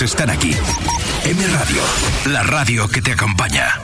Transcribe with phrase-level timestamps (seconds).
[0.00, 0.52] están aquí.
[1.24, 1.82] M Radio,
[2.24, 3.81] la radio que te acompaña.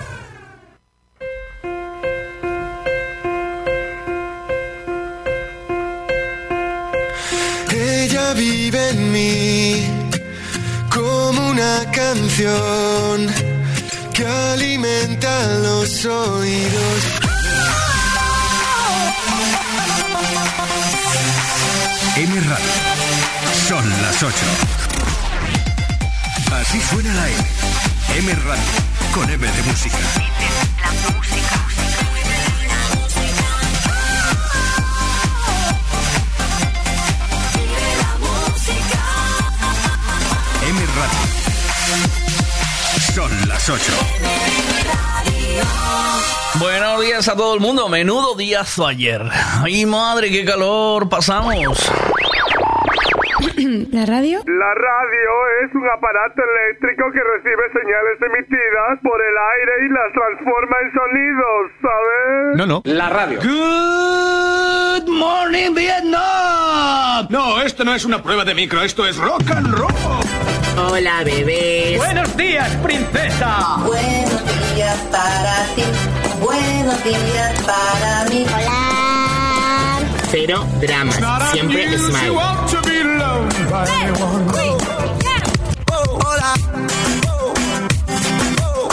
[47.28, 47.89] A todo el mundo.
[47.89, 49.22] Menudo díazo ayer.
[49.62, 51.78] Ay, madre, qué calor pasamos.
[53.93, 54.39] ¿La radio?
[54.47, 55.31] La radio
[55.65, 60.93] es un aparato eléctrico que recibe señales emitidas por el aire y las transforma en
[60.93, 62.56] sonidos, ¿sabes?
[62.56, 62.83] No, no.
[62.84, 63.41] La radio.
[63.41, 67.27] Good morning, Vietnam.
[67.31, 69.93] No, esto no es una prueba de micro, esto es rock and roll.
[70.91, 71.99] Hola, bebés.
[71.99, 73.77] Buenos días, princesa.
[73.84, 75.83] Buenos días para ti,
[76.41, 78.44] buenos días para mí.
[78.47, 80.00] Hola.
[80.31, 81.19] Cero dramas.
[81.53, 82.31] Siempre smile.
[82.31, 82.65] Hola.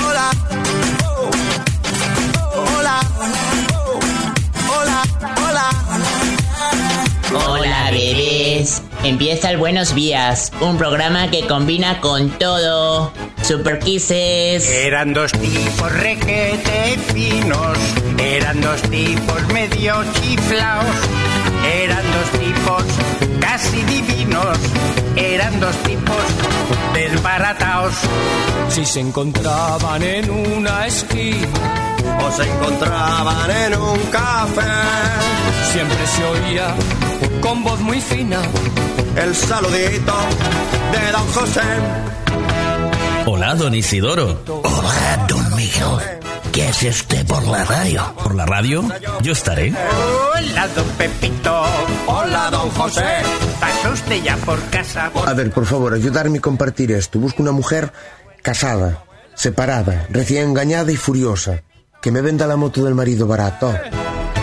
[0.06, 0.32] Hola.
[2.74, 3.00] Hola.
[4.70, 5.04] Hola.
[5.38, 5.70] Hola.
[7.48, 8.82] Hola, bebés.
[9.04, 13.12] Empieza el Buenos Días, un programa que combina con todo.
[13.48, 14.68] Super Kisses.
[14.72, 17.78] Eran dos tipos requete finos,
[18.18, 20.86] eran dos tipos medio chiflaos,
[21.80, 22.84] eran dos tipos
[23.40, 24.58] casi divinos,
[25.16, 26.24] eran dos tipos
[26.96, 27.94] desbarataos.
[28.70, 31.48] Si se encontraban en una esquina
[32.26, 34.62] O se encontraban en un café.
[35.72, 36.76] Siempre se oía
[37.42, 38.42] con voz muy fina.
[39.16, 40.16] El saludito
[40.92, 42.16] de Don José.
[43.28, 44.40] Hola, don Isidoro.
[44.48, 46.22] Hola, don Miguel.
[46.52, 48.14] ¿Qué hace usted por la radio?
[48.24, 48.84] ¿Por la radio?
[49.22, 49.74] Yo estaré.
[49.74, 51.64] Hola, don Pepito.
[52.06, 53.04] Hola, Don José.
[53.60, 55.12] ¿Pasó usted ya por casa?
[55.26, 57.20] A ver, por favor, ayudarme a compartir esto.
[57.20, 57.92] Busco una mujer
[58.42, 61.64] casada, separada, recién engañada y furiosa.
[62.02, 63.74] Que me venda la moto del marido barato.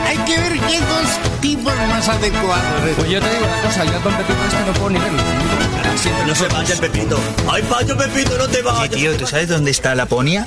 [0.06, 2.90] Hay que ver qué dos tipos más adecuados.
[2.96, 5.51] Pues yo te digo una cosa, yo con Pepito este no puedo ni verlo.
[5.96, 7.18] Siempre No se vaya, Pepito.
[7.50, 8.90] ¡Ay, payo, Pepito, no te vayas!
[8.90, 10.46] Tío, ¿tú sabes dónde está Laponia?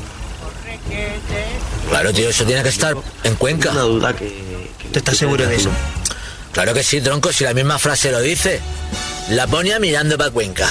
[1.89, 3.71] Claro, tío, eso tiene que estar en Cuenca.
[3.71, 4.71] Una duda que...
[4.92, 5.69] ¿Tú estás seguro de eso?
[6.51, 8.62] Claro que sí, tronco, si la misma frase lo dice.
[9.30, 10.68] Laponia mirando para Cuenca.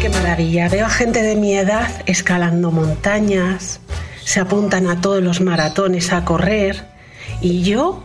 [0.00, 0.68] Qué maravilla.
[0.68, 3.80] Veo a gente de mi edad escalando montañas,
[4.24, 6.84] se apuntan a todos los maratones a correr
[7.40, 8.02] y yo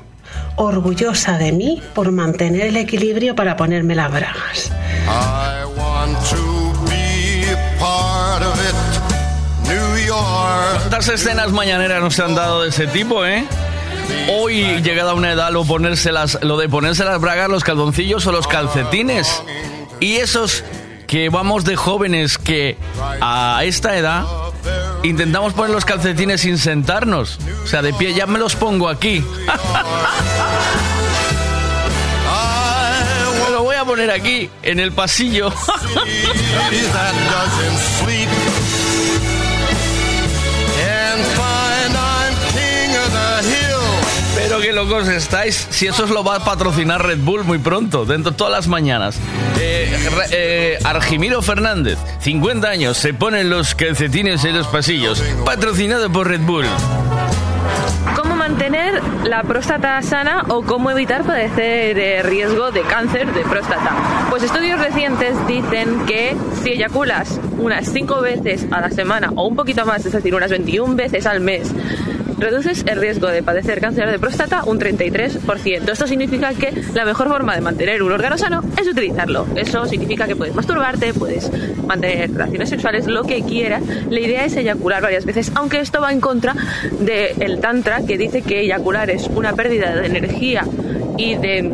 [0.55, 4.71] orgullosa de mí por mantener el equilibrio para ponerme las bragas.
[5.07, 9.67] I want to be a part of it.
[9.67, 10.79] New York.
[10.79, 13.45] ¿Cuántas escenas mañaneras nos han dado de ese tipo, eh?
[14.31, 18.31] Hoy, llegada a una edad, lo, ponérselas, lo de ponerse las bragas, los calzoncillos o
[18.31, 19.43] los calcetines.
[19.99, 20.63] Y esos
[21.07, 22.77] que vamos de jóvenes que
[23.21, 24.25] a esta edad
[25.03, 27.39] intentamos poner los calcetines sin sentarnos.
[27.63, 29.23] O sea, de pie, ya me los pongo aquí.
[33.45, 35.53] me lo voy a poner aquí, en el pasillo.
[44.69, 45.67] qué locos estáis.
[45.71, 48.67] Si eso os lo va a patrocinar Red Bull muy pronto, dentro de todas las
[48.67, 49.17] mañanas.
[49.59, 49.91] Eh,
[50.31, 55.23] eh, Argimiro Fernández, 50 años, se ponen los calcetines en los pasillos.
[55.43, 56.65] Patrocinado por Red Bull.
[58.15, 64.27] ¿Cómo mantener la próstata sana o cómo evitar padecer eh, riesgo de cáncer de próstata?
[64.29, 69.55] Pues estudios recientes dicen que si eyaculas unas 5 veces a la semana o un
[69.55, 71.73] poquito más, es decir, unas 21 veces al mes,
[72.39, 75.89] reduces el riesgo de padecer cáncer de próstata un 33%.
[75.91, 79.45] Esto significa que la mejor forma de mantener un órgano sano es utilizarlo.
[79.55, 81.51] Eso significa que puedes masturbarte, puedes
[81.85, 83.83] mantener relaciones sexuales, lo que quieras.
[84.09, 86.55] La idea es eyacular varias veces, aunque esto va en contra
[86.99, 90.65] del Tantra, que dice que eyacular es una pérdida de energía
[91.17, 91.73] y de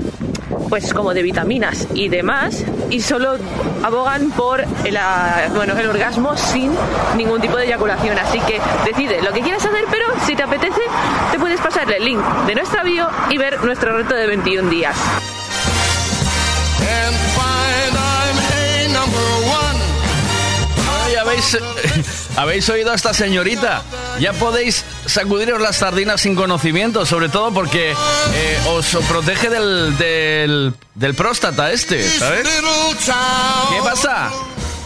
[0.75, 3.37] pues como de vitaminas y demás, y solo
[3.81, 6.69] abogan por el, ah, bueno, el orgasmo sin
[7.15, 8.19] ningún tipo de eyaculación.
[8.19, 10.81] Así que decide lo que quieras hacer, pero si te apetece,
[11.31, 14.97] te puedes pasarle el link de nuestra bio y ver nuestro reto de 21 días.
[21.35, 21.57] ¿Habéis,
[22.37, 23.81] habéis oído a esta señorita.
[24.19, 30.73] Ya podéis sacudiros las sardinas sin conocimiento, sobre todo porque eh, os protege del, del,
[30.93, 31.97] del próstata este.
[31.97, 34.31] ¿Qué pasa?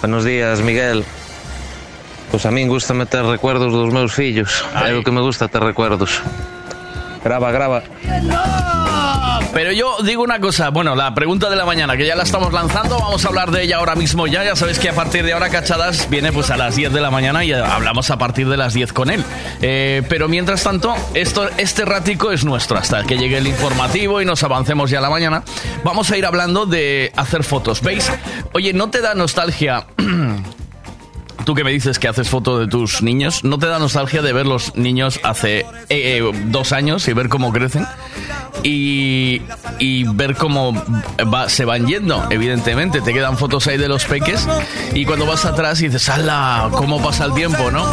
[0.01, 1.05] Buenos días, Miguel.
[2.31, 4.61] Pois a min gusta meter recuerdos dos meus fillos.
[4.85, 6.21] É o que me gusta ter recuerdos.
[7.25, 7.81] Graba, graba.
[9.53, 12.53] Pero yo digo una cosa, bueno, la pregunta de la mañana, que ya la estamos
[12.53, 15.33] lanzando, vamos a hablar de ella ahora mismo ya, ya sabéis que a partir de
[15.33, 18.57] ahora Cachadas viene pues a las 10 de la mañana y hablamos a partir de
[18.57, 19.23] las 10 con él.
[19.61, 24.25] Eh, pero mientras tanto, esto, este ratico es nuestro, hasta que llegue el informativo y
[24.25, 25.43] nos avancemos ya a la mañana,
[25.83, 28.11] vamos a ir hablando de hacer fotos, ¿veis?
[28.53, 29.87] Oye, ¿no te da nostalgia...
[31.45, 34.33] Tú que me dices que haces foto de tus niños, ¿no te da nostalgia de
[34.33, 37.87] ver los niños hace eh, eh, dos años y ver cómo crecen?
[38.63, 39.41] Y,
[40.13, 40.73] ver cómo
[41.47, 42.99] se van yendo, evidentemente.
[42.99, 44.45] Te quedan fotos ahí de los peques
[44.93, 46.69] y cuando vas atrás y dices, ¡hala!
[46.71, 47.89] ¿Cómo pasa el tiempo, no?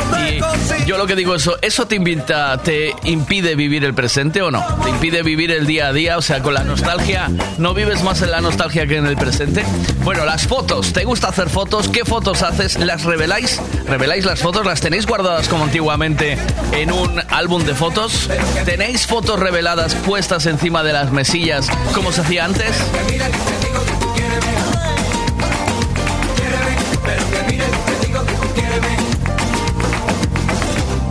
[0.87, 4.51] Yo lo que digo es eso, ¿eso te, invita, te impide vivir el presente o
[4.51, 4.65] no?
[4.83, 6.19] ¿Te impide vivir el día a día?
[6.19, 9.65] O sea, con la nostalgia, ¿no vives más en la nostalgia que en el presente?
[10.03, 11.89] Bueno, las fotos, ¿te gusta hacer fotos?
[11.89, 12.77] ¿Qué fotos haces?
[12.79, 13.46] ¿Las reveláis?
[13.87, 14.67] ¿Reveláis las fotos?
[14.67, 16.37] ¿Las tenéis guardadas como antiguamente
[16.73, 18.29] en un álbum de fotos?
[18.65, 22.77] ¿Tenéis fotos reveladas puestas encima de las mesillas como se hacía antes?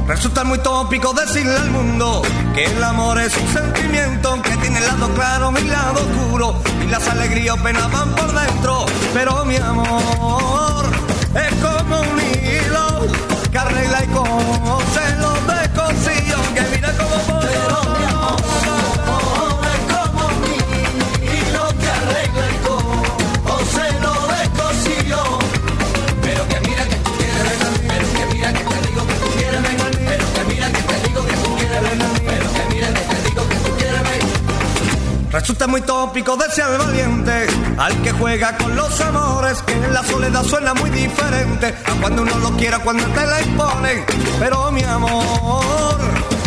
[0.08, 2.22] Resulta muy tópico decirle al mundo
[2.54, 6.90] que el amor es un sentimiento que tiene el lado claro y lado oscuro y
[6.90, 8.86] las alegrías o penas van por dentro.
[9.14, 10.86] Pero mi amor
[11.36, 12.25] es como un
[13.58, 15.15] arregla y cose los
[36.26, 40.90] tópico desear valiente al que juega con los amores, que en la soledad suena muy
[40.90, 44.04] diferente a cuando uno lo quiera, cuando te la imponen.
[44.40, 46.00] Pero mi amor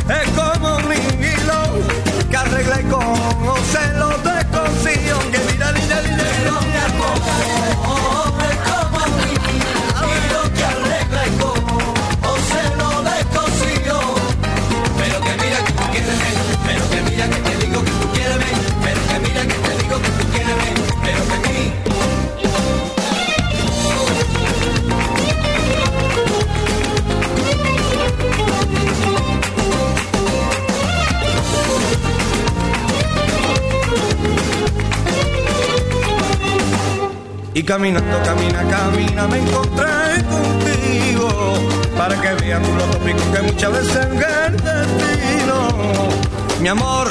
[0.08, 5.25] es como un hilo que arregla y conoce los desconcillos.
[5.30, 7.67] Que mira, mira, mira, mira,
[37.58, 41.28] Y caminando, camina, camina, me encontré contigo.
[41.96, 45.68] Para que veas tú lo tópico que muchas veces es el destino.
[46.60, 47.08] Mi amor,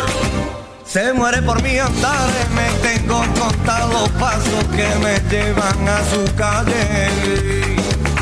[0.86, 7.10] se muere por mí andar Me tengo contados pasos que me llevan a su calle.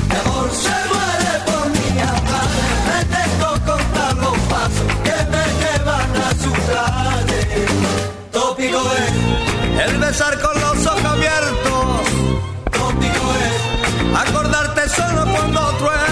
[0.09, 2.49] Mi amor, se muere por mí andar
[2.89, 7.67] Me tengo contados pasos que me llevan a su calle.
[8.31, 11.74] Tópico es el besar con los ojos abiertos
[14.15, 16.04] acordarte solo cuando truena.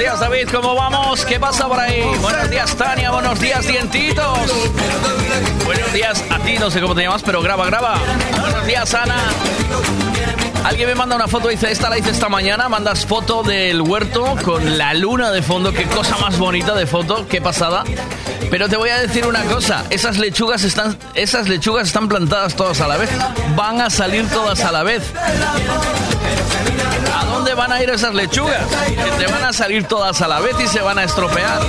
[0.00, 1.26] Días, David, ¿cómo vamos?
[1.26, 2.02] ¿Qué pasa por ahí?
[2.22, 4.50] Buenos días, Tania, buenos días, Dientitos.
[5.66, 7.98] Buenos días a ti, no sé cómo te llamas, pero graba, graba.
[8.40, 9.16] Buenos días, Ana.
[10.64, 14.36] Alguien me manda una foto, dice, esta la hice esta mañana, mandas foto del huerto
[14.42, 17.84] con la luna de fondo, qué cosa más bonita de foto, qué pasada.
[18.50, 22.80] Pero te voy a decir una cosa, esas lechugas están, esas lechugas están plantadas todas
[22.80, 23.10] a la vez,
[23.54, 25.02] van a salir todas a la vez.
[27.14, 28.64] ¿A dónde van a ir esas lechugas?
[28.86, 31.60] Que te van a salir todas a la vez y se van a estropear.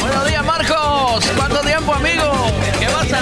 [0.00, 1.24] Buenos días, Marcos.
[1.36, 2.30] ¿Cuánto tiempo, amigo?
[2.78, 3.20] ¿Qué pasa?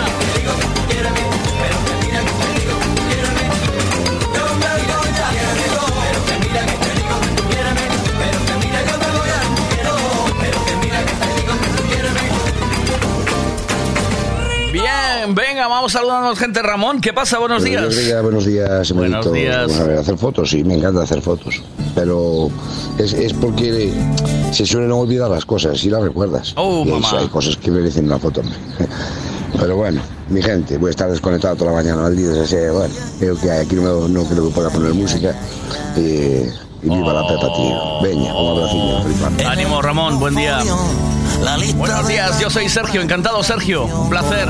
[15.32, 16.62] Vamos saludando gente.
[16.62, 17.38] Ramón, ¿qué pasa?
[17.38, 17.82] Buenos días.
[17.82, 19.66] Buenos días, buenos días, Buenos días.
[19.68, 21.62] Vamos a ver, hacer fotos, sí, me encanta hacer fotos.
[21.94, 22.50] Pero
[22.98, 23.92] es, es porque
[24.52, 26.52] se suelen olvidar las cosas y las recuerdas.
[26.56, 27.18] Oh, y hay, mamá.
[27.18, 28.42] hay cosas que merecen una foto.
[29.58, 32.36] Pero bueno, mi gente, voy a estar desconectado toda la mañana, malditos.
[32.36, 35.34] Ese, bueno, creo que aquí no, no creo que pueda poner música.
[35.96, 36.50] Y, y
[36.82, 38.02] viva la Pepa, tío.
[38.02, 39.44] Veña, un flipante.
[39.44, 40.58] Ánimo, Ramón, buen día.
[41.38, 44.48] Buenos días, yo soy Sergio, encantado Sergio, un placer.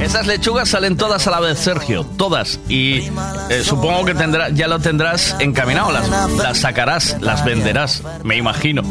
[0.00, 2.58] Esas lechugas salen todas a la vez, Sergio, todas.
[2.68, 3.08] Y
[3.48, 8.82] eh, supongo que tendrá, ya lo tendrás encaminado, las, las sacarás, las venderás, me imagino.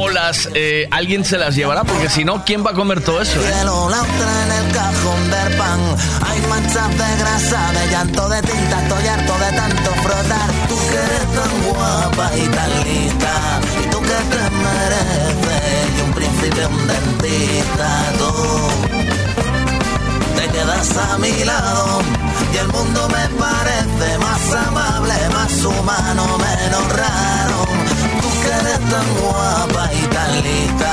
[0.00, 3.20] O las, eh, alguien se las llevará, porque si no, ¿quién va a comer todo
[3.20, 3.38] eso?
[3.40, 3.52] eh?
[3.52, 5.80] cielo, la otra en el cajón del pan.
[6.26, 10.50] Hay manchas de grasa, de llanto, de tinta, estoy harto de tanto frotar.
[10.68, 15.53] Tú que eres tan guapa y tan lista, y tú que te mereces,
[16.44, 18.30] príncipe, un dentista, tú.
[20.36, 22.02] Te quedas a mi lado
[22.52, 27.64] y el mundo me parece más amable, más humano, menos raro.
[28.20, 30.92] Tú que eres tan guapa y tan lista,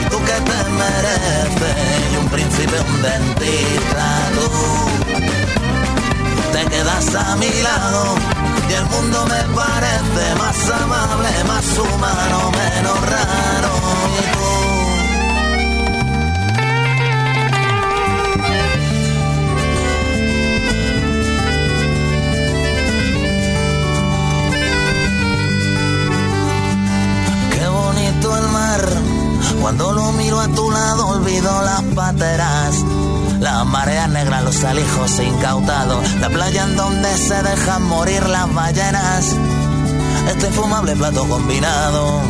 [0.00, 4.48] y tú que te mereces, y un príncipe, un dentista, tú.
[6.52, 8.14] Te quedas a mi lado
[8.68, 13.81] y el mundo me parece más amable, más humano, menos raro.
[29.74, 32.74] Cuando lo miro a tu lado olvido las pateras.
[33.40, 36.12] Las mareas negras, los alijos incautados.
[36.20, 39.34] La playa en donde se dejan morir las ballenas.
[40.28, 42.20] Este fumable plato combinado.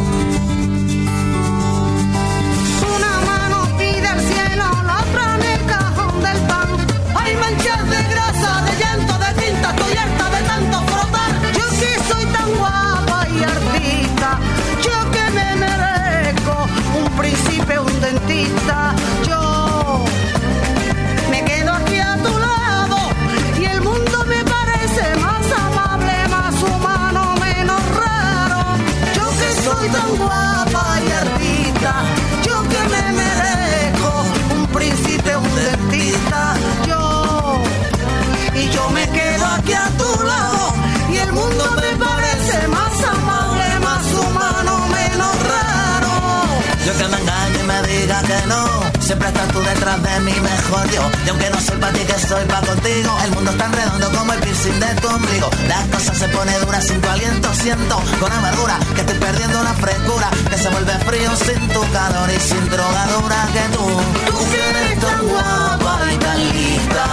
[48.42, 49.02] Me diga que no.
[49.02, 51.11] Siempre estás tú detrás de mí, mejor yo.
[51.26, 53.18] Y aunque no soy para ti, que soy para contigo.
[53.25, 55.50] El mundo es tan redondo como el piercing de tu ombligo.
[55.68, 57.54] Las cosas se pone duras sin tu aliento.
[57.54, 60.30] Siento con amargura que estoy perdiendo la frescura.
[60.50, 63.87] Que se vuelve frío sin tu calor y sin drogadura que tú.
[64.26, 67.04] Tú que eres tan guapa y tan lista.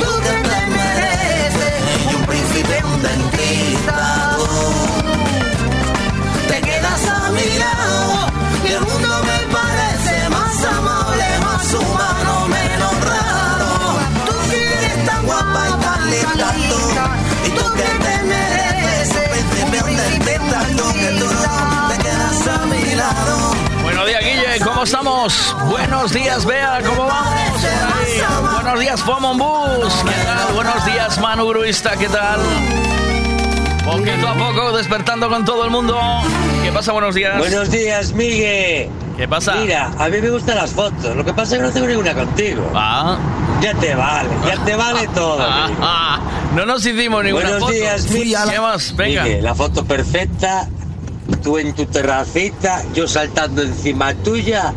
[0.00, 1.74] Tú que te mereces.
[2.10, 4.36] Y un príncipe, un dentista.
[4.36, 4.46] Tú
[6.48, 8.26] te quedas a mi lado
[8.64, 9.25] y el mundo
[24.86, 25.56] estamos?
[25.68, 27.60] Buenos días, Bea, ¿cómo vamos?
[28.62, 30.54] Buenos días, Fomon Bus, ¿qué tal?
[30.54, 32.38] Buenos días, Manu Gruista, ¿qué tal?
[33.84, 35.98] Poquito a poco, despertando con todo el mundo.
[36.62, 36.92] ¿Qué pasa?
[36.92, 37.36] Buenos días.
[37.36, 38.88] Buenos días, Miguel.
[39.16, 39.54] ¿Qué pasa?
[39.56, 41.16] Mira, a mí me gustan las fotos.
[41.16, 42.70] Lo que pasa es que no tengo ninguna contigo.
[42.74, 43.18] Ah.
[43.60, 45.38] Ya te vale, ya te vale todo.
[45.40, 45.82] Ah, Miguel.
[45.82, 46.20] ah,
[46.54, 47.72] no nos hicimos ninguna Buenos foto.
[47.72, 48.38] días, Miguel.
[48.50, 48.94] ¿Qué más?
[48.94, 49.22] Venga.
[49.24, 50.68] Miguel, la foto perfecta.
[51.46, 54.74] Tú en tu terracita, yo saltando encima tuya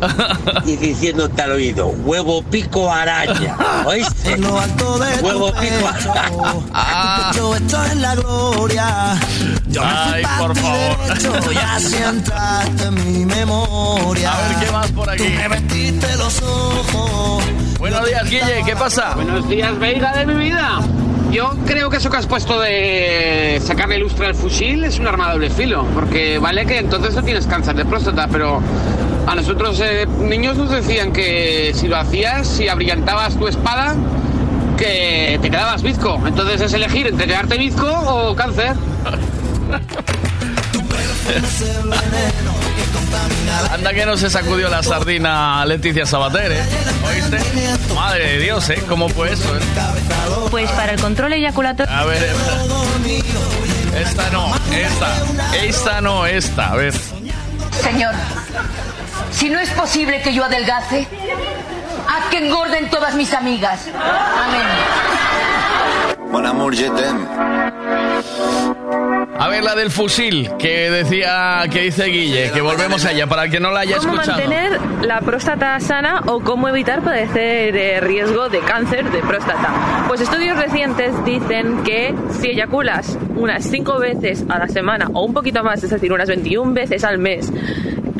[0.64, 3.56] y diciéndote al oído, huevo pico araña.
[3.84, 4.34] ¿Oíste?
[4.34, 7.32] En lo alto de tu Huevo pico pecho, araña.
[7.32, 9.20] Yo estoy en la gloria.
[9.66, 11.06] Yo me fui Ay, por favor.
[11.08, 14.32] derecho y así entraste en mi memoria.
[14.32, 15.24] A ver, ¿qué más por aquí?
[15.24, 17.44] Tú me metiste los ojos.
[17.80, 19.14] Buenos días, Guille, ¿qué pasa?
[19.16, 20.78] Buenos días, Veiga de mi vida.
[21.30, 25.28] Yo creo que eso que has puesto de sacarle lustre al fusil es un arma
[25.28, 28.60] de doble filo, porque vale que entonces no tienes cáncer de próstata, pero
[29.26, 33.94] a nosotros eh, niños nos decían que si lo hacías, si abrillantabas tu espada,
[34.76, 36.20] que te quedabas bizco.
[36.26, 38.74] Entonces es elegir entre quedarte bizco o cáncer.
[43.72, 46.62] Anda que no se sacudió la sardina Leticia Sabater, ¿eh?
[47.06, 47.38] ¿Oíste?
[47.94, 48.82] Madre de Dios, ¿eh?
[48.88, 49.60] ¿Cómo fue eso, eh?
[50.50, 51.94] Pues para el control eyaculatorio.
[51.94, 54.00] A ver, esta.
[54.00, 55.56] Esta no, esta.
[55.56, 56.72] Esta no, esta.
[56.72, 56.94] A ver.
[57.82, 58.14] Señor,
[59.32, 61.06] si no es posible que yo adelgace,
[62.10, 63.86] Haz que engorden todas mis amigas.
[63.94, 64.66] Amén.
[66.32, 66.90] Mon amour, je.
[69.40, 73.50] A ver la del fusil que decía, que dice Guille, que volvemos allá para el
[73.50, 74.38] que no la haya ¿Cómo escuchado.
[74.38, 80.04] mantener la próstata sana o cómo evitar padecer eh, riesgo de cáncer de próstata?
[80.08, 85.32] Pues estudios recientes dicen que si eyaculas unas 5 veces a la semana o un
[85.32, 87.50] poquito más, es decir, unas 21 veces al mes,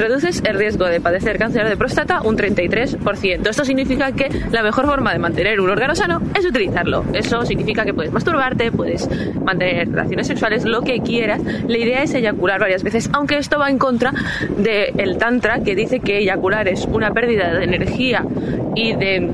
[0.00, 3.48] reduces el riesgo de padecer cáncer de próstata un 33%.
[3.48, 7.04] Esto significa que la mejor forma de mantener un órgano sano es utilizarlo.
[7.12, 9.08] Eso significa que puedes masturbarte, puedes
[9.44, 11.42] mantener relaciones sexuales, lo que quieras.
[11.68, 14.12] La idea es eyacular varias veces, aunque esto va en contra
[14.56, 18.24] del tantra que dice que eyacular es una pérdida de energía
[18.74, 19.30] y de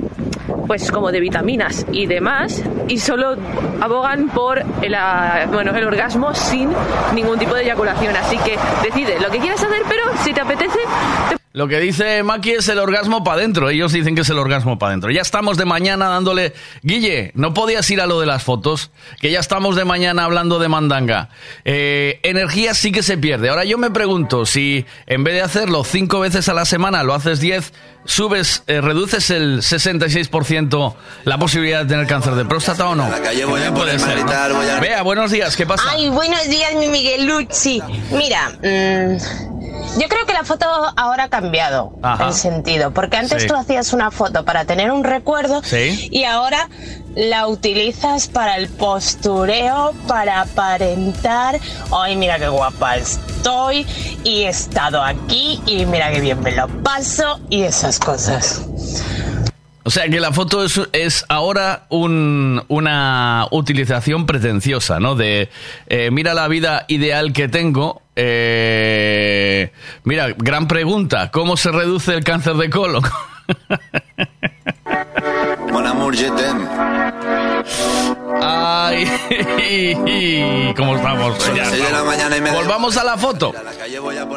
[0.67, 3.37] pues como de vitaminas y demás y solo
[3.81, 6.71] abogan por el, ah, bueno, el orgasmo sin
[7.15, 8.17] ningún tipo de eyaculación.
[8.17, 10.79] Así que decide lo que quieras hacer pero si te apetece
[11.29, 13.71] te Lo que dice Maki es el orgasmo para adentro.
[13.71, 15.11] Ellos dicen que es el orgasmo para adentro.
[15.11, 16.53] Ya estamos de mañana dándole.
[16.83, 18.91] Guille, no podías ir a lo de las fotos,
[19.23, 21.31] que ya estamos de mañana hablando de mandanga.
[21.65, 23.49] Eh, energía sí que se pierde.
[23.49, 27.15] Ahora yo me pregunto si en vez de hacerlo cinco veces a la semana, lo
[27.15, 27.73] haces diez,
[28.05, 33.09] subes, eh, reduces el 66% la posibilidad de tener cáncer de próstata o no.
[33.09, 34.81] También puede ser, ¿no?
[34.83, 35.85] Vea, buenos días, ¿qué pasa?
[35.89, 37.83] Ay, buenos días, mi Miguelucci.
[38.11, 39.56] Mira, mm,
[39.97, 42.29] yo creo que la foto ahora ha cambiado Ajá.
[42.29, 43.49] el sentido, porque antes Sí.
[43.49, 46.09] tú hacías una foto para tener un recuerdo Sí.
[46.11, 46.69] y ahora
[47.15, 51.59] la utilizas para el postureo, para aparentar,
[51.91, 53.87] ay, mira qué guapa estoy
[54.23, 58.61] y he estado aquí y mira qué bien me lo paso y esas cosas.
[59.87, 65.15] O sea que la foto es, es ahora un- una utilización pretenciosa, ¿no?
[65.15, 65.49] De
[65.87, 68.03] eh, mira la vida ideal que tengo.
[68.17, 69.71] eh,
[70.03, 73.05] mira, gran pregunta, ¿cómo se reduce el cáncer de colon?
[78.43, 79.05] Ay,
[80.77, 81.43] ¿cómo estamos?
[81.43, 82.57] Son las seis de la mañana y media.
[82.59, 83.53] Volvamos a la foto.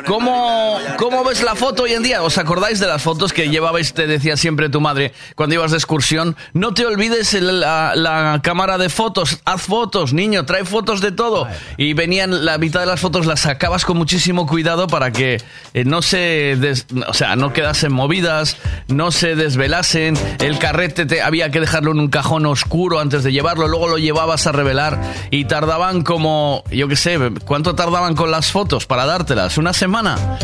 [0.08, 2.22] ¿Cómo, ¿Cómo ves la foto hoy en día?
[2.24, 5.78] ¿Os acordáis de las fotos que llevabais, te decía siempre tu madre, cuando ibas de
[5.78, 6.36] excursión?
[6.54, 11.12] No te olvides el- la, la cámara de fotos, haz fotos, niño, trae fotos de
[11.12, 11.48] todo.
[11.78, 15.42] Y venían, la mitad de las fotos las sacabas con muchísimo cuidado para que
[15.74, 18.58] eh, no se, des- o sea, no quedasen movidas,
[18.88, 23.32] no se desvelasen, el carrete te, había que dejarlo en un cajón oscuro antes de
[23.32, 28.32] llevarlo, luego lo llevabas a revelar y tardaban como, yo qué sé, ¿cuánto tardaban con
[28.32, 29.58] las fotos para dártelas?
[29.58, 30.40] ¿Una semana?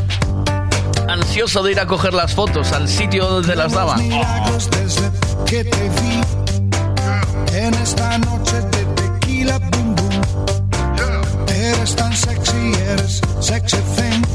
[1.08, 4.02] Ansioso de ir a coger las fotos al sitio donde las daban.
[11.48, 14.35] Eres tan sexy, eres sexy.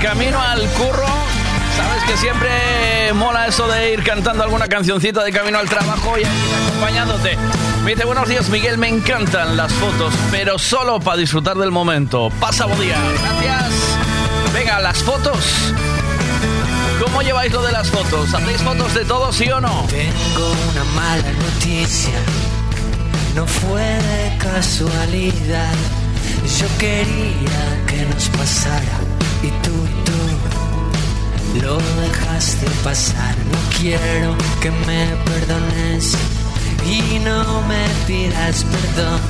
[0.00, 1.06] Camino al curro.
[1.76, 6.22] Sabes que siempre mola eso de ir cantando alguna cancioncita de camino al trabajo y
[6.24, 7.36] acompañándote.
[7.84, 12.30] Me dice, buenos días Miguel, me encantan las fotos, pero solo para disfrutar del momento.
[12.40, 12.96] Pasa buen día.
[13.22, 13.72] Gracias.
[14.54, 15.44] Venga, las fotos.
[17.02, 18.32] ¿Cómo lleváis lo de las fotos?
[18.32, 19.86] ¿Hacéis fotos de todo, sí o no?
[19.88, 22.18] Tengo una mala noticia,
[23.34, 25.74] no fue de casualidad.
[26.58, 29.05] Yo quería que nos pasara
[31.66, 33.34] lo dejaste pasar.
[33.52, 36.16] No quiero que me perdones
[36.86, 39.20] y no me pidas perdón.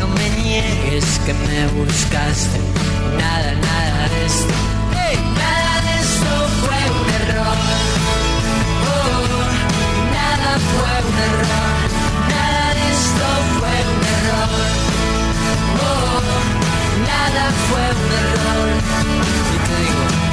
[0.00, 2.58] No me niegues que me buscaste.
[3.18, 4.54] Nada, nada de esto.
[5.42, 7.58] Nada de esto fue un error.
[8.94, 9.24] Oh,
[10.18, 11.74] nada fue un error.
[12.34, 13.26] Nada de esto
[13.58, 14.50] fue un error.
[15.86, 16.32] Oh,
[17.12, 18.68] nada fue un error.
[19.54, 20.25] Y te digo,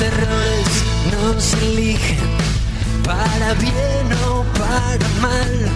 [0.00, 2.18] los errores no se eligen
[3.04, 5.70] para bien o para mal.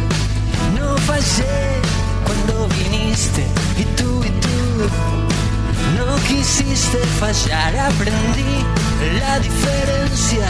[0.78, 1.80] No fallé
[2.24, 3.44] cuando viniste
[3.78, 4.88] y tú y tú
[5.96, 7.76] no quisiste fallar.
[7.76, 8.64] Aprendí
[9.20, 10.46] la diferencia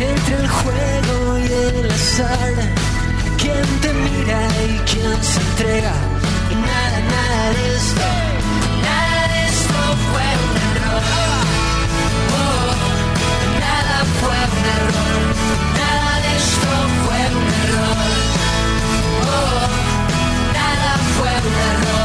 [0.00, 2.54] entre el juego y el azar.
[3.38, 5.92] Quién te mira y quién se entrega.
[6.50, 8.33] Nada, nada de
[15.78, 16.72] Nada de esto
[17.04, 17.98] fue un error.
[19.22, 19.68] Oh,
[20.52, 22.03] nada fue un error.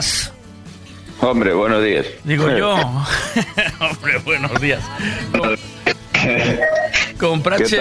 [0.00, 0.32] Días.
[1.20, 2.06] Hombre, buenos días.
[2.24, 2.74] Digo yo.
[3.80, 4.82] Hombre, buenos días.
[6.12, 6.60] ¿Qué
[7.18, 7.80] Comprache,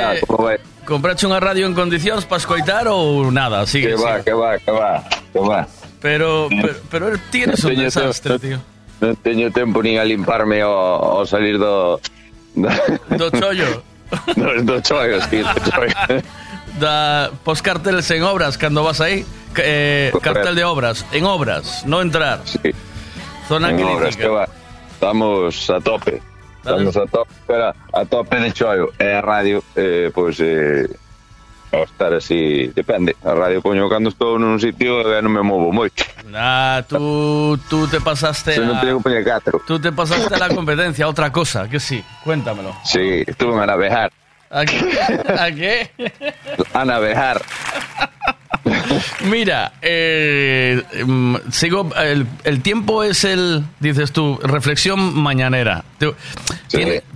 [0.84, 3.64] comprache unha radio en condicións para escoitar ou nada?
[3.64, 4.24] Sigue, Que va, sigue.
[4.28, 4.92] que va, que va,
[5.32, 5.60] que va.
[6.04, 8.60] Pero, pero, pero el tienes un Teño desastre, tío.
[9.00, 12.04] Non teño tempo nin a limparme ao, ao salir do...
[12.52, 12.68] Do,
[13.16, 13.80] Do chollo.
[14.36, 15.96] do, do chollo, sí, do chollo.
[16.84, 19.24] Da, pos carteles en obras cando vas aí.
[19.58, 21.06] Eh, cartel de obras.
[21.12, 22.42] En obras, no entrar.
[23.48, 23.96] Zona En crítica.
[23.98, 24.48] obras, que va.
[24.94, 26.22] Estamos a tope.
[26.60, 27.32] Estamos a tope,
[27.94, 28.92] a tope de chollo.
[29.00, 30.86] E a radio, eh, pois, eh,
[31.72, 33.16] ao estar así, depende.
[33.24, 36.04] A radio poño cando estou nun sitio e non me movo moito.
[36.36, 39.62] Ah, tú, tú te pasaste Se non a, teño que poñer catro.
[39.66, 42.04] tú te pasaste a la competencia, otra cosa, que sí.
[42.28, 42.76] Cuéntamelo.
[42.84, 44.12] Sí, estuve a navegar.
[44.52, 44.78] ¿A qué?
[45.30, 45.74] ¿A qué?
[46.74, 47.42] A navegar.
[49.26, 51.90] Mira, eh, mm, sigo.
[51.96, 55.84] El, el tiempo es el, dices tú, reflexión mañanera.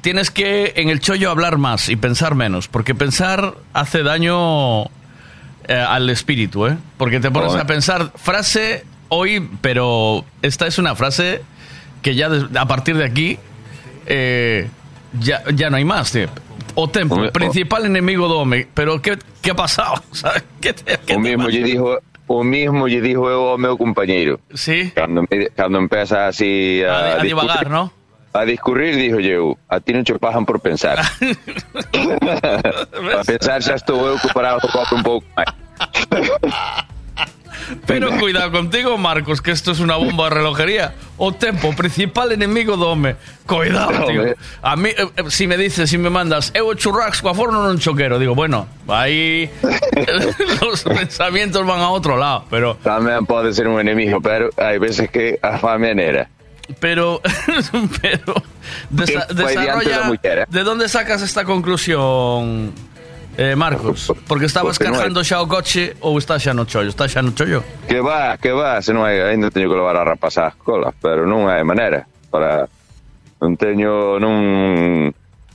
[0.02, 4.88] Tienes que en el chollo hablar más y pensar menos, porque pensar hace daño eh,
[5.88, 6.78] al espíritu, ¿eh?
[6.98, 7.64] Porque te pones Joder.
[7.64, 11.42] a pensar frase hoy, pero esta es una frase
[12.02, 13.38] que ya a partir de aquí
[14.08, 14.68] eh,
[15.20, 16.12] ya, ya no hay más.
[16.12, 16.28] tío.
[16.76, 18.68] O tempo, Hombre, o- principal enemigo home.
[18.74, 20.02] Pero ¿qué, qué ha pasado?
[20.12, 20.44] ¿Sabes?
[20.60, 24.40] ¿Qué te- qué O te mismo lle dijo o mismo dijo eu ao meu compañeiro.
[24.56, 24.90] Sí.
[24.96, 27.92] Cando me, cando empeza así A, a, a divagar, ¿no?
[28.34, 30.98] A discurrir, dijo eu, a ti non che pagan por pensar.
[33.20, 35.52] a pensar xa estou eu que parado o copo un pouco máis.
[37.86, 40.94] Pero cuidado contigo, Marcos, que esto es una bomba de relojería.
[41.18, 43.16] O tempo, principal enemigo do home.
[43.46, 44.36] Cuidado, tío.
[44.62, 47.80] A mí, eh, eh, si me dices, si me mandas, eu churrasco coa forno non
[47.80, 49.50] choquero, digo, bueno, aí
[50.62, 55.10] los pensamientos van a otro lado, pero Tamén pode ser un enemigo, pero hai veces
[55.12, 56.28] que a fame nera.
[56.80, 57.20] pero
[58.02, 58.34] pero
[58.90, 60.46] desa- desarrolla eh?
[60.48, 62.72] ¿De dónde sacas esta conclusión?
[63.38, 64.12] Eh, Marcos?
[64.28, 66.90] Porque estabas Porque non hai- cargando xa o coche ou estás xa no chollo?
[66.94, 67.64] Estás xa no chollo?
[67.88, 71.26] Que va, que va, se non hai, ainda teño que levar a rapazar cola, pero
[71.26, 72.70] non hai maneira para
[73.42, 75.10] non teño non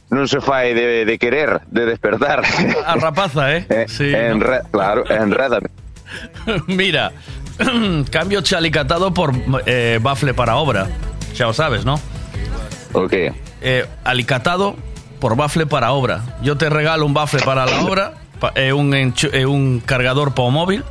[0.08, 2.40] non se fai de, de querer, de despertar.
[2.40, 3.64] A rapaza, eh?
[3.92, 4.08] Sí.
[4.08, 5.68] Enre, claro, enrédame.
[6.66, 7.12] Mira,
[8.10, 9.36] cambio chalicatado por
[9.68, 10.88] eh, bafle para obra.
[11.36, 12.00] Ya lo sabes, ¿no?
[12.96, 13.12] Ok.
[13.60, 14.76] Eh, alicatado
[15.20, 16.22] por bafle para obra.
[16.42, 18.14] Yo te regalo un bafle para la obra,
[18.54, 20.84] eh, un, eh, un cargador para móvil.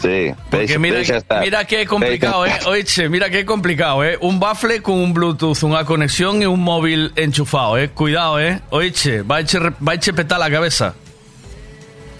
[0.00, 1.00] Sí, Porque mira,
[1.40, 2.52] mira que complicado, eh.
[2.66, 4.16] Oiche, mira que complicado, eh.
[4.20, 7.88] Un bafle con un Bluetooth, una conexión y un móvil enchufado, eh.
[7.90, 8.60] Cuidado, eh.
[8.70, 10.94] Oiche, vaiche, re- vaiche petar la cabeza.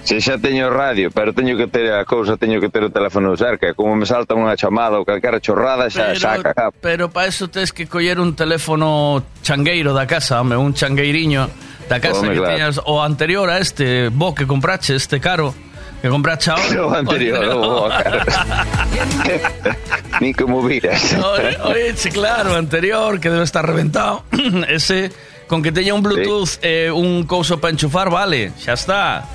[0.09, 3.37] Se xa teño radio, pero teño que ter a cousa, teño que ter o teléfono
[3.37, 6.51] cerca, como me salta unha chamada ou calquera chorrada, xa Pero, saca.
[6.57, 6.73] cap.
[6.81, 11.53] pero para eso tienes que coller un teléfono changueiro da casa, home, un changueiriño
[11.93, 12.49] da casa Home, que claro.
[12.57, 15.53] teñas o anterior a este, bo que comprache, este caro
[16.01, 16.65] que comprache ahora.
[16.89, 18.25] O anterior, o cara.
[20.25, 21.21] Ni como viras.
[21.21, 24.25] Oye, oye, sí, claro, anterior, que debe estar reventado.
[24.73, 25.13] Ese,
[25.49, 29.29] con que teña un Bluetooth, eh, un couso para enchufar, vale, xa está.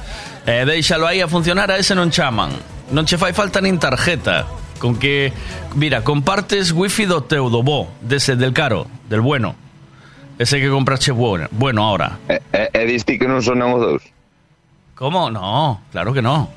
[0.46, 2.52] Eh, deixalo aí a funcionar, a ese non chaman.
[2.92, 4.46] Non che fai falta nin tarjeta.
[4.78, 5.32] Con que,
[5.76, 9.56] mira, compartes wifi do teu, do bo, dese, del caro, del bueno.
[10.38, 12.20] Ese que comprache bueno, bueno ahora.
[12.28, 14.04] E, e, e diste que non sonan os dous.
[15.00, 15.32] ¿Cómo?
[15.32, 16.52] No, claro que no.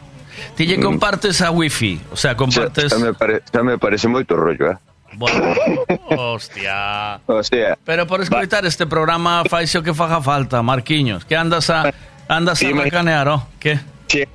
[0.58, 2.90] Ti lle compartes a wifi, o sea, compartes...
[2.90, 4.76] Xa, xa, me pare, xa me parece moito rollo, eh?
[5.14, 5.54] Bueno,
[6.10, 7.20] hostia.
[7.26, 11.24] O sea, Pero por escoitar este programa faise o que faga falta, Marquiños.
[11.24, 11.94] Que andas a
[12.28, 13.42] andas a macanear, oh?
[13.60, 13.78] Que?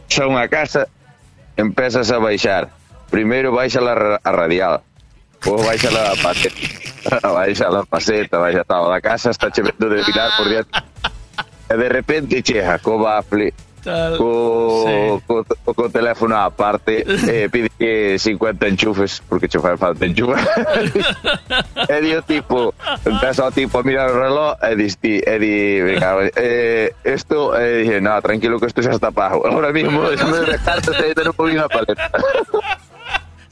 [0.08, 0.88] chegas a casa,
[1.58, 2.70] empezas a baixar.
[3.10, 4.84] Primeiro baixa a, ra- a radial.
[5.46, 6.56] Ou baixa a paseta.
[7.34, 8.92] baixa a paseta, baixa tal.
[8.92, 10.70] A casa está chevendo de virar por diante.
[11.70, 14.18] E de repente chega co bafle, Tal.
[14.18, 20.38] co, co, co teléfono aparte, e pide que 50 enchufes, porque che fai falta enchufes.
[21.90, 22.74] e di o tipo,
[23.06, 27.58] empeza o tipo a mirar o reloj, e dis ti, e di, venga, eh, esto,
[27.58, 29.46] e dije, no, tranquilo que esto xa está pago.
[29.48, 32.10] Ahora mismo, déjame de cartas e non pongo unha paleta.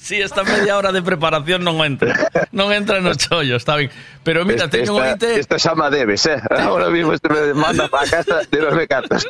[0.10, 2.18] Sí, esta media hora de preparación non entra.
[2.50, 3.94] Non entra no chollo, está ben.
[4.26, 5.38] Pero mira, Este- teño un esta, ointe...
[5.38, 6.42] esta xa me debes, eh.
[6.50, 9.30] Ahora mismo este me manda para casa, debesme cartas.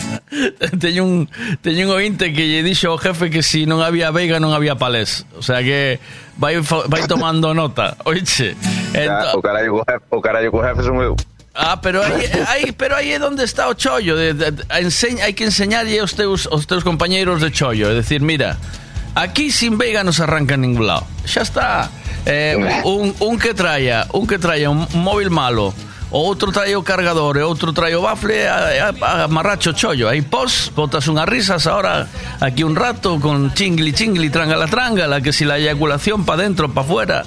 [0.80, 1.28] teño un
[1.60, 4.80] teño un ointe que lle dixo ao jefe que si non había veiga non había
[4.80, 5.28] palés.
[5.36, 6.00] O sea que
[6.40, 8.00] vai vai tomando nota.
[8.08, 8.56] Oiche.
[8.96, 11.20] Ya, o carallo co jefe, o carallo co jefe son eu.
[11.52, 15.20] Ah, pero aí, aí, pero aí é onde está o chollo de, de, de, enseñ,
[15.20, 18.56] hai que enseñarlle aos teus, aos teus compañeiros de chollo É decir, mira
[19.14, 21.06] Aquí sin veiga non se arranca en ningún lado.
[21.24, 21.90] Xa está.
[22.26, 25.72] Eh, un, un que traia Un que traia un móvil malo
[26.10, 30.10] O outro trae o cargador E outro trae bafle a, a, a amarracho chollo.
[30.10, 32.10] Aí pos, botas unhas risas Ahora
[32.42, 36.82] aquí un rato Con chingli chingli, trangala trangala Que si la eyaculación pa dentro, pa
[36.84, 37.24] fuera.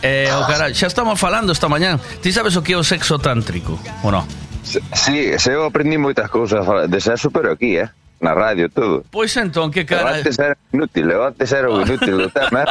[0.00, 3.18] Eh, o cara, xa estamos falando esta mañán Ti sabes o que é o sexo
[3.18, 4.24] tántrico ou non?
[4.68, 6.60] Sí, se eu aprendí moitas cousas
[6.92, 7.88] de sexo, pero aquí, eh.
[8.20, 9.04] Na radio, todo.
[9.10, 12.66] Pois entón, que Eu cara antes era inútil, eu antes era o inútil do tema.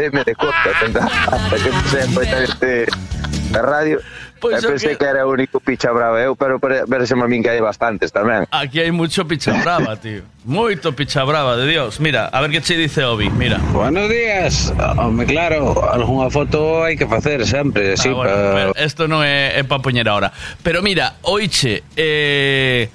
[0.00, 0.70] Deme de conta,
[1.28, 2.86] hasta que empecé a este
[3.52, 4.00] na radio.
[4.40, 5.04] Pois eu o pensei que- que...
[5.04, 8.46] era o único picha brava eu, pero parece a min que hai bastantes tamén.
[8.54, 12.62] Aquí hai mucho picha brava, tío Moito picha brava, de Dios Mira, a ver que
[12.62, 14.70] che dice Obi, mira Buenos días.
[14.78, 19.20] Home, claro, algunha foto hai que facer sempre, sí, Ah, bueno, pa- pero esto non
[19.26, 20.30] é, é para poñer ahora
[20.62, 22.88] Pero mira, oiche eh,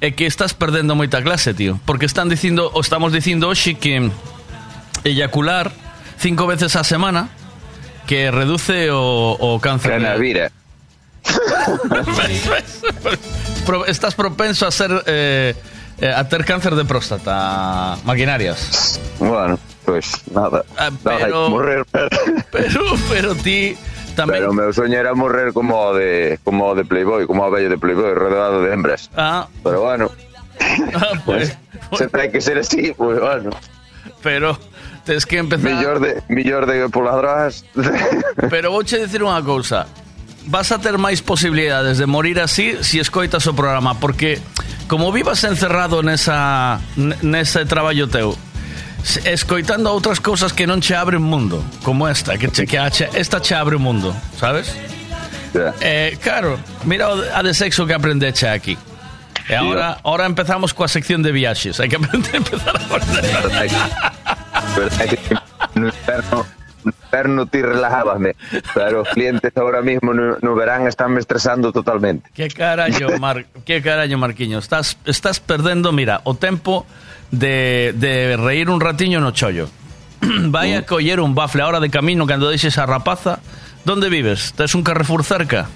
[0.00, 4.08] É que estás perdendo moita clase, tío Porque están dicindo, o estamos dicindo hoxe que
[5.04, 5.70] Eyacular
[6.18, 7.28] cinco veces a semana
[8.08, 10.50] Que reduce o, o cáncer de- Canavira.
[13.86, 15.54] Estás propenso a ser eh,
[16.00, 20.64] eh, a ter cáncer de próstata maquinarias Bueno, pois nada.
[20.76, 22.08] Ah, pero- morrer, pero...
[22.50, 23.76] pero pero ti
[24.20, 27.72] tamén Pero o meu soño era morrer como de como de Playboy, como o vello
[27.72, 29.08] de Playboy, rodeado de hembras.
[29.16, 30.12] ah, Pero bueno,
[31.24, 31.56] pues,
[31.96, 33.48] se ten que ser así, pues bueno.
[34.20, 34.58] pero
[35.08, 37.64] tes que empezar Millor de millor de polas drogas.
[38.52, 39.88] pero vouche dicir unha cousa
[40.48, 44.40] vas a ter máis posibilidades de morir así si escoitas o programa porque
[44.88, 46.80] como vivas encerrado nesa
[47.24, 48.36] nese traballo teu
[49.24, 53.40] escoitando outras cousas que non che abren mundo como esta que, che, que a esta
[53.40, 54.76] che abre o mundo sabes?
[55.80, 58.78] Eh, claro, mira o a de sexo que aprendeche aquí.
[59.50, 61.82] E ahora, ahora empezamos coa sección de viaxes.
[61.82, 62.86] Hai que aprender empezar a.
[64.78, 65.34] Verdade que
[65.74, 66.46] no inverno
[67.10, 68.36] perno ti relájame,
[68.74, 72.30] pero os clientes ahora mismo no, no verán están me estresando totalmente.
[72.32, 73.44] Que carallo, Mar...
[73.66, 74.58] que carallo, Marquiño.
[74.58, 76.86] Estás, estás perdendo, mira, o tempo
[77.30, 79.68] de, de reír un ratiño no chollo.
[80.52, 83.40] Vai a coller un bafle ahora de camino cando deixes a rapaza.
[83.84, 84.52] Donde vives?
[84.52, 85.66] Tes un Carrefour cerca?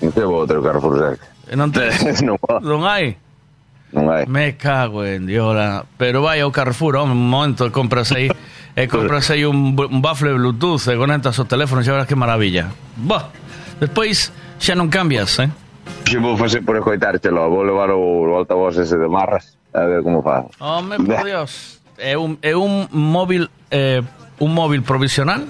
[0.00, 1.26] Non te Carrefour cerca.
[1.50, 1.98] E non tes?
[2.26, 3.18] non, non hai?
[3.92, 4.24] non hai.
[4.26, 5.84] Me cago en diola.
[5.96, 8.30] Pero vai ao Carrefour, home, un momento, compras aí
[8.74, 12.72] e compras aí un, un bafle Bluetooth e conectas o teléfono, xa verás que maravilla.
[12.96, 13.28] Bah,
[13.78, 15.52] despois xa non cambias, eh?
[16.08, 20.02] Se vou facer por escoitártelo, vou levar o, o altavoz ese de marras, a ver
[20.02, 20.44] como fa.
[20.58, 21.80] Home, por Dios.
[21.98, 24.02] É un, é un móvil eh,
[24.38, 25.46] un móvil provisional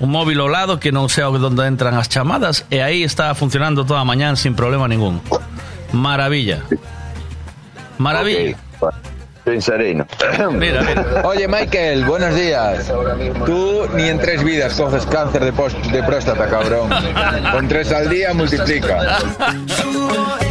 [0.00, 3.86] un móvil ao lado que non sei onde entran as chamadas e aí está funcionando
[3.86, 5.22] toda a mañán sin problema ningún.
[5.94, 6.66] Maravilla.
[7.98, 8.58] Maravilla.
[9.44, 10.06] Pensarino.
[10.52, 11.22] Mira, mira.
[11.24, 12.92] Oye, Michael, buenos días.
[13.44, 16.88] Tú ni en tres vidas coges cáncer de, pos- de próstata, cabrón.
[17.52, 19.18] Con tres al día multiplica.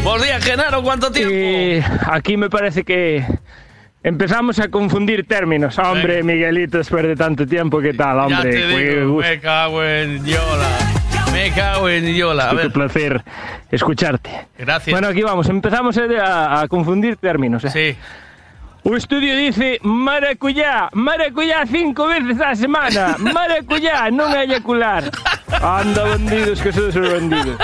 [0.03, 1.87] Buenos días, Genaro, ¿cuánto tiempo?
[2.11, 3.23] aquí me parece que
[4.03, 5.79] empezamos a confundir términos.
[5.79, 8.51] Hombre, Miguelito, después de tanto tiempo, ¿qué tal, Ya hombre?
[8.51, 8.67] te Qué
[8.99, 10.67] digo, me cago en Diola.
[11.31, 12.47] Me cago en Diola.
[12.47, 13.21] A Qué ver, placer
[13.71, 14.47] escucharte.
[14.57, 14.91] gracias.
[14.93, 15.47] Bueno, aquí vamos.
[15.47, 17.63] Empezamos eh, a, a confundir términos.
[17.71, 17.95] Sí.
[18.83, 25.05] O estudio dice maracuyá, maracuyá cinco veces a semana, maracuyá, non eyacular.
[25.61, 27.61] Anda, bandidos, que sodes os bandidos.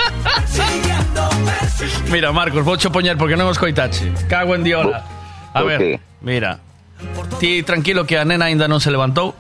[2.13, 4.13] Mira, Marcos, voucho poñer porque non os coitache.
[4.29, 5.01] Cago en Diola.
[5.57, 6.61] A ver, mira.
[7.41, 9.33] Ti tranquilo que a nena ainda non se levantou.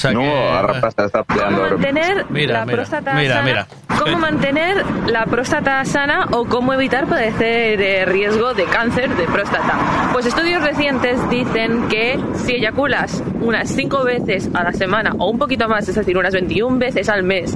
[0.00, 1.04] O sea no, que...
[1.04, 1.76] está peleando ahora.
[1.76, 3.66] mantener Mira, la mira, próstata mira, sana, mira.
[3.98, 9.74] cómo mantener la próstata sana o cómo evitar padecer eh, riesgo de cáncer de próstata.
[10.14, 15.38] Pues estudios recientes dicen que si eyaculas unas 5 veces a la semana o un
[15.38, 17.54] poquito más, es decir, unas 21 veces al mes,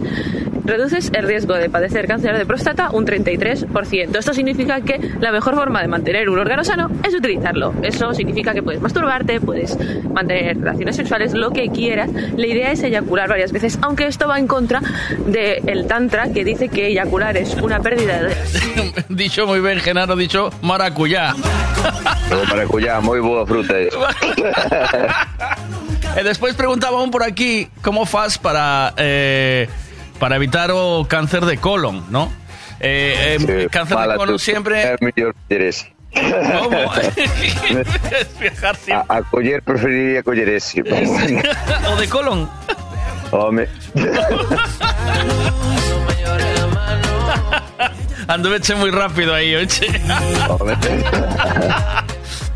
[0.65, 4.17] reduces el riesgo de padecer cáncer de próstata un 33%.
[4.19, 7.75] Esto significa que la mejor forma de mantener un órgano sano es utilizarlo.
[7.83, 9.79] Eso significa que puedes masturbarte, puedes
[10.11, 12.11] mantener relaciones sexuales, lo que quieras.
[12.37, 14.81] La idea es eyacular varias veces, aunque esto va en contra
[15.27, 18.35] del tantra que dice que eyacular es una pérdida de...
[19.09, 21.35] dicho moi ben, Genaro, dicho maracuyá.
[22.49, 24.09] Maracuyá, moi boa fruta esa.
[26.17, 29.69] E despois preguntaba un por aquí como faz para eh,
[30.19, 32.31] para evitar o cáncer de colon, ¿no?
[32.81, 34.97] Eh, eh, cáncer de colon siempre...
[36.15, 36.79] ¿Cómo?
[38.41, 39.07] Viajar siempre.
[39.09, 40.83] A, a coller preferiría coller ese.
[40.85, 41.43] pero bueno.
[41.91, 42.49] o de colon.
[43.31, 43.69] Home.
[48.29, 49.85] Anduveche moi rápido aí, oche.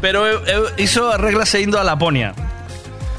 [0.01, 2.33] Pero eu, eu, iso arreglase indo a Laponia.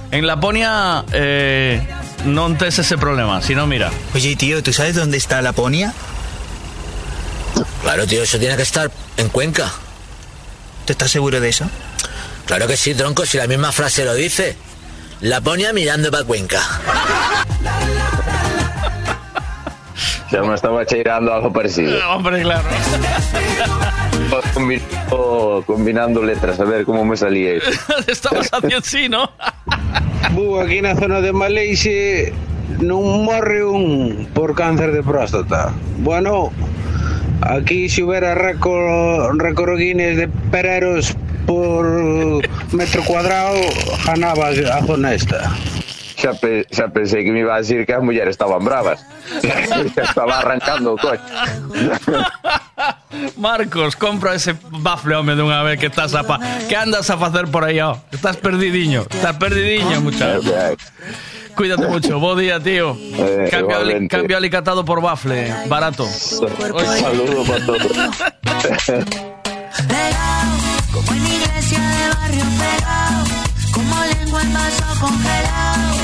[0.09, 1.83] En Laponia eh,
[2.25, 3.91] non tes ese problema, sino mira.
[4.15, 5.93] Oye, tío, ¿tú sabes dónde está Laponia?
[7.83, 9.69] Claro, tío, eso tiene que estar en Cuenca.
[10.89, 11.69] ¿Tú estás seguro de eso?
[12.47, 14.57] Claro que sí, tronco, si la misma frase lo dice.
[15.21, 16.59] Laponia mirando para Cuenca.
[20.31, 21.95] Xa me estaba cheirando algo parecido.
[22.09, 22.67] Hombre, claro.
[24.55, 27.69] Combinando, combinando letras, a ver cómo me salía eso.
[28.07, 29.29] Estabas haciendo así, ¿no?
[30.33, 32.33] Bu, aquí na zona de Maleixe
[32.81, 35.69] non morre un por cáncer de próstata.
[36.01, 36.49] Bueno,
[37.41, 39.37] aquí se hubiera récord,
[39.77, 41.15] Guinness de pereros
[41.45, 41.85] por
[42.71, 43.59] metro cuadrado,
[44.05, 45.51] ganaba a zona esta.
[46.19, 49.05] Xa, pe, xa pensei que me iba a decir que as mulleres estaban bravas.
[49.95, 51.23] Estaba arrancando o coche.
[53.37, 56.39] Marcos, compra ese bafle, home, dunha vez que estás a pa...
[56.67, 57.95] Que andas a facer por aí, ó?
[58.11, 60.51] Estás perdidiño, estás perdidiño, muchacho.
[61.59, 62.97] Cuídate mucho, bo día, tío.
[63.17, 66.05] Eh, cambio, ali- cambio alicatado por bafle, barato.
[66.07, 67.81] Saludos para todos.
[70.93, 73.23] Como en iglesia de barrio pegado,
[73.73, 75.95] como lengua en vaso congelado,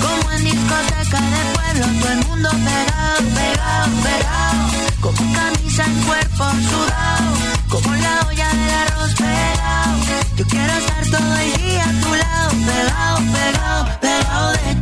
[0.00, 4.68] como en discoteca de pueblo, todo el mundo pegado, pegado, pegado,
[5.00, 7.32] como camisa en cuerpo sudado,
[7.68, 9.98] como la olla del arroz pegado.
[10.36, 14.81] Yo quiero estar todo el día a tu lado, pegado, pegado, pegado de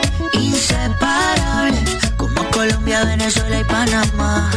[2.63, 4.51] Inseparables como y Panamá.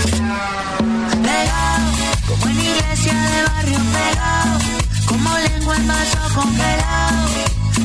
[1.23, 1.91] Pegado,
[2.29, 4.59] como en iglesia de barrio pegado,
[5.07, 7.29] como lengua en vaso congelado,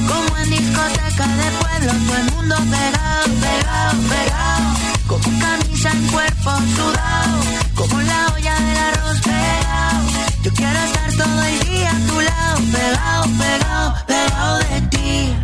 [0.09, 4.75] como en discoteca de pueblo, todo el mundo pegado, pegado, pegado,
[5.07, 7.39] como camisa en cuerpo sudado,
[7.75, 10.09] como la olla del arroz pegado.
[10.43, 15.35] Yo quiero estar todo el día a tu lado, pegado, pegado, pegado de ti.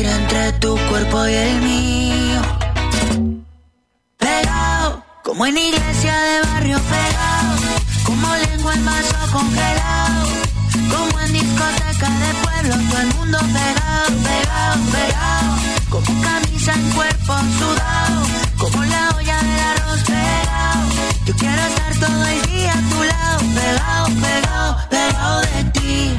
[0.00, 2.40] Entre tu cuerpo y el mío.
[4.16, 7.56] Pegado, como en iglesia de barrio pegado,
[8.04, 10.28] como lengua en vaso congelado,
[10.90, 15.56] como en discoteca de pueblo, todo el mundo pegado, pegado, pegado,
[15.90, 18.22] como camisa en cuerpo sudado,
[18.58, 20.88] como la olla del arroz pegado.
[21.26, 26.18] Yo quiero estar todo el día a tu lado, pegado, pegado, pegado de ti.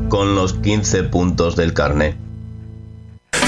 [0.11, 2.17] con los 15 puntos del carnet.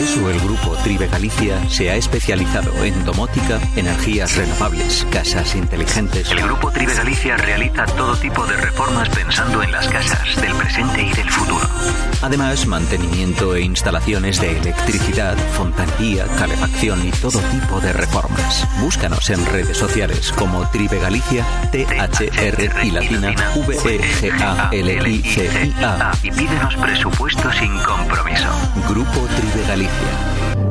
[0.00, 6.30] Eso el grupo Tribe Galicia se ha especializado en domótica, energías renovables, casas inteligentes.
[6.30, 11.02] El grupo Tribe Galicia realiza todo tipo de reformas pensando en las casas del presente
[11.02, 11.68] y del futuro.
[12.22, 18.66] Además, mantenimiento e instalaciones de electricidad, fontanería, calefacción y todo tipo de reformas.
[18.80, 23.34] Búscanos en redes sociales como Tribe Galicia, T-H-R y latina
[23.66, 24.72] V-E-G-A-L-I-C-I-A.
[26.22, 28.48] Y pídenos presupuesto sin compromiso.
[28.88, 29.89] Grupo Tribe Galicia.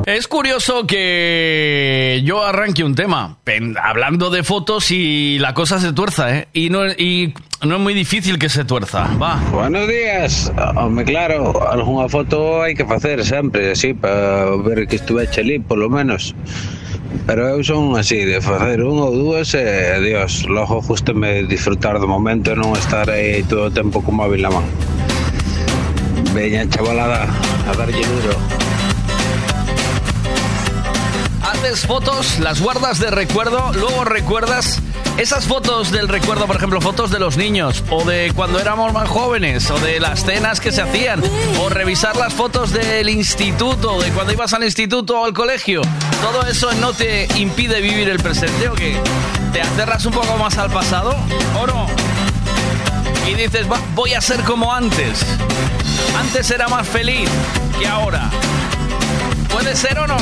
[0.06, 3.38] Es curioso que yo arranque un tema
[3.80, 6.48] hablando de fotos y la cosa se tuerza, ¿eh?
[6.52, 9.08] Y no, y no es muy difícil que se tuerza.
[9.22, 9.36] Va.
[9.52, 10.52] Buenos días.
[10.74, 15.78] Home, claro, alguna foto hai que facer sempre, así, para ver que estuve chelí, por
[15.78, 16.34] lo menos.
[17.26, 20.48] Pero eu son así, de facer un ou dúas e adiós.
[20.48, 24.50] Logo justame disfrutar do momento e non estar aí todo o tempo co móvil na
[24.50, 24.66] man.
[26.34, 27.30] Veña, chavalada,
[27.68, 28.69] a darlle duro.
[31.78, 34.80] Fotos, las guardas de recuerdo, luego recuerdas
[35.18, 39.08] esas fotos del recuerdo, por ejemplo, fotos de los niños, o de cuando éramos más
[39.08, 41.22] jóvenes, o de las cenas que se hacían,
[41.60, 45.82] o revisar las fotos del instituto, de cuando ibas al instituto o al colegio.
[46.20, 48.96] Todo eso no te impide vivir el presente, ¿o qué?
[49.52, 51.16] ¿Te acerras un poco más al pasado
[51.56, 51.86] o no?
[53.28, 55.24] Y dices, "Va, voy a ser como antes.
[56.18, 57.30] Antes era más feliz
[57.78, 58.28] que ahora.
[59.48, 60.16] ¿Puede ser o no?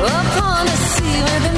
[0.00, 1.57] Upon the sea where the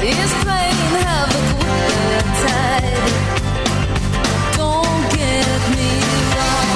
[0.00, 3.12] is playing havoc with the tide.
[4.56, 5.90] Don't get me
[6.34, 6.70] wrong.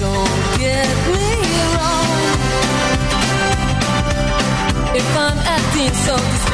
[0.00, 1.28] Don't get me
[1.76, 2.10] wrong.
[4.96, 6.35] If I'm acting so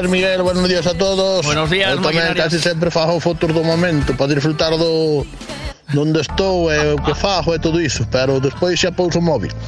[0.00, 1.46] días, Miguel, buenos días a todos.
[1.46, 2.50] Buenos días, Eu tamén maquinarias.
[2.50, 5.22] casi sempre fago fotos do momento para disfrutar do
[5.94, 9.54] donde estou e o que fago e todo iso, pero despois xa pouso o móvil.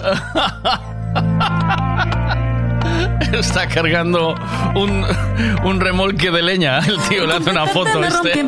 [3.33, 4.35] Está cargando
[4.75, 5.05] un,
[5.65, 6.79] un remolque de leña.
[6.87, 8.33] El tío le hace una foto este.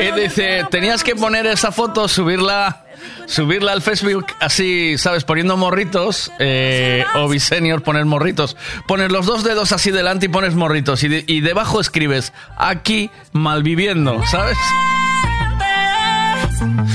[0.00, 2.82] Y dice, tenías que poner esa foto, subirla,
[3.26, 5.24] subirla al Facebook, así, ¿sabes?
[5.24, 8.56] Poniendo morritos, eh, o Senior poner morritos.
[8.86, 11.02] Pones los dos dedos así delante y pones morritos.
[11.02, 14.56] Y, de- y debajo escribes, aquí malviviendo, ¿sabes?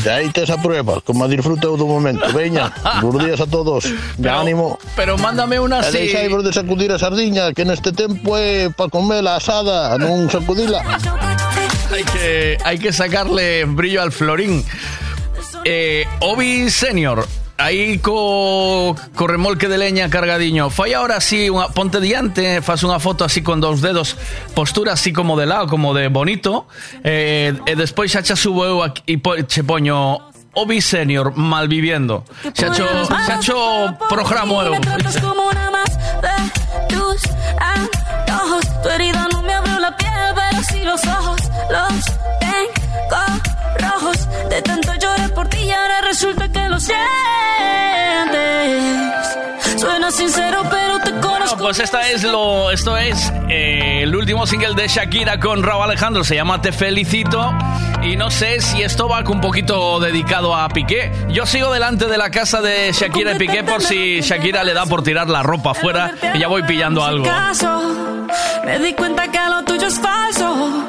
[0.04, 2.26] E aí tes a prueba, como disfruto do momento.
[2.34, 3.86] Veña, buenos días a todos.
[4.18, 4.80] De ánimo.
[4.96, 5.98] Pero mándame una así.
[6.10, 10.82] deixaivos de sacudir a sardiña, que neste tempo é para comela asada, non sacudila.
[11.94, 14.66] Hay que, hay que sacarle brillo al florín.
[15.64, 20.70] Eh, Obi Senior, aí co, co remolque de leña cargadiño.
[20.70, 24.18] Fai ahora así, unha, ponte diante, faz unha foto así con dos dedos,
[24.58, 26.66] postura así como de lado, como de bonito.
[27.06, 32.26] Eh, e despois xa xa subo eu aquí, e po, che poño Obi Senior malviviendo.
[32.54, 33.58] Xa cho, xa cho
[34.10, 34.76] programo eu.
[35.22, 35.92] Como una más
[36.26, 36.36] de
[36.90, 37.22] tus
[37.56, 38.66] antojos.
[38.84, 41.40] Tu herida no me abrió la piel, pero sí los ojos.
[41.70, 42.06] Los
[42.42, 43.24] tengo
[43.80, 44.18] rojos.
[44.50, 44.62] De
[45.92, 47.02] ahora resulta que lo sientes.
[49.80, 51.58] Suena sincero, pero te Bueno, conozco.
[51.58, 56.24] pues esta es lo, esto es eh, el último single de Shakira con Raúl Alejandro,
[56.24, 57.54] se llama Te Felicito.
[58.04, 61.12] Y no sé si esto va un poquito dedicado a Piqué.
[61.30, 64.86] Yo sigo delante de la casa de Shakira y Piqué por si Shakira le da
[64.86, 67.26] por tirar la ropa afuera y ya voy pillando algo.
[68.66, 70.86] Me di cuenta que lo tuyo es falso.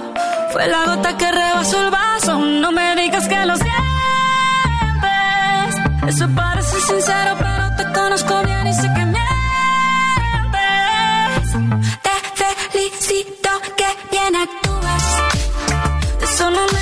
[0.52, 2.38] Fue la gota que rebasó el vaso.
[2.38, 3.91] No me digas que lo sientes.
[6.08, 9.22] Eso parece sincero, pero te conozco bien y sé que mientes.
[12.02, 12.10] Te
[12.70, 15.04] felicito que bien actúas.
[16.18, 16.81] De eso no me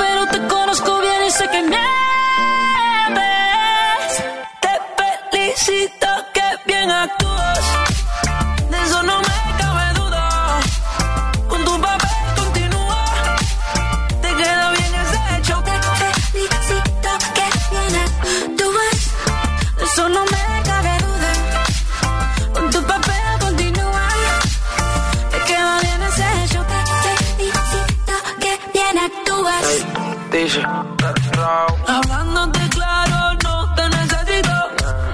[31.87, 34.51] Hablándote claro, no te necesito.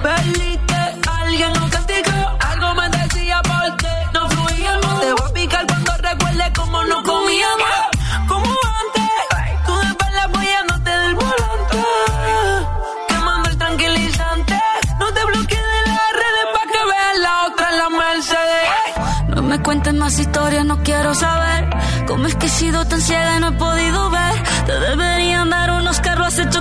[0.00, 2.36] Perdiste, alguien nos castigó.
[2.38, 5.00] Algo me decía porque no fluíamos.
[5.00, 7.78] Te voy a picar cuando recuerde cómo no comíamos.
[8.28, 9.10] Como antes,
[9.66, 11.78] tú de espalda apoyándote del volante.
[13.08, 14.60] Quemando el tranquilizante.
[15.00, 19.34] No te bloquees de las redes para que veas la otra en la Mercedes.
[19.34, 21.68] No me cuentes más historias, no quiero saber
[22.06, 24.57] cómo es que he sido tan ciega y no he podido ver.
[24.68, 26.60] Te deberían dar unos carros has hecho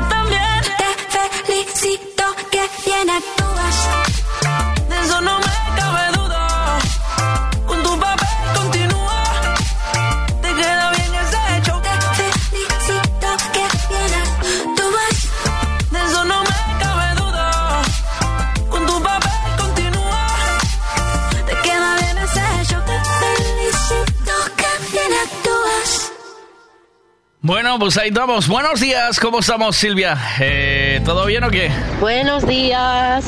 [27.47, 28.49] Bueno, pues ahí estamos.
[28.49, 30.17] Buenos días, ¿cómo estamos, Silvia?
[30.41, 31.71] Eh, ¿Todo bien o qué?
[32.01, 33.23] Buenos días.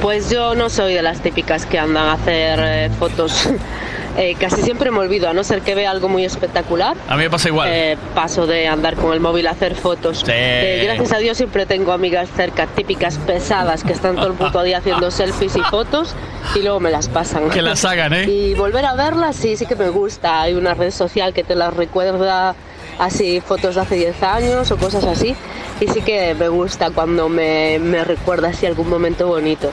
[0.00, 3.50] Pues yo no soy de las típicas que andan a hacer eh, fotos.
[4.16, 6.96] Eh, casi siempre me olvido, a no ser que vea algo muy espectacular.
[7.08, 7.68] A mí me pasa igual.
[7.72, 10.24] Eh, paso de andar con el móvil a hacer fotos.
[10.26, 14.64] Eh, gracias a Dios siempre tengo amigas cerca, típicas pesadas, que están todo el puto
[14.64, 16.16] día haciendo selfies y fotos
[16.56, 17.50] y luego me las pasan.
[17.50, 18.24] Que las hagan, ¿eh?
[18.28, 20.42] Y volver a verlas, sí, sí que me gusta.
[20.42, 22.56] Hay una red social que te las recuerda
[23.00, 25.34] así fotos de hace 10 años o cosas así.
[25.80, 29.72] Y sí que me gusta cuando me, me recuerda así algún momento bonito.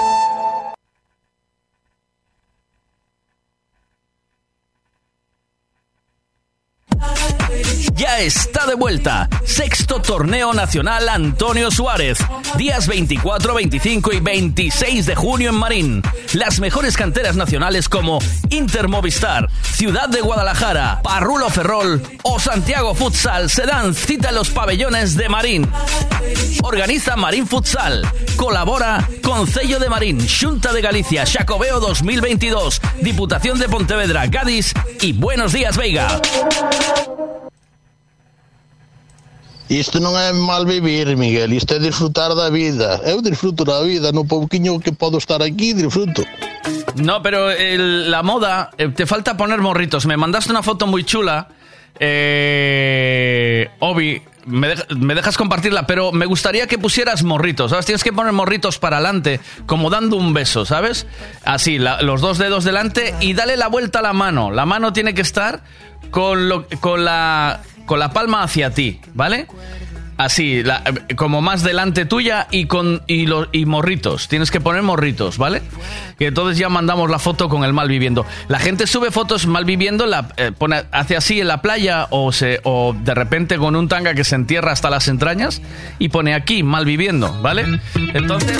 [8.25, 9.27] Está de vuelta.
[9.45, 12.19] Sexto Torneo Nacional Antonio Suárez.
[12.55, 16.03] Días 24, 25 y 26 de junio en Marín.
[16.33, 18.19] Las mejores canteras nacionales como
[18.49, 24.51] Inter Movistar, Ciudad de Guadalajara, Parrulo Ferrol o Santiago Futsal se dan cita en los
[24.51, 25.67] pabellones de Marín.
[26.61, 28.07] Organiza Marín Futsal.
[28.35, 35.53] Colabora Concello de Marín, Junta de Galicia, Xacobeo 2022, Diputación de Pontevedra, Gadis y Buenos
[35.53, 36.19] Días Veiga.
[39.71, 42.99] Isto non é mal vivir, Miguel, isto é disfrutar da vida.
[43.07, 46.27] Eu disfruto da vida, no pouquiño que podo estar aquí, disfruto.
[46.99, 50.03] No, pero la moda, eh, te falta poner morritos.
[50.05, 51.47] Me mandaste una foto muy chula.
[52.03, 57.71] Eh, Obi, me, dej- me dejas compartirla, pero me gustaría que pusieras morritos.
[57.71, 57.85] ¿Sabes?
[57.85, 61.07] Tienes que poner morritos para adelante, como dando un beso, ¿sabes?
[61.45, 64.51] Así, los dos dedos delante y dale la vuelta a la mano.
[64.51, 65.63] La mano tiene que estar
[66.11, 67.61] con, lo- con, la,
[67.91, 69.47] con la palma hacia ti, ¿vale?
[70.15, 70.63] Así,
[71.17, 74.29] como más delante tuya y con y, lo- y morritos.
[74.29, 75.61] Tienes que poner morritos, ¿vale?
[76.17, 78.25] Y entonces ya mandamos la foto con el mal viviendo.
[78.47, 82.31] La gente sube fotos mal viviendo, la, eh, pone, hace así en la playa o,
[82.31, 85.61] se, o de repente con un tanga que se entierra hasta las entrañas
[85.99, 87.81] y pone aquí mal viviendo, ¿vale?
[88.13, 88.57] Entonces...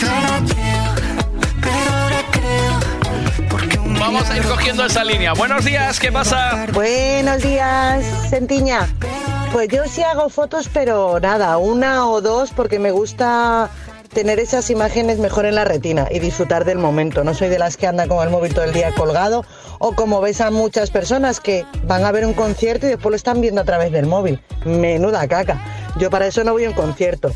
[4.01, 5.33] Vamos a ir cogiendo esa línea.
[5.33, 6.65] Buenos días, ¿qué pasa?
[6.73, 8.87] Buenos días, Sentiña.
[9.53, 13.69] Pues yo sí hago fotos, pero nada, una o dos, porque me gusta
[14.11, 17.23] tener esas imágenes mejor en la retina y disfrutar del momento.
[17.23, 19.45] No soy de las que andan con el móvil todo el día colgado
[19.77, 23.15] o como ves a muchas personas que van a ver un concierto y después lo
[23.17, 24.41] están viendo a través del móvil.
[24.65, 25.63] Menuda caca.
[25.99, 27.31] Yo para eso no voy a un concierto.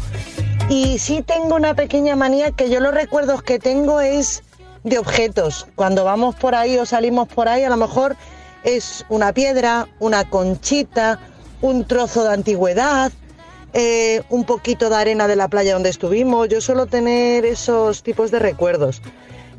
[0.67, 4.41] Y sí tengo una pequeña manía que yo los recuerdos que tengo es
[4.85, 5.67] de objetos.
[5.75, 8.15] Cuando vamos por ahí o salimos por ahí, a lo mejor
[8.63, 11.19] es una piedra, una conchita,
[11.61, 13.11] un trozo de antigüedad,
[13.73, 16.47] eh, un poquito de arena de la playa donde estuvimos.
[16.47, 19.01] Yo suelo tener esos tipos de recuerdos.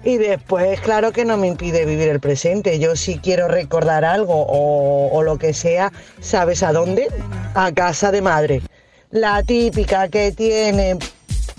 [0.05, 2.79] Y después, claro que no me impide vivir el presente.
[2.79, 7.09] Yo si quiero recordar algo o, o lo que sea, ¿sabes a dónde?
[7.55, 8.63] A casa de madre.
[9.11, 10.99] La típica que tiene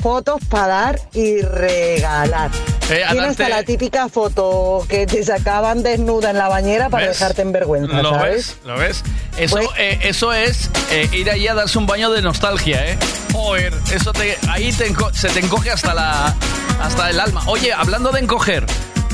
[0.08, 2.50] fotos para dar y regalar.
[2.90, 7.20] Eh, Tiene hasta la típica foto que te sacaban desnuda en la bañera para ¿Ves?
[7.20, 8.36] dejarte en vergüenza, ¿Lo ¿sabes?
[8.36, 8.58] ves?
[8.64, 9.04] ¿Lo ves?
[9.38, 12.98] Eso, eh, eso es eh, ir allí a darse un baño de nostalgia, ¿eh?
[13.34, 16.34] Joder, eso te, ahí te se te encoge hasta, la,
[16.82, 17.44] hasta el alma.
[17.48, 18.66] Oye, hablando de encoger,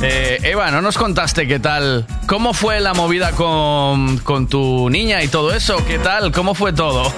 [0.04, 2.06] eh, Eva, ¿no nos contaste qué tal?
[2.28, 5.84] ¿Cómo fue la movida con, con tu niña y todo eso?
[5.88, 6.32] ¿Qué tal?
[6.32, 7.12] ¿Cómo fue todo?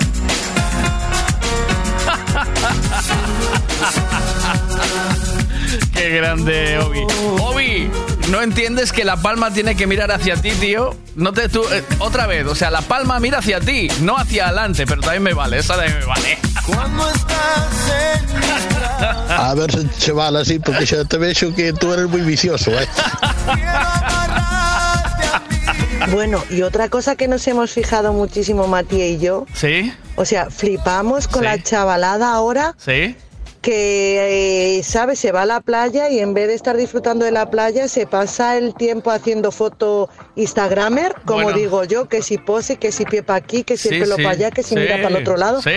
[5.93, 6.99] Qué grande, Obi.
[7.41, 7.89] Obi,
[8.29, 10.95] ¿no entiendes que la palma tiene que mirar hacia ti, tío?
[11.15, 14.47] No te tú, eh, otra vez, o sea, la palma mira hacia ti, no hacia
[14.47, 16.37] adelante, pero también me vale, esa también me vale.
[19.37, 22.71] A ver se che vale así, porque xa te vexo que tú eres moi vicioso,
[22.71, 22.87] eh?
[26.11, 29.91] Bueno, y otra cosa que nos hemos fijado muchísimo Matías y yo, ¿Sí?
[30.15, 33.15] o sea, flipamos con la chavalada ahora ¿Sí?
[33.61, 35.17] que, eh, ¿sabes?
[35.17, 38.05] Se va a la playa y en vez de estar disfrutando de la playa, se
[38.05, 41.57] pasa el tiempo haciendo foto Instagramer, como Bueno.
[41.57, 44.17] digo yo, que si pose, que si pie para aquí, que si Sí, el pelo
[44.17, 45.63] sí, para allá, que si sí, mira para el otro lado.
[45.63, 45.71] Sí.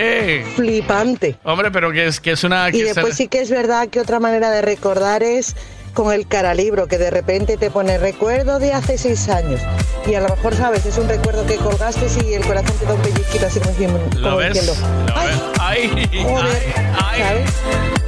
[0.55, 1.37] Flipante.
[1.43, 2.69] Hombre, pero que es, que es una...
[2.69, 5.55] Y que después se- sí que es verdad que otra manera de recordar es
[5.93, 9.61] con el caralibro, que de repente te pone recuerdo de hace seis años.
[10.07, 10.85] Y a lo mejor, ¿sabes?
[10.85, 13.99] Es un recuerdo que colgaste y el corazón te da un pellizquito así como diciendo...
[14.15, 14.53] ¿Lo ves?
[14.53, 14.73] diciendo,
[15.07, 15.35] ¿Lo ves?
[15.59, 16.73] Ay, Joder,
[17.03, 17.45] ay, ay.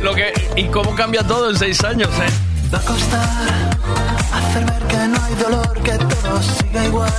[0.01, 2.31] Lo que, y cómo cambia todo en seis años, ¿eh?
[2.73, 3.71] Va a costar
[4.33, 7.11] hacer ver que no hay dolor, que todo siga igual.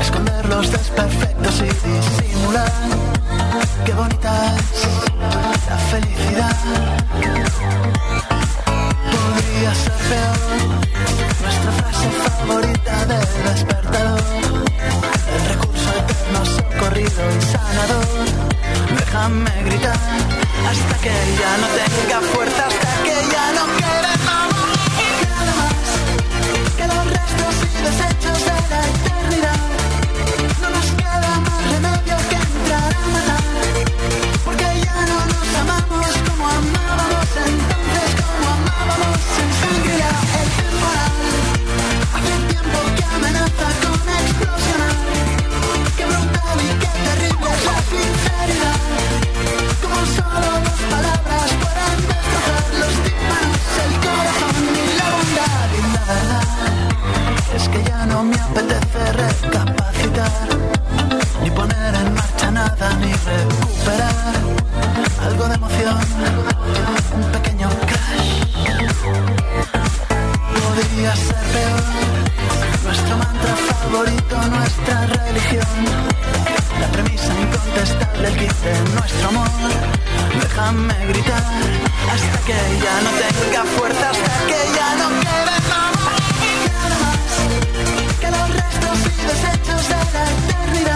[0.00, 2.72] Esconder los desperfectos y disimular.
[3.84, 7.05] Qué bonita es la felicidad.
[9.66, 14.22] Nuestra frase favorita del despertador.
[15.34, 18.06] El recurso eterno socorrido y sanador.
[18.96, 19.98] Déjame gritar
[20.70, 24.05] hasta que ya no tenga fuerza, hasta que ya no quede
[58.16, 60.48] hace recapacitar,
[61.42, 64.34] ni poner en marcha nada, ni recuperar
[65.22, 65.98] algo de emoción,
[67.14, 68.42] un pequeño crash.
[70.54, 71.84] Podría ser peor,
[72.84, 75.66] nuestro mantra favorito, nuestra religión.
[76.80, 79.50] La premisa incontestable, el kit de nuestro amor.
[80.40, 81.44] Déjame gritar
[82.12, 86.15] hasta que ya no tenga fuerza, hasta que ya no quede nada
[90.16, 90.95] la eternidad.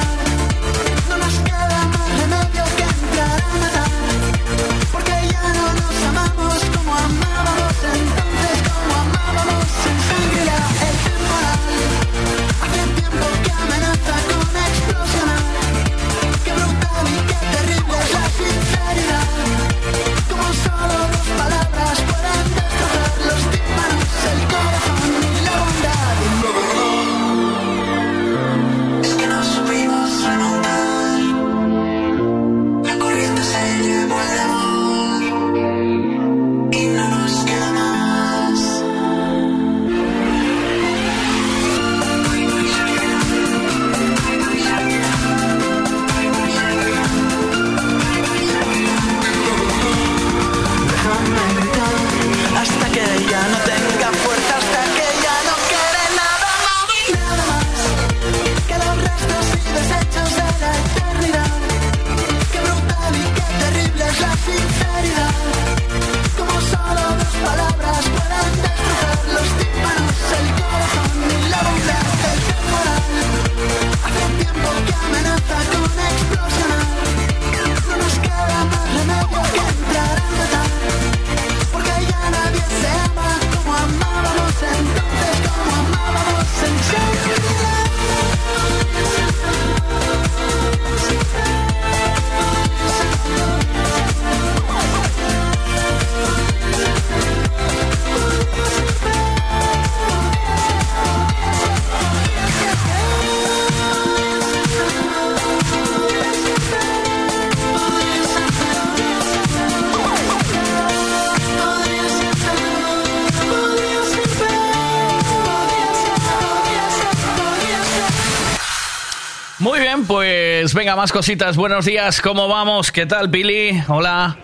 [120.71, 121.57] Pues venga, más cositas.
[121.57, 122.93] Buenos días, ¿cómo vamos?
[122.93, 123.83] ¿Qué tal, Billy?
[123.89, 124.37] Hola.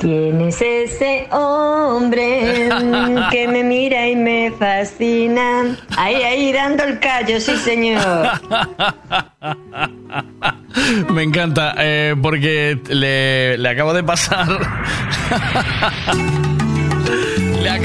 [0.00, 2.68] ¿Quién es ese hombre
[3.30, 5.76] que me mira y me fascina?
[5.96, 8.02] Ahí, ahí, dando el callo, sí, señor.
[11.10, 14.48] Me encanta, eh, porque le, le acabo de pasar.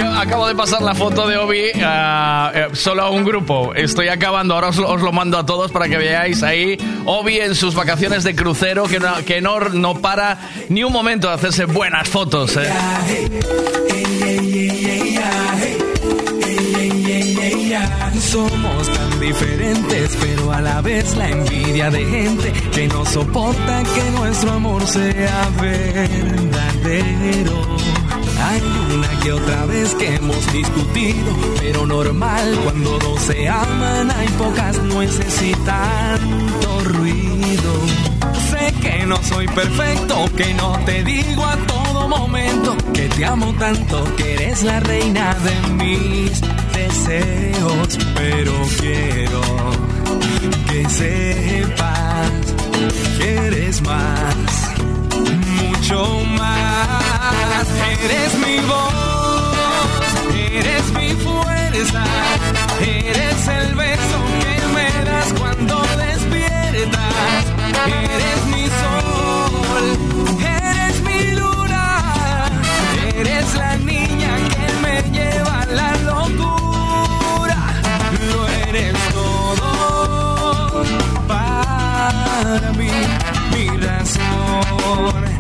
[0.02, 3.74] Acabo de pasar la foto de Obi a- eh, solo a un grupo.
[3.76, 6.78] Estoy acabando, ahora os, lo- os lo mando a todos para que veáis ahí.
[7.06, 10.38] Obi en sus vacaciones de crucero, que no, que no, no para
[10.70, 12.56] ni un momento de hacerse buenas fotos.
[12.58, 12.70] eh.
[18.20, 24.02] Somos tan diferentes, pero a la vez la envidia de gente que no soporta que
[24.18, 27.14] nuestro amor sea verdadero.
[28.46, 28.62] Hay
[28.94, 34.78] una que otra vez que hemos discutido, pero normal cuando dos se aman hay pocas
[34.84, 37.74] nueces y tanto ruido.
[38.50, 43.54] Sé que no soy perfecto, que no te digo a todo momento que te amo
[43.58, 46.42] tanto, que eres la reina de mis
[46.74, 49.42] deseos, pero quiero
[50.70, 52.32] que sepas
[53.18, 54.72] que eres más,
[55.74, 57.68] mucho más.
[58.04, 59.56] Eres mi voz,
[60.36, 62.04] eres mi fuerza,
[62.82, 67.44] eres el beso que me das cuando despiertas.
[67.86, 69.86] Eres mi sol,
[70.42, 72.50] eres mi luna,
[73.16, 77.58] eres la niña que me lleva a la locura.
[78.32, 80.84] Lo eres todo
[81.28, 82.92] para mí,
[83.52, 85.33] mi razón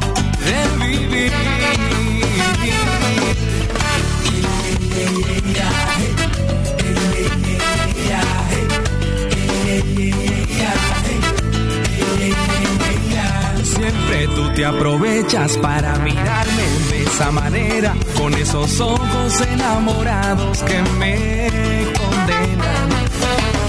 [14.65, 21.49] aprovechas para mirarme de esa manera, con esos ojos enamorados que me
[21.97, 22.89] condenan.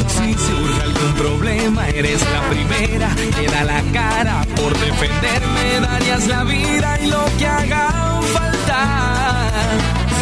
[0.08, 6.44] Si surge algún problema, eres la primera que da la cara por defenderme, darías la
[6.44, 9.50] vida y lo que haga falta.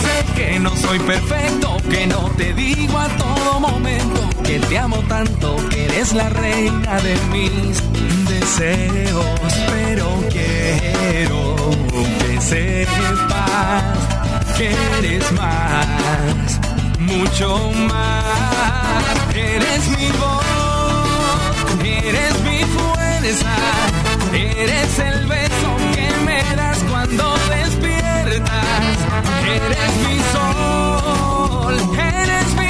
[0.02, 4.98] Sé que no soy perfecto, que no te digo a todo momento que te amo
[5.08, 7.81] tanto, que eres la reina de mis
[8.58, 11.56] deseos, pero quiero
[12.18, 13.82] que sepas
[14.56, 16.60] que eres más,
[16.98, 18.22] mucho más.
[19.34, 20.44] Eres mi voz,
[21.84, 23.56] eres mi fuerza,
[24.32, 28.96] eres el beso que me das cuando despiertas.
[29.46, 32.61] Eres mi sol, eres mi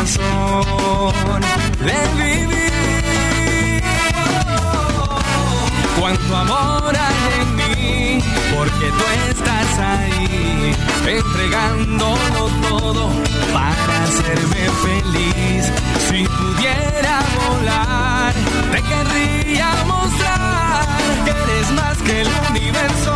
[0.00, 1.42] razón
[1.86, 3.82] de vivir.
[5.98, 8.24] Cuánto amor hay en mí,
[8.56, 10.74] porque tú estás ahí,
[11.06, 13.10] entregándolo todo
[13.52, 15.64] para hacerme feliz.
[16.08, 18.32] Si pudiera volar,
[18.72, 20.86] te querría mostrar
[21.24, 23.14] que eres más que el universo.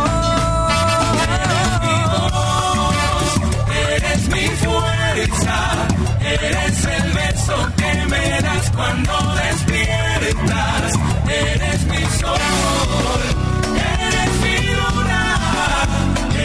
[3.95, 5.57] Eres mi fuerza,
[6.33, 10.93] eres el beso que me das cuando despiertas.
[11.27, 13.21] Eres mi sol,
[13.99, 15.23] eres mi luna,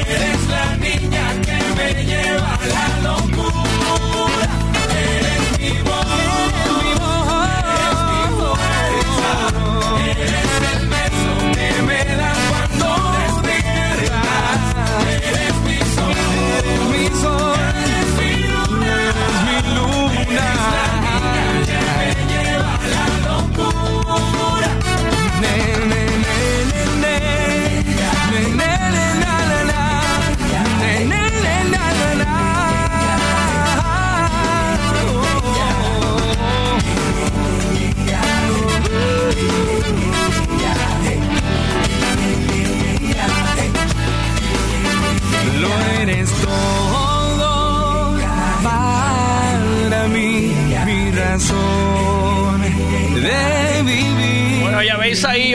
[0.07, 3.39] eres la niña que me lleva a la locura.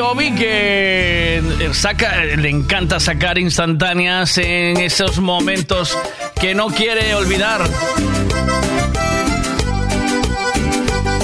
[0.08, 1.42] Obi, que
[1.74, 5.98] saca, le encanta sacar instantáneas en esos momentos
[6.40, 7.68] que no quiere olvidar.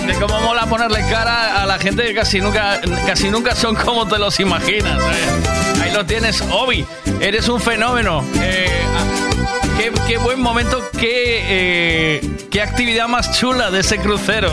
[0.08, 4.08] De cómo mola ponerle cara a la gente que casi nunca, casi nunca son como
[4.08, 5.00] te los imaginas.
[5.00, 5.82] ¿eh?
[5.84, 6.84] Ahí lo tienes, Obi.
[7.20, 8.26] Eres un fenómeno.
[8.42, 14.52] Eh, ah, qué, qué buen momento, qué, eh, qué actividad más chula de ese crucero.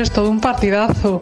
[0.00, 1.20] Es todo un partidazo.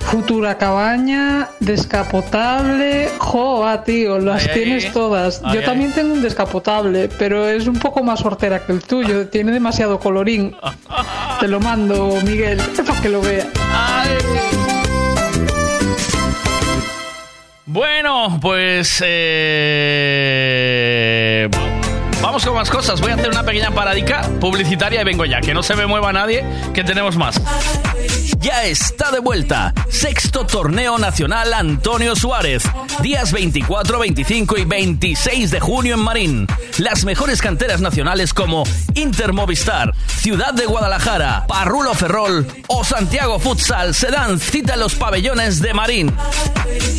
[0.00, 4.90] Futura cabaña, descapotable, joa, tío, las Ay, tienes ay.
[4.92, 5.40] todas.
[5.44, 9.28] Ay, Yo también tengo un descapotable, pero es un poco más hortera que el tuyo,
[9.28, 10.54] tiene demasiado colorín.
[11.40, 13.46] Te lo mando, Miguel, para que lo veas.
[17.66, 19.02] Bueno, pues
[20.24, 21.48] eh,
[22.22, 23.00] vamos con más cosas.
[23.00, 25.40] Voy a hacer una pequeña paradica publicitaria y vengo ya.
[25.40, 27.40] Que no se me mueva nadie, que tenemos más.
[28.44, 29.72] Ya está de vuelta.
[29.88, 32.62] Sexto Torneo Nacional Antonio Suárez.
[33.00, 36.46] Días 24, 25 y 26 de junio en Marín.
[36.76, 43.94] Las mejores canteras nacionales como Inter Movistar, Ciudad de Guadalajara, Parrulo Ferrol o Santiago Futsal
[43.94, 46.14] se dan cita en los pabellones de Marín.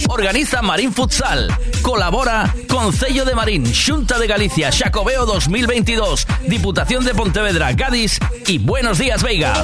[0.10, 1.56] Organiza Marín Futsal.
[1.84, 8.18] Colabora Concello de Marín, Junta de Galicia, Xacobeo 2022, Diputación de Pontevedra, Gadis
[8.48, 9.64] y Buenos Días Veiga.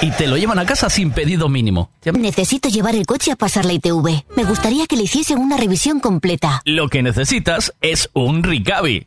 [0.00, 1.90] Y te lo llevan a casa sin pedido mínimo.
[2.12, 4.24] Necesito llevar el coche a pasar la ITV.
[4.36, 6.60] Me gustaría que le hiciesen una revisión completa.
[6.64, 9.06] Lo que necesitas es un Ricavi.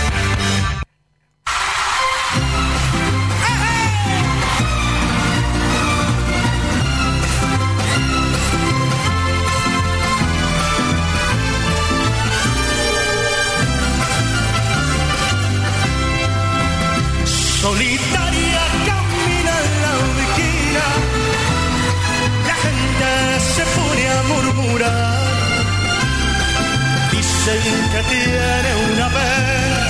[17.71, 19.93] Solitaria camina en la
[20.25, 20.85] esquina,
[22.49, 23.09] la gente
[23.55, 25.21] se pone a murmurar.
[27.13, 29.83] Dicen que tiene una pena,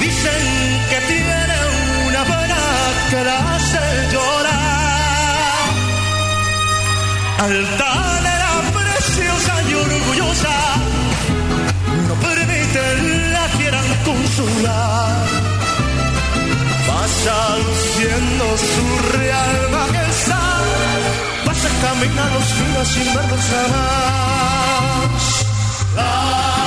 [0.00, 0.44] dicen
[0.88, 1.56] que tiene
[2.08, 2.60] una pena
[3.10, 5.66] que la hace llorar.
[7.38, 10.56] Altanera preciosa y orgullosa,
[12.08, 15.57] no permiten la quieran consolar.
[17.08, 18.86] Pasa luciendo su
[19.16, 20.64] real majestad,
[21.46, 25.22] pasa caminando los días sin verlos jamás.
[25.96, 26.57] La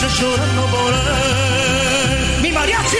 [0.00, 2.42] pasa las noches llorando por él.
[2.42, 2.99] ¡Mi mariachi!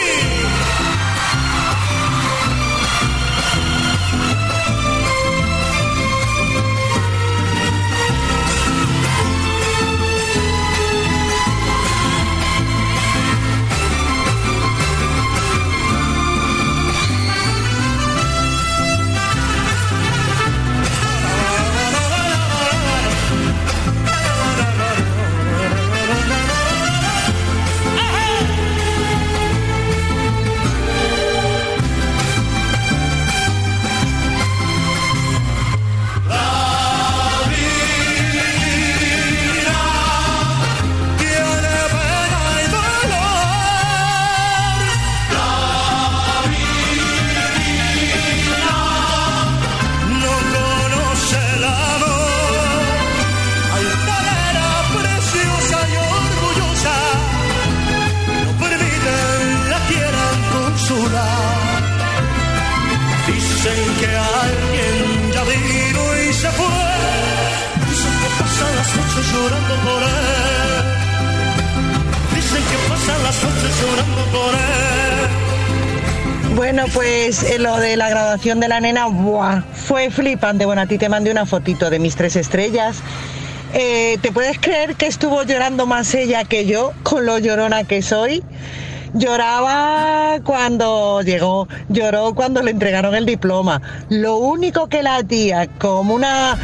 [76.55, 79.07] Bueno, pues eh, lo de la graduación de la nena,
[79.73, 80.66] fue flipante.
[80.66, 82.98] Bueno, a ti te mandé una fotito de mis tres estrellas.
[83.73, 88.02] Eh, ¿Te puedes creer que estuvo llorando más ella que yo, con lo llorona que
[88.02, 88.43] soy?
[89.15, 93.82] Lloraba cuando llegó, lloró cuando le entregaron el diploma.
[94.09, 96.57] Lo único que la tía, como una,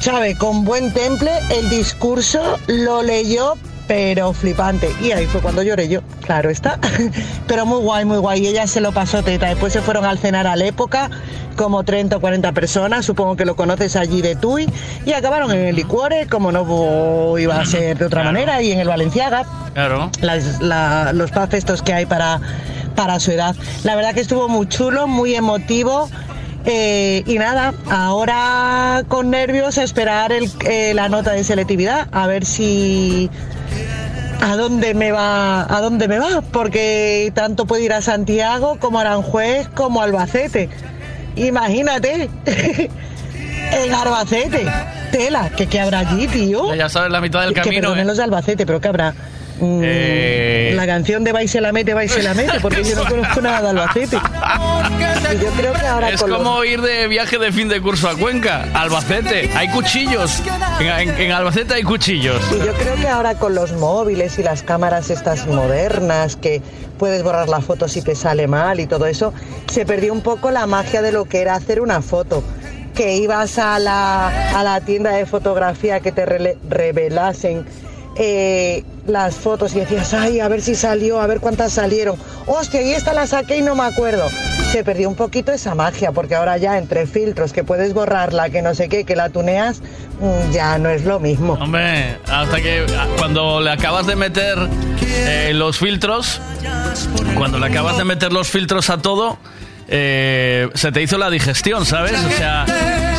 [0.00, 0.36] ¿sabe?
[0.36, 3.54] Con buen temple, el discurso lo leyó
[3.86, 4.90] pero flipante.
[5.02, 6.78] Y ahí fue cuando lloré yo, claro está.
[7.46, 8.42] Pero muy guay, muy guay.
[8.44, 9.46] Y ella se lo pasó teta.
[9.48, 11.10] Después se fueron al cenar a la época,
[11.56, 14.68] como 30 o 40 personas, supongo que lo conoces allí de Tui,
[15.04, 18.80] y acabaron en el Licuore, como no iba a ser de otra manera, y en
[18.80, 19.44] el Valenciaga.
[19.74, 20.10] Claro.
[20.20, 22.40] Las- la- los pubs estos que hay para,
[22.96, 23.54] para su edad.
[23.84, 26.08] La verdad que estuvo muy chulo, muy emotivo.
[26.66, 32.26] Eh, y nada, ahora con nervios a esperar el- eh, la nota de selectividad, a
[32.26, 33.30] ver si
[34.40, 38.98] a dónde me va, a dónde me va, porque tanto puede ir a Santiago como
[38.98, 40.68] a Aranjuez como a Albacete.
[41.36, 42.28] Imagínate,
[43.72, 44.66] en Albacete,
[45.10, 46.74] tela, que qué habrá allí, tío.
[46.74, 47.80] Ya sabes la mitad del que camino.
[47.82, 48.06] perdonen ¿eh?
[48.06, 49.14] los de Albacete, pero que habrá.
[49.64, 50.72] Mm, Eh.
[50.76, 53.40] La canción de Vais se la mete, Vais se la mete, porque yo no conozco
[53.40, 54.16] nada de Albacete.
[54.16, 58.16] Y yo creo que ahora Es como ir de viaje de fin de curso a
[58.16, 59.50] Cuenca, Albacete.
[59.56, 60.42] Hay cuchillos.
[60.80, 62.40] En, en- en Albacete hay cuchillos.
[62.52, 66.60] Y yo creo que ahora con los móviles y las cámaras estas modernas, que
[66.98, 69.32] puedes borrar la foto si te sale mal y todo eso,
[69.66, 72.42] se perdió un poco la magia de lo que era hacer una foto.
[72.94, 74.28] Que ibas a la,
[74.58, 77.64] a la tienda de fotografía que te revelasen
[78.16, 82.16] eh, las fotos y decías, ay, a ver si salió, a ver cuántas salieron.
[82.46, 84.28] Hostia, y esta la saqué y no me acuerdo.
[84.70, 88.62] Se perdió un poquito esa magia, porque ahora ya entre filtros que puedes borrarla, que
[88.62, 89.80] no sé qué, que la tuneas,
[90.20, 91.54] mm, ya no es lo mismo.
[91.54, 94.58] Hombre, hasta que ah, cuando le acabas de meter
[95.06, 96.40] eh, los filtros,
[97.36, 99.38] cuando le acabas de meter los filtros a todo,
[99.86, 102.18] eh, se te hizo la digestión, ¿sabes?
[102.24, 102.64] O sea,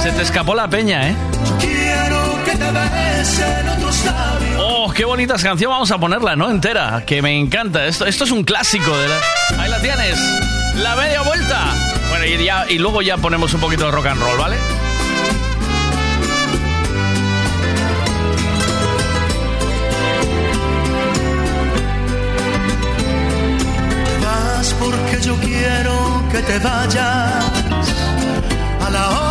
[0.01, 1.15] se te escapó la peña, ¿eh?
[1.59, 4.34] Quiero que te besen otros.
[4.87, 6.47] Oh, qué bonita canción, vamos a ponerla, ¿no?
[6.51, 7.87] Entera, que me encanta.
[7.87, 9.15] Esto, esto es un clásico de la...
[9.57, 10.19] Ahí la tienes,
[10.75, 11.73] la media vuelta.
[12.09, 14.57] Bueno, y, ya, y luego ya ponemos un poquito de rock and roll, ¿vale?
[24.21, 27.43] Vas porque yo quiero que te vayas.
[28.85, 29.24] A la hora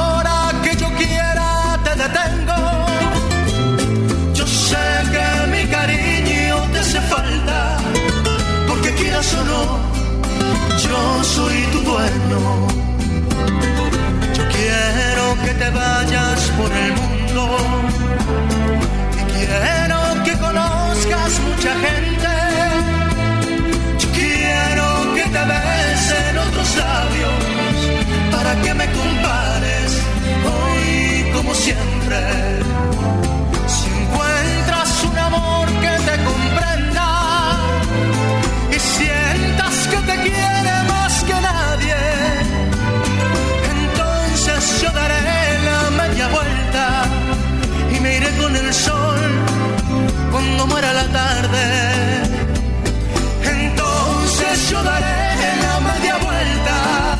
[9.04, 9.94] quieras o
[10.84, 12.40] yo soy tu dueño.
[14.36, 17.42] Yo quiero que te vayas por el mundo.
[19.18, 22.32] Y quiero que conozcas mucha gente.
[24.02, 24.86] Yo quiero
[25.16, 27.42] que te besen otros labios
[28.34, 29.88] para que me compares
[30.52, 32.20] hoy como siempre.
[50.64, 52.22] Cuando muera la tarde.
[53.42, 57.18] Entonces yo daré la media vuelta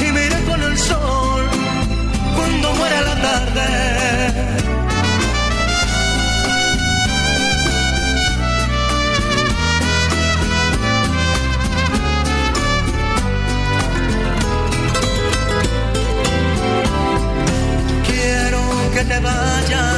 [0.00, 1.44] y me con el sol
[2.36, 3.68] cuando muera la tarde.
[18.06, 18.60] Quiero
[18.94, 19.97] que te vayas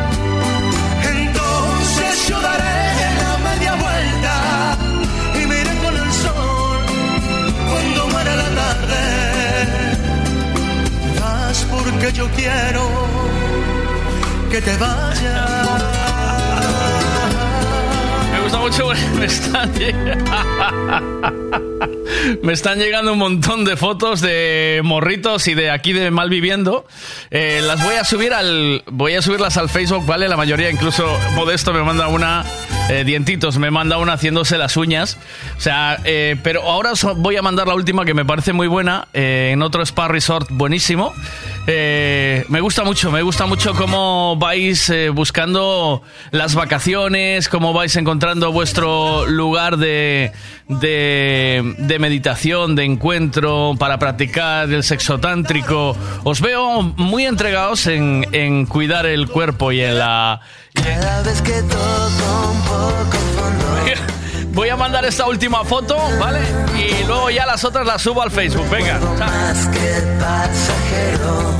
[12.01, 12.89] Porque yo quiero
[14.49, 15.83] que te vayas.
[18.33, 18.89] Me gusta mucho.
[19.19, 19.71] Me están,
[22.41, 26.87] me están llegando un montón de fotos de morritos y de aquí de Malviviendo.
[27.29, 28.81] Eh, las voy a subir al.
[28.87, 30.27] Voy a subirlas al Facebook, ¿vale?
[30.27, 31.05] La mayoría, incluso
[31.35, 32.43] Modesto me manda una.
[32.89, 35.19] eh, dientitos, me manda una haciéndose las uñas.
[35.55, 39.07] O sea, eh, pero ahora voy a mandar la última que me parece muy buena.
[39.13, 41.13] eh, en otro spa resort buenísimo.
[41.67, 46.01] Eh, me gusta mucho, me gusta mucho cómo vais eh, buscando
[46.31, 50.31] las vacaciones, cómo vais encontrando vuestro lugar de,
[50.67, 55.95] de, de meditación, de encuentro para practicar el sexo tántrico.
[56.23, 60.41] Os veo muy entregados en, en cuidar el cuerpo y en la...
[60.73, 64.11] Cada vez que toco un poco fondo.
[64.53, 66.39] Voy a mandar esta última foto, ¿vale?
[66.77, 68.69] Y luego ya las otras las subo al Facebook.
[68.69, 68.99] Venga.
[69.17, 71.55] Más que pasajero,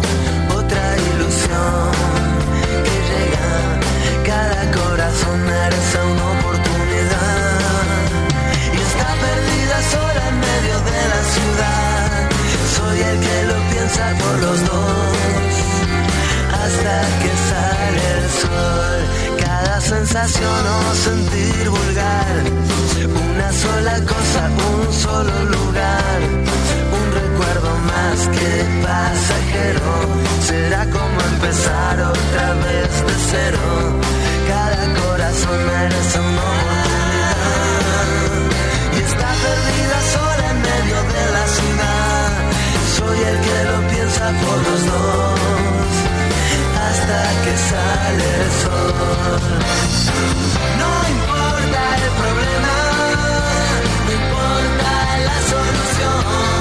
[0.54, 1.92] otra ilusión
[2.84, 3.48] que llega.
[4.26, 7.62] Cada corazón merece una oportunidad.
[8.74, 12.30] Y está perdida sola en medio de la ciudad.
[12.76, 15.54] Soy el que lo piensa por los dos.
[16.62, 19.31] Hasta que sale el sol.
[19.64, 22.36] Cada sensación o sentir vulgar.
[23.30, 24.42] Una sola cosa,
[24.74, 26.20] un solo lugar.
[26.98, 28.52] Un recuerdo más que
[28.82, 29.92] pasajero.
[30.48, 33.64] Será como empezar otra vez de cero.
[34.48, 37.38] Cada corazón merece una oportunidad.
[38.96, 42.30] Y está perdida sola en medio de la ciudad.
[42.98, 45.81] Soy el que lo piensa por los dos.
[46.92, 48.94] Hasta que sale el sol.
[50.82, 52.76] No importa el problema,
[54.06, 54.92] no importa
[55.28, 56.61] la solución.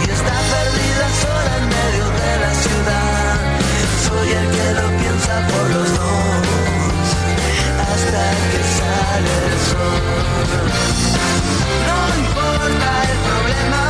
[0.00, 3.34] y está perdida sola en medio de la ciudad.
[4.06, 7.06] Soy el que lo piensa por los dos
[7.92, 10.02] hasta que sale el sol.
[11.88, 13.82] No importa el problema,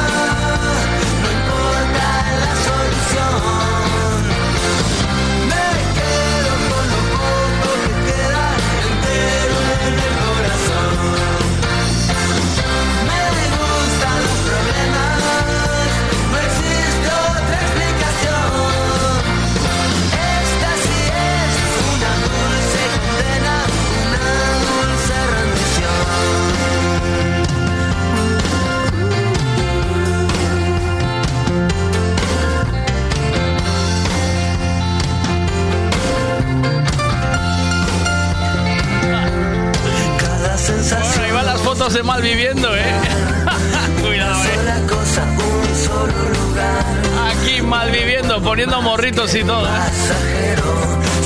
[41.87, 42.83] van las fotos de Malviviendo, ¿eh?
[44.03, 44.87] Cuidado, ¿eh?
[44.89, 46.85] cosa, un solo lugar.
[47.31, 49.67] Aquí Malviviendo, poniendo morritos y todo.
[49.67, 49.71] ¿eh?
[49.71, 50.75] Pasajero,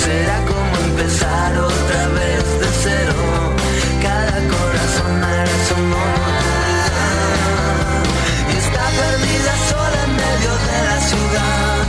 [0.05, 3.15] será como empezar otra vez de cero.
[4.03, 6.91] Cada corazón una oportunidad.
[8.49, 11.87] Y está perdida sola en medio de la ciudad.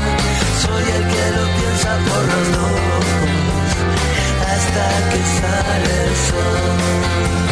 [0.62, 2.80] Soy el que lo piensa por los dos.
[4.52, 7.51] Hasta que sale el sol.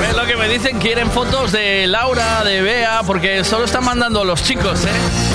[0.00, 0.78] ¿Ves lo que me dicen?
[0.78, 5.33] Quieren fotos de Laura, de Bea, porque solo están mandando los chicos, ¿eh?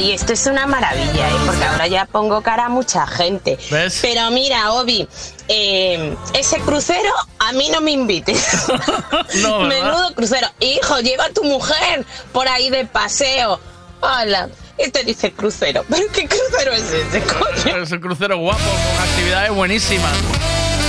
[0.00, 1.34] Ay, esto es una maravilla, ¿eh?
[1.44, 3.58] porque ahora ya pongo cara a mucha gente.
[3.70, 3.98] ¿Ves?
[4.00, 5.06] Pero mira, Obi,
[5.46, 8.46] eh, ese crucero a mí no me invites.
[9.42, 9.60] No.
[9.60, 10.48] Menudo crucero.
[10.58, 13.60] Hijo, lleva a tu mujer por ahí de paseo.
[14.00, 14.48] Hola.
[14.78, 15.84] Este dice crucero.
[15.88, 17.22] ¿Pero qué crucero es ese,
[17.64, 17.82] coño?
[17.82, 20.16] Es un crucero guapo, con actividades buenísimas.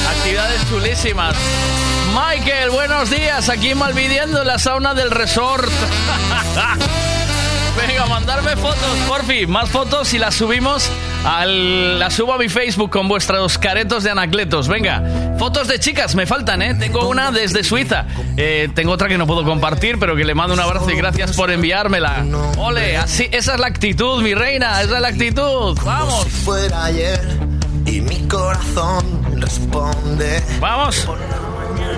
[0.09, 1.35] Actividades chulísimas.
[2.13, 3.49] Michael, buenos días.
[3.49, 5.69] Aquí en Malviviendo, en la sauna del resort.
[7.75, 9.47] Venga, mandarme fotos, porfi.
[9.47, 10.89] Más fotos y las subimos
[11.25, 11.99] al...
[11.99, 14.67] Las subo a mi Facebook con vuestros caretos de anacletos.
[14.67, 16.75] Venga, fotos de chicas me faltan, ¿eh?
[16.75, 18.05] Tengo una desde Suiza.
[18.37, 21.35] Eh, tengo otra que no puedo compartir, pero que le mando un abrazo y gracias
[21.35, 22.25] por enviármela.
[22.57, 24.81] Ole, así, esa es la actitud, mi reina.
[24.81, 25.77] Esa es la actitud.
[25.83, 26.27] Vamos.
[26.27, 27.21] fuera ayer
[27.85, 29.05] y mi corazón
[29.39, 30.41] responde.
[30.59, 31.07] ¡Vamos!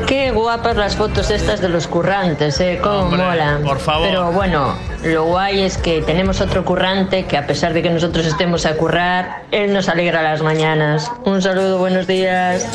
[0.08, 2.80] Qué guapas las fotos estas de los currantes, ¿eh?
[2.82, 3.64] ¿Cómo Hombre, molan?
[3.64, 4.08] Por favor.
[4.08, 8.26] Pero bueno, lo guay es que tenemos otro currante que a pesar de que nosotros
[8.26, 11.12] estemos a currar, él nos alegra las mañanas.
[11.26, 12.68] Un saludo, buenos días.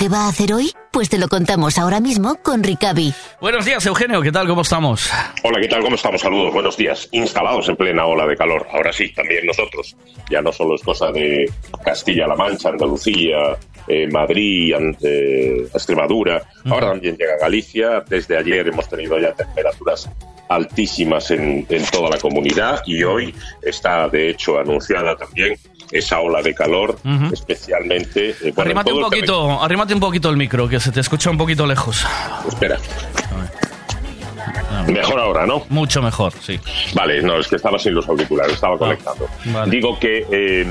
[0.00, 0.72] Que va a hacer hoy?
[0.92, 3.12] Pues te lo contamos ahora mismo con Ricavi.
[3.38, 4.48] Buenos días, Eugenio, ¿qué tal?
[4.48, 5.10] ¿Cómo estamos?
[5.42, 5.82] Hola, ¿qué tal?
[5.82, 6.22] ¿Cómo estamos?
[6.22, 7.06] Saludos, buenos días.
[7.12, 8.66] Instalados en plena ola de calor.
[8.72, 9.94] Ahora sí, también nosotros.
[10.30, 11.52] Ya no solo es cosa de
[11.84, 14.72] Castilla-La Mancha, Andalucía, eh, Madrid,
[15.02, 16.44] eh, Extremadura.
[16.64, 18.02] Ahora también llega Galicia.
[18.08, 20.08] Desde ayer hemos tenido ya temperaturas
[20.48, 25.58] altísimas en, en toda la comunidad y hoy está, de hecho, anunciada también
[25.90, 26.98] esa ola de calor,
[27.32, 28.30] especialmente...
[28.30, 31.38] eh, bueno, Arrímate un poquito, arrímate un poquito el micro, que se te escucha un
[31.38, 32.04] poquito lejos.
[32.48, 32.78] Espera.
[34.86, 35.64] Mejor ahora, ¿no?
[35.68, 36.58] Mucho mejor, sí.
[36.94, 39.28] Vale, no, es que estaba sin los auriculares, estaba conectando.
[39.46, 39.70] vale.
[39.70, 40.66] Digo que eh,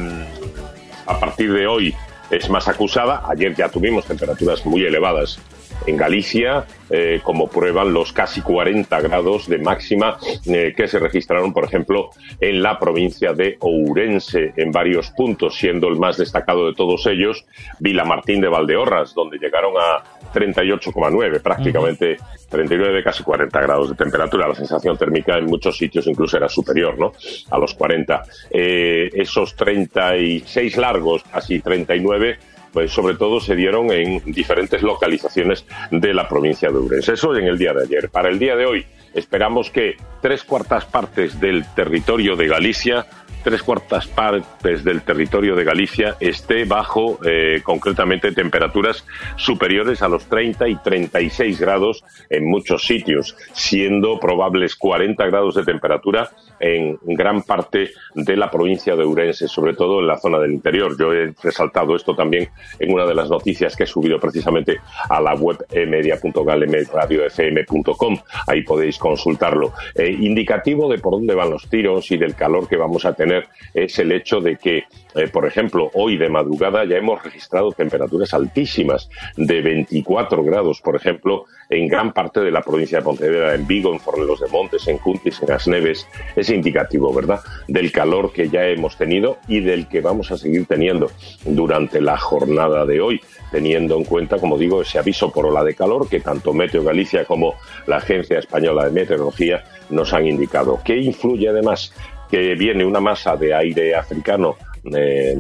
[1.06, 1.96] a partir de hoy
[2.30, 3.24] es más acusada.
[3.30, 5.40] Ayer ya tuvimos temperaturas muy elevadas
[5.86, 11.54] en Galicia, eh, como prueban los casi 40 grados de máxima eh, que se registraron,
[11.54, 12.10] por ejemplo,
[12.40, 17.46] en la provincia de Ourense, en varios puntos, siendo el más destacado de todos ellos
[17.80, 20.04] Vilamartín de Valdeorras, donde llegaron a
[20.34, 22.18] 38,9, prácticamente
[22.50, 24.48] 39, casi 40 grados de temperatura.
[24.48, 27.14] La sensación térmica en muchos sitios incluso era superior, ¿no?
[27.50, 28.24] A los 40.
[28.52, 32.38] Eh, esos 36 largos, casi 39,
[32.72, 37.14] pues sobre todo se dieron en diferentes localizaciones de la provincia de Ourense.
[37.14, 38.10] Eso en el día de ayer.
[38.10, 43.06] Para el día de hoy esperamos que tres cuartas partes del territorio de Galicia
[43.44, 49.06] tres cuartas partes del territorio de Galicia esté bajo eh, concretamente temperaturas
[49.38, 55.64] superiores a los 30 y 36 grados en muchos sitios, siendo probables 40 grados de
[55.64, 60.52] temperatura en gran parte de la provincia de Ourense, sobre todo en la zona del
[60.52, 60.98] interior.
[61.00, 62.50] Yo he resaltado esto también
[62.80, 64.78] en una de las noticias que he subido precisamente
[65.10, 68.18] a la web media.galemradiofm.com.
[68.48, 69.72] Ahí podéis consultarlo.
[69.96, 73.29] Eh, indicativo de por dónde van los tiros y del calor que vamos a tener
[73.74, 74.84] es el hecho de que,
[75.16, 80.96] eh, por ejemplo, hoy de madrugada ya hemos registrado temperaturas altísimas de 24 grados, por
[80.96, 84.88] ejemplo, en gran parte de la provincia de Pontevedra, en Vigo, en Fornelos de Montes,
[84.88, 86.08] en Cuntis, en Asneves.
[86.36, 90.66] Es indicativo, ¿verdad?, del calor que ya hemos tenido y del que vamos a seguir
[90.66, 91.12] teniendo
[91.46, 95.76] durante la jornada de hoy, teniendo en cuenta, como digo, ese aviso por ola de
[95.76, 100.80] calor que tanto Meteo Galicia como la Agencia Española de Meteorología nos han indicado.
[100.84, 101.94] ¿Qué influye además?
[102.30, 104.56] Que viene una masa de aire africano
[104.94, 105.36] eh,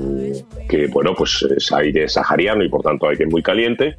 [0.68, 3.96] que, bueno, pues es aire sahariano y por tanto aire muy caliente,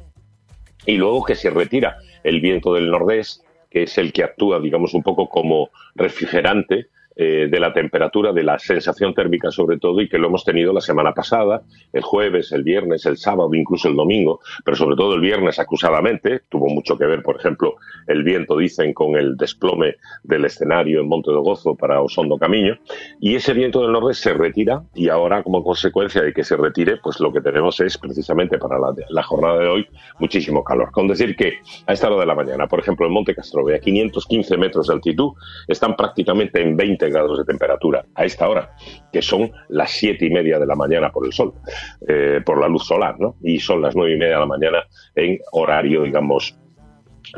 [0.85, 4.93] y luego que se retira el viento del nordeste que es el que actúa, digamos,
[4.93, 6.87] un poco como refrigerante
[7.23, 10.73] eh, de la temperatura, de la sensación térmica sobre todo, y que lo hemos tenido
[10.73, 11.61] la semana pasada,
[11.93, 16.41] el jueves, el viernes, el sábado, incluso el domingo, pero sobre todo el viernes acusadamente.
[16.49, 17.75] Tuvo mucho que ver, por ejemplo,
[18.07, 22.75] el viento, dicen, con el desplome del escenario en Monte de Gozo para Osondo Camino.
[23.19, 26.97] Y ese viento del norte se retira y ahora, como consecuencia de que se retire,
[26.97, 29.87] pues lo que tenemos es precisamente para la, jornada de hoy
[30.17, 30.89] muchísimo calor.
[30.91, 33.79] Con decir que a esta hora de la mañana, por ejemplo, en Monte Castrove, a
[33.79, 35.33] 515 metros de altitud,
[35.67, 38.71] están prácticamente en 20 grados de temperatura a esta hora,
[39.11, 41.53] que son las siete y media de la mañana por el sol,
[42.07, 43.35] eh, por la luz solar, ¿no?
[43.43, 44.83] Y son las nueve y media de la mañana
[45.15, 46.57] en horario, digamos,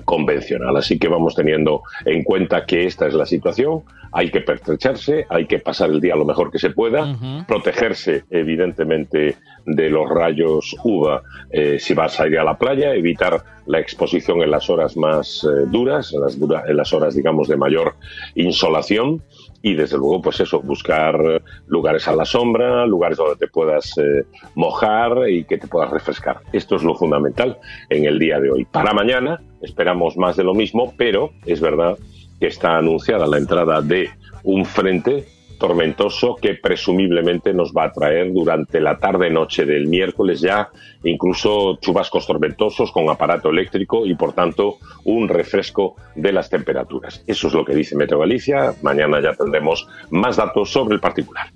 [0.05, 0.75] convencional.
[0.77, 3.83] Así que vamos teniendo en cuenta que esta es la situación.
[4.15, 7.15] Hay que pertrecharse, hay que pasar el día lo mejor que se pueda,
[7.47, 9.35] protegerse evidentemente
[9.65, 14.41] de los rayos UVA eh, si vas a ir a la playa, evitar la exposición
[14.43, 17.95] en las horas más eh, duras, en las, dura- en las horas digamos de mayor
[18.35, 19.23] insolación
[19.65, 24.25] y desde luego pues eso, buscar lugares a la sombra, lugares donde te puedas eh,
[24.55, 26.41] mojar y que te puedas refrescar.
[26.51, 27.57] Esto es lo fundamental
[27.89, 28.65] en el día de hoy.
[28.65, 31.97] Para mañana esperamos más de lo mismo, pero es verdad
[32.41, 34.09] que está anunciada la entrada de
[34.43, 35.25] un frente
[35.63, 40.69] tormentoso que presumiblemente nos va a traer durante la tarde-noche del miércoles ya
[41.05, 44.75] incluso chubascos tormentosos con aparato eléctrico y por tanto
[45.05, 47.23] un refresco de las temperaturas.
[47.27, 48.73] Eso es lo que dice Meteo Galicia.
[48.81, 51.47] Mañana ya tendremos más datos sobre el particular.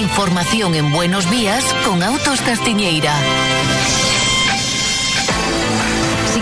[0.00, 3.12] Información en Buenos Días con Autos Castiñeira.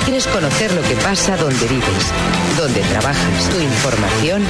[0.04, 2.12] Quieres conocer lo que pasa donde vives,
[2.56, 4.42] donde trabajas, tu información,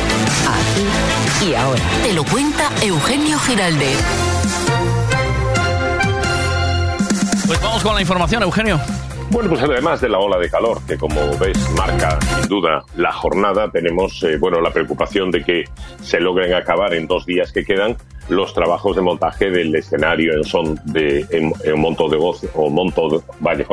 [0.48, 1.82] aquí y ahora.
[2.02, 3.98] Te lo cuenta Eugenio Giraldez.
[7.46, 8.80] Pues vamos con la información, Eugenio.
[9.30, 13.12] Bueno, pues además de la ola de calor, que como ves marca sin duda la
[13.12, 15.64] jornada, tenemos eh, bueno la preocupación de que
[16.02, 17.96] se logren acabar en dos días que quedan
[18.28, 23.08] los trabajos de montaje del escenario en son de en, Monto de Gozo o Monto
[23.08, 23.66] de,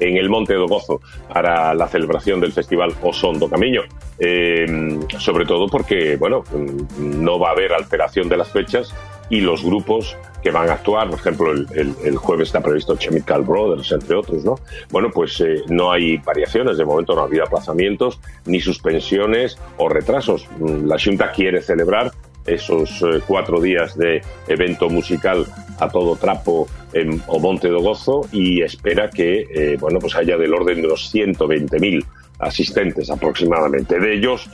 [0.00, 1.00] en el Monte de Gozo
[1.32, 3.82] para la celebración del festival Osondo Camino
[4.18, 8.94] Eh, sobre todo porque bueno mm, no va a haber alteración de las fechas
[9.32, 12.96] y los grupos que van a actuar, por ejemplo, el, el- el jueves está previsto
[12.96, 14.56] Chemical Brothers, entre otros, ¿no?
[14.90, 19.88] Bueno, pues eh, no hay variaciones, de momento no ha habido aplazamientos, ni suspensiones o
[19.88, 20.46] retrasos.
[20.58, 22.12] Mm, La Junta quiere celebrar
[22.44, 25.46] esos eh, cuatro días de evento musical
[25.78, 30.52] a todo trapo en Omonte do Gozo y espera que, eh, bueno, pues haya del
[30.52, 32.04] orden de unos 120.000
[32.40, 33.98] asistentes aproximadamente.
[33.98, 34.50] De ellos,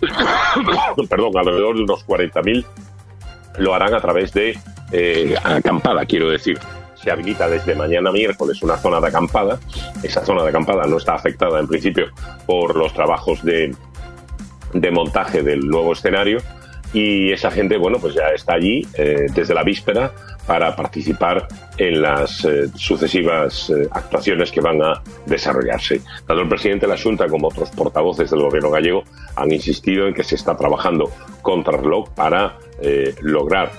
[1.10, 2.64] perdón, alrededor de unos 40.000
[3.58, 4.58] lo harán a través de
[4.92, 6.58] eh, acampada, quiero decir.
[6.94, 9.58] Se habilita desde mañana miércoles una zona de acampada.
[10.02, 12.06] Esa zona de acampada no está afectada en principio
[12.44, 13.74] por los trabajos de,
[14.72, 16.38] de montaje del nuevo escenario
[16.92, 20.12] y esa gente, bueno, pues ya está allí eh, desde la víspera
[20.46, 21.46] para participar
[21.76, 26.00] en las eh, sucesivas eh, actuaciones que van a desarrollarse.
[26.26, 29.04] Tanto el presidente de la Junta como otros portavoces del gobierno gallego
[29.36, 31.10] han insistido en que se está trabajando
[31.42, 32.56] contra reloj para
[33.22, 33.72] lograr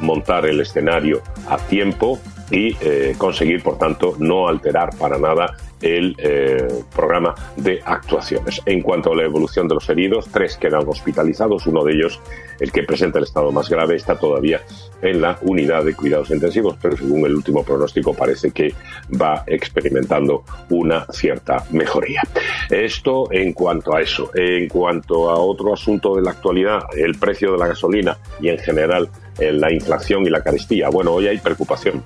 [0.00, 2.18] montar el escenario a tiempo
[2.50, 2.74] y
[3.14, 8.62] conseguir, por tanto, no alterar para nada el eh, programa de actuaciones.
[8.66, 12.20] En cuanto a la evolución de los heridos, tres quedan hospitalizados, uno de ellos,
[12.60, 14.60] el que presenta el estado más grave, está todavía
[15.02, 18.72] en la unidad de cuidados intensivos, pero según el último pronóstico parece que
[19.20, 22.22] va experimentando una cierta mejoría.
[22.70, 24.30] Esto en cuanto a eso.
[24.34, 28.58] En cuanto a otro asunto de la actualidad, el precio de la gasolina y en
[28.58, 30.88] general eh, la inflación y la carestía.
[30.88, 32.04] Bueno, hoy hay preocupación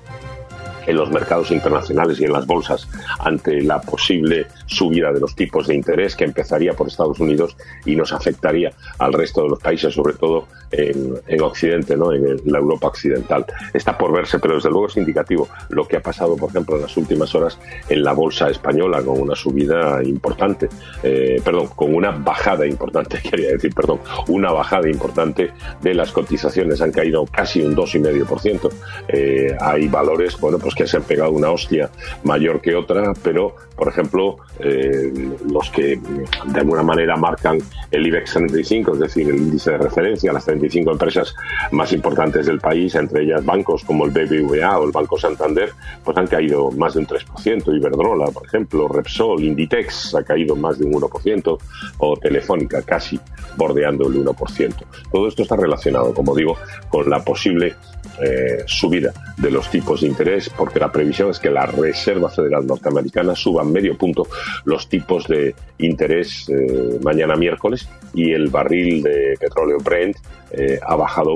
[0.87, 2.87] en los mercados internacionales y en las bolsas
[3.19, 7.55] ante la posible subida de los tipos de interés que empezaría por Estados Unidos
[7.85, 12.11] y nos afectaría al resto de los países, sobre todo en, en Occidente, ¿no?
[12.13, 13.45] en la Europa occidental.
[13.73, 16.83] Está por verse, pero desde luego es indicativo lo que ha pasado, por ejemplo, en
[16.83, 17.59] las últimas horas
[17.89, 20.69] en la bolsa española con una subida importante,
[21.03, 25.51] eh, perdón, con una bajada importante, quería decir, perdón, una bajada importante
[25.81, 26.81] de las cotizaciones.
[26.81, 28.69] Han caído casi un 2,5%.
[29.07, 31.89] Eh, hay valores, bueno, pues que se han pegado una hostia
[32.23, 35.11] mayor que otra, pero, por ejemplo, eh,
[35.51, 37.57] los que mm, de alguna manera marcan
[37.91, 41.35] el IBEX 35, es decir, el índice de referencia, las 35 empresas
[41.71, 45.71] más importantes del país, entre ellas bancos como el BBVA o el Banco Santander,
[46.03, 47.75] pues han caído más de un 3%.
[47.75, 51.57] Iberdrola, por ejemplo, Repsol, Inditex ha caído más de un 1%,
[51.97, 53.19] o Telefónica casi
[53.55, 54.75] bordeando el 1%.
[55.11, 56.55] Todo esto está relacionado, como digo,
[56.89, 57.75] con la posible
[58.21, 62.67] eh, subida de los tipos de interés porque la previsión es que la Reserva Federal
[62.67, 64.27] Norteamericana suba medio punto
[64.65, 70.17] los tipos de interés eh, mañana miércoles y el barril de petróleo Brent
[70.51, 71.35] eh, ha bajado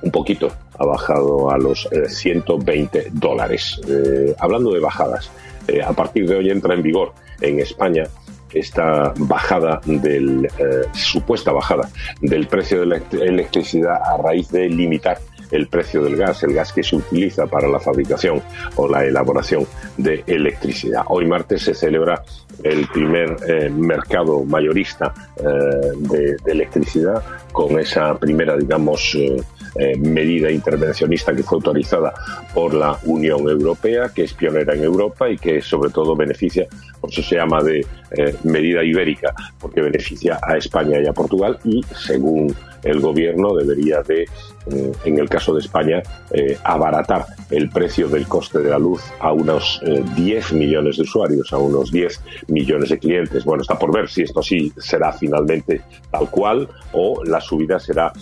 [0.00, 3.78] un poquito, ha bajado a los eh, 120 dólares.
[3.86, 5.30] Eh, hablando de bajadas,
[5.86, 7.12] a partir de hoy entra en vigor
[7.42, 8.04] en España
[8.54, 10.48] esta bajada del
[10.94, 11.90] supuesta bajada
[12.22, 15.18] del precio de la elect- electricidad a raíz de limitar
[15.50, 18.42] el precio del gas, el gas que se utiliza para la fabricación
[18.76, 19.66] o la elaboración
[19.96, 21.02] de electricidad.
[21.08, 22.22] Hoy martes se celebra
[22.62, 25.42] el primer eh, mercado mayorista eh,
[25.98, 27.22] de, de electricidad
[27.52, 29.16] con esa primera, digamos,
[29.74, 32.12] eh, medida intervencionista que fue autorizada
[32.54, 36.66] por la Unión Europea, que es pionera en Europa y que sobre todo beneficia,
[37.00, 41.58] por eso se llama de eh, medida ibérica, porque beneficia a España y a Portugal
[41.64, 42.54] y según
[42.84, 48.26] el gobierno debería de, eh, en el caso de España, eh, abaratar el precio del
[48.26, 52.90] coste de la luz a unos eh, 10 millones de usuarios, a unos 10 millones
[52.90, 53.44] de clientes.
[53.44, 58.12] Bueno, está por ver si esto sí será finalmente tal cual o la subida será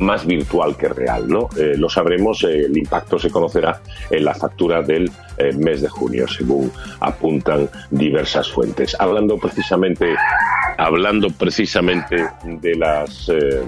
[0.00, 1.48] más virtual que real, ¿no?
[1.56, 3.80] Eh, lo sabremos, eh, el impacto se conocerá
[4.10, 6.70] en la factura del eh, mes de junio, según
[7.00, 8.96] apuntan diversas fuentes.
[8.98, 10.14] Hablando precisamente,
[10.78, 13.62] hablando precisamente de las eh,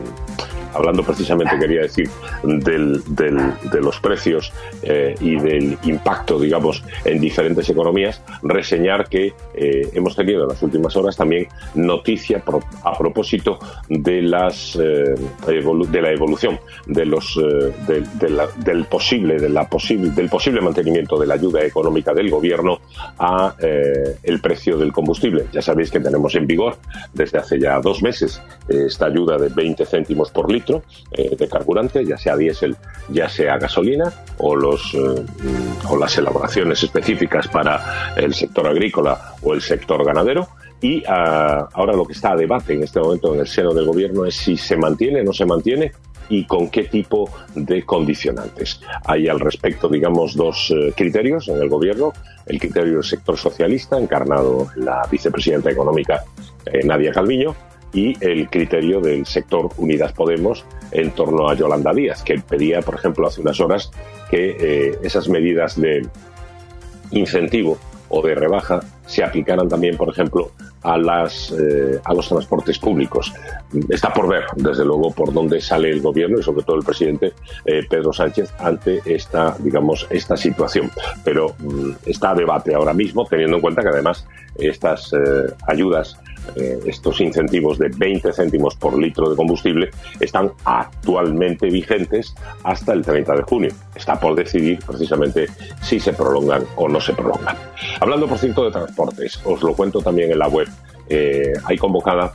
[0.72, 2.08] hablando precisamente, quería decir,
[2.44, 4.52] del, del- de los precios
[4.84, 10.62] eh, y del impacto, digamos, en diferentes economías, reseñar que eh, hemos tenido en las
[10.62, 12.44] últimas horas también noticia
[12.84, 13.58] a propósito
[13.88, 17.36] de las de la evolución de los
[17.88, 22.78] del posible de la posible del posible mantenimiento de la ayuda económica del gobierno
[23.18, 23.56] a
[24.22, 25.46] el precio del combustible.
[25.52, 26.76] Ya sabéis que tenemos en vigor
[27.12, 30.82] desde hace ya dos meses eh, esta ayuda de 20 céntimos por litro
[31.12, 32.76] eh, de carburante, ya sea diésel,
[33.08, 35.24] ya sea gasolina, o, los, eh,
[35.88, 40.48] o las elaboraciones específicas para el sector agrícola o el sector ganadero.
[40.82, 43.84] Y ah, ahora lo que está a debate en este momento en el seno del
[43.84, 45.92] gobierno es si se mantiene o no se mantiene
[46.30, 48.80] y con qué tipo de condicionantes.
[49.04, 52.12] Hay al respecto, digamos, dos criterios en el gobierno.
[52.46, 56.24] El criterio del sector socialista, encarnado en la vicepresidenta económica
[56.66, 57.54] eh, Nadia Calviño,
[57.92, 62.94] y el criterio del sector Unidas Podemos en torno a Yolanda Díaz, que pedía, por
[62.94, 63.90] ejemplo, hace unas horas
[64.30, 66.06] que eh, esas medidas de
[67.10, 67.78] incentivo
[68.08, 70.50] o de rebaja se aplicaran también, por ejemplo,
[70.82, 73.32] a, las, eh, a los transportes públicos.
[73.88, 77.32] Está por ver, desde luego, por dónde sale el gobierno y sobre todo el presidente
[77.64, 80.90] Pedro Sánchez ante esta, digamos, esta situación.
[81.24, 84.26] Pero mm, está a debate ahora mismo, teniendo en cuenta que además
[84.56, 85.12] estas
[85.66, 86.18] ayudas
[86.56, 92.34] eh, estos incentivos de 20 céntimos por litro de combustible están actualmente vigentes
[92.64, 93.70] hasta el 30 de junio.
[93.94, 95.48] Está por decidir precisamente
[95.82, 97.56] si se prolongan o no se prolongan.
[98.00, 100.68] Hablando, por cierto, de transportes, os lo cuento también en la web.
[101.08, 102.32] Eh, hay convocada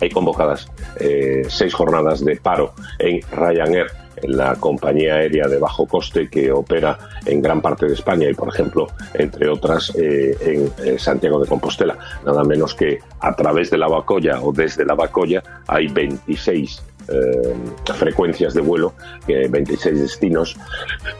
[0.00, 0.70] hay convocadas
[1.00, 3.86] eh, seis jornadas de paro en Ryanair,
[4.24, 8.48] la compañía aérea de bajo coste que opera en gran parte de España y, por
[8.48, 11.96] ejemplo, entre otras, eh, en eh, Santiago de Compostela.
[12.24, 17.54] Nada menos que a través de la Bacoya o desde la Bacoya hay 26 eh,
[17.94, 18.94] frecuencias de vuelo,
[19.26, 20.56] eh, 26 destinos,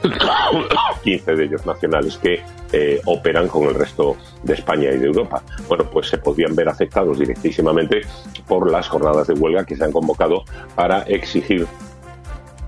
[1.03, 2.41] 15 de ellos nacionales que
[2.71, 5.43] eh, operan con el resto de España y de Europa.
[5.67, 8.01] Bueno, pues se podrían ver afectados directísimamente
[8.47, 10.43] por las jornadas de huelga que se han convocado
[10.75, 11.67] para exigir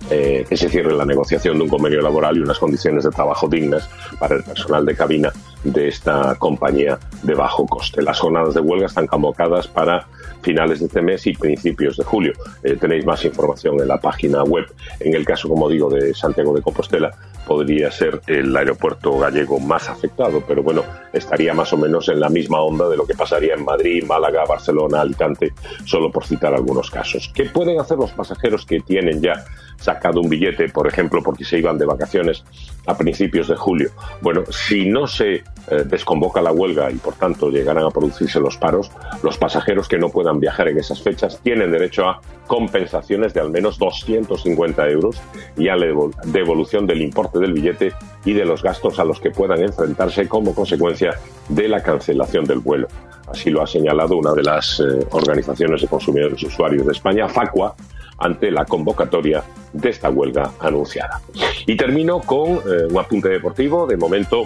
[0.09, 3.47] eh, que se cierre la negociación de un convenio laboral y unas condiciones de trabajo
[3.47, 3.89] dignas
[4.19, 5.31] para el personal de cabina
[5.63, 8.01] de esta compañía de bajo coste.
[8.01, 10.07] Las jornadas de huelga están convocadas para
[10.41, 12.33] finales de este mes y principios de julio.
[12.63, 14.65] Eh, tenéis más información en la página web.
[14.99, 17.11] En el caso, como digo, de Santiago de Compostela,
[17.45, 22.29] podría ser el aeropuerto gallego más afectado, pero bueno, estaría más o menos en la
[22.29, 25.53] misma onda de lo que pasaría en Madrid, Málaga, Barcelona, Alicante,
[25.85, 27.31] solo por citar algunos casos.
[27.33, 29.45] ¿Qué pueden hacer los pasajeros que tienen ya
[29.77, 32.43] sacado un billete, por ejemplo, porque se iban de vacaciones
[32.85, 33.89] a principios de julio?
[34.21, 35.43] Bueno, si no se eh,
[35.85, 38.91] desconvoca la huelga y por tanto llegarán a producirse los paros,
[39.23, 43.49] los pasajeros que no puedan viajar en esas fechas tienen derecho a compensaciones de al
[43.49, 45.21] menos 250 euros
[45.57, 47.93] y a la devol- devolución del importe del billete
[48.25, 51.15] y de los gastos a los que puedan enfrentarse como consecuencia
[51.49, 52.87] de la cancelación del vuelo.
[53.27, 57.75] Así lo ha señalado una de las eh, organizaciones de consumidores usuarios de España, Facua,
[58.17, 59.43] ante la convocatoria
[59.73, 61.21] de esta huelga anunciada.
[61.65, 63.87] Y termino con eh, un apunte deportivo.
[63.87, 64.43] De momento,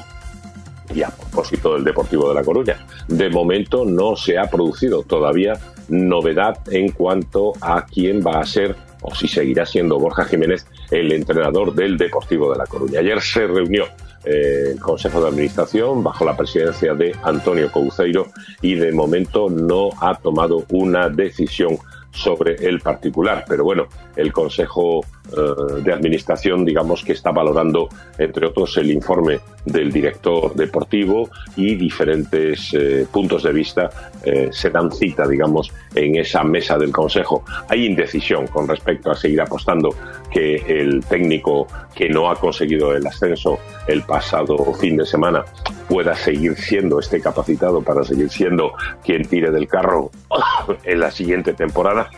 [0.94, 5.54] y a propósito del Deportivo de La Coruña, de momento no se ha producido todavía
[5.90, 11.12] novedad en cuanto a quién va a ser o si seguirá siendo Borja Jiménez el
[11.12, 13.00] entrenador del Deportivo de La Coruña.
[13.00, 13.86] Ayer se reunió
[14.24, 18.28] eh, el Consejo de Administración bajo la presidencia de Antonio Couceiro
[18.62, 21.78] y de momento no ha tomado una decisión
[22.12, 23.46] sobre el particular.
[23.48, 25.02] Pero bueno, el Consejo
[25.32, 32.74] de Administración, digamos que está valorando, entre otros, el informe del director deportivo y diferentes
[32.74, 33.90] eh, puntos de vista
[34.24, 37.44] eh, se dan cita, digamos, en esa mesa del Consejo.
[37.68, 39.90] Hay indecisión con respecto a seguir apostando
[40.32, 43.58] que el técnico que no ha conseguido el ascenso
[43.88, 45.44] el pasado fin de semana
[45.88, 48.74] pueda seguir siendo este capacitado para seguir siendo
[49.04, 50.12] quien tire del carro
[50.84, 52.10] en la siguiente temporada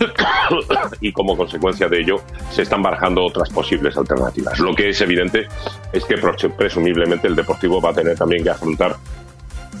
[1.00, 2.16] y como consecuencia de ello
[2.50, 4.58] se están barajando otras posibles alternativas.
[4.58, 5.48] Lo que es evidente
[5.92, 6.16] es que
[6.56, 8.96] presumiblemente el Deportivo va a tener también que afrontar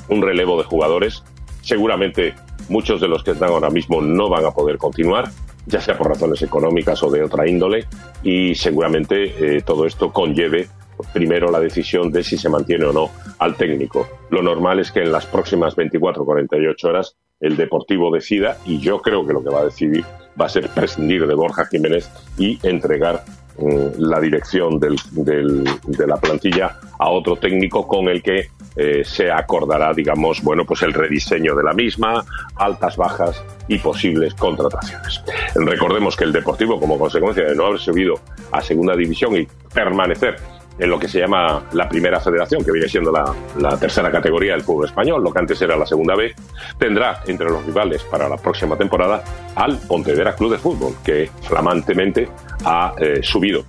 [0.08, 1.22] un relevo de jugadores.
[1.62, 2.34] Seguramente
[2.68, 5.30] muchos de los que están ahora mismo no van a poder continuar,
[5.66, 7.86] ya sea por razones económicas o de otra índole,
[8.22, 10.68] y seguramente eh, todo esto conlleve
[11.12, 14.08] primero la decisión de si se mantiene o no al técnico.
[14.30, 18.78] Lo normal es que en las próximas 24 o 48 horas el Deportivo decida y
[18.78, 20.04] yo creo que lo que va a decidir
[20.40, 22.08] va a ser prescindir de Borja Jiménez
[22.38, 23.24] y entregar
[23.58, 29.92] mm, la dirección de la plantilla a otro técnico con el que eh, se acordará,
[29.92, 32.24] digamos, bueno, pues el rediseño de la misma,
[32.56, 35.22] altas, bajas y posibles contrataciones.
[35.54, 38.14] Recordemos que el Deportivo, como consecuencia de no haber subido
[38.52, 40.36] a segunda división y permanecer
[40.80, 44.62] en lo que se llama la primera federación, que viene siendo la, tercera categoría del
[44.62, 46.34] fútbol español, lo que antes era la segunda B,
[46.78, 49.22] tendrá entre los rivales para la próxima temporada
[49.54, 52.28] al Pontevedra Club de Fútbol, que flamantemente
[52.64, 53.62] ha eh, subido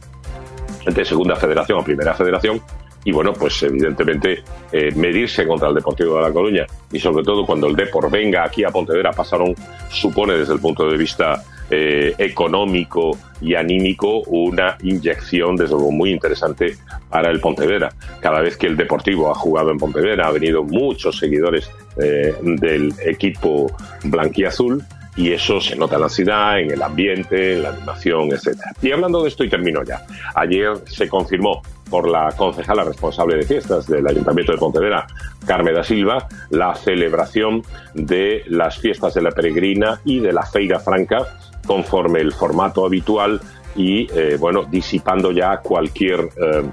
[0.86, 2.62] de segunda federación a primera federación
[3.04, 7.46] y bueno, pues evidentemente eh, medirse contra el Deportivo de La Coruña y sobre todo
[7.46, 9.54] cuando el Depor venga aquí a Pontevedra pasaron,
[9.90, 16.12] supone desde el punto de vista eh, económico y anímico una inyección desde luego muy
[16.12, 16.76] interesante
[17.10, 17.94] para el Pontevedra.
[18.20, 21.72] Cada vez que el Deportivo ha jugado en Pontevedra ha venido muchos seguidores
[22.02, 23.72] eh, del equipo
[24.04, 24.84] blanquiazul
[25.16, 28.74] y eso se nota en la ciudad, en el ambiente, en la animación, etcétera.
[28.82, 30.06] Y hablando de esto y termino ya.
[30.36, 31.62] Ayer se confirmó
[31.92, 35.06] por la concejala responsable de fiestas del Ayuntamiento de Pontevedra,
[35.46, 37.62] Carmen da Silva, la celebración
[37.94, 41.28] de las fiestas de la Peregrina y de la Feira Franca
[41.68, 43.42] conforme el formato habitual
[43.76, 46.64] y, eh, bueno, disipando ya cualquier eh,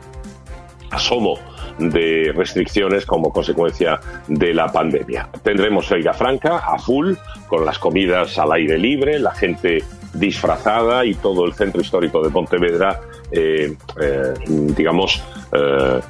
[0.90, 1.38] asomo
[1.78, 5.28] de restricciones como consecuencia de la pandemia.
[5.42, 7.14] Tendremos Feira Franca a full,
[7.46, 9.82] con las comidas al aire libre, la gente
[10.14, 13.00] disfrazada y todo el centro histórico de Pontevedra,
[13.30, 15.22] eh, eh, digamos,
[15.52, 16.00] eh,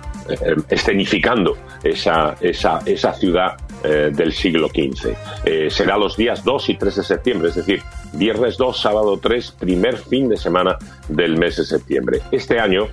[0.69, 5.71] escenificando esa, esa, esa ciudad del siglo XV.
[5.71, 7.81] Será los días 2 y 3 de septiembre, es decir,
[8.13, 10.77] viernes 2, sábado 3, primer fin de semana
[11.09, 12.21] del mes de septiembre.
[12.33, 12.89] Este año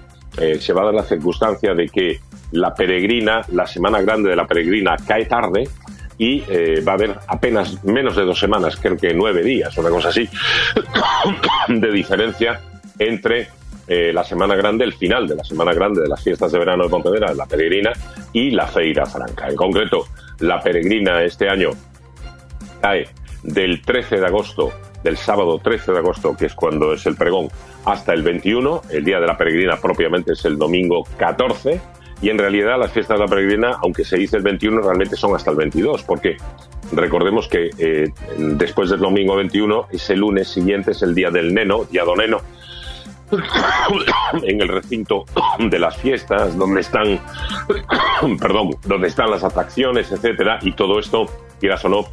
[0.59, 2.19] se va a dar la circunstancia de que
[2.55, 5.67] la peregrina, la semana grande de la peregrina cae tarde
[6.17, 9.89] y eh, va a haber apenas menos de dos semanas, creo que nueve días, una
[9.89, 10.27] cosa así,
[11.67, 12.61] de diferencia
[12.97, 13.49] entre
[13.87, 16.85] eh, la Semana Grande, el final de la Semana Grande de las fiestas de verano
[16.85, 17.91] de Pontevedra, la Peregrina,
[18.33, 19.47] y la Feira Franca.
[19.47, 20.07] En concreto,
[20.39, 21.71] la Peregrina este año
[22.81, 23.07] cae
[23.43, 24.71] del 13 de agosto,
[25.03, 27.49] del sábado 13 de agosto, que es cuando es el pregón,
[27.85, 28.81] hasta el 21.
[28.89, 31.79] El día de la Peregrina propiamente es el domingo 14.
[32.21, 35.35] Y en realidad las fiestas de la Peregrina, aunque se dice el 21, realmente son
[35.35, 36.37] hasta el 22, porque
[36.91, 41.85] recordemos que eh, después del domingo 21, ese lunes siguiente es el día del Neno,
[41.85, 42.41] día Neno,
[44.43, 45.25] en el recinto
[45.59, 47.19] de las fiestas, donde están,
[48.39, 51.25] perdón, donde están las atracciones, etcétera, y todo esto,
[51.59, 52.05] quieras o no,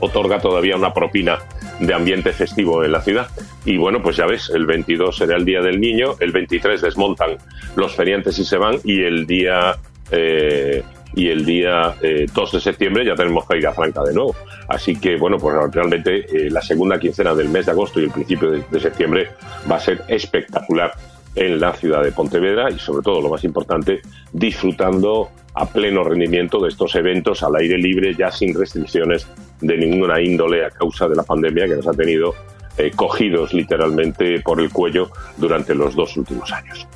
[0.00, 1.38] otorga todavía una propina
[1.80, 3.28] de ambiente festivo en la ciudad.
[3.64, 7.36] Y bueno, pues ya ves, el 22 será el día del niño, el 23 desmontan
[7.76, 9.76] los feriantes y se van, y el día
[10.10, 10.82] eh,
[11.16, 14.36] y el día eh, 2 de septiembre ya tenemos Feira Franca de nuevo.
[14.68, 18.10] Así que, bueno, pues realmente eh, la segunda quincena del mes de agosto y el
[18.10, 19.30] principio de, septiembre
[19.70, 20.92] va a ser espectacular
[21.36, 24.00] en la ciudad de Pontevedra y, sobre todo, lo más importante,
[24.32, 29.26] disfrutando a pleno rendimiento de estos eventos al aire libre, ya sin restricciones
[29.60, 32.34] de ninguna índole a causa de la pandemia que nos ha tenido
[32.78, 36.86] eh, cogidos literalmente por el cuello durante los dos últimos años.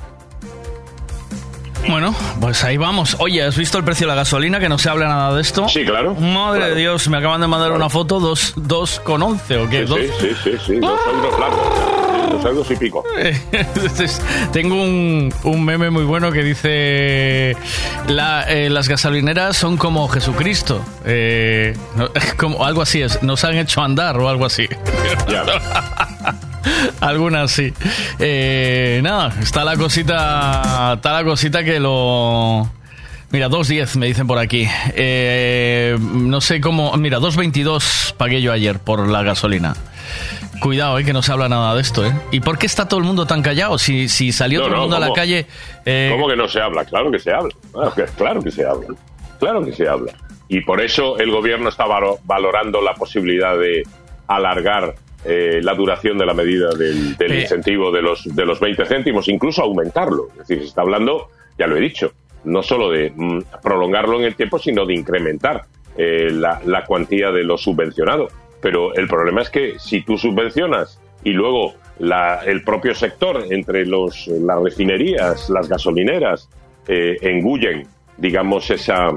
[1.89, 3.15] Bueno, pues ahí vamos.
[3.19, 4.59] Oye, ¿has visto el precio de la gasolina?
[4.59, 5.67] Que no se habla nada de esto.
[5.67, 6.13] Sí, claro.
[6.13, 6.75] Madre claro.
[6.75, 7.79] de Dios, me acaban de mandar Claro.
[7.83, 9.87] una foto, dos, dos con once o qué.
[9.87, 12.10] Sí, sí, sí, sí, sí, dos euros largos,
[12.45, 13.03] euros y pico.
[13.51, 14.21] Entonces,
[14.51, 17.55] tengo un, un meme muy bueno que dice
[18.07, 23.57] la, eh, las gasolineras son como Jesucristo eh, no, como algo así es nos han
[23.57, 24.67] hecho andar o algo así
[25.29, 25.43] Ya.
[27.01, 27.73] Algunas sí.
[28.19, 30.93] Eh, nada, está la cosita.
[30.95, 32.69] Está la cosita que lo.
[33.31, 34.67] Mira, 2.10 me dicen por aquí.
[34.93, 36.95] Eh, no sé cómo.
[36.97, 39.75] Mira, 2.22 pagué yo ayer por la gasolina.
[40.61, 42.11] Cuidado, eh, que no se habla nada de esto, ¿eh?
[42.31, 43.77] ¿Y por qué está todo el mundo tan callado?
[43.79, 45.47] Si, si salió No, todo el no, mundo a la calle.
[45.85, 46.85] eh, ¿Cómo que no se habla?
[46.85, 47.53] Claro que se habla.
[47.73, 48.87] Claro que, claro que se habla.
[49.39, 50.13] Claro que se habla.
[50.47, 53.83] Y por eso el gobierno está valo- valorando la posibilidad de
[54.27, 54.93] alargar
[55.25, 57.41] eh, la duración de la medida del, del Eh.
[57.41, 60.27] incentivo de los, de los 20 céntimos, incluso aumentarlo.
[60.33, 62.13] Es decir, se está hablando, ya lo he dicho,
[62.43, 65.63] no solo de mm, prolongarlo en el tiempo, sino de incrementar
[65.97, 68.27] eh, la, la cuantía de lo subvencionado.
[68.61, 73.85] Pero el problema es que si tú subvencionas y luego la- el propio sector, entre
[73.85, 76.47] los, las refinerías, las gasolineras,
[76.87, 79.09] eh, engullen, digamos, esa,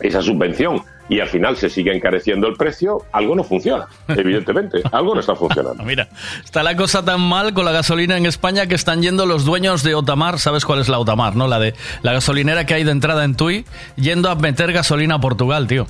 [0.00, 5.14] esa subvención y al final se sigue encareciendo el precio, algo no funciona, evidentemente, algo
[5.14, 5.82] no está funcionando.
[5.84, 6.08] Mira,
[6.44, 9.82] está la cosa tan mal con la gasolina en España que están yendo los dueños
[9.82, 11.48] de Otamar, ¿sabes cuál es la Otamar, no?
[11.48, 13.64] La de la gasolinera que hay de entrada en Tui,
[13.96, 15.86] yendo a meter gasolina a Portugal, tío.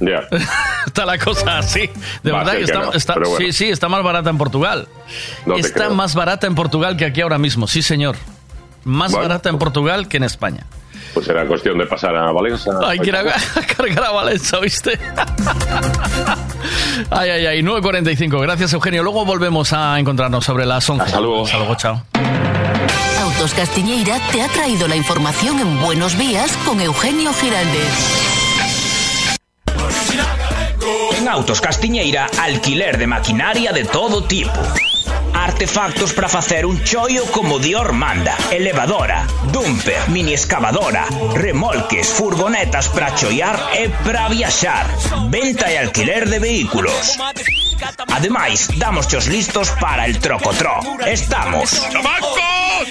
[0.00, 0.20] Ya.
[0.86, 1.90] está la cosa así.
[2.22, 3.36] De Va verdad que que está, no, está- bueno.
[3.38, 4.88] sí, sí, está más barata en Portugal.
[5.46, 5.94] No está creo.
[5.94, 8.16] más barata en Portugal que aquí ahora mismo, sí, señor.
[8.84, 9.28] Más Bueno.
[9.28, 10.64] barata en Portugal que en España.
[11.14, 12.72] Pues será cuestión de pasar a Valencia.
[12.86, 14.92] Hay que ir a, a cargar a Valencia, ¿viste?
[17.10, 18.40] ay, ay, ay, 9.45.
[18.42, 19.02] Gracias, Eugenio.
[19.02, 21.04] Luego volvemos a encontrarnos sobre las 11.
[21.04, 21.44] Hasta luego.
[21.44, 22.02] Hasta luego, chao.
[23.22, 28.17] Autos Castiñeira te ha traído la información en Buenos Días con Eugenio Giraldez.
[31.16, 34.60] En Autos Castiñeira, alquiler de maquinaria de todo tipo.
[35.34, 38.36] Artefactos para facer un chollo como Dior manda.
[38.50, 44.86] Elevadora, dumper, mini excavadora, remolques, furgonetas para chollar e para viaxar.
[45.28, 47.18] Venta e alquiler de vehículos.
[48.12, 50.80] Ademais, damos os listos para el trocotró.
[51.06, 51.80] Estamos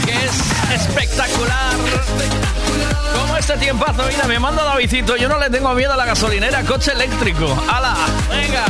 [0.00, 1.76] que es espectacular.
[3.14, 5.16] Como este tiempazo, mira, me manda Davidito.
[5.16, 7.46] Yo no le tengo miedo a la gasolinera, coche eléctrico.
[7.68, 7.94] ¡Hala!
[8.28, 8.64] ¡Venga!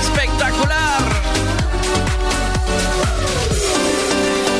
[0.00, 1.02] ¡Espectacular!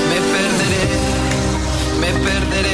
[0.09, 0.85] Me perderé,
[2.01, 2.70] me perderé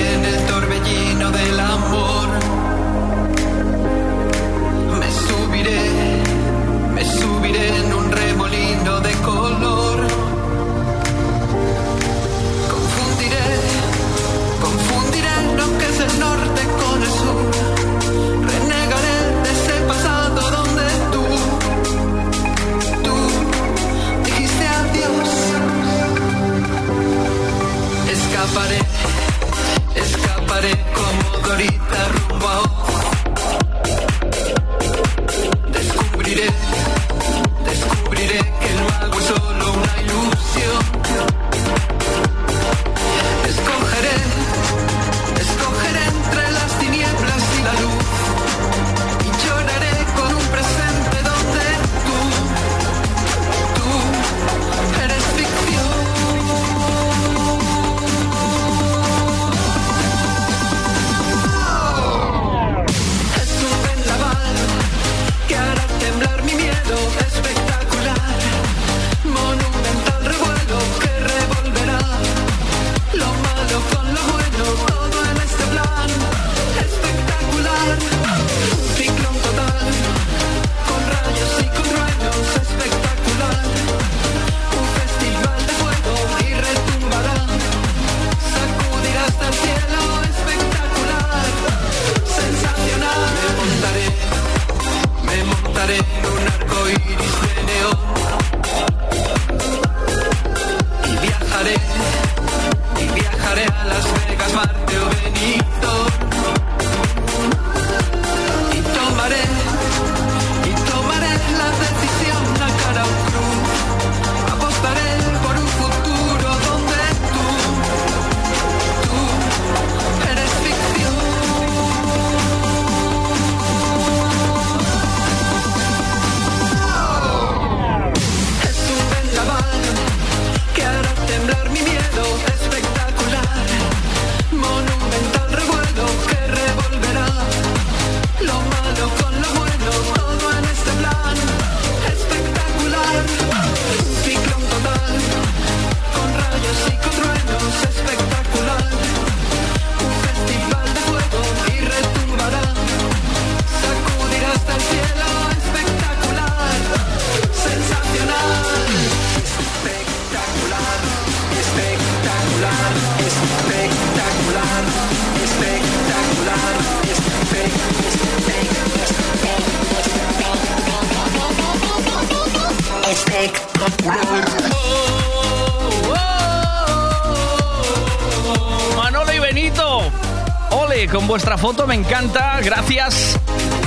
[181.66, 183.36] foto me encanta, gracias.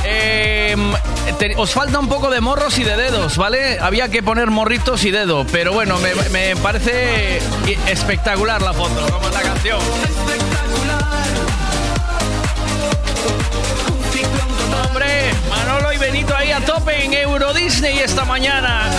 [0.03, 3.79] Te- os falta un poco de morros y de dedos, ¿vale?
[3.79, 5.97] Había que poner morritos y dedo, pero bueno,
[6.29, 7.39] me, parece
[7.87, 9.79] espectacular la foto, como la canción.
[14.85, 18.91] Hombre, Manolo y Benito ahí a tope en Euro Disney esta mañana.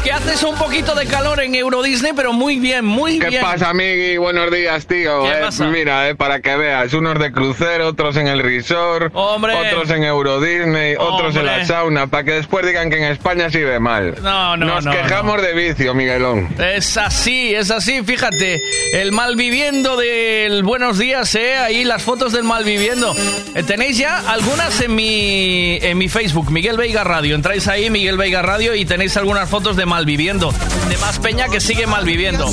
[0.00, 3.18] Lo que hace es un poquito de calor en Euro Disney, pero muy bien, muy
[3.18, 3.42] ¿Qué bien.
[3.42, 4.16] pasa, Migui?
[4.16, 5.24] Buenos días, tío.
[5.24, 5.66] ¿Qué Eh, pasa?
[5.66, 9.54] mira, eh, para que veas, unos de crucero, otros en el resort, Hombre.
[9.54, 11.66] otros en Euro Disney, otros en la Hombre.
[11.66, 14.14] sauna, para que después digan que en España sí ve mal.
[14.22, 16.48] No, no, Nos no, quejamos de vicio, Miguelón.
[16.58, 18.58] Es así, es así, fíjate,
[18.94, 23.14] el malviviendo del buenos días, eh, ahí las fotos del malviviendo.
[23.54, 27.34] Eh, tenéis ya algunas en mi en mi Facebook, Miguel Veiga Radio.
[27.34, 30.54] Entráis ahí, Miguel Veiga Radio, y tenéis algunas fotos de malviviendo,
[30.88, 32.46] de más peña que sigue malviviendo.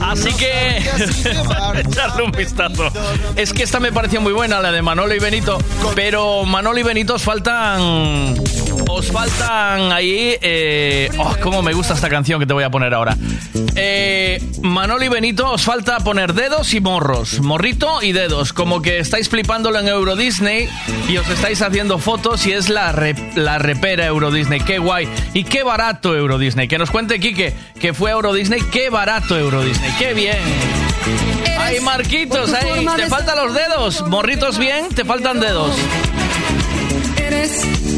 [0.00, 0.78] Así que
[1.86, 2.90] echarle un vistazo.
[3.36, 5.58] Es que esta me pareció muy buena, la de Manolo y Benito,
[5.94, 8.34] pero Manolo y Benito os faltan
[8.88, 10.36] os faltan ahí.
[10.40, 13.16] Eh, oh, cómo me gusta esta canción que te voy a poner ahora.
[13.76, 17.40] Eh, Manolo y Benito, os falta poner dedos y morros.
[17.40, 18.52] Morrito y dedos.
[18.52, 20.68] Como que estáis flipándolo en Euro Disney
[21.08, 24.60] y os estáis haciendo fotos y es la, re- la repera Euro Disney.
[24.60, 25.08] Qué guay.
[25.34, 26.68] Y qué barato Euro Disney.
[26.68, 28.60] Que nos cuente Quique que fue a Euro Disney.
[28.70, 29.90] Qué barato Euro Disney.
[29.98, 30.38] Qué bien.
[31.58, 34.06] Ay, Marquitos, forma te faltan los dedos.
[34.08, 35.74] Morritos bien, te faltan dedos.
[37.16, 37.62] Eres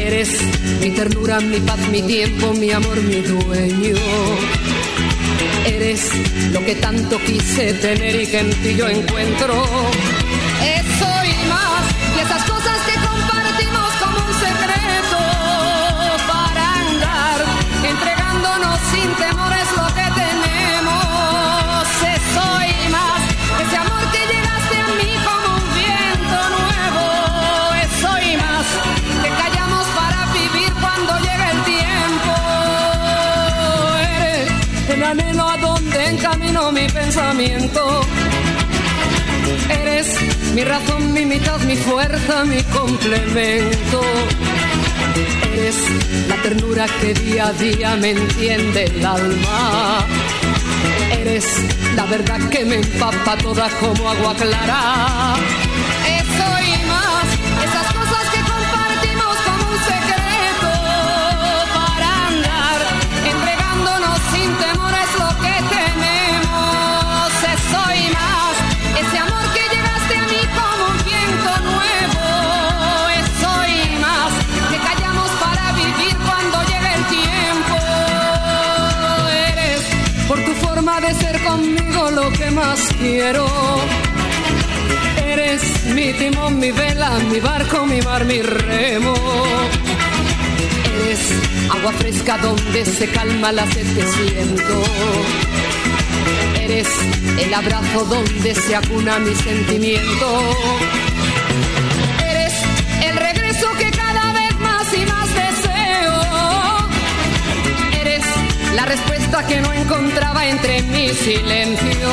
[0.00, 0.28] Eres
[0.80, 3.96] mi ternura, mi paz, mi tiempo, mi amor, mi dueño.
[5.66, 6.10] Eres
[6.52, 9.64] lo que tanto quise tener y que en ti yo encuentro.
[36.22, 38.00] Encamino mi pensamiento.
[39.68, 40.06] Eres
[40.54, 44.00] mi razón, mi mitad, mi fuerza, mi complemento.
[45.52, 45.76] Eres
[46.28, 50.06] la ternura que día a día me entiende el alma.
[51.10, 51.44] Eres
[51.96, 55.34] la verdad que me empapa toda como agua clara.
[83.02, 83.46] Quiero.
[85.26, 85.62] Eres
[85.94, 89.14] mi timón, mi vela, mi barco, mi mar, mi remo.
[90.94, 91.22] Eres
[91.76, 94.76] agua fresca donde se calma la sed que siento.
[96.64, 96.88] Eres
[97.44, 100.26] el abrazo donde se acuna mi sentimiento.
[102.30, 102.54] Eres
[103.08, 106.16] el regreso que cada vez más y más deseo.
[108.00, 108.24] Eres
[108.76, 112.08] la respuesta que no encontraba entre mi silencio.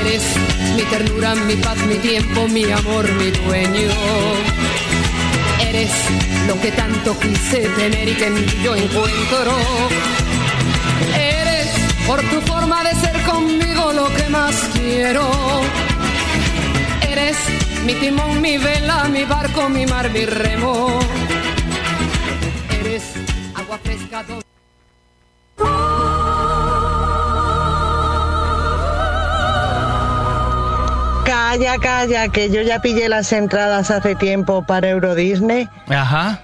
[0.00, 0.22] Eres
[0.76, 3.90] mi ternura, mi paz, mi tiempo, mi amor, mi dueño.
[5.60, 5.90] Eres
[6.46, 9.52] lo que tanto quise tener y que en ti yo encuentro.
[11.14, 11.68] Eres
[12.06, 15.30] por tu forma de ser conmigo lo que más quiero.
[17.02, 17.36] Eres
[17.84, 20.98] mi timón, mi vela, mi barco, mi mar, mi remo.
[31.60, 35.68] Calla, calla, que yo ya pillé las entradas hace tiempo para Euro Disney.
[35.90, 36.40] Ajá.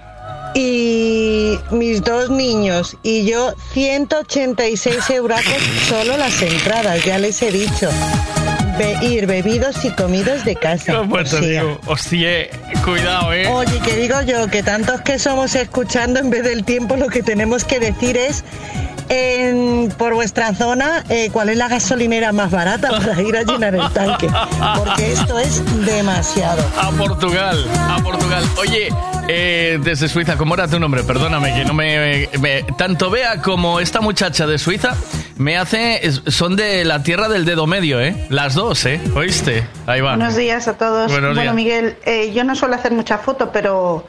[0.53, 5.41] Y mis dos niños y yo 186 euros
[5.89, 7.89] solo las entradas, ya les he dicho.
[8.77, 11.01] Be- ir bebidos y comidos de casa.
[11.09, 12.29] Pues O te sea, digo, hostia,
[12.85, 13.47] cuidado, eh.
[13.47, 17.23] Oye, que digo yo, que tantos que somos escuchando en vez del tiempo, lo que
[17.23, 18.43] tenemos que decir es
[19.09, 23.75] en- por vuestra zona eh, cuál es la gasolinera más barata para ir a llenar
[23.75, 24.27] el tanque.
[24.77, 26.63] Porque esto es demasiado.
[26.79, 28.43] A Portugal, a Portugal.
[28.59, 28.89] Oye,
[29.27, 31.03] eh, desde Suiza, ¿cómo era tu nombre?
[31.03, 34.95] Perdóname, que no me, me- Tanto Bea como esta muchacha de Suiza
[35.37, 36.01] me hace...
[36.27, 38.25] Son de la tierra del dedo medio, ¿eh?
[38.29, 38.99] Las dos, ¿eh?
[39.15, 39.67] ¿Oíste?
[39.85, 40.15] Ahí va.
[40.15, 41.11] Buenos días a todos.
[41.11, 41.55] Buenos bueno, días.
[41.55, 44.05] Miguel, eh, yo no suelo hacer mucha foto, pero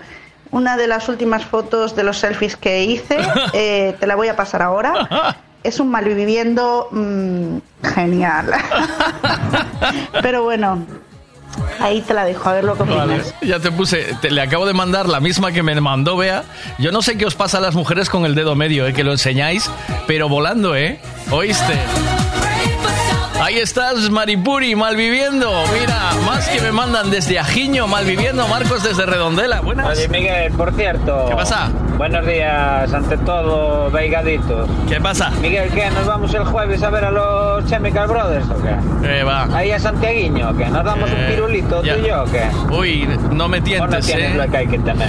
[0.51, 3.19] una de las últimas fotos de los selfies que hice,
[3.53, 5.37] eh, te la voy a pasar ahora.
[5.65, 7.57] Es un malviviendo mm,
[7.95, 8.51] genial.
[10.23, 10.85] pero bueno,
[11.81, 13.07] ahí te la dejo, a ver lo que opinas.
[13.09, 16.45] Vale, ya te puse, te- le acabo de mandar la misma que me mandó Bea.
[16.79, 18.93] Yo no sé qué os pasa a las mujeres con el dedo medio, ¿eh?
[18.93, 19.71] que lo enseñáis,
[20.07, 21.01] pero volando, ¿eh?
[21.31, 21.75] ¿Oíste?
[23.41, 25.51] Ahí estás, Maripuri, malviviendo.
[25.79, 28.47] Mira, más que me mandan desde Ajiño, malviviendo.
[28.49, 29.61] Marcos desde Redondela.
[29.61, 29.97] Buenas.
[29.97, 31.27] Oye, Miguel, por cierto.
[31.29, 31.71] ¿Qué pasa?
[31.97, 34.69] Buenos días, ante todo, veigaditos.
[34.89, 35.31] ¿Qué pasa?
[35.41, 35.89] Miguel, ¿qué?
[35.91, 39.19] ¿Nos vamos el jueves a ver a los Chemical Brothers o qué?
[39.21, 39.45] Eh, va.
[39.57, 40.67] Ahí a Santiaguiño, ¿qué?
[40.67, 41.95] ¿Nos damos Eh, un pirulito ya.
[41.97, 42.43] tú y yo o qué?
[42.77, 44.37] Uy, no me ¿O no tientes, tienes ¿eh?
[44.37, 45.09] lo que hay que tener?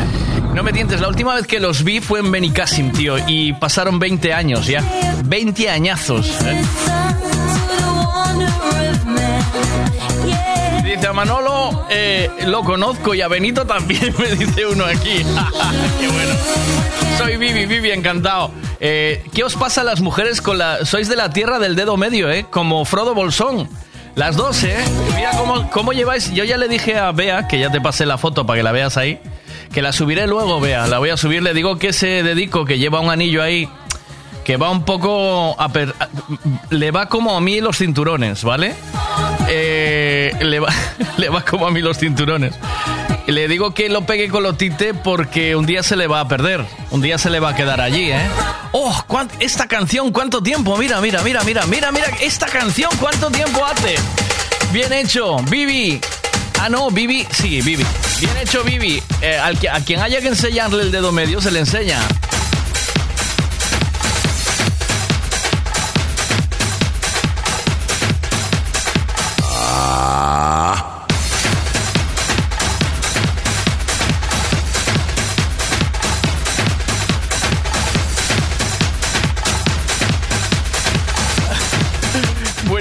[0.54, 3.98] No me tientes, la última vez que los vi fue en Benicassim, tío, y pasaron
[4.00, 4.84] 20 años ya.
[5.26, 6.28] 20 añazos.
[6.46, 6.62] ¿eh?
[10.84, 15.24] Dice a Manolo, eh, lo conozco y a Benito también, me dice uno aquí.
[16.00, 16.34] Qué bueno.
[17.18, 18.52] Soy Vivi, Vivi, encantado.
[18.80, 20.86] Eh, ¿Qué os pasa a las mujeres con la...
[20.86, 22.46] Sois de la tierra del dedo medio, ¿eh?
[22.50, 23.70] Como Frodo Bolsón.
[24.16, 24.78] Las dos, ¿eh?
[25.16, 26.32] Mira cómo, cómo lleváis...
[26.34, 28.72] Yo ya le dije a Bea, que ya te pasé la foto para que la
[28.72, 29.20] veas ahí,
[29.74, 30.88] que la subiré luego, Bea.
[30.88, 33.70] La voy a subir, le digo que se dedico, que lleva un anillo ahí,
[34.50, 35.56] que va un poco...
[35.62, 35.94] a per-
[36.72, 38.74] le va como a mí los cinturones, ¿vale?
[39.48, 40.70] Eh, le, va,
[41.18, 42.56] le va como a mí los cinturones.
[43.28, 46.66] Le digo que lo pegue con lotite porque un día se le va a perder.
[46.90, 48.28] Un día se le va a quedar allí, ¿eh?
[48.72, 49.04] ¡Oh!
[49.40, 50.76] esta canción, ¿cuánto tiempo?
[50.78, 52.08] Mira, mira, mira, mira, mira, mira.
[52.20, 53.98] Esta canción, ¿cuánto tiempo hace?
[54.74, 56.02] Bien hecho, Vivi.
[56.60, 57.28] Ah, no, Vivi.
[57.30, 57.86] Sí, Vivi.
[58.20, 59.00] Bien hecho, Vivi.
[59.22, 62.00] Eh, a quien haya que enseñarle el dedo medio, se le enseña.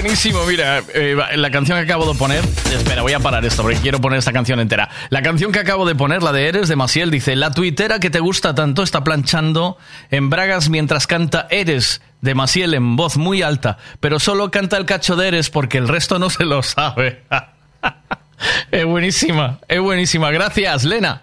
[0.09, 2.43] Buenísimo, mira, eh, la canción que acabo de poner.
[2.73, 4.89] Espera, voy a parar esto porque quiero poner esta canción entera.
[5.11, 8.09] La canción que acabo de poner, la de Eres de Maciel, dice: La tuitera que
[8.09, 9.77] te gusta tanto está planchando
[10.09, 14.85] en bragas mientras canta Eres de Maciel en voz muy alta, pero solo canta el
[14.85, 17.21] cacho de Eres porque el resto no se lo sabe.
[18.71, 20.31] es buenísima, es buenísima.
[20.31, 21.21] Gracias, Lena.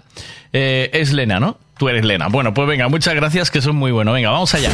[0.53, 1.59] Eh, es Lena, ¿no?
[1.77, 2.29] Tú eres Lena.
[2.29, 4.15] Bueno, pues venga, muchas gracias, que son muy buenos.
[4.15, 4.71] Venga, vamos allá.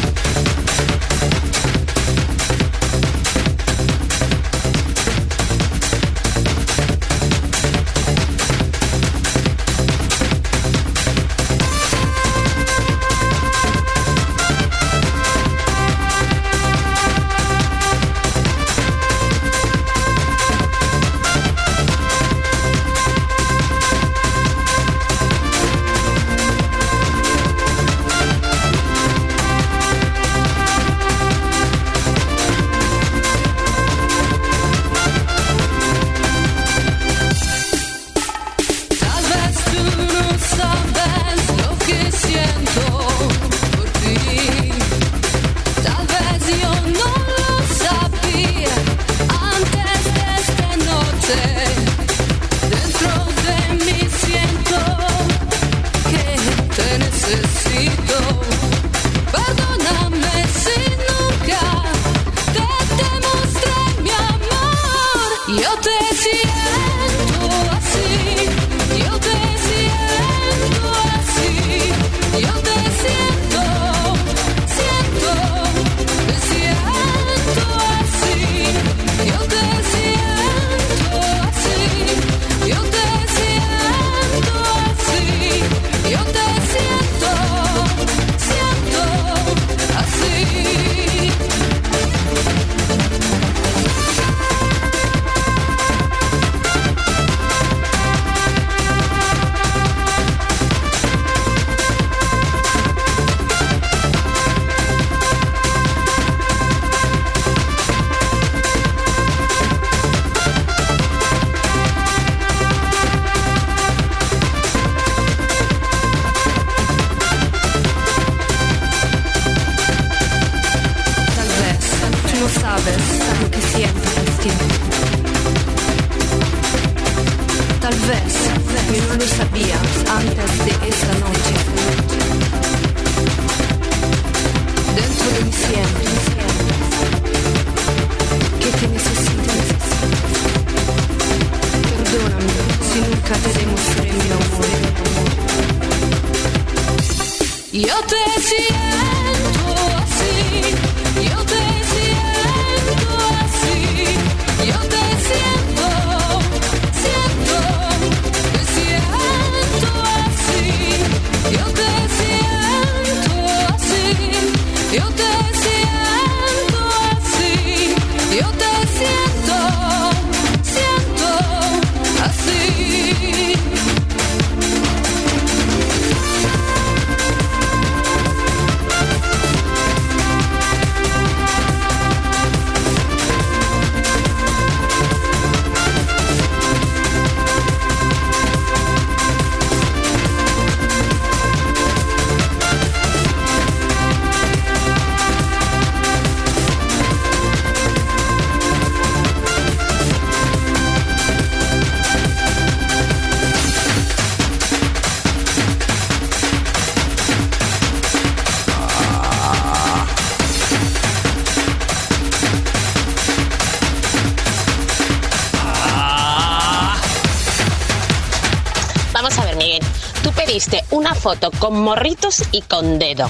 [221.23, 223.28] Foto con morritos y con dedo.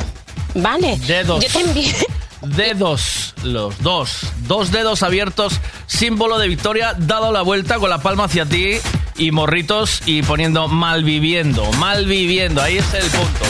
[0.54, 0.96] ¿Vale?
[1.06, 1.44] Dedos.
[1.44, 1.94] Yo te envié.
[2.40, 4.20] Dedos, los dos.
[4.48, 8.78] Dos dedos abiertos, símbolo de victoria, dado la vuelta con la palma hacia ti
[9.16, 12.62] y morritos y poniendo malviviendo, malviviendo.
[12.62, 13.44] Ahí es el punto.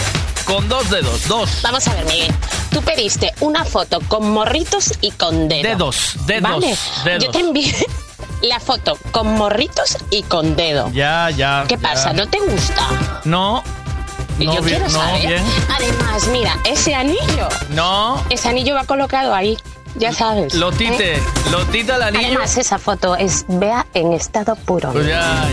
[0.45, 1.61] Con dos dedos, dos.
[1.63, 2.35] Vamos a ver, Miguel.
[2.71, 5.63] Tú pediste una foto con morritos y con dedo.
[5.63, 6.77] Dedos, dedos, ¿Vale?
[7.05, 7.25] dedos.
[7.25, 7.75] Yo te envié
[8.43, 10.91] la foto con morritos y con dedo.
[10.93, 11.65] Ya, ya.
[11.69, 11.81] ¿Qué ya.
[11.81, 12.13] pasa?
[12.13, 13.23] ¿No te gusta?
[13.25, 13.63] No.
[14.39, 15.27] Y No, yo bien, quiero no, saber.
[15.29, 15.43] bien.
[15.77, 17.49] Además, mira, ese anillo.
[17.71, 18.23] No.
[18.31, 19.57] Ese anillo va colocado ahí.
[19.95, 20.55] Ya sabes.
[20.55, 21.23] Lotite, ¿eh?
[21.51, 22.27] Lotita el anillo.
[22.29, 24.91] Además, esa foto es Bea en estado puro.
[24.93, 25.53] Pues ya, ya,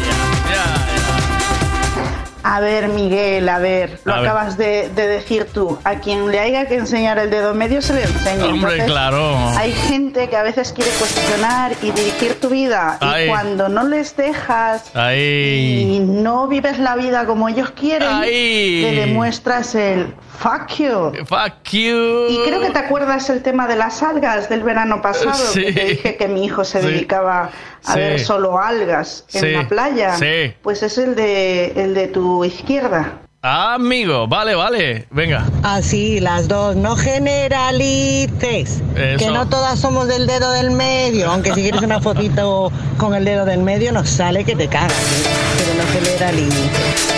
[2.42, 4.30] A ver, Miguel, a ver, lo A ver.
[4.30, 5.78] acabas de, de decir tú.
[5.84, 8.46] A quien le haya que enseñar el dedo medio se le enseña.
[8.46, 9.50] Hombre, Entonces, claro.
[9.58, 12.98] Hay gente que a veces quiere cuestionar y dirigir tu vida.
[13.00, 13.26] Ay.
[13.26, 18.82] Y cuando no les dejas y no vives la vida como ellos quieren, Ay.
[18.84, 21.12] te demuestras el fuck you.
[21.26, 22.28] Fuck you.
[22.30, 25.66] Y creo que te acuerdas el tema de las algas del verano pasado, Sí.
[25.66, 26.88] que te dije que mi hijo se Sí.
[26.88, 27.50] dedicaba
[27.86, 28.00] a Sí.
[28.00, 30.16] ver solo algas en la playa.
[30.62, 33.20] Pues es el de, el de tu izquierda.
[33.42, 35.08] Ah, amigo, vale, vale.
[35.12, 35.46] Venga.
[35.64, 38.82] Así, las dos, no generalices.
[38.98, 39.18] Eso.
[39.18, 43.24] Que no todas somos del dedo del medio, aunque si quieres una fotito con el
[43.24, 45.30] dedo del medio nos sale que te cagas, ¿eh?
[45.58, 47.14] pero no generalices.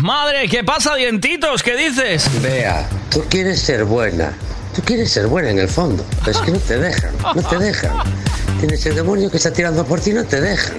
[0.00, 1.62] Madre ¿qué pasa, dientitos?
[1.62, 2.28] ¿Qué dices?
[2.42, 4.32] Vea, tú quieres ser buena.
[4.74, 6.04] Tú quieres ser buena en el fondo.
[6.24, 7.92] Pero es que no te dejan, no te dejan.
[8.60, 10.76] Tienes el demonio que está tirando por ti no te dejan.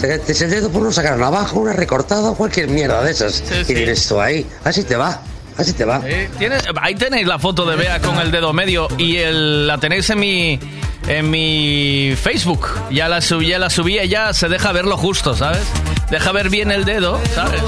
[0.00, 3.34] Sacas el dedo por no sacar navaja, una recortada o cualquier mierda de esas.
[3.44, 3.54] sí.
[3.62, 4.46] Y tienes tú ahí.
[4.62, 5.20] Así te va,
[5.56, 6.00] así te va.
[6.04, 9.78] Eh, ¿tienes- ahí tenéis la foto de Bea con el dedo medio y el, la
[9.78, 10.60] tenéis en mi
[11.08, 12.68] en mi Facebook.
[12.90, 15.62] Ya la subí, ya la subí ya se deja verlo justo, ¿sabes?
[16.10, 17.62] Deja ver bien el dedo, ¿sabes?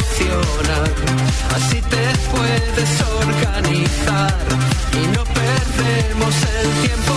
[1.55, 4.35] Así te puedes organizar
[4.95, 7.13] y no perdemos el tiempo.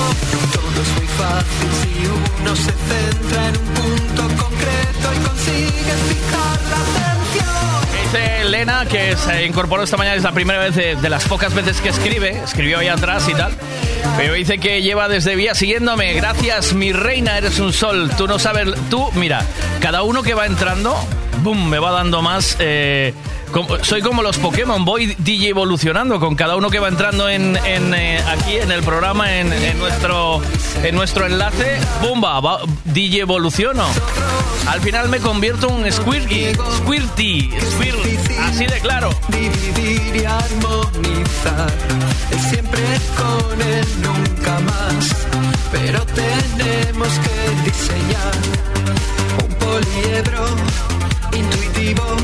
[0.51, 6.59] Todo es muy fácil si uno se centra en un punto concreto y consigue fijar
[6.69, 8.03] la atención.
[8.03, 11.53] Dice Elena que se incorporó esta mañana, es la primera vez de, de las pocas
[11.53, 13.53] veces que escribe, escribió ahí atrás y tal.
[14.17, 16.13] Pero dice que lleva desde vía siguiéndome.
[16.13, 18.11] Gracias, mi reina, eres un sol.
[18.17, 19.41] Tú no sabes, tú, mira,
[19.79, 20.95] cada uno que va entrando,
[21.43, 22.55] boom, me va dando más.
[22.59, 23.13] eh,
[23.83, 28.19] soy como los Pokémon, voy DJ evolucionando con cada uno que va entrando en, eh,
[28.27, 30.41] aquí en el programa, en, nuestro,
[30.83, 31.77] en nuestro enlace.
[32.01, 32.39] ¡Bumba!
[32.39, 33.85] va- DJ evoluciono.
[34.67, 36.53] Al final me convierto en un Squirty.
[36.77, 37.51] Squirty.
[38.41, 39.09] Así de claro.
[39.27, 41.71] Dividir y armonizar.
[42.49, 42.81] Siempre
[43.17, 45.27] con el nunca más.
[45.71, 48.33] Pero tenemos que diseñar
[49.43, 50.45] un poliedro
[51.83, 52.17] intuitivo,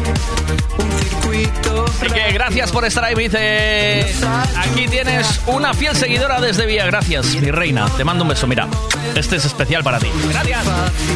[0.77, 1.85] un circuito.
[1.85, 4.15] Así que gracias por estar ahí, me dice.
[4.57, 6.85] Aquí tienes una fiel seguidora desde Vía.
[6.85, 7.87] Gracias, mi reina.
[7.97, 8.47] Te mando un beso.
[8.47, 8.67] Mira,
[9.15, 10.07] este es especial para ti.
[10.29, 10.65] Gracias.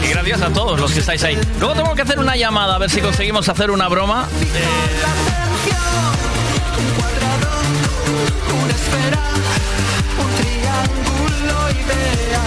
[0.04, 1.38] Y gracias a todos los que estáis ahí.
[1.60, 4.28] Luego tengo que hacer una llamada a ver si conseguimos hacer una broma.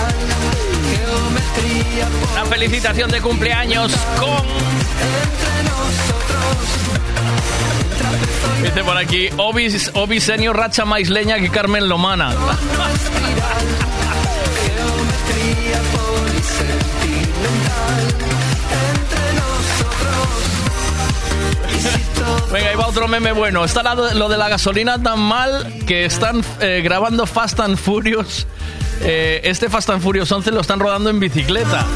[0.08, 0.35] Una
[2.32, 4.46] Una felicitación de cumpleaños con.
[8.62, 12.34] Dice por aquí, Obi, Obi Senior racha más leña que Carmen Lomana.
[22.52, 23.64] Venga, ahí va otro meme bueno.
[23.64, 28.46] Está lo de la gasolina tan mal que están eh, grabando Fast and Furious.
[29.08, 31.86] Eh, este Fast and Furious 11 lo están rodando en bicicleta.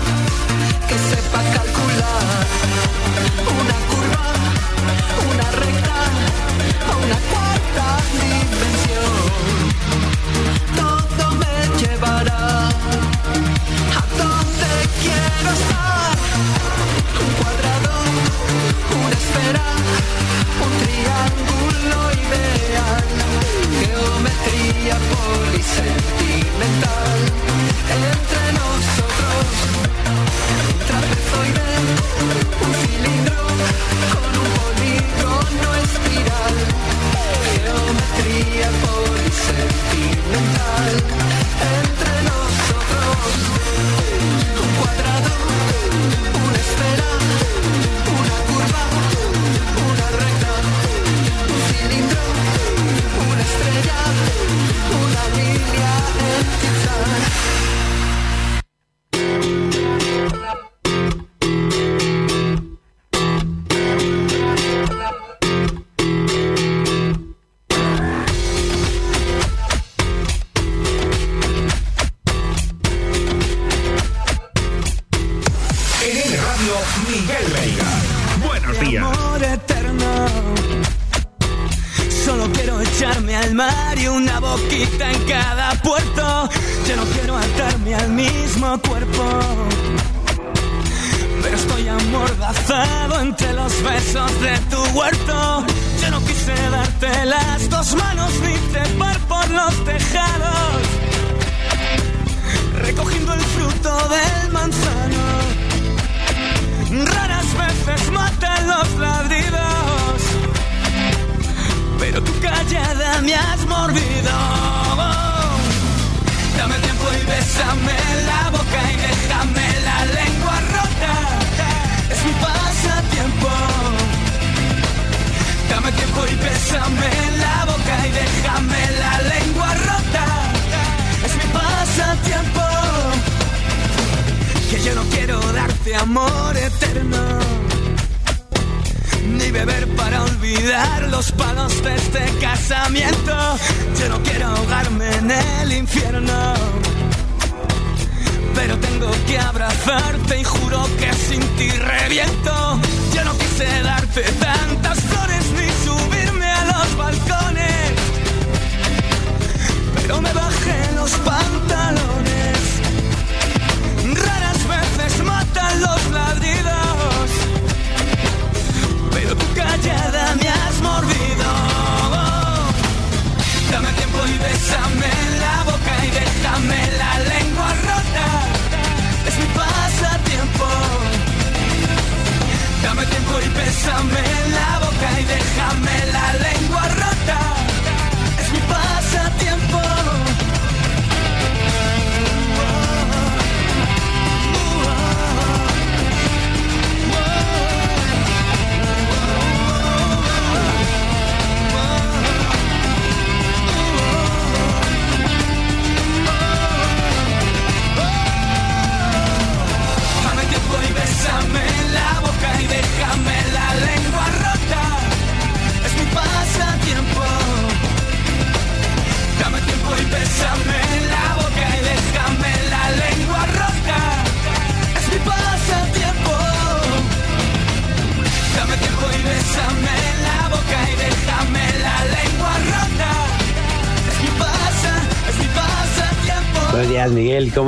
[0.89, 2.47] que sepa calcular
[26.61, 28.30] mental.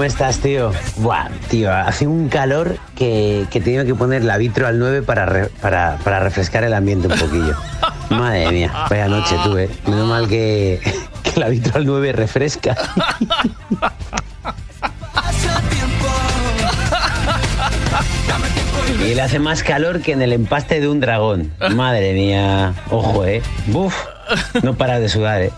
[0.02, 0.72] ¿Cómo estás, tío?
[0.96, 5.26] Buah, tío, hace un calor que, que tenido que poner la vitro al 9 para,
[5.26, 7.54] re- para, para refrescar el ambiente un poquillo.
[8.10, 9.70] Madre mía, vaya noche tuve.
[9.86, 10.80] Menos mal que,
[11.22, 12.76] que la vitro al 9 refresca.
[19.00, 21.52] Y le hace más calor que en el empaste de un dragón.
[21.74, 22.74] Madre mía.
[22.90, 23.42] Ojo, eh.
[23.66, 23.94] Buf.
[24.62, 25.50] No para de sudar, eh.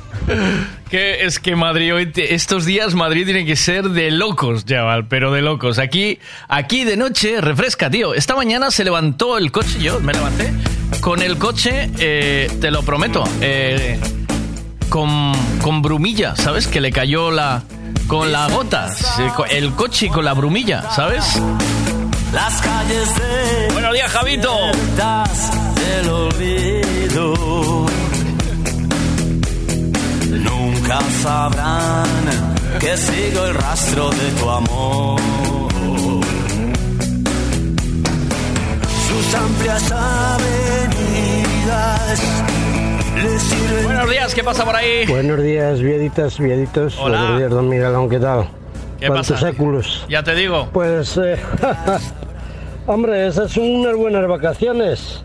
[0.95, 5.09] Que es que Madrid hoy, te- estos días Madrid tiene que ser de locos, chaval,
[5.09, 5.81] pero de locos.
[5.81, 8.15] Aquí, aquí de noche refresca, tío.
[8.15, 10.53] Esta mañana se levantó el coche, yo me levanté
[11.01, 13.99] con el coche, eh, te lo prometo, eh,
[14.89, 16.69] con, con brumilla, ¿sabes?
[16.69, 17.65] Que le cayó la
[18.07, 18.89] con la gota,
[19.51, 21.25] el coche con la brumilla, ¿sabes?
[22.33, 24.57] Las calles de Buenos días, Javito.
[25.75, 27.85] del olvido
[30.85, 32.05] nunca sabrán
[32.79, 35.21] que sigo el rastro de tu amor.
[39.09, 41.03] Sus amplias avenidas
[43.17, 43.85] le sirven.
[43.85, 45.07] Buenos días, ¿qué pasa por ahí?
[45.07, 46.99] Buenos días, vieditas, vieditos.
[46.99, 47.19] Hola.
[47.19, 48.47] Buenos días, don Miguelón, ¿qué tal?
[49.01, 49.51] ¿Qué ¿Cuántos pasa?
[49.51, 50.05] séculos?
[50.09, 50.69] Ya te digo.
[50.73, 51.39] Pues, eh,
[52.87, 55.23] hombre, esas son unas buenas vacaciones.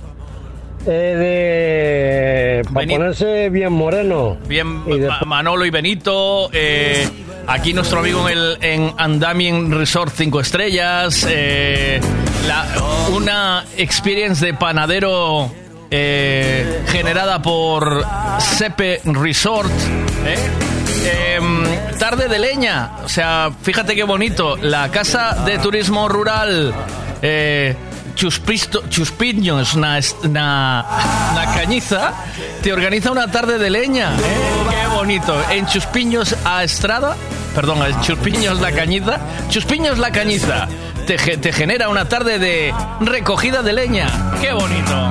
[0.88, 2.74] Eh, de...
[2.74, 4.38] Para ponerse bien moreno.
[4.48, 6.50] Bien, Y de- Ma- Manolo y Benito.
[6.54, 7.08] eh,
[7.48, 11.26] aquí nuestro amigo en, el, en Andamien Resort 5 estrellas.
[11.30, 12.00] eh,
[12.48, 12.66] la-
[13.12, 15.52] una experience de panadero
[15.92, 18.04] eh, generada por
[18.40, 19.70] Sepe Resort.
[20.26, 21.36] ¿eh?
[21.36, 21.64] Em,
[21.98, 22.92] tarde de leña.
[23.04, 24.56] O sea, fíjate qué bonito.
[24.58, 26.74] La casa de turismo rural.
[27.22, 27.76] eh,
[28.20, 30.86] Chuspisto, Chuspiño es una, es una,
[31.32, 32.12] una cañiza,
[32.62, 34.10] te organiza una tarde de leña.
[34.12, 34.70] ¿eh?
[34.70, 35.42] Qué bonito.
[35.50, 37.16] En Chuspiños a Estrada,
[37.56, 40.68] perdón, en Chuspiños la cañiza, Chuspiños la cañiza,
[41.08, 44.08] te, te genera una tarde de recogida de leña.
[44.42, 45.10] Qué bonito.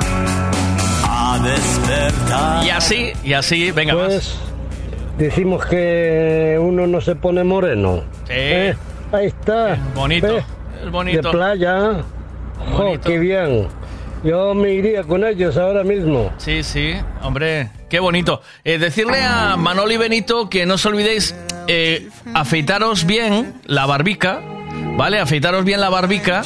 [1.04, 2.62] A despertar.
[2.66, 4.34] Y así, y así, venga, Pues
[5.16, 8.02] decimos que uno no se pone moreno.
[8.26, 8.34] Sí.
[8.34, 8.76] Eh,
[9.12, 9.78] Ahí está.
[9.94, 10.44] bonito, ¿Eh?
[10.84, 11.22] es bonito.
[11.22, 12.02] De playa.
[12.76, 13.68] Jo, qué bien.
[14.24, 16.32] Yo me iría con ellos ahora mismo.
[16.38, 18.42] Sí, sí, hombre, qué bonito.
[18.64, 21.36] Eh, decirle a Manoli y Benito que no os olvidéis
[21.68, 24.40] eh, afeitaros bien la barbica,
[24.96, 25.20] ¿vale?
[25.20, 26.42] Afeitaros bien la barbica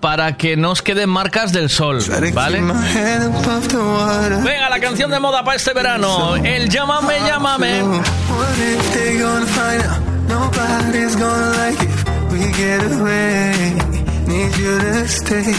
[0.00, 2.00] para que no os queden marcas del sol,
[2.34, 2.60] ¿vale?
[2.60, 6.36] Venga, la canción de moda para este verano.
[6.36, 7.82] El llámame, llámame.
[14.26, 15.52] Need you to stay.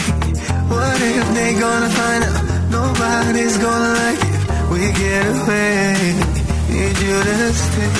[0.68, 2.44] What if they gonna find out?
[2.70, 4.70] Nobody's gonna like it.
[4.70, 5.96] We get away.
[6.68, 7.90] Need you to stay.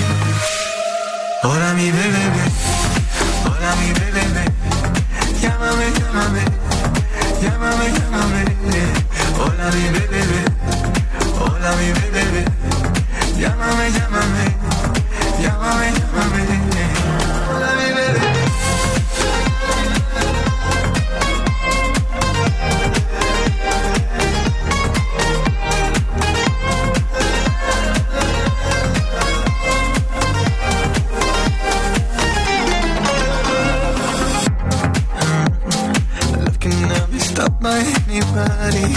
[1.43, 2.25] Hola mi bebé,
[3.47, 4.45] hola mi bebé.
[5.41, 6.43] Llámame, llámame,
[7.43, 8.43] llámame, llámame.
[9.41, 10.21] Hola mi bebé,
[11.41, 12.43] hola mi bebé.
[13.41, 14.45] Llámame, llámame,
[15.41, 16.78] llámame, llámame.
[38.39, 38.91] money.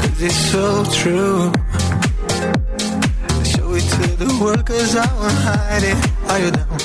[0.00, 0.66] Cause it's so
[1.00, 1.38] true.
[3.52, 5.98] Show it to the world cause I won't hide it.
[6.30, 6.78] Are you down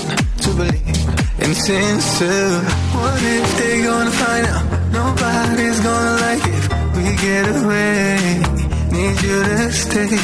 [0.44, 1.02] to believe
[1.44, 2.60] in sincere?
[2.98, 4.66] What if they gonna find out?
[5.00, 6.64] Nobody's gonna like it.
[6.96, 8.18] We get away.
[8.96, 10.18] Need you to stay.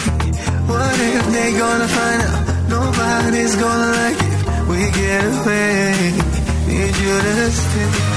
[0.71, 2.43] What if they gonna find out?
[2.75, 4.37] Nobody's gonna like it.
[4.71, 5.93] We get away.
[6.67, 8.16] Need you to stay.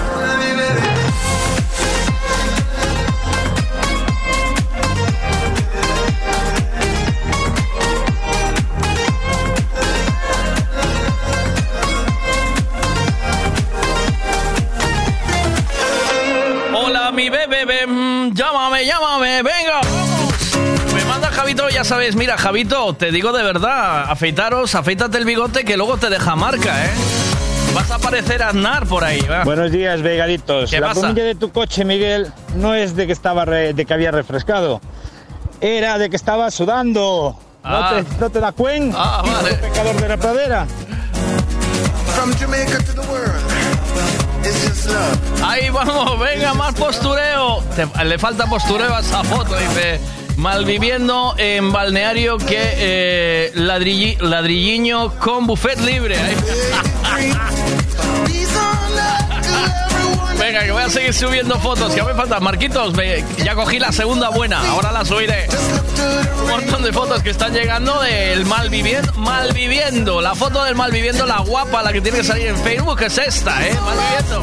[21.81, 26.11] Ya sabes, mira, Javito, te digo de verdad, afeitaros, afeítate el bigote que luego te
[26.11, 26.89] deja marca, ¿eh?
[27.73, 29.43] Vas a parecer Aznar por ahí, va.
[29.45, 30.69] Buenos días, vegaditos.
[30.69, 31.11] ¿Qué la pasa?
[31.11, 34.79] de tu coche, Miguel, no es de que estaba re- de que había refrescado.
[35.59, 37.35] Era de que estaba sudando.
[37.63, 37.93] Ah.
[37.95, 38.97] ¿No, te, ¿No te da cuenta?
[38.99, 39.55] Ah, vale.
[39.55, 40.67] pecador de la pradera.
[42.15, 43.33] From Jamaica to the world.
[44.43, 45.43] It's just love.
[45.43, 47.63] Ahí vamos, venga, más postureo.
[47.75, 49.99] Te- le falta postureo a esa foto, dice.
[50.37, 54.17] Malviviendo en balneario que eh, ladrilli-
[55.19, 56.17] con buffet libre.
[60.39, 61.93] Venga, que voy a seguir subiendo fotos.
[61.93, 62.43] Que me faltan.
[62.43, 62.93] Marquitos,
[63.43, 64.59] ya cogí la segunda buena.
[64.71, 65.47] Ahora la subiré.
[66.43, 69.13] Un montón de fotos que están llegando del malviviendo.
[69.13, 70.19] Malviviendo.
[70.21, 73.65] La foto del malviviendo, la guapa, la que tiene que salir en Facebook, es esta,
[73.67, 73.77] ¿eh?
[73.85, 74.41] Malviviendo.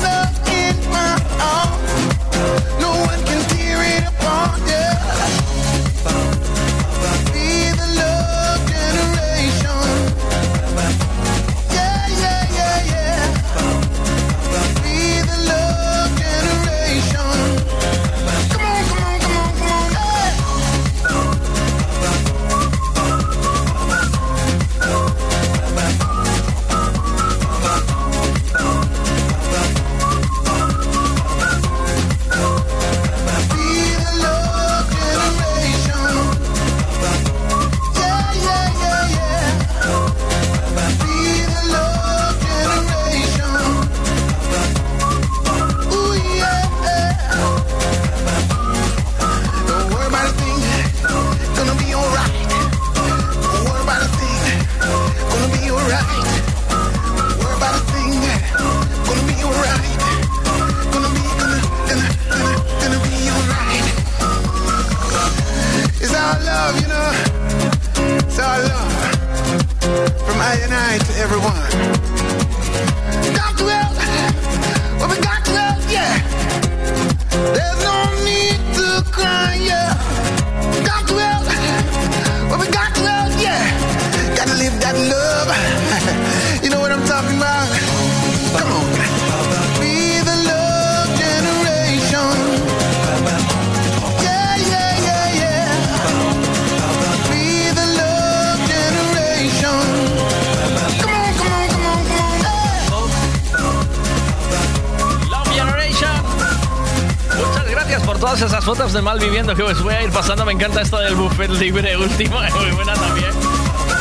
[108.20, 110.44] Todas esas fotos de mal viviendo que os voy a ir pasando.
[110.44, 113.30] Me encanta esto del buffet libre último, es muy buena también.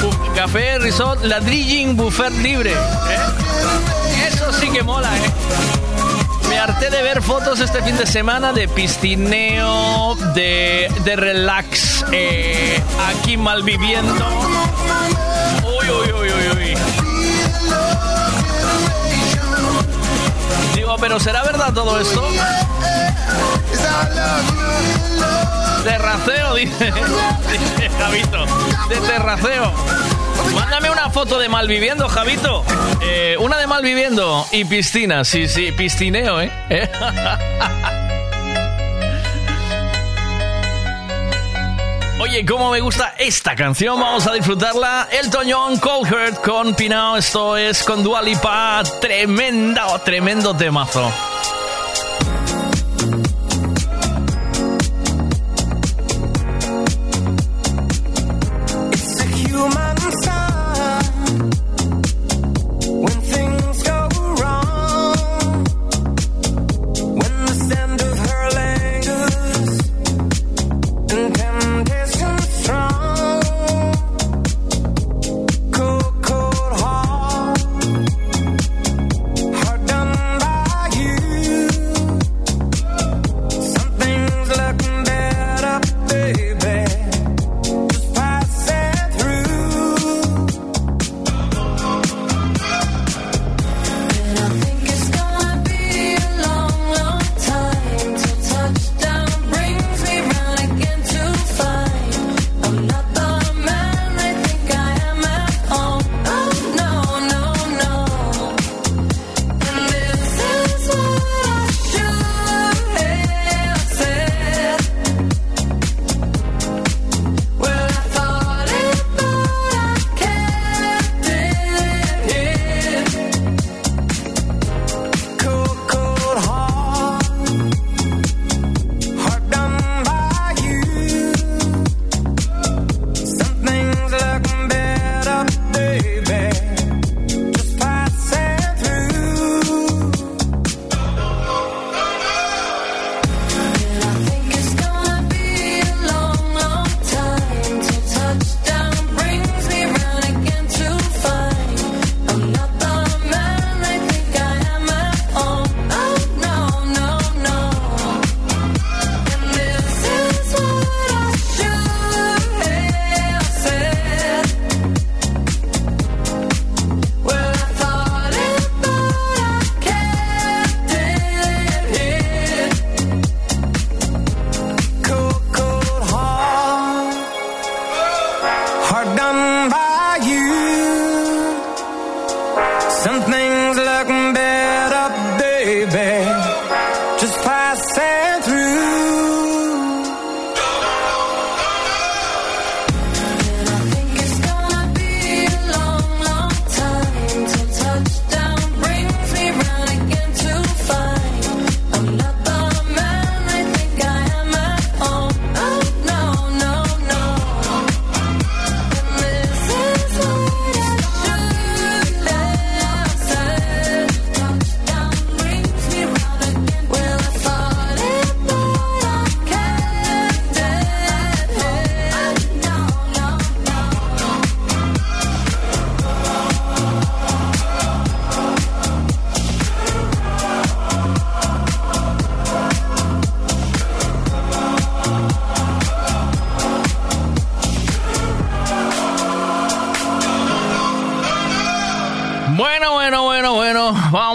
[0.01, 2.71] Bu- Café, risot, ladrilling, buffet libre.
[2.73, 4.27] ¿eh?
[4.27, 5.21] Eso sí que mola, ¿eh?
[6.49, 12.81] Me harté de ver fotos este fin de semana de piscineo, de, de relax, eh,
[13.09, 14.13] aquí malviviendo.
[15.63, 15.87] Uy.
[20.75, 22.23] Digo, pero ¿será verdad todo esto?
[25.84, 26.85] Terraceo, dice,
[27.51, 28.45] dice Javito.
[28.90, 29.74] De terraceo.
[30.53, 32.64] Mándame una foto de malviviendo, Javito.
[33.01, 35.24] Eh, una de malviviendo y piscina.
[35.24, 36.51] Sí, sí, piscineo, ¿eh?
[36.69, 36.90] ¿Eh?
[42.19, 44.00] Oye, cómo me gusta esta canción.
[44.00, 45.08] Vamos a disfrutarla.
[45.11, 47.16] El Toñón Cold Heart con Pinao.
[47.16, 48.84] Esto es con Dualipa.
[49.00, 51.09] Tremenda, tremendo temazo.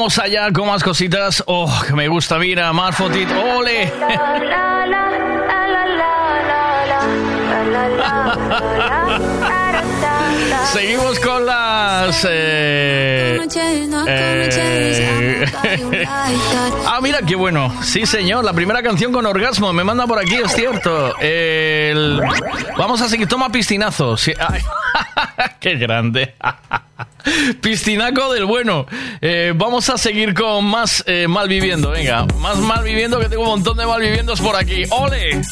[0.02, 1.44] Vamos allá con más cositas.
[1.46, 2.36] Oh, que me gusta.
[2.36, 2.98] Mira, más.
[2.98, 3.22] ¡Ole!
[10.72, 12.26] Seguimos con las...
[12.28, 13.38] eh,
[14.08, 15.46] eh,
[16.08, 17.72] ah, mira, qué bueno.
[17.84, 18.44] Sí, señor.
[18.44, 19.72] La primera canción con orgasmo.
[19.72, 21.16] Me manda por aquí, es cierto.
[21.20, 22.20] El-
[22.76, 23.28] Vamos a seguir.
[23.28, 24.16] Toma piscinazo.
[24.16, 24.62] Sí, ay,
[25.60, 26.34] qué grande.
[27.60, 28.86] Piscinaco del bueno.
[29.20, 31.90] Eh, vamos a seguir con más eh, malviviendo.
[31.90, 34.84] Venga, más malviviendo que tengo un montón de malviviendos por aquí.
[34.90, 35.42] ¡Ole!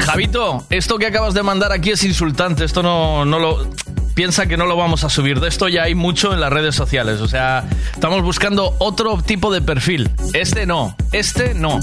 [0.00, 2.64] Javito, esto que acabas de mandar aquí es insultante.
[2.64, 3.70] Esto no, no lo.
[4.14, 5.40] Piensa que no lo vamos a subir.
[5.40, 7.20] De esto ya hay mucho en las redes sociales.
[7.20, 7.64] O sea,
[7.94, 10.10] estamos buscando otro tipo de perfil.
[10.34, 10.96] Este no.
[11.12, 11.80] Este no.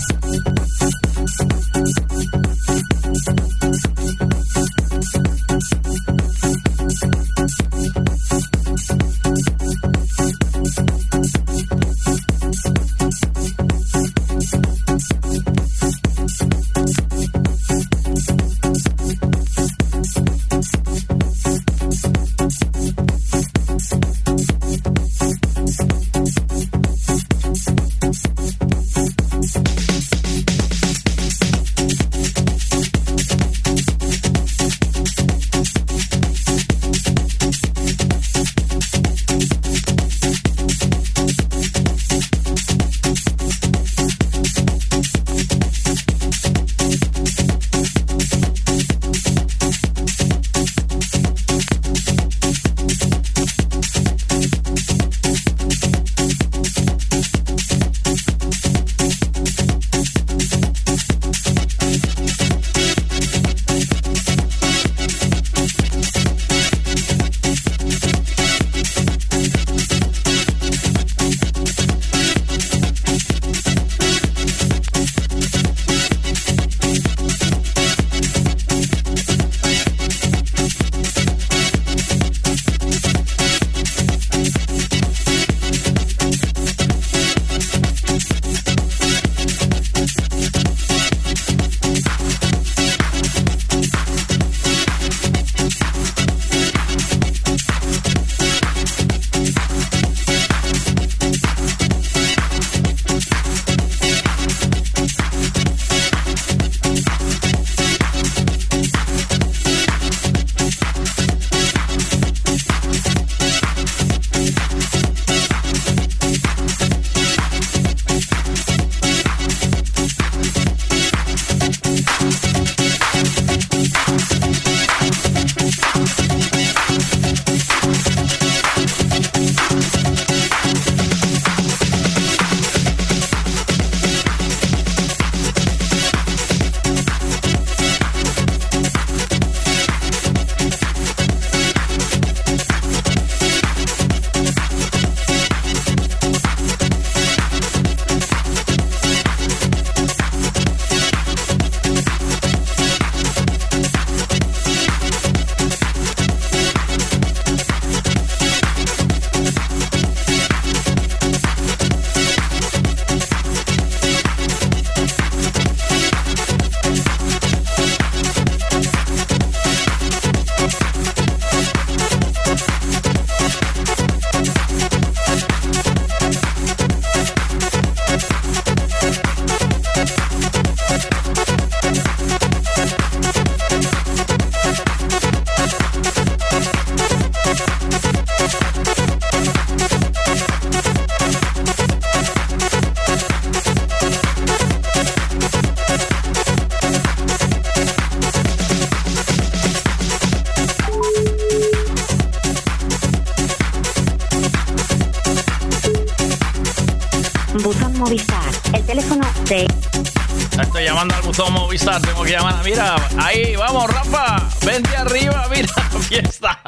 [211.45, 212.63] Movistar, tengo que llamar.
[212.63, 214.43] Mira, ahí, vamos, Rafa.
[214.65, 216.59] Vente arriba, mira, fiesta.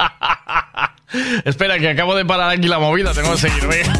[1.43, 3.67] Espera, que acabo de parar aquí la movida, tengo que seguir.
[3.67, 3.99] venga.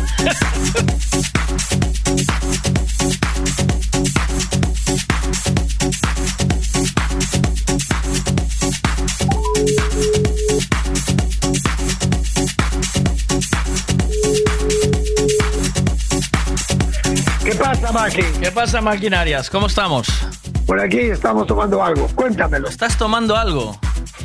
[17.44, 18.22] ¿Qué pasa, Maki?
[18.40, 19.50] ¿Qué pasa, maquinarias?
[19.50, 20.08] ¿Cómo estamos?
[20.70, 22.08] Por aquí estamos tomando algo.
[22.14, 22.70] Cuéntamelo.
[22.70, 23.76] ¿Estás tomando algo?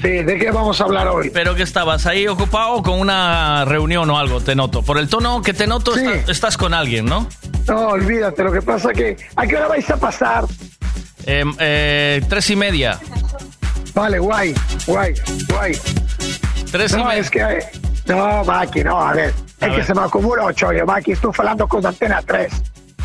[0.02, 1.30] Sí, ¿de qué vamos a hablar hoy?
[1.30, 4.82] Pero que estabas ahí ocupado con una reunión o algo, te noto.
[4.82, 7.26] Por el tono que te noto, está- estás con alguien, ¿no?
[7.66, 9.16] No, olvídate, lo que pasa que...
[9.36, 10.44] ¿A qué hora vais a pasar?
[11.24, 13.00] Eh, eh, tres y media.
[13.94, 14.54] Vale, guay,
[14.86, 15.14] guay,
[15.48, 15.78] guay.
[16.70, 17.40] Tres no, es que...
[17.40, 17.66] eh,
[18.04, 19.32] No, Maki, no, a ver.
[19.62, 19.86] A es que ver.
[19.86, 22.52] se me acumula ocho, yo, Maki, estoy hablando con Antena 3.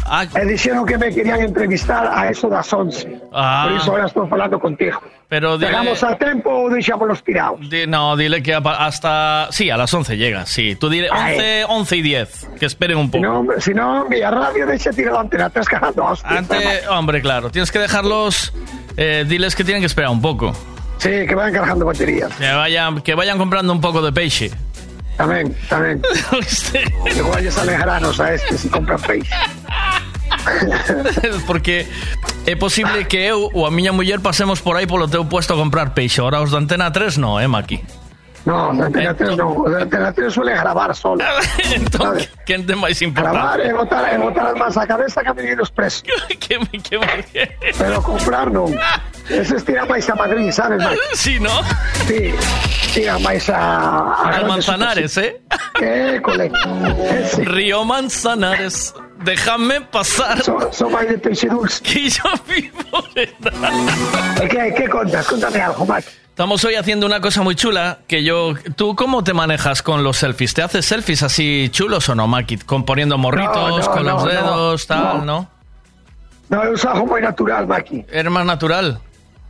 [0.10, 0.26] Ah.
[0.26, 3.30] E dixeron que me querían entrevistar a eso das 11.
[3.32, 3.68] Ah.
[3.70, 4.98] Por iso ahora estou falando contigo.
[5.30, 7.62] Pero dile- ¿Llegamos a tiempo o deixámonos tirados?
[7.70, 9.48] Di- no, dile que hasta...
[9.52, 10.76] Sí, a las 11 llega, sí.
[10.76, 13.24] Tú dile 11, 11 y 10, que esperen un poco.
[13.24, 16.30] No, hombre, si no, mi radio deixa tirado Antena 3 cagando hostia.
[16.30, 18.52] Antes, hombre, claro, tienes que dejarlos...
[18.98, 20.52] eh, diles que tienen que esperar un poco.
[20.98, 22.34] Sí, que vayan cargando baterías.
[22.34, 24.52] Que vayan, que vayan comprando un poco de peixe.
[25.20, 26.00] Tamén, tamén.
[27.12, 29.36] Igual ya salen granos a este si compran peixe.
[31.44, 31.84] Porque
[32.48, 35.60] é posible que eu ou a miña muller pasemos por aí polo teu puesto a
[35.60, 36.24] comprar peixe.
[36.24, 37.84] Ahora os da Antena 3 no, eh, Maki.
[38.46, 39.66] No, 3 no.
[39.90, 41.24] 3 suele grabar solo.
[42.46, 43.70] quen ten máis Grabar importante?
[43.70, 46.04] e botar, e botar as mans a cabeza que a medir os presos.
[46.28, 46.98] que, que,
[47.32, 47.74] que...
[47.78, 48.74] Pero comprar non.
[49.30, 50.98] Eses tiran máis a Madrid, sabes, Mike?
[51.14, 51.54] Sí, ¿no?
[52.08, 52.34] Sí,
[52.96, 53.60] tiran máis a...
[54.18, 55.38] a Al Manzanares, ¿eh?
[55.82, 56.50] Eh, cole.
[57.22, 57.44] Ese.
[57.46, 60.42] Río Manzanares, déjame pasar.
[60.42, 61.84] Son, máis de peixe dulce.
[61.86, 65.28] Que yo vivo que, que contas?
[65.28, 66.10] Contame algo, Mike.
[66.40, 68.54] Estamos hoy haciendo una cosa muy chula que yo...
[68.78, 70.54] ¿Tú cómo te manejas con los selfies?
[70.54, 72.60] ¿Te haces selfies así chulos o no, Maki?
[72.60, 75.50] Con poniendo morritos, No, no, con los dedos, no, tal, no.
[76.48, 76.72] ¿no?
[76.72, 78.06] Uso algo moi natural, Maki.
[78.08, 79.02] ¿Eres más natural?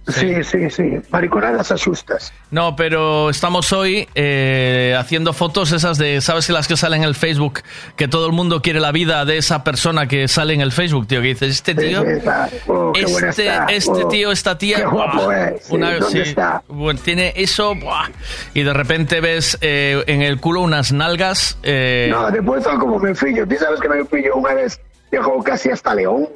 [0.08, 0.98] Sí, sí, sí.
[1.12, 2.34] Mariconadas asustas.
[2.50, 7.08] No, pero estamos hoy eh, haciendo fotos esas de, ¿sabes que las que salen en
[7.10, 7.62] el Facebook?
[7.96, 11.06] Que todo el mundo quiere la vida de esa persona que sale en el Facebook,
[11.08, 11.22] tío.
[11.22, 12.28] Que dices, este tío, Sí.
[12.68, 15.64] Oh, este, este Oh, tío, esta tía, Qué guapo es.
[15.66, 16.64] Sí, ¿dónde está?
[16.68, 18.08] bueno, tiene eso, ¡buah!
[18.56, 21.58] y de repente ves eh, en el culo unas nalgas.
[21.62, 23.48] eh, No, después son como me fillo.
[23.48, 24.02] ¿Tú sabes que me
[24.34, 24.80] una vez?
[25.12, 26.28] Llegó casi hasta León.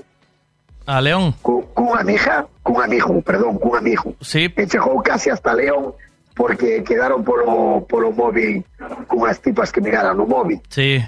[0.85, 1.35] A León.
[1.41, 4.15] Con una hija, con un amigo, perdón, con un amigo.
[4.21, 4.51] Sí.
[4.55, 5.93] E chegou casi hasta León
[6.35, 8.65] porque quedaron polo, polo móvil
[9.07, 10.61] con as tipas que miraran no móvil.
[10.69, 11.03] Sí.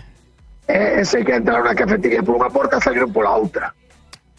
[0.67, 3.73] E ese que entraron na cafetería por unha porta salieron pola outra.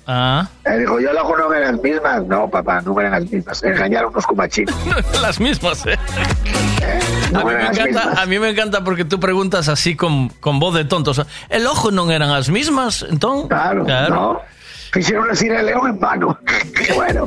[0.06, 0.46] Ah.
[0.62, 2.22] E dijo, yo logo non eran as mismas.
[2.30, 3.58] No, papá, non eran as mismas.
[3.66, 4.74] Engañaron nos como chinos.
[5.22, 5.98] las mismas, ¿eh?
[7.34, 8.18] A mí, me encanta, mismas.
[8.18, 11.10] a mí me encanta porque tú preguntas así con, con voz de tonto.
[11.10, 13.48] O sea, el ojo no eran las mismas, entonces.
[13.50, 14.40] Claro, no.
[14.96, 16.38] Fixeron así en León en vano.
[16.96, 17.26] bueno,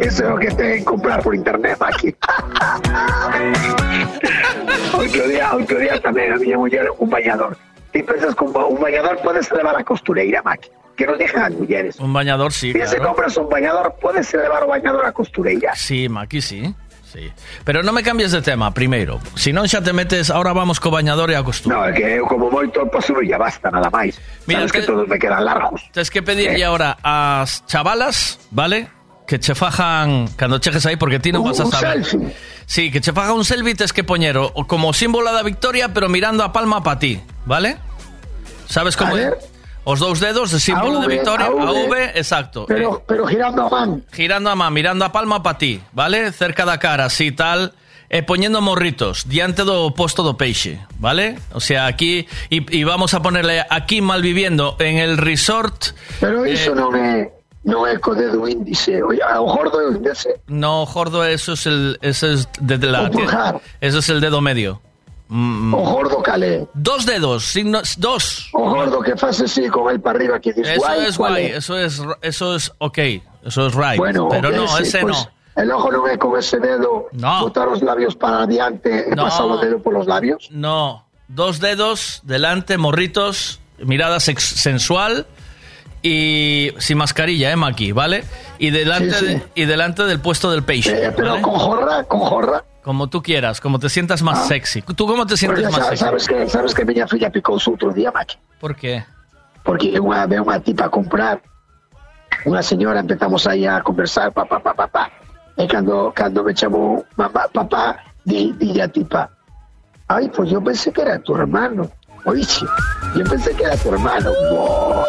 [0.00, 2.16] eso é o que que comprar por internet, aquí.
[4.96, 7.60] outro día, outro día tamén a miña muller un bañador.
[7.92, 10.72] Ti pensas que un, ba- un bañador podes levar a costureira, Maki?
[10.96, 12.00] Que nos dejan as mulleres.
[12.00, 12.72] Un bañador, sí.
[12.72, 13.12] Si claro.
[13.12, 15.76] compras un bañador, podes levar o bañador a costureira.
[15.76, 16.72] Sí, Maki, sí.
[17.12, 17.32] Sí.
[17.64, 19.18] Pero no me cambies de tema, primeiro.
[19.34, 21.74] Si non xa te metes, ahora vamos co bañador e a costura.
[21.74, 24.14] No, é que eu como moito paso ya basta, nada máis.
[24.46, 25.82] Mira, Sabes que te- todos me quedan largos.
[25.90, 28.86] Tens que pedirle ahora ás chavalas, ¿vale?
[29.26, 32.02] Que che fajan cando cheques aí porque ti non Un- vas a un saber.
[32.06, 32.30] selfie.
[32.70, 36.06] Sí, que che faja un selfie tes que poñer o- como símbolo da victoria, pero
[36.06, 37.78] mirando a palma para ti, ¿vale?
[38.70, 39.34] Sabes como é?
[39.84, 42.66] Os dous dedos de símbolo A de victoria, a a V, exacto.
[42.68, 44.04] Pero, pero girando a man.
[44.12, 46.32] Girando a man, mirando a palma para ti, ¿vale?
[46.32, 47.72] Cerca da cara, así tal.
[48.10, 51.38] E poñendo morritos diante do posto do peixe, ¿vale?
[51.54, 55.94] O sea, aquí y, vamos a ponerle aquí malviviendo en el resort.
[56.18, 57.30] Pero iso eh, non é
[57.62, 58.98] non é co dedo índice.
[58.98, 59.14] O
[59.46, 60.42] gordo é o índice.
[60.50, 63.62] No, gordo, eso es el, eso es de la, O pulgar.
[63.80, 64.82] eso es el dedo medio.
[65.32, 66.66] Mm, O gordo calé.
[66.74, 68.48] Dos dedos, sin no- dos.
[68.52, 71.32] O gordo que faz así con el para arriba que dices Eso guay, es ¿cuál
[71.34, 71.56] guay, é?
[71.56, 72.98] eso es, eso es ok,
[73.46, 73.96] eso es right.
[73.96, 75.30] Bueno, pero ok, no, sí, ese pues, no.
[75.62, 77.42] El ojo non é con ese dedo No.
[77.46, 79.30] botar os labios para adiante e No.
[79.30, 80.48] pasar o dedo polos labios.
[80.50, 85.26] No, dos dedos delante, morritos, mirada sex- sensual
[86.02, 88.24] y sin mascarilla, eh, Maki, ¿vale?
[88.58, 89.34] Y delante, Sí, sí.
[89.34, 91.06] de- y delante del puesto del peixe.
[91.06, 91.42] Eh, pero ¿vale?
[91.42, 92.64] con jorra, con jorra.
[92.82, 94.80] Como tú quieras, como te sientas más sexy.
[94.82, 96.04] ¿Tú cómo te sientes Porque más sabes, sexy?
[96.04, 98.36] sabes que sabes que miña filla picou outro día, Maki.
[98.58, 99.04] ¿Por qué?
[99.62, 101.36] porque unha, ve unha tipa a comprar,
[102.48, 105.04] unha señora, empezamos aí a conversar, papá, papá, papá,
[105.60, 109.28] e cando, cando me chamou mamá, papá, di, di a tipa,
[110.08, 111.92] ay, pues yo pensé que era tu hermano,
[112.24, 112.64] oíste,
[113.16, 115.04] yo pensé que era tu hermano, Wow,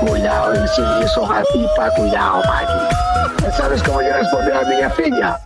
[0.00, 3.52] cuidado, si eso a tipa, cuidado, Maki.
[3.56, 5.38] ¿Sabes cómo yo respondí a mi filla?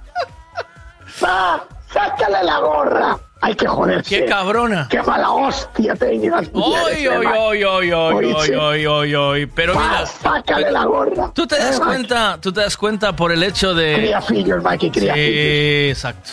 [1.22, 3.18] Va, sácale la gorra.
[3.42, 4.18] Hay que joderse.
[4.20, 4.86] ¡Qué cabrona!
[4.90, 9.46] ¡Qué mala hostia las mujeres, ¡Oy, eh, oy, oy, oy, oy, oy, oy, oy, oy!
[9.46, 11.30] Pero mira, sácale la gorra.
[11.32, 11.84] tú te das Eh, Maki.
[11.90, 13.94] cuenta, tú te das cuenta por el hecho de...
[13.94, 16.30] Cría fillos, Maki, cría Sí, exacto.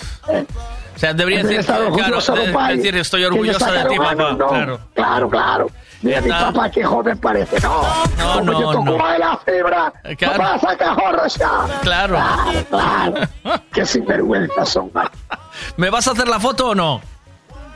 [0.97, 4.15] O sea, debería estar claro, orgulloso de pai, decir, estoy orgullosa de ti, papá.
[4.15, 4.37] no.
[4.47, 4.79] Claro.
[4.95, 5.67] Claro, claro.
[6.01, 7.59] Mira mi papá, qué joven parece.
[7.59, 7.81] No,
[8.17, 9.07] No, como no, yo toco no.
[9.11, 9.93] de la fibra.
[10.17, 10.37] Claro.
[10.37, 11.51] Papá, saca jorros ya.
[11.81, 12.15] Claro.
[12.15, 13.61] Claro, claro.
[13.73, 14.91] qué sinvergüenza son.
[15.77, 17.01] ¿Me vas a hacer la foto o no?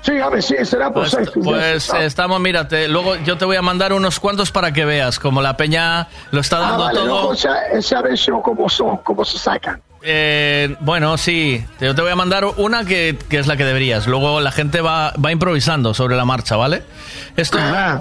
[0.01, 1.43] Sí, a ver, sí, será por Pues, selfie.
[1.43, 1.99] pues, ¿no?
[1.99, 5.55] estamos, mírate, luego yo te voy a mandar unos cuantos para que veas, como la
[5.55, 7.05] peña lo está Ah, dando vale, todo.
[7.07, 9.79] luego ya, ya ves yo cómo son, cómo se sacan.
[10.03, 14.07] Eh, bueno, sí, yo te voy a mandar una que, que es la que deberías.
[14.07, 16.83] Luego la gente va, va improvisando sobre la marcha, ¿vale?
[17.35, 17.57] Esto,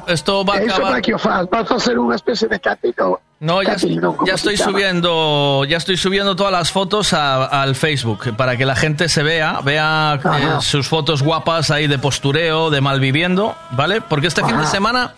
[0.08, 1.48] esto va a acabar...
[1.50, 3.20] vas a hacer una especie de catino.
[3.40, 7.46] No, ya, catino, ¿cómo ya se estoy subiendo, ya estoy subiendo todas las fotos a-
[7.46, 11.98] al Facebook para que la gente se vea, vea eh, sus fotos guapas ahí de
[11.98, 14.02] postureo, de malviviendo, ¿vale?
[14.02, 15.14] Porque este fin de semana,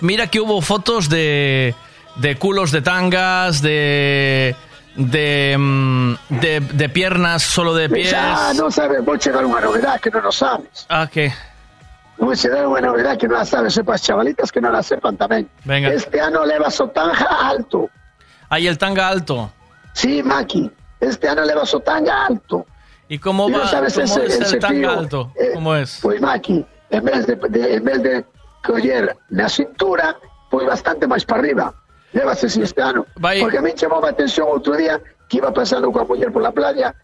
[0.00, 1.74] mira que hubo fotos de,
[2.16, 4.54] de culos de tangas, de
[4.96, 8.10] de, mm, de, de piernas solo de pies.
[8.10, 10.86] Ya, no sabes, voy a llegar una novedad que no lo sabes.
[10.88, 11.32] Ah, ¿qué?
[12.18, 15.16] Voy a llegar una novedad que no la sabes, sepas, chavalitas que no la sepan
[15.16, 15.48] también.
[15.64, 15.88] Venga.
[15.90, 17.90] Este año leva su tanga alto.
[18.48, 19.52] Ahí el tanga alto.
[19.92, 22.64] Sí, Maki, este año leva su tanga alto.
[23.08, 23.68] ¿Y cómo Y no va?
[23.68, 25.32] sabes ¿Cómo ese- es ese el tanga fío, alto?
[25.38, 25.98] eh, ¿Cómo es?
[26.02, 28.24] Pues Maki, en vez de, de- en vez de
[28.64, 30.16] coger la cintura,
[30.50, 31.74] pues bastante más para arriba.
[32.16, 33.04] Llévase si este ano.
[33.20, 33.40] Vai.
[33.44, 34.96] Porque a mí llamó la atención otro día
[35.28, 36.94] que iba pasando con a mujer por la playa,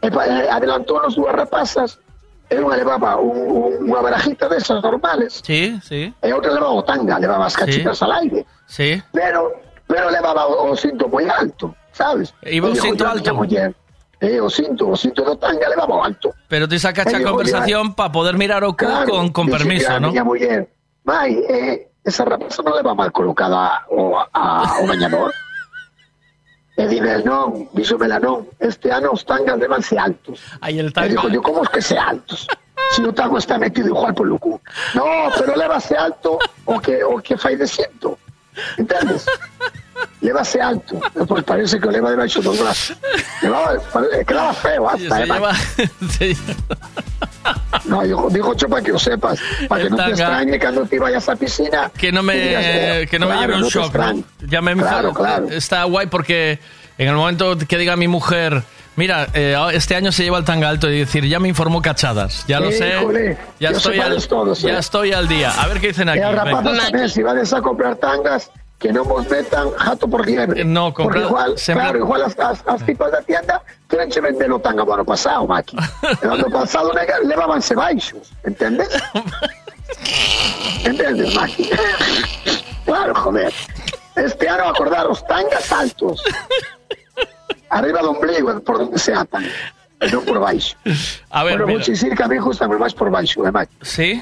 [0.00, 2.00] e pa- e adelantou nos dúas rapazas,
[2.48, 6.84] e unha levaba un, un, unha barajita desas normales, Sí, sí, e outra levaba o
[6.86, 8.96] tanga, levaba as cachitas al aire, sí.
[9.12, 9.50] pero
[9.84, 12.32] pero levaba o, o cinto moi alto, sabes?
[12.46, 13.34] Iba un digo cinto a alto.
[13.34, 13.74] Muller,
[14.22, 16.32] eh, o cinto, o cinto do tanga levaba o alto.
[16.48, 19.46] Pero te saca Eh, esa digo, conversación para poder mirar o cu Claro, con, con
[19.50, 20.08] permiso, a ¿no?
[20.14, 20.70] miña muller,
[21.02, 25.34] vai, eh, esa rapaza non leva mal colocada o, a, o bañador.
[26.76, 30.44] E dime, non, díxomela non, este ano os tangas levanse altos.
[30.60, 31.08] Aí el tanga.
[31.08, 32.44] digo, yo, como es que se altos?
[32.92, 34.60] Si o tango está metido igual polo cu.
[34.92, 36.36] No, pero levase alto
[36.68, 38.20] o que, o que fai de cinto.
[38.76, 39.24] Entendes?
[40.20, 41.00] Levase alto.
[41.24, 42.92] Pois parece que o leva debaixo dos brazos.
[43.40, 43.80] Levaba,
[44.28, 45.56] quedaba feo hasta, Se eh, lleva-
[46.12, 46.36] se-
[47.84, 50.98] No, digo, digo cho para que lo sepas, para que no te extrañe cuando te
[50.98, 51.90] vayas a piscina.
[51.96, 53.96] que no me, digas, eh, que no me claro, lleve un no shock.
[54.48, 55.48] Ya me Claro, claro.
[55.50, 56.58] Está guay porque
[56.98, 58.62] en el momento que diga mi mujer,
[58.96, 62.44] mira, eh, este año se lleva el tanga alto y decir, ya me informó cachadas,
[62.46, 64.78] ya lo sé, Híjole, ya estoy, al, todos, ya eh.
[64.78, 65.50] estoy al día.
[65.50, 66.20] A ver qué dicen aquí.
[66.20, 66.44] Venga.
[66.44, 70.60] rapazas tamén, si vades a comprar tangas, que non vos metan jato por liebre.
[70.64, 74.20] No, Porque compra- igual, sempre- claro, igual as, as, as tipas da tienda queren che
[74.20, 75.76] vender o do ano pasado, Maki.
[76.20, 78.92] E o ano pasado nega, levábanse baixos, entendes?
[80.84, 81.70] entendes, Maki?
[82.84, 83.52] claro, joder.
[84.16, 86.22] Este ano acordar os tangas altos.
[87.70, 89.44] Arriba do ombligo, por donde se atan.
[90.12, 90.76] Non por baixo.
[91.32, 91.84] A ver, vou mira.
[91.84, 92.36] dicir que a mí
[92.92, 93.72] por baixo, eh, Maki?
[93.80, 94.20] ¿Sí?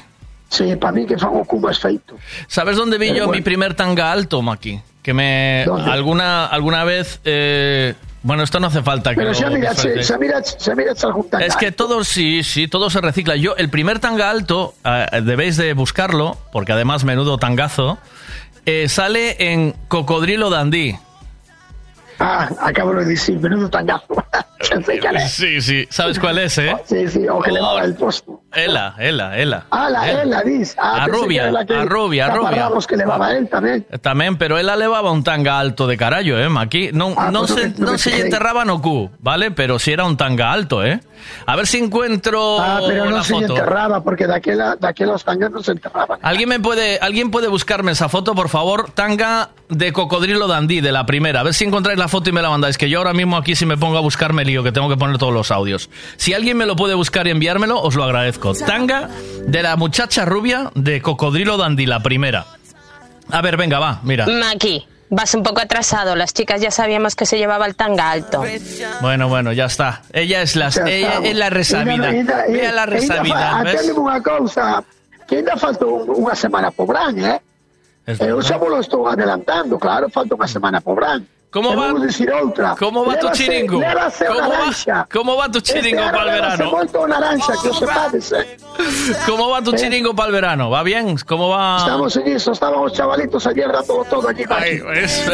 [0.55, 2.15] Sí, para mí que fan o cu máis feito.
[2.47, 3.37] ¿Sabes dónde vi Pero yo bueno.
[3.37, 4.79] mi primer tanga alto, Maki?
[5.03, 5.91] Que me ¿Dónde?
[5.91, 7.93] alguna alguna vez eh,
[8.23, 10.07] bueno, esto no hace falta que Pero lo visualices.
[10.07, 11.45] xa mirache, xa mirache algún tanga.
[11.45, 13.35] Es que todo, sí, sí, todo se recicla.
[13.35, 17.99] Yo, el primer tanga alto, eh, debéis de buscarlo, porque además menudo tangazo,
[18.65, 20.95] eh, sale en Cocodrilo Dandí.
[22.19, 24.15] Ah, acabo de decir, menudo tangazo.
[25.27, 26.75] Sí, sí, ¿sabes cuál es, eh?
[26.85, 28.41] Sí, sí, o que levaba el posto.
[28.51, 29.65] Ela, ela, ela.
[29.69, 30.21] Ah, la Ela.
[30.23, 30.75] Ela, dis.
[30.79, 32.69] Ah, A rubia, la que, a rubia, a rubia.
[32.87, 33.85] que levaba él tamén.
[34.01, 36.91] Tamén, pero ela levaba un tanga alto de carallo, eh, Maki.
[36.93, 38.21] Non, Ah, non pues no se, no se lle fijei.
[38.25, 39.51] enterraba no cu, ¿vale?
[39.51, 40.99] Pero si era un tanga alto, eh.
[41.45, 43.53] A ver si encuentro Ah, pero la non se foto.
[43.57, 46.19] enterraba, porque daquela, daquela os tangas non se enterraban.
[46.21, 48.91] ¿Alguien me puede, alguien puede buscarme esa foto, por favor?
[48.91, 51.39] Tanga de cocodrilo dandí, de la primera.
[51.39, 52.77] A ver si encontráis la foto y me la mandáis.
[52.77, 55.17] Que yo ahora mismo aquí si me pongo a buscarme lío, que tengo que poner
[55.17, 55.89] todos los audios.
[56.17, 58.53] Si alguien me lo puede buscar y enviármelo, os lo agradezco.
[58.53, 59.09] Tanga
[59.47, 62.45] de la muchacha rubia de cocodrilo dandí, la primera.
[63.31, 64.27] A ver, venga, va, mira.
[64.27, 66.15] Maki, vas un poco atrasado.
[66.15, 68.43] Las chicas ya sabíamos que se llevaba el tanga alto.
[69.01, 70.01] Bueno, bueno, ya está.
[70.13, 72.11] Ella es la, ella es la resabida.
[72.49, 73.59] Vea la resabida.
[73.59, 74.83] Atendeme unha cousa,
[75.27, 77.39] que ainda falta un- unha semana por gran, eh?
[78.21, 81.25] Eu xa vos lo estou adelantando, claro, falta unha semana por brán.
[81.51, 82.75] Como E va- vou dicir outra.
[82.77, 83.79] como va tu chiringo?
[83.79, 86.71] Como va- como va tu chiringo Este pa'l lévase verano?
[87.07, 87.69] naranja, que
[88.33, 88.57] eh.
[89.25, 90.69] ¿Cómo va tu chiringo para el verano?
[90.69, 91.15] ¿Va bien?
[91.25, 91.77] ¿Cómo va?
[91.77, 94.43] Estamos en eso, estaban los chavalitos ayer dándolo todo allí.
[94.49, 95.25] Ay, es-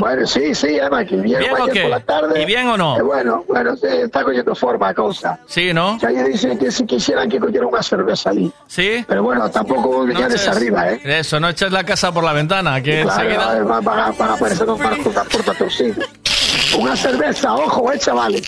[0.00, 1.82] Bueno, sí, sí, eh, Maki, bien, ¿Bien o qué?
[1.82, 2.42] por la tarde.
[2.42, 2.96] ¿Y bien o no?
[2.98, 5.38] Eh, bueno, bueno, sí, está cogiendo forma la cosa.
[5.46, 5.98] Sí, ¿no?
[5.98, 8.52] Ya dicen que si quisieran que cogiera una cerveza allí.
[8.66, 9.04] Sí.
[9.06, 11.00] Pero bueno, tampoco ya eches- arriba, ¿eh?
[11.04, 13.62] Eso, no eches la casa por la ventana, que Claro, enseguida...
[13.62, 16.04] van, a- van a aparecer un barco una puerta torcida.
[16.78, 18.42] Una cerveza, ojo, eh, chavales.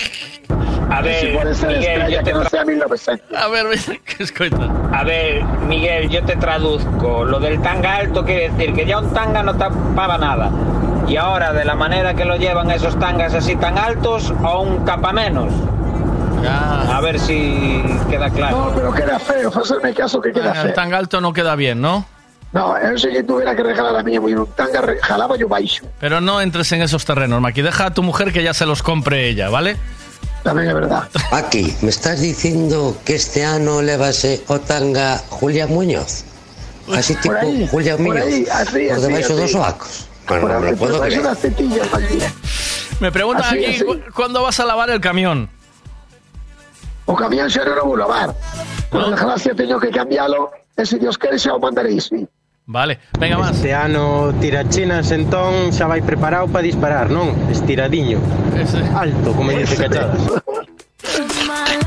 [0.91, 3.37] A ver, si puede ser Miguel, estrella, yo te que no sea 1900.
[3.37, 3.45] A.
[5.01, 7.25] A ver, Miguel, yo te traduzco.
[7.25, 10.51] Lo del tanga alto quiere decir que ya un tanga no tapaba nada.
[11.09, 14.85] Y ahora, de la manera que lo llevan esos tangas así tan altos, a un
[14.85, 15.53] capa menos.
[16.49, 18.57] A ver si queda claro.
[18.67, 20.75] No, pero queda feo, hacerme caso que queda El feo.
[20.75, 22.07] tan alto no queda bien, ¿no?
[22.53, 25.85] No, yo sé que tuviera que regalar a mí un tanga, jalaba yo baixo.
[26.01, 27.63] Pero no entres en esos terrenos, Maki.
[27.63, 29.77] Deja a tu mujer que ya se los compre ella, ¿vale?
[30.43, 31.09] También es verdad.
[31.33, 36.25] Aquí, me estás dicindo que este ano levase o tanga Julián Muñoz?
[36.95, 39.43] Así tipo aí, Julián por Muñoz, aí, así, por así, debaixo así.
[39.43, 40.06] dos soacos.
[40.29, 41.27] Bueno, no me lo puedo por ahí creer.
[41.27, 42.19] unas tetillas, Maki.
[43.01, 43.85] Me preguntan Así, aquí, así.
[43.85, 45.49] ¿cu- ¿cuándo vas a lavar el camión?
[47.07, 48.35] O camión xa non o vou lavar.
[48.91, 52.27] Por desgracia teño que cambialo, e se Dios quere xa o mandarei, sí.
[52.67, 53.55] Vale, venga más.
[53.55, 57.31] Este ano tirachinas entón xa vai preparado para disparar, non?
[57.47, 58.19] Estiradiño.
[58.99, 60.19] Alto, como dice Cachadas.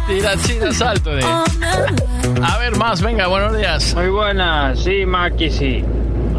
[0.08, 1.24] Tira china salto de.
[1.27, 3.93] A ver, más, venga, buenos días.
[3.95, 5.84] Muy buenas, sí, Maki, sí.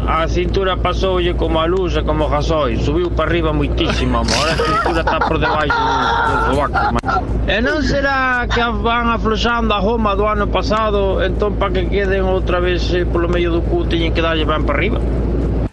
[0.07, 4.53] A cintura pasoulle como a luz e como gasoi Subiu para arriba muitísimo, amor Ahora
[4.53, 7.51] a cintura está por debaixo do sobaco, Maki.
[7.51, 12.25] E non será que van afloxando a goma do ano pasado Entón para que queden
[12.25, 14.99] outra vez eh, polo medio do cu Teñen que darlle van para arriba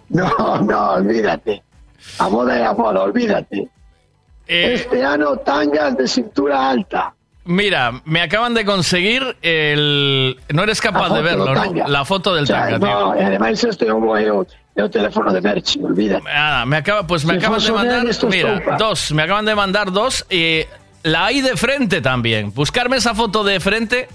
[0.08, 0.28] No,
[0.64, 1.62] no, olvídate.
[2.18, 3.68] A moda é a moda, olvídate.
[4.48, 7.12] Este ano tangas de cintura alta.
[7.50, 10.38] Mira, me acaban de conseguir el.
[10.52, 11.88] No eres capaz La de verlo, ¿no?
[11.88, 12.88] La foto del O sea, tanga, tío.
[12.88, 14.46] no, e ademais este é o, é o,
[14.76, 16.24] é o teléfono de Merchi, olvídate.
[16.30, 18.04] Ah, me acaba, pues me Si acaban de mandar.
[18.28, 19.12] Mira, dos.
[19.12, 20.26] Me acaban de mandar dos.
[20.30, 20.66] Y
[21.04, 22.52] la hay de frente también.
[22.52, 24.08] Buscarme esa foto de frente.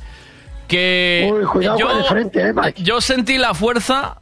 [0.68, 1.28] Que.
[1.34, 2.84] Uy, cuidado con de frente, eh, Mike.
[2.84, 4.18] Yo sentí la fuerza.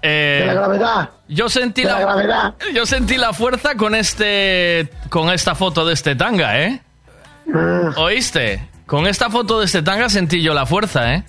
[0.00, 1.10] eh, De la gravedad.
[1.28, 2.54] Yo sentí De la gravedad.
[2.72, 4.88] Yo sentí la fuerza con este.
[5.10, 6.80] Con esta foto de este tanga, ¿eh?
[7.96, 8.68] ¿Oíste?
[8.86, 11.24] Con esta foto de este tanga sentí yo la fuerza, ¿eh?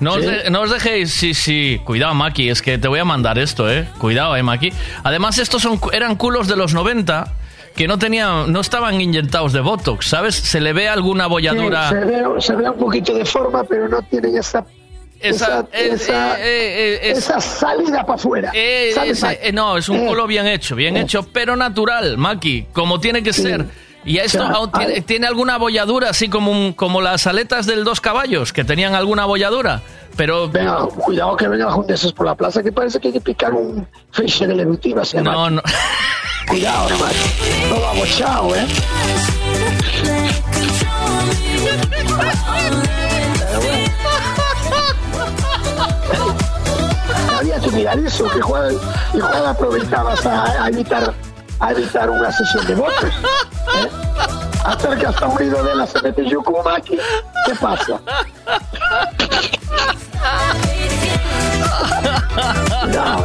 [0.00, 0.26] No, os, ¿Sí?
[0.26, 1.80] de- no os dejéis, sí, sí.
[1.84, 3.88] Cuidado, Maki, es que te voy a mandar esto, ¿eh?
[3.98, 4.72] Cuidado, ¿eh, Maki?
[5.04, 7.32] Además, estos son, eran culos de los 90
[7.76, 10.34] que no tenían, no estaban inyectados de Botox, ¿sabes?
[10.36, 11.88] Se le ve alguna bolladura.
[11.88, 14.64] Sí, se, ve, se ve un poquito de forma, pero no tienen esa.
[15.20, 18.50] Esa- Esa, eh, esa, eh, eh, eh, es- esa salida para afuera.
[18.52, 18.92] Eh,
[19.54, 23.64] no, es un culo bien hecho, bien hecho, pero natural, Maki, como tiene que ser.
[24.04, 27.26] Y esto O sea, aún tiene, hay- tiene alguna bolladura, así como, un- como las
[27.26, 29.80] aletas del dos caballos, que tenían alguna bolladura.
[30.16, 30.48] Pero.
[30.48, 33.86] Venga, cuidado que vengan junteses por la plaza, que parece que hay que picar un
[34.12, 35.62] feixe de levutiva, se No, no.
[36.48, 37.68] Cuidado, no, Mike.
[37.70, 38.66] No vamos, chao, ¿eh?
[47.38, 48.74] Había que mirar eso, que Juan,
[49.14, 51.12] y Juan aprovechabas a, a evitar
[51.60, 53.04] a evitar una sesión de votos.
[53.04, 53.88] ¿eh?
[54.64, 56.98] Hasta que hasta un oído de la se mete Yukumaki.
[57.46, 58.00] ¿Qué pasa?
[62.92, 63.24] No.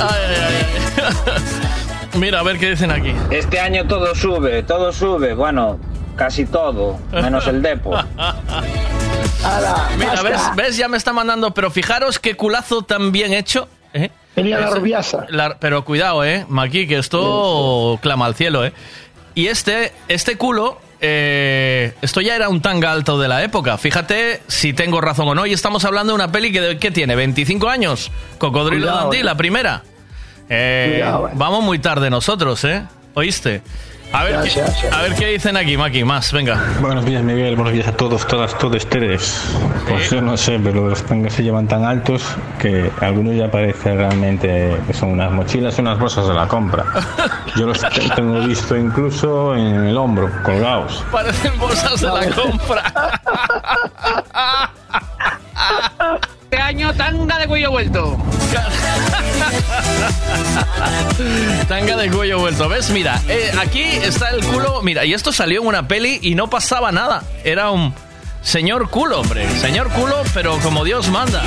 [0.00, 2.18] Ay, ay, ay.
[2.18, 3.14] Mira, a ver qué dicen aquí.
[3.30, 5.78] Este año todo sube, todo sube Bueno,
[6.16, 7.90] casi todo, menos el depo
[9.96, 10.40] Mira, ¿ves?
[10.56, 10.76] ¿ves?
[10.76, 13.68] Ya me está mandando, pero fijaros qué culazo tan bien hecho.
[13.94, 14.10] ¿eh?
[14.34, 15.26] Tenía la Eso- rubiasa.
[15.28, 16.46] la- pero cuidado, ¿eh?
[16.48, 18.72] Maki, que esto clama al cielo, ¿eh?
[19.34, 23.76] Y este, este culo, eh, esto ya era un tanga alto de la época.
[23.78, 25.46] Fíjate si tengo razón o no.
[25.46, 27.16] Y estamos hablando de una peli que, ¿qué tiene?
[27.16, 28.10] ¿25 años?
[28.38, 29.24] Cocodrilo Dundee, eh.
[29.24, 29.82] la primera.
[30.48, 31.32] Eh, Cuidado, eh.
[31.34, 32.84] Vamos muy tarde nosotros, ¿eh?
[33.14, 33.62] ¿Oíste?
[34.12, 34.50] A ver, Ya, qué,
[34.90, 34.98] ya.
[34.98, 36.60] a ver qué dicen aquí, Maki, más, venga.
[36.80, 37.54] Buenos días, Miguel.
[37.54, 39.40] Buenos días a todos, todas, todos ustedes.
[39.88, 42.24] Pues yo no sé, pero los tangas se llevan tan altos
[42.58, 46.84] que algunos ya parece realmente que son unas mochilas y unas bolsas de la compra.
[47.56, 51.04] Yo los te- tengo visto incluso en el hombro, colgados.
[51.12, 53.20] Parecen bolsas de la compra.
[56.70, 58.16] Este año tanga de cuello vuelto
[61.68, 62.68] Tanga de cuello vuelto.
[62.68, 62.90] ¿Ves?
[62.90, 64.80] Mira, eh, aquí está el culo.
[64.80, 67.24] Mira, y esto salió en una peli y no pasaba nada.
[67.42, 67.92] Era un.
[68.42, 69.50] Señor culo, hombre.
[69.58, 71.42] Señor culo, pero como Dios manda.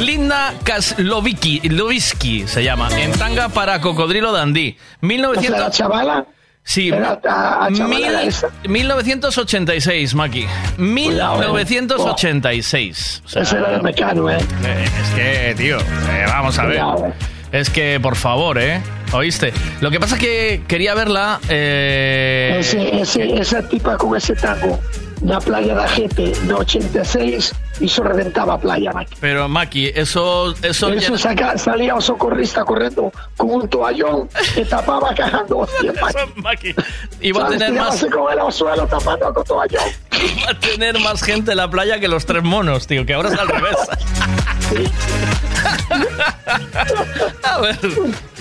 [0.00, 2.88] Linda Kaslovicki Lovisky se llama.
[2.98, 4.76] En tanga para Cocodrilo Dandí.
[5.00, 5.60] 1900...
[5.60, 6.26] ¿La chavala?
[6.70, 7.18] Sí, Era
[7.68, 8.46] mil- era esa.
[8.68, 10.46] 1986, Maki.
[10.78, 13.22] 1986.
[13.24, 14.38] O sea, Ese era de Mecano, ¿eh?
[14.64, 16.76] eh, Es que, tío, eh, vamos a ver.
[16.78, 17.12] Eh.
[17.50, 18.80] Es que, por favor, ¿eh?
[19.12, 19.52] ¿Oíste?
[19.80, 21.40] Lo que pasa es que quería verla...
[21.48, 22.58] Eh...
[22.60, 24.78] Ese, ese, esa tipa con ese tango
[25.20, 29.14] na playa da gente no 86 iso reventaba a playa, Maki.
[29.20, 30.52] Pero, Maki, eso...
[30.62, 35.92] Eso, Eso ya- saca, salía un socorrista corriendo con un toallón que tapaba cagando hostia,
[36.36, 36.74] Maki.
[37.20, 38.04] Iba a tener más...
[38.10, 39.82] Con el suelo tapando con toallón.
[40.46, 43.30] Va a tener más gente en la playa que los tres monos, tío, que ahora
[43.30, 43.76] es al revés.
[47.42, 47.78] A ver.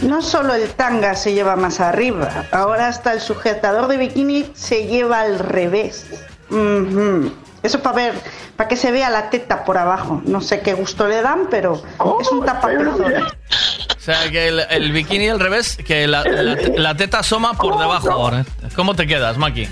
[0.01, 4.85] No solo el tanga se lleva más arriba, ahora hasta el sujetador de bikini se
[4.88, 6.06] lleva al revés.
[7.61, 8.13] Eso es para ver,
[8.55, 10.21] para que se vea la teta por abajo.
[10.25, 11.81] No sé qué gusto le dan, pero
[12.21, 13.23] es un tapapezones.
[13.23, 17.77] O sea, que el, el bikini al revés, que la, la- la teta asoma por
[17.77, 18.45] debajo ahora.
[18.75, 19.67] ¿Cómo te quedas, Maki?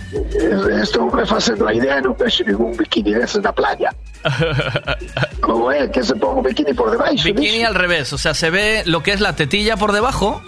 [0.82, 3.90] Esto me facendo la idea, no vexo ningún bikini deses na playa.
[5.42, 7.24] Como é que se ponga un bikini por debaixo?
[7.24, 10.42] Bikini al revés, o sea, se ve lo que es la tetilla por debajo.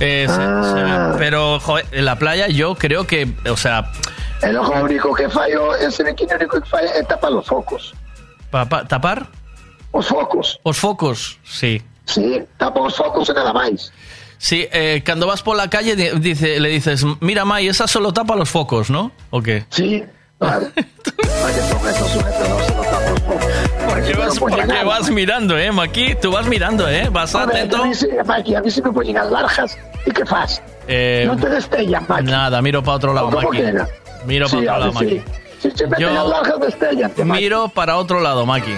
[0.00, 0.72] Eh, se- Ah.
[0.74, 1.18] se ve.
[1.18, 3.92] pero, joder, en la playa yo creo que, o sea,
[4.42, 7.94] El ojo único que fallo, ese bikini único que falla é tapar os focos.
[8.50, 9.26] pa- pa- ¿tapar?
[9.92, 10.58] Os focos.
[10.64, 11.80] Os focos, sí.
[12.04, 13.92] Sí, tapa os focos e nada máis.
[14.42, 18.10] Sí, eh, cuando vas por la calle di- dice, le dices, mira, May, esa solo
[18.12, 19.12] tapa los focos, ¿no?
[19.30, 19.64] ¿O qué?
[19.70, 20.02] Sí,
[20.38, 20.66] claro.
[21.22, 22.18] Se.
[23.86, 26.16] Porque ¿Qué no vas, porque vas mirando, eh, Maki?
[26.20, 27.08] Tú vas mirando, eh.
[27.10, 27.82] Vas atento.
[27.82, 29.78] a mí sí, Maki, a mí sí me poñen as largas.
[30.04, 30.58] E que faz?
[30.88, 32.26] Eh, Non te destellan, Maki.
[32.26, 33.56] nada, miro para otro lado, ¿Cómo Maki.
[33.62, 33.86] que era?
[34.26, 35.22] Miro para Sí, otro lado, Maki.
[35.62, 35.70] sí.
[35.98, 37.24] Yo-.
[37.24, 38.74] Miro para otro lado, Maki.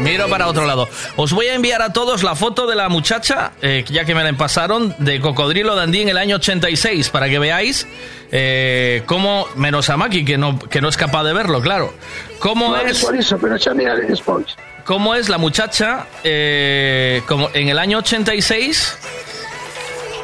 [0.00, 0.88] Miro para otro lado.
[1.16, 4.22] Os voy a enviar a todos la foto de la muchacha, eh, ya que me
[4.24, 7.86] la pasaron, de Cocodrilo Dandí en el año 86, para que veáis
[8.32, 11.94] eh, cómo, menos a Maki, que no, que no es capaz de verlo, claro.
[12.40, 14.46] ¿Cómo No, es, por iso, pero xa miraré despois.
[14.84, 18.98] cómo es la muchacha eh, como en el año 86?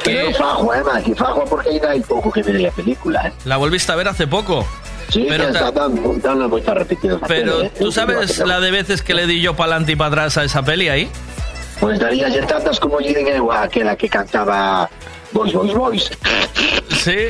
[0.03, 3.33] Pero eu fajo, eh, Maki, fajo porque hai pouco que mirei a película, eh.
[3.45, 4.67] La volviste a ver hace poco.
[5.09, 7.71] Sí, Pero que está repetidas na Pero eh.
[7.77, 10.37] tú sabes que la de veces que le di yo para adelante y para atrás
[10.37, 11.09] a esa peli ahí.
[11.79, 14.89] Pois daría tantas como lle din eu a aquela que cantaba
[15.31, 16.11] Boys, Boys, Boys.
[16.89, 17.29] Sí,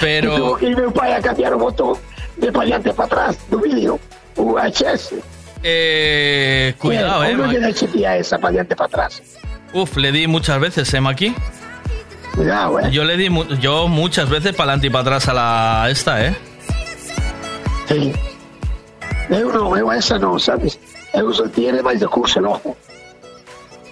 [0.00, 0.34] pero...
[0.34, 1.98] E tuvo que ir meu pai a cambiar o botón
[2.36, 3.98] de para diante para atrás do vídeo.
[4.36, 5.14] O HS.
[5.62, 7.74] Eh, cuidado, eh.
[7.74, 9.22] Chipía esa para diante para atrás.
[9.72, 11.34] Uf, le di muchas veces, ¿eh, Maki?
[12.34, 12.90] Cuidado, eh.
[12.90, 16.24] Yo le di mu- yo muchas veces para adelante y para atrás a la esta,
[16.26, 16.34] ¿eh?
[17.88, 18.12] Sí.
[19.30, 20.78] Eu non, eu a esa non, sabes?
[21.12, 22.76] Eu só tiene máis de curso el ojo.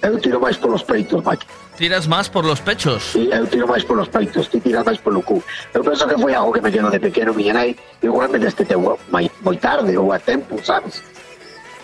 [0.03, 1.45] Eu tiro máis polos peitos, Maki.
[1.77, 3.13] Tiras más por los pechos.
[3.13, 5.41] Sí, eu tiro máis polos peitos, ti tiras máis polo cu.
[5.73, 8.65] Eu penso que foi algo que me quedou de pequeno, miña nai, igual me deste
[8.65, 8.81] teu
[9.13, 9.29] moi,
[9.61, 11.01] tarde ou a tempo, sabes?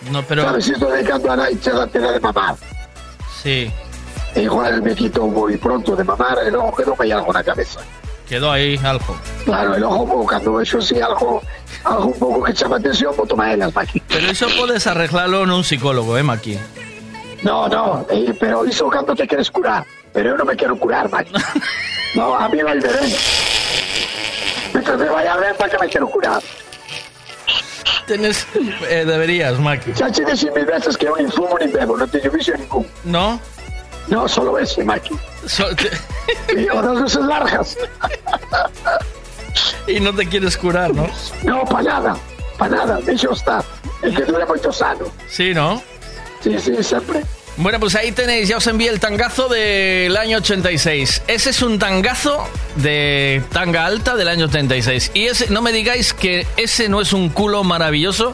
[0.09, 0.41] No, pero...
[0.45, 2.57] Sabes isto de cando a nai che da te da de mamar.
[3.41, 3.86] Sí, E
[4.35, 7.79] igual me quito moi pronto de mamar, e logo quedou aí algo na cabeza.
[8.27, 9.15] quedó ahí algo.
[9.45, 11.41] Claro, e logo po, cando vexo así algo,
[11.83, 14.01] algo un pouco que chama atención, vou tomar elas, Maki.
[14.07, 16.59] Pero eso puedes arreglarlo en un psicólogo, ¿eh, Maki?
[17.43, 19.85] No, no, eh, pero iso cando te queres curar.
[20.11, 21.31] Pero eu non me quero curar, Maki.
[22.15, 23.13] No, a mí vai ben.
[24.73, 26.41] Mientras me vaya ben, para que me quero curar.
[28.07, 28.47] Tienes...
[28.89, 29.91] eh, deberías, Maki.
[29.93, 32.87] Che dixen mil veces que eu nin fumo nin bebo, non teño vicio ningún.
[33.03, 33.39] ¿No?
[34.07, 35.15] No, solo ese, Maki.
[35.47, 37.77] So- te- Y o dos veces largas.
[39.87, 41.09] y no te quieres curar, ¿no?
[41.43, 42.15] No, pa nada,
[42.57, 43.63] pa nada, deixo estar.
[44.01, 45.05] El que dure moito sano.
[45.29, 45.81] Sí, ¿no?
[46.41, 47.23] Sí, sí, sempre.
[47.57, 51.23] Bueno, pues ahí tenéis, ya os envié el tangazo del año 86.
[51.27, 55.11] Ese es un tangazo de tanga alta del año 86.
[55.15, 58.33] Y ese, no me digáis que ese no es un culo maravilloso.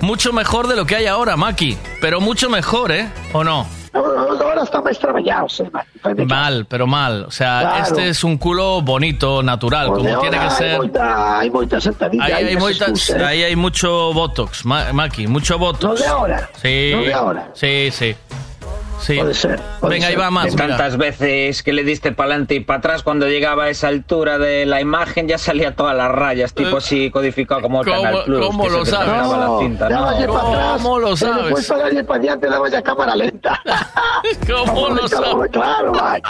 [0.00, 1.78] Mucho mejor de lo que hay ahora, Maki.
[2.00, 3.08] Pero mucho mejor, ¿eh?
[3.32, 3.68] ¿O no?
[3.94, 4.82] Ahora está.
[4.82, 7.24] Fai de Mal, pero mal.
[7.26, 7.82] O sea, Claro.
[7.84, 10.76] este es un culo bonito, natural, Onde como tiene que ser.
[10.78, 12.24] Moita, hai moita sentadilla.
[12.24, 13.24] Ahí hay, neses muchas- cursos, eh.
[13.24, 15.84] ahí hay mucho botox, Ma- Maki, mucho botox.
[15.84, 16.50] No de ahora.
[16.60, 16.92] Sí.
[16.94, 17.48] No de ahora.
[17.54, 18.16] Sí, sí.
[19.04, 19.18] Sí.
[19.18, 20.50] Puede ser, puede Venga, ahí va más.
[20.52, 23.88] De tantas veces que le diste para adelante y para atrás, cuando llegaba a esa
[23.88, 28.02] altura de la imagen ya salía todas las rayas, tipo así codificado como el ¿cómo-
[28.02, 28.46] Canal Plus.
[28.46, 29.08] cómo lo te sabes?
[29.10, 29.94] pegaba la No, cinta, ¿no?
[30.00, 30.72] dáballe para atrás.
[30.82, 31.26] ¿Cómo lo Y después
[31.66, 31.74] sabes?
[31.74, 33.62] para para adelante, daba ya cámara lenta.
[34.50, 35.50] ¿Cómo lo sabes?
[35.52, 36.28] Claro, Mike.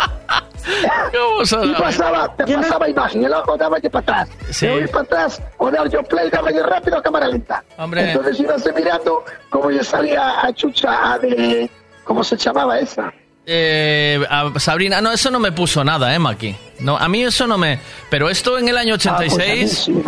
[1.12, 4.28] ¿Cómo se Y pasaba, te pasaba imagen, el ojo daba para atrás.
[4.50, 4.66] Sí.
[4.66, 7.62] Ir para atrás, o dar yo play, daba yo rápido a cámara lenta.
[7.78, 8.10] Hombre.
[8.10, 11.70] Entonces ibas mirando cómo yo salía a chucha a de...
[12.04, 13.12] ¿Cómo se llamaba esa?
[13.46, 16.54] Eh, a Sabrina, no, eso no me puso nada, ¿eh, Maki?
[16.80, 17.78] No, a mí eso no me...
[18.10, 19.78] Pero esto en el año Ah, pues a 86...
[19.84, 20.02] sí,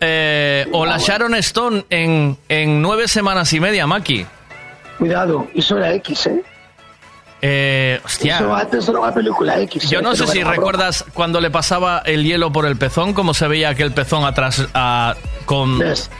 [0.00, 4.26] eh, o la Sharon Stone en, en nueve semanas y media, Maki.
[4.98, 6.42] Cuidado, eso era X, ¿eh?
[7.44, 8.36] Eh, hostia.
[8.36, 9.90] Eso antes era una película X.
[9.90, 10.02] Yo ¿eh?
[10.02, 10.54] no sé si broma.
[10.54, 14.64] recuerdas cuando le pasaba el hielo por el pezón, cómo se veía aquel pezón atrás
[14.74, 16.10] a, con puñechas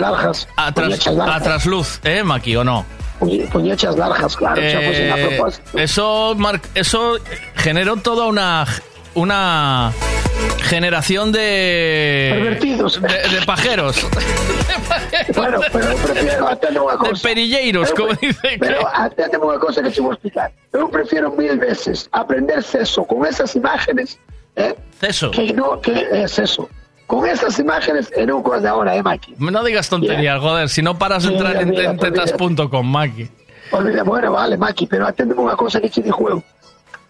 [0.00, 0.48] largas.
[0.58, 2.84] a trasluz, ¿eh, Maki, o no?
[3.22, 7.18] Puñ- Puñechas largas, claro, pues Eh, eso, mar- eso
[7.56, 8.66] generó toda una
[9.14, 9.92] una
[10.62, 13.00] generación de Pervertidos.
[13.00, 13.96] de, de pajeros,
[15.36, 17.22] Bueno, pero prefiero, atende una de cosa.
[17.22, 20.52] perilleros, Pero, como dice Pero que atendeme una cosa que te voy a explicar.
[20.72, 24.18] Yo prefiero mil veces aprender sexo con esas imágenes,
[24.56, 24.74] ¿eh?
[24.98, 25.30] Ceso.
[25.30, 26.68] Que no, que es eso.
[27.12, 29.34] Con esas imágenes en un cosa de ahora, ¿eh, Maki?
[29.36, 33.28] No digas tonterías, joder, si no paras de entrar en, mira, en pues, tetas.com, Maki.
[33.70, 36.42] Olvida, bueno, vale, Maki, pero atendeme una cosa que de juego.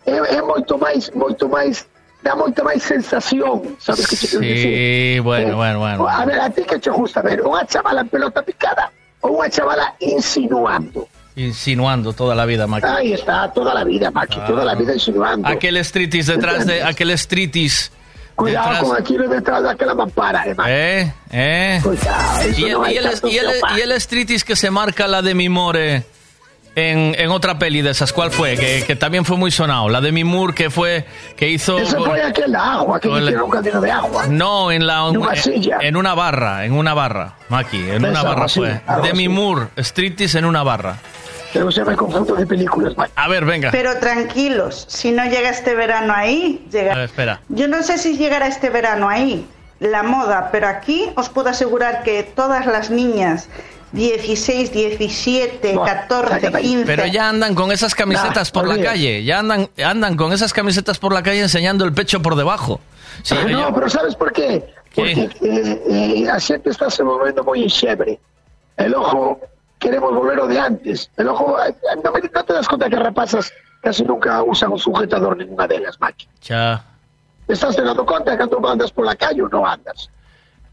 [0.04, 1.86] É, é moito máis, moito máis,
[2.20, 4.74] dá moita máis sensación, sabes que te quero dicir?
[4.74, 6.08] Sí, bueno, bueno, bueno.
[6.08, 8.90] A ver, a ti que te gusta ver unha chavala en pelota picada
[9.22, 11.06] ou unha chavala insinuando.
[11.38, 12.90] Insinuando toda la vida, Maki.
[12.90, 15.46] Ahí está, toda la vida, Maki, toda la vida insinuando.
[15.46, 17.94] Aquel streetis detrás de aquel streetis.
[18.34, 20.70] Cuidado detrás- con aquilo detrás daquela mampara, eh, Maki.
[20.72, 21.80] Eh, eh.
[21.82, 25.06] Cuidado, eso Y el, no y el- y el- y el streetis que se marca
[25.06, 26.04] la de Mimore
[26.74, 28.56] en, en otra peli de esas, ¿cuál fue?
[28.56, 29.90] Que, que también fue muy sonado.
[29.90, 31.04] La de Mimur que fue
[31.36, 31.78] que hizo.
[31.78, 34.26] Ese con- foi aquel da agua, que hicieron un caldero de agua.
[34.28, 35.78] No, en la en, silla.
[35.82, 38.80] en una barra, en una barra, Maki, en Ves, una barra así, fue.
[38.86, 39.28] así.
[39.28, 40.96] Moore, Streetis en una barra.
[41.52, 42.94] Pero se me confundo de películas.
[43.14, 43.70] A ver, venga.
[43.70, 46.94] Pero tranquilos, si no llega este verano ahí, A llega.
[46.94, 47.40] ver, espera.
[47.48, 49.46] Yo no sé si llegará este verano ahí
[49.80, 53.48] la moda, pero aquí os puedo asegurar que todas las niñas
[53.92, 56.86] 16, 17, 14, 15.
[56.86, 60.98] Pero ya andan con esas camisetas por la calle, ya andan andan con esas camisetas
[60.98, 62.80] por la calle enseñando el pecho por debajo.
[63.22, 64.64] Sí, Ah, no, yo- pero ¿sabes por qué?
[64.94, 66.28] Porque eh, eh,
[66.64, 68.18] está se movendo moi enxebre.
[68.76, 69.38] El ojo,
[69.82, 71.10] queremos volver o de antes.
[71.16, 71.56] El ojo,
[72.04, 73.52] no, me, no te das conta que rapazas
[73.82, 76.28] casi nunca usan un sujetador ninguna delas, Maki.
[76.42, 76.84] Ya.
[77.46, 80.08] ¿Te estás dando conta cando andas por la calle o no andas?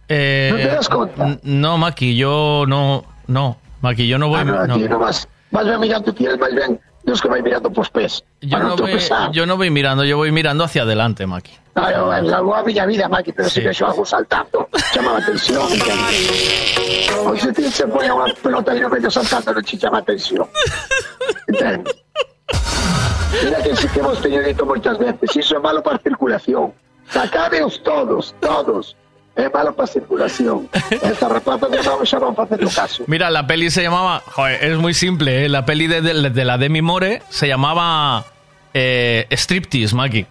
[0.07, 1.37] Eh, ¿No te das cuenta?
[1.43, 4.39] No, Maki, yo no, no, Maki, yo no voy.
[4.41, 4.99] Ah, no, no.
[4.99, 8.23] vas, vas bien mirando, tienes más bien, Dios que vais mirando pos pés.
[8.41, 8.99] Yo no, no voy,
[9.31, 11.51] yo no voy mirando, yo voy mirando hacia adelante, Maki.
[11.73, 13.61] Claro, en la boa miña vida, Maki, pero Sí.
[13.61, 15.63] si vexo algo saltando, chama a atención.
[17.25, 20.03] Hoy se te se pone unha pelota e no medio saltando, non te chama a
[20.03, 20.45] atención.
[21.47, 21.95] Entendes?
[23.43, 26.73] Mira que sí que hemos tenido dito moitas veces, iso é malo para circulación.
[27.09, 28.97] Sacadeos todos, todos.
[29.39, 30.67] É malo para circulación.
[30.91, 33.07] Esta rapaza de novo xa van facendo caso.
[33.07, 35.49] Mira, la peli se llamaba, joder, es muy simple, ¿eh?
[35.49, 38.25] la peli de, de- de la Demi Moore se llamaba
[38.75, 40.25] eh, Striptease, Maki.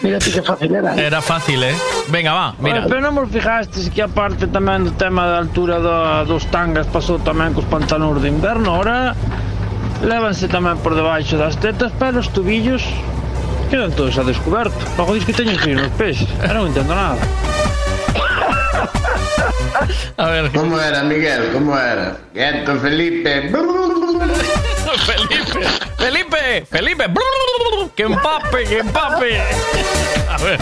[0.00, 0.94] Mira que fácil era.
[0.94, 1.06] ¿eh?
[1.08, 1.74] Era fácil, ¿eh?
[2.12, 2.84] Venga, va, mira.
[2.84, 6.86] Oye, pero non vos fijastes que aparte tamén do tema da altura do, dos tangas
[6.86, 9.16] pasou tamén cos pantalóns de inverno Ahora
[10.04, 12.86] lévanse tamén por debaixo das tetas pero os tubillos
[13.74, 17.18] quedan todos a descoberto Logo dis que teñen frío nos pés Eu non entendo nada
[20.16, 20.50] A ver.
[20.52, 21.50] ¿Cómo era, Miguel?
[21.52, 22.16] ¿Cómo era?
[22.32, 23.50] Quieto, Felipe.
[25.06, 25.60] Felipe,
[25.98, 27.04] Felipe, Felipe,
[27.94, 29.40] que empape, que empape.
[30.30, 30.58] A ver.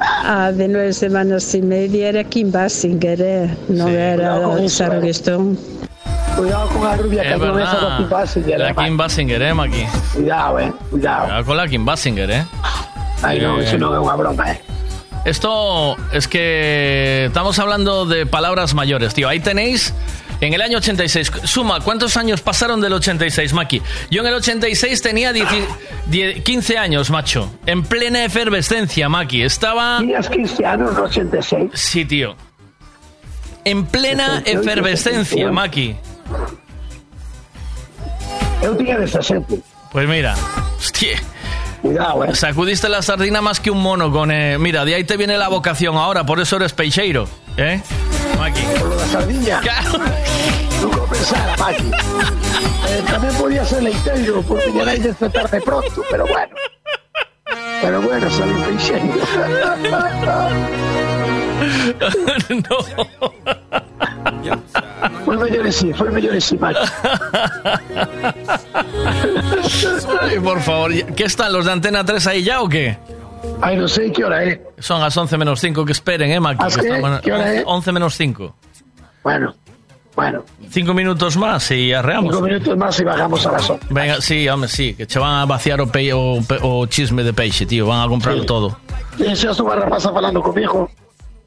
[0.00, 5.10] Ah, de nueve semanas y media era Kim Basinger, eh, no era eso, Sharon eh.
[5.10, 5.56] Stone.
[6.36, 7.96] Cuidado con la rubia que Es no ves a verdad.
[7.98, 8.58] Kim Basinger.
[8.58, 9.86] La eh, Kim Basinger, eh, Maki.
[10.14, 10.72] Cuidado, eh.
[10.90, 11.24] Cuidado.
[11.24, 12.44] Cuidado con la Kim Basinger, eh.
[13.22, 14.60] Ay, no, Eh, eso no es una broma, eh.
[15.24, 19.28] Esto es que estamos hablando de palabras mayores, tío.
[19.28, 19.94] Ahí tenéis
[20.40, 21.32] en el año 86.
[21.44, 23.80] Suma, ¿cuántos años pasaron del 86, Maki?
[24.10, 25.48] Yo en el 86 tenía 10
[26.06, 27.50] 10 15 años, macho.
[27.64, 29.42] En plena efervescencia, Maki.
[29.42, 29.98] Estaba...
[29.98, 31.70] Tenías 15 años en 86.
[31.72, 32.36] Sí, tío.
[33.64, 35.52] En plena 68, efervescencia, 71.
[35.54, 35.96] Maki.
[38.62, 39.60] Yo tenía 17.
[39.90, 40.34] Pues mira,
[40.76, 41.18] hostia.
[41.84, 42.34] Cuidado, eh.
[42.34, 44.30] Sacudiste la sardina más que un mono con...
[44.30, 47.82] eh, mira, de ahí te viene la vocación ahora, por eso eres peixeiro, ¿eh?
[48.38, 48.62] Maki.
[48.78, 49.60] Por lo de la sardinha.
[50.80, 51.82] Nunca pensara, Maki.
[52.88, 56.54] Eh, también podía ser leiteiro, porque ya hay de tratarme pronto, pero bueno.
[57.82, 59.04] Pero bueno, salí peixeiro.
[62.48, 62.78] no.
[65.24, 66.78] Fue mellor así, fue mellor así, Maki.
[70.20, 72.96] Ay, por favor, ¿qué están los de Antena 3 ahí ya o qué?
[73.60, 74.58] Ay, no sé qué hora es.
[74.78, 76.58] Son las 11 menos 5, que esperen, ¿eh, Maki?
[76.62, 76.86] ¿Ah, que sí?
[76.88, 77.62] estamos- ¿Qué hora es?
[77.66, 78.54] 11 menos 5.
[79.22, 79.54] Bueno,
[80.16, 80.42] bueno.
[80.70, 82.32] Cinco minutos más y arreamos.
[82.34, 83.86] Cinco minutos más y bajamos a las 11.
[83.90, 87.22] Venga, sí, hombre, sí, que se van a vaciar o, pe- o, pe- o chisme
[87.22, 88.78] de peixe, tío, van a comprar todo.
[89.18, 90.90] E estuvo a rapaza falando comigo,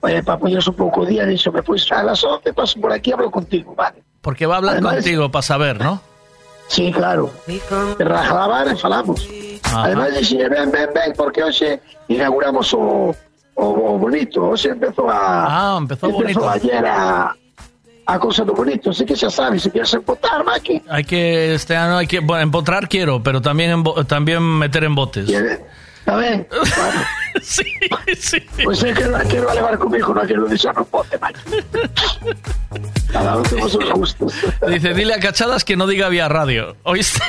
[0.03, 2.91] eh, para poñerse un pouco o día, dixo, me pois a las 11 paso por
[2.93, 4.03] aquí hablo contigo, vale.
[4.21, 6.01] Porque va a hablar Además- contigo para saber, ¿no?
[6.67, 7.31] Sí, claro.
[7.47, 9.23] E rajabar e falamos.
[9.63, 9.83] Ajá.
[9.85, 13.15] Además, dixen, ven, ven, ven, porque hoxe inauguramos o,
[13.55, 14.43] o, o bonito.
[14.51, 15.47] Hoxe empezou a...
[15.47, 16.43] Ah, empezou o bonito.
[16.49, 17.31] ayer a,
[18.05, 18.91] a cousa do bonito.
[18.91, 22.43] Así que xa sabes, se quieres empotar, Maki, Hay que, este año hay que, bueno,
[22.43, 25.29] empotrar quiero, pero también, también meter en botes.
[25.29, 25.57] está
[26.07, 26.45] Bueno.
[27.41, 27.63] sí,
[28.17, 28.39] sí.
[28.63, 31.43] Pois é que non quero levar comigo, non quero deixar no pote, Maki.
[33.11, 34.31] Cada uno gustos.
[34.71, 36.79] Dice, dile a Cachadas que no diga vía radio.
[36.87, 37.19] ¿Oíste?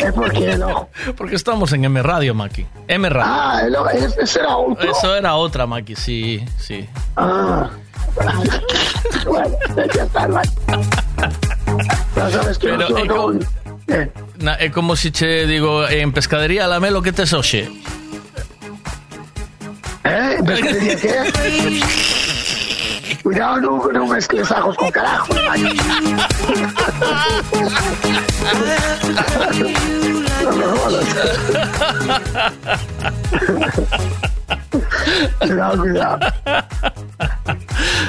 [0.00, 0.88] É porque no.
[1.12, 2.64] Porque estamos en M Radio, Maki.
[2.88, 3.32] M Radio.
[3.36, 4.88] Ah, no, ese ese era outro.
[4.88, 6.88] Eso era otra, Maki, sí, sí.
[7.20, 7.68] Ah.
[9.28, 9.52] bueno,
[9.92, 10.56] ya está, Maki.
[12.16, 13.14] Ya sabes que Pero yo é no...
[13.14, 17.68] como, na, é como si che digo, en pescadería lamelo que tes hoxe.
[20.04, 20.38] ¿Eh?
[20.42, 21.10] ¿Ves que diría que?
[23.22, 25.76] Cuidado, no, no mezcles ajos con carajo, Maki.
[30.44, 31.04] No me jodas.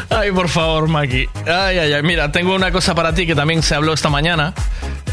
[0.09, 1.27] Ay, por favor, Maki.
[1.45, 2.03] Ay, ay, ay.
[2.03, 4.53] Mira, tengo una cosa para ti que también se habló esta mañana.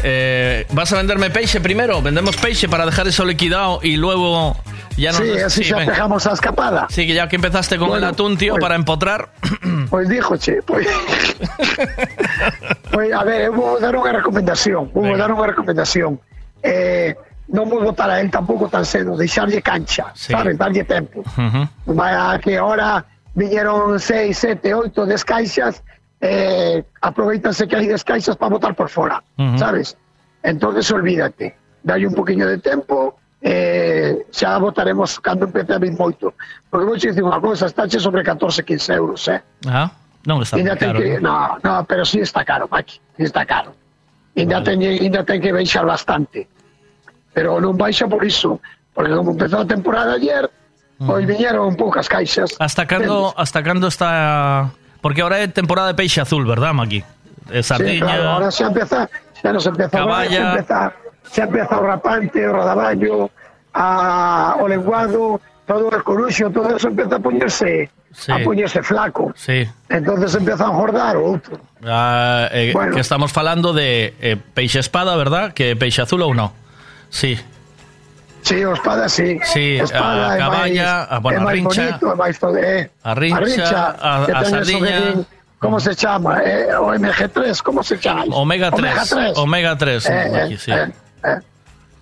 [0.03, 2.01] Eh, ¿Vas a venderme peixe primero?
[2.01, 4.55] Vendemos peixe para dejar eso liquidado y luego
[4.95, 5.21] ya nos...
[5.21, 5.93] Sí, así ya venga.
[5.93, 6.87] dejamos a escapada.
[6.89, 9.29] Sí, que ya que empezaste con Bueno, el atún, tío, pues- para empotrar.
[9.89, 10.85] Pois dijo, che, pois...
[12.91, 16.19] pois, a ver, eu vou dar unha recomendación, vou dar unha recomendación.
[16.59, 17.15] Eh,
[17.47, 20.31] non vou botar a él tampouco tan cedo, deixarlle cancha, Sí.
[20.35, 21.23] sabes, darlle tempo.
[21.23, 21.95] Ujú.
[21.95, 25.79] Vaya que ahora viñeron 6, 7, 8 descaixas,
[26.19, 29.55] eh, aproveitanse que hai descaixas para botar por fora, Ujú.
[29.57, 29.95] sabes?
[30.43, 36.33] Entonces olvídate, dalle un poquinho de tempo, eh, xa votaremos cando empece a vir moito.
[36.67, 39.39] Porque vou dicir unha cosa, estáche sobre 14, 15 euros, eh?
[39.69, 39.87] Ah,
[40.27, 40.99] non está ten caro.
[40.99, 43.71] que, no, no, pero sí está caro, Maki, sí está caro.
[44.35, 46.45] Ainda, ten, ainda ten que baixar bastante.
[47.37, 48.57] Pero non baixa por iso,
[48.97, 50.49] porque como empezou a temporada ayer,
[50.97, 52.57] pois viñeron poucas caixas.
[52.57, 54.73] ¿Hasta cuándo, ¿Hasta cuándo está...?
[55.05, 57.05] Porque ahora es temporada de peixe azul, ¿verdad, Maki?
[57.53, 58.01] Sí, Sardiña...
[58.09, 59.05] claro, ahora xa empeza,
[59.37, 60.33] xa nos empeza a Caballa.
[60.33, 60.79] xa empeza,
[61.29, 63.29] xa empeza o rapante, o rodaballo,
[63.77, 65.37] a, o lenguado,
[65.69, 68.31] todo o coruxo, todo eso empeza a poñerse Sí.
[68.33, 69.29] a poñerse flaco.
[69.37, 69.61] Sí.
[69.93, 71.61] Entonces empeza a engordar o outro.
[71.85, 72.97] Ah, eh, Bueno.
[72.97, 75.53] Que estamos falando de eh, peixe espada, ¿verdad?
[75.53, 76.49] Que peixe azul ou no?
[77.09, 77.39] Sí.
[78.43, 79.39] Sí, o espada sí.
[79.43, 82.89] Sí, espada a caballa, a, bueno, a rincha, bonito, todo, é.
[83.03, 84.45] a rincha, a- que a que
[85.15, 85.25] din-
[85.59, 86.39] ¿Cómo se chama?
[86.43, 88.23] Eh, o MG3, ¿cómo se chama?
[88.31, 88.93] Omega 3.
[89.37, 90.71] Omega 3, Eh, Maki, eh, sí.
[90.71, 90.91] eh,
[91.25, 91.39] eh.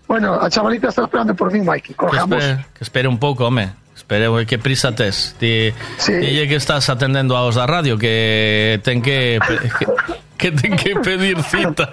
[0.08, 1.96] Bueno, a chavalita está esperando por mí, Mikey.
[1.96, 3.74] Que espere, que espere un pouco, home.
[4.06, 5.34] Espere, oi, que prisa tes.
[5.40, 5.74] Ti,
[6.06, 9.88] Dille que estás atendendo aos da radio, que ten que, que,
[10.38, 11.90] que ten que pedir cita.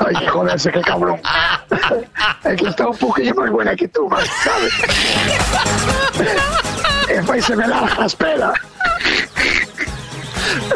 [0.00, 1.20] Ay, joderse, qué cabrón.
[2.44, 4.72] es que está un poquillo más buena que tú, man, ¿sabes?
[7.08, 8.52] Después se me larga la espera.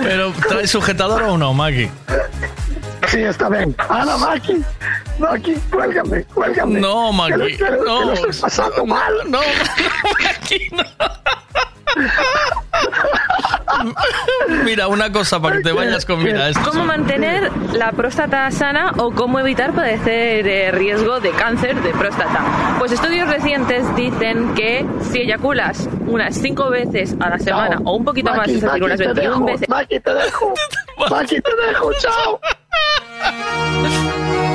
[0.03, 1.89] Pero, trae sujetador ou non, Maki?
[3.09, 3.75] Sí, está bien.
[3.89, 4.61] Ana, Maki.
[5.21, 6.81] Maki, cuélgame, cuélgame.
[6.81, 8.05] No, Maki, Que lo- que lo- no.
[8.07, 9.13] Lo estoy pasando mal.
[9.29, 9.41] No,
[10.25, 10.83] Maki, no.
[14.65, 16.61] Mira, una cosa para que te vayas con mira esto.
[16.71, 22.77] ¿Cómo mantener la próstata sana o cómo evitar padecer eh, riesgo de cáncer de próstata?
[22.79, 28.05] Pues estudios recientes dicen que si eyaculas unas 5 veces a la semana o un
[28.05, 29.45] poquito más, es decir, unas te 21 dejo.
[29.47, 29.69] veces.
[29.69, 30.55] Maki, te dejo.
[31.11, 31.93] Maki, te dejo.
[31.95, 32.41] Chao.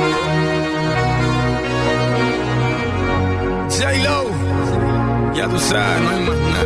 [3.78, 4.30] J-Lo,
[5.34, 6.64] ya tú sabes, no hay más nada.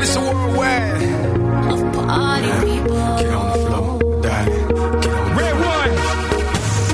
[0.00, 0.20] Mr.
[0.24, 1.04] Worldwide.
[1.72, 3.16] Of party people.
[3.18, 3.88] Get on the floor,
[4.22, 4.48] dale.
[5.02, 5.92] Get on Red one.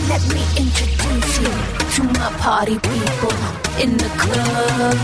[0.08, 1.52] Let me introduce you
[1.94, 3.34] to my party people
[3.80, 4.96] in the club.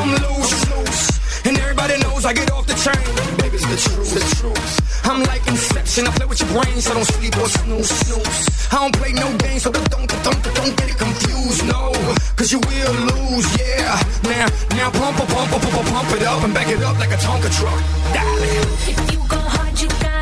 [0.00, 3.04] I'm loose, loose, and everybody knows I get off the train.
[3.36, 4.79] Baby, it's the truth, the truth.
[5.04, 6.06] I'm like Inception.
[6.06, 7.90] I play with your brain, so don't sleep or snooze.
[7.90, 8.72] snooze.
[8.72, 11.66] I don't play no games, so don't, don't, don't, get it confused.
[11.66, 11.92] No,
[12.36, 13.98] cause you will lose, yeah.
[14.24, 14.46] Now,
[14.76, 17.50] now pump, pump, pump, pump, pump, it up and back it up like a Tonka
[17.58, 17.80] truck.
[18.14, 18.66] Darling.
[18.92, 20.19] If you go hard, you gotta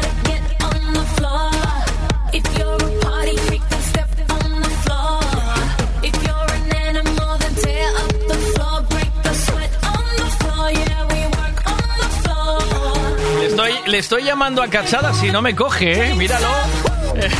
[13.89, 16.15] Le estoy, llamando a cachada si no me coge, ¿eh?
[16.15, 16.49] Míralo.
[17.17, 17.29] Eh,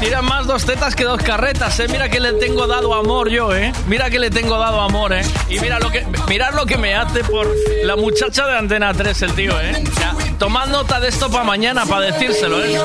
[0.00, 1.88] Tira más dos tetas que dos carretas, ¿eh?
[1.88, 3.70] Mira que le tengo dado amor yo, ¿eh?
[3.86, 5.20] Mira que le tengo dado amor, ¿eh?
[5.50, 7.46] Y mira lo que, mirad lo que me hace por
[7.84, 9.84] la muchacha de Antena 3, el tío, ¿eh?
[10.38, 12.80] Tomad nota de esto para mañana, para decírselo, ¿eh?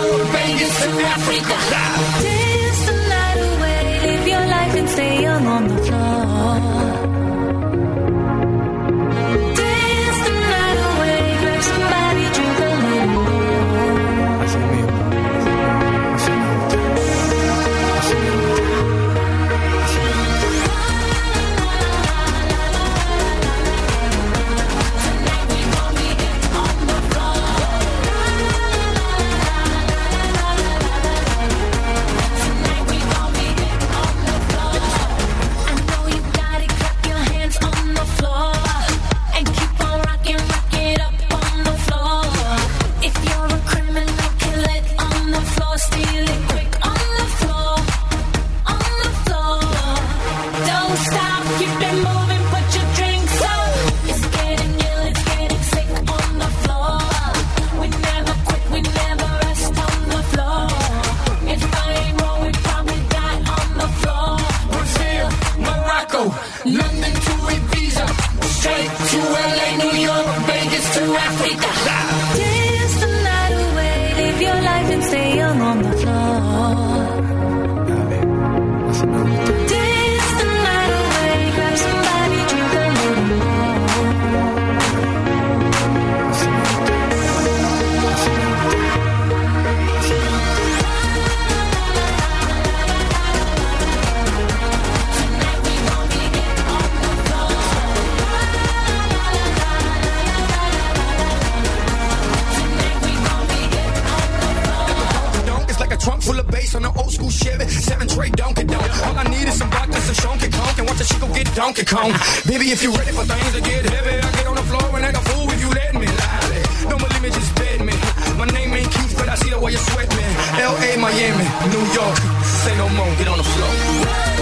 [111.55, 112.11] Donkey Kong.
[112.45, 115.05] Baby, if you ready for things to get heavy, I get on the floor and
[115.05, 116.05] act a fool if you let me.
[116.05, 116.89] Lie.
[116.89, 117.93] No more limit, just bet me.
[118.37, 120.23] My name ain't Keith, but I see the way you sweat me.
[120.59, 122.17] L.A., Miami, New York.
[122.43, 124.34] Say no more, get on the floor.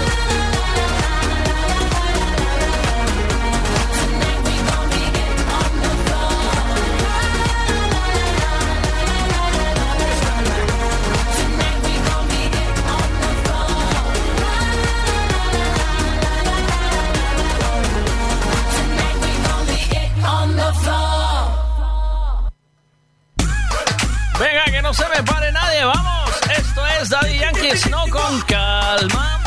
[27.89, 29.41] No con calma.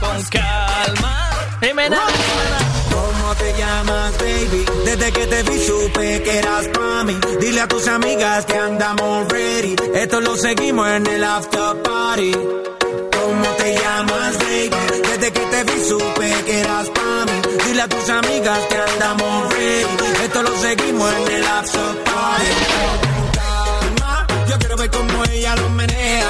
[0.00, 1.30] Con calma.
[1.60, 2.58] Dime nada.
[2.90, 4.64] ¿Cómo te llamas, baby?
[4.86, 7.14] Desde que te vi supe que eras pa' mí.
[7.40, 9.76] Dile a tus amigas que andamos ready.
[9.94, 12.32] Esto lo seguimos en el after party.
[12.32, 14.70] ¿Cómo te llamas, baby?
[15.10, 17.64] Desde que te vi supe que eras pa' mí.
[17.66, 20.24] Dile a tus amigas que andamos ready.
[20.24, 22.46] Esto lo seguimos en el after party.
[23.34, 26.23] Calma, Yo quiero ver cómo ella lo menea.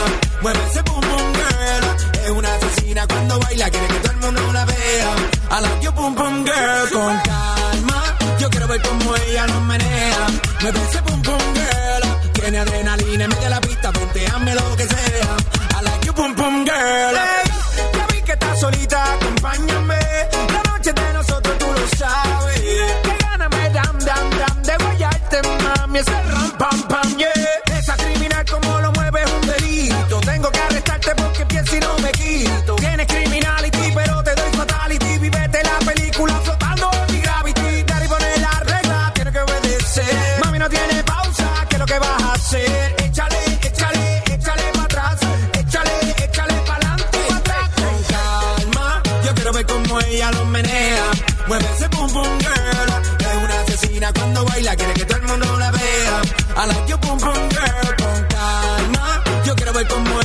[0.44, 1.84] Mueve ese boom boom girl.
[2.22, 5.14] Es una asesina cuando baila, quiere que todo el mundo la vea.
[5.50, 6.90] I like you boom boom girl.
[6.92, 10.26] Con calma, yo quiero ver cómo ella lo menea.
[10.60, 12.32] Mueve ese boom boom girl.
[12.34, 15.36] Tiene adrenalina, mete la pista, ponteame lo que sea.
[15.80, 17.16] I like you boom boom girl.
[17.16, 17.50] Hey,
[17.96, 19.98] ya vi que estás solita, acompáñame.
[20.52, 22.60] La noche de nosotros tú lo sabes.
[22.60, 25.98] Que gana me dam dam dam de guayarte, mami.
[26.00, 27.78] Ese ram pam pam, yeah.
[27.78, 28.80] Esa criminal como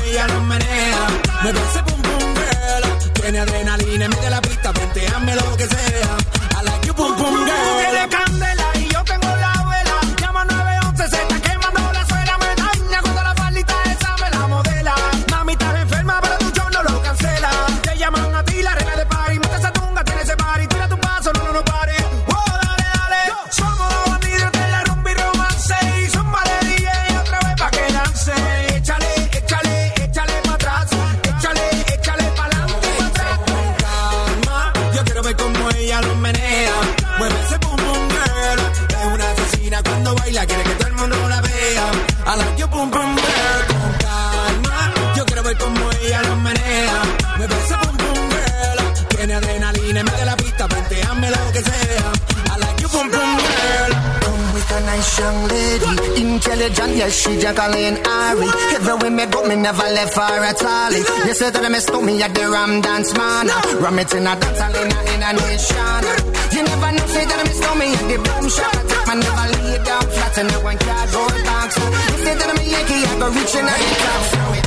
[0.09, 0.39] ella lo.
[1.41, 1.88] Mueve
[56.69, 58.47] intelligent, yes, she Jacqueline Ari.
[58.75, 60.91] Everywhere me go, me never left for at all.
[60.91, 63.47] You say that me stole me at the Ram Dance Man.
[63.81, 66.03] Ram it in a dance hall in a, in a nation.
[66.53, 68.75] You never know, say that me stole me at the boom shop.
[69.09, 71.77] I never lay down flat in a one cardboard box.
[71.77, 74.58] You say that I'm a Yankee, I go reaching out the top.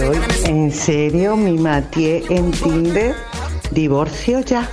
[0.00, 3.16] ¿En serio, mi Matie en Tinder?
[3.72, 4.68] ¿Divorcio ya?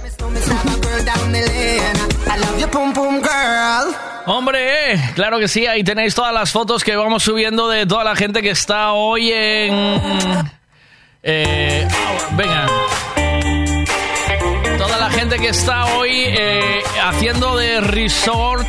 [4.28, 8.16] Hombre, claro que sí, ahí tenéis todas las fotos que vamos subiendo de toda la
[8.16, 10.52] gente que está hoy en...
[11.24, 11.88] eh,
[12.34, 12.68] venga.
[14.78, 18.68] Toda la gente que está hoy eh, haciendo de resort,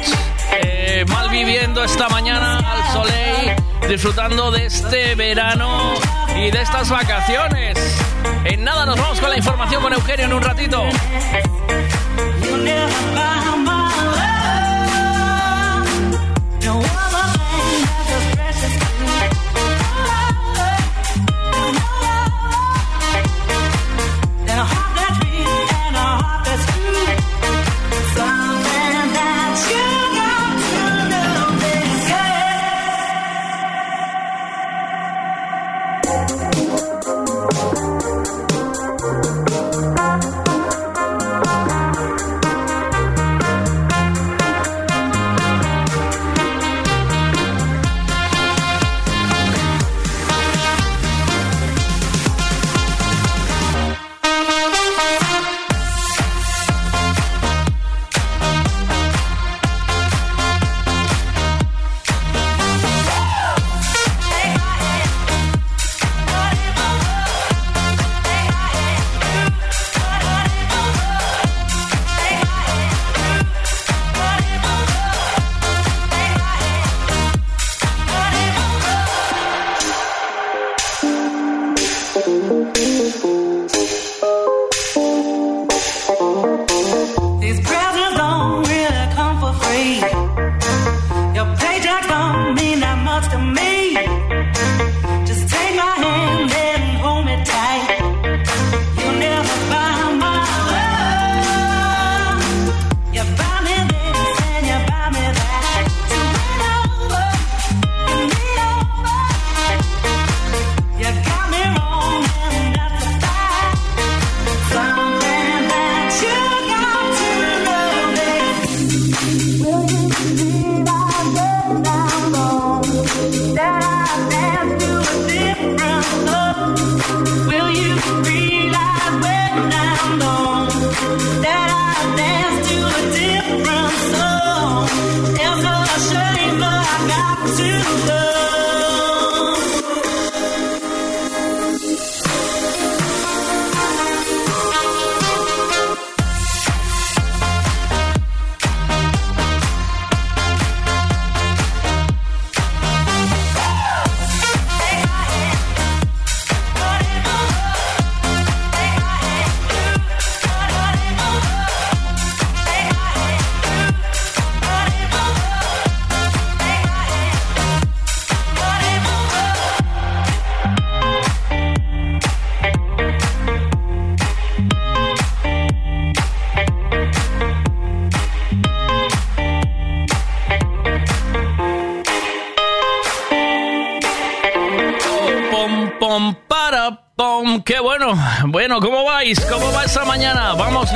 [0.62, 3.56] eh, mal viviendo esta mañana al soleil,
[3.88, 5.94] disfrutando de este verano
[6.36, 7.78] y de estas vacaciones.
[8.44, 10.82] En nada nos vamos con la información con Eugenio en un ratito.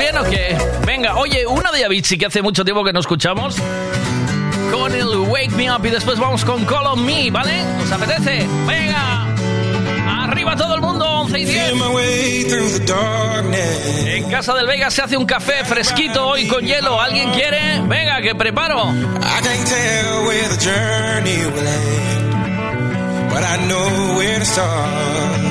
[0.00, 0.56] Bien o qué?
[0.86, 3.56] Venga, oye, una de Avicii que hace mucho tiempo que no escuchamos.
[4.72, 7.62] Con el Wake Me Up y después vamos con Call on Me, ¿vale?
[7.82, 8.46] ¿Os apetece?
[8.66, 9.26] Venga.
[10.24, 11.72] Arriba todo el mundo, 11 y 10.
[14.06, 17.00] En casa del Vega se hace un café fresquito hoy con hielo.
[17.00, 17.80] ¿Alguien quiere?
[17.82, 18.88] Venga, que preparo.
[18.88, 25.50] I can't tell where the journey will end, but I know where to start.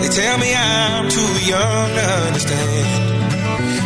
[0.00, 3.01] They tell me I'm too young to understand.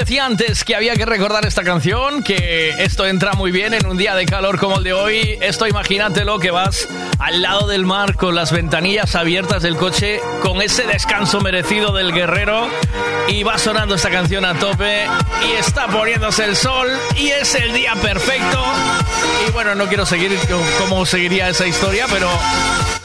[0.00, 3.98] decía antes que había que recordar esta canción, que esto entra muy bien en un
[3.98, 5.38] día de calor como el de hoy.
[5.42, 6.88] Esto imagínatelo que vas
[7.18, 12.14] al lado del mar con las ventanillas abiertas del coche, con ese descanso merecido del
[12.14, 12.70] guerrero
[13.28, 15.04] y va sonando esta canción a tope
[15.46, 18.64] y está poniéndose el sol y es el día perfecto.
[19.46, 20.32] Y bueno, no quiero seguir
[20.78, 22.30] cómo seguiría esa historia, pero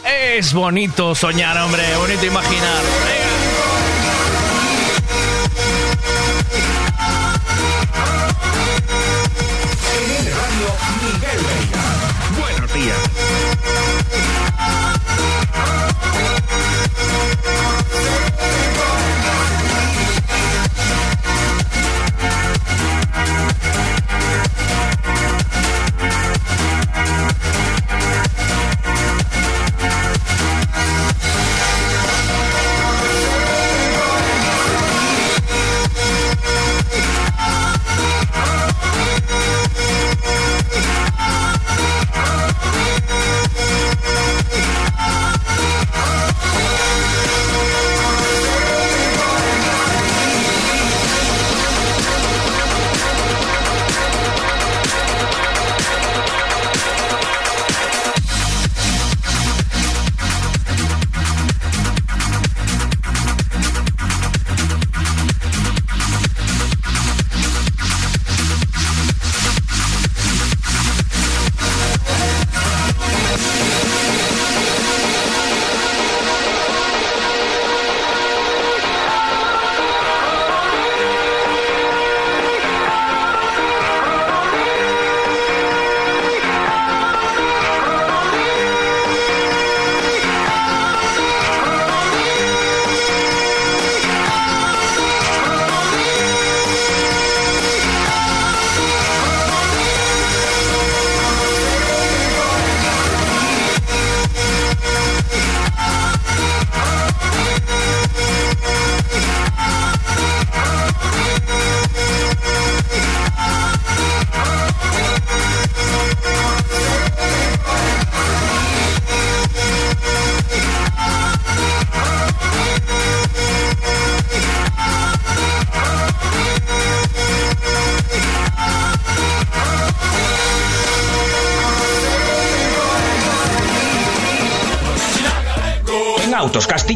[0.05, 3.24] es bonito soñar, hombre, bonito imaginar.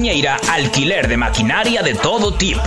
[0.10, 2.64] Alquiler de maquinaria de todo tipo.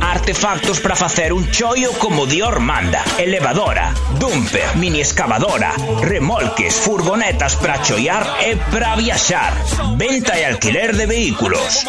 [0.00, 3.04] Artefactos para facer un choio como Dior manda.
[3.18, 9.54] Elevadora, dumper, mini excavadora, remolques, furgonetas para choiar e para viaxar.
[9.94, 11.84] Venta e alquiler de vehículos.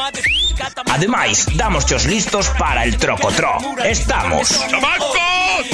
[0.91, 3.57] Ademais, damos os listos para el trocotró.
[3.83, 4.63] Estamos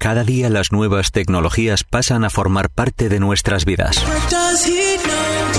[0.00, 4.02] Cada día las nuevas tecnologías pasan a formar parte de nuestras vidas.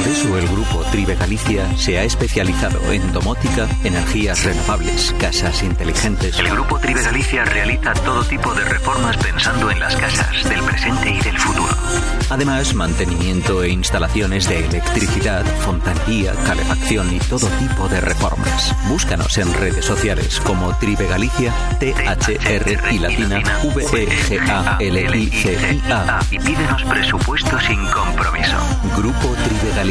[0.01, 6.39] Por eso el grupo Tribe Galicia se ha especializado en domótica, energías renovables, casas inteligentes.
[6.39, 11.11] El grupo Tribe Galicia realiza todo tipo de reformas pensando en las casas del presente
[11.11, 11.77] y del futuro.
[12.31, 18.75] Además, mantenimiento e instalaciones de electricidad, fontanería, calefacción y todo tipo de reformas.
[18.87, 25.17] Búscanos en redes sociales como Tribe Galicia, T-H-R y latina V E G A L
[25.17, 26.19] I C I A.
[26.31, 28.57] Y pídenos presupuesto sin compromiso.
[28.95, 29.90] Grupo Tribe Galicia.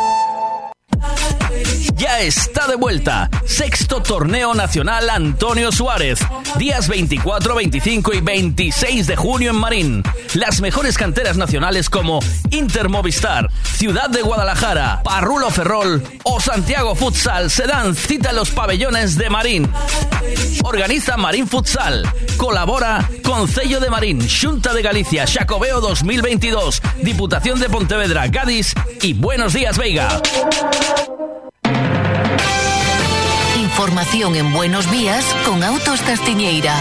[2.01, 3.29] Ya está de vuelta.
[3.45, 6.17] Sexto Torneo Nacional Antonio Suárez.
[6.57, 10.03] Días 24, 25 y 26 de junio en Marín.
[10.33, 17.51] Las mejores canteras nacionales como Inter Movistar, Ciudad de Guadalajara, Parrulo Ferrol o Santiago Futsal
[17.51, 19.71] se dan cita en los pabellones de Marín.
[20.63, 22.11] Organiza Marín Futsal.
[22.35, 28.73] Colabora Concello de Marín, Junta de Galicia, Xacobeo 2022, Diputación de Pontevedra, Gadis
[29.03, 30.19] y Buenos Días Veiga.
[33.81, 36.75] Información en Buenos Días con Autos Castiñeira.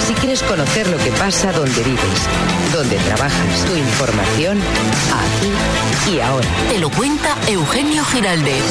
[0.00, 2.28] Si quieres conocer lo que pasa donde vives,
[2.72, 4.58] donde trabajas, tu información,
[5.14, 6.48] aquí y ahora.
[6.70, 8.64] Te lo cuenta Eugenio Giraldez.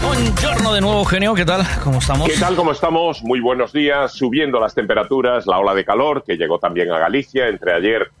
[0.00, 1.34] Buongiorno de nuevo, Eugenio.
[1.34, 1.66] ¿Qué tal?
[1.82, 2.28] ¿Cómo estamos?
[2.28, 2.54] ¿Qué tal?
[2.54, 3.24] ¿Cómo estamos?
[3.24, 4.12] Muy buenos días.
[4.12, 8.12] Subiendo las temperaturas, la ola de calor que llegó también a Galicia entre ayer,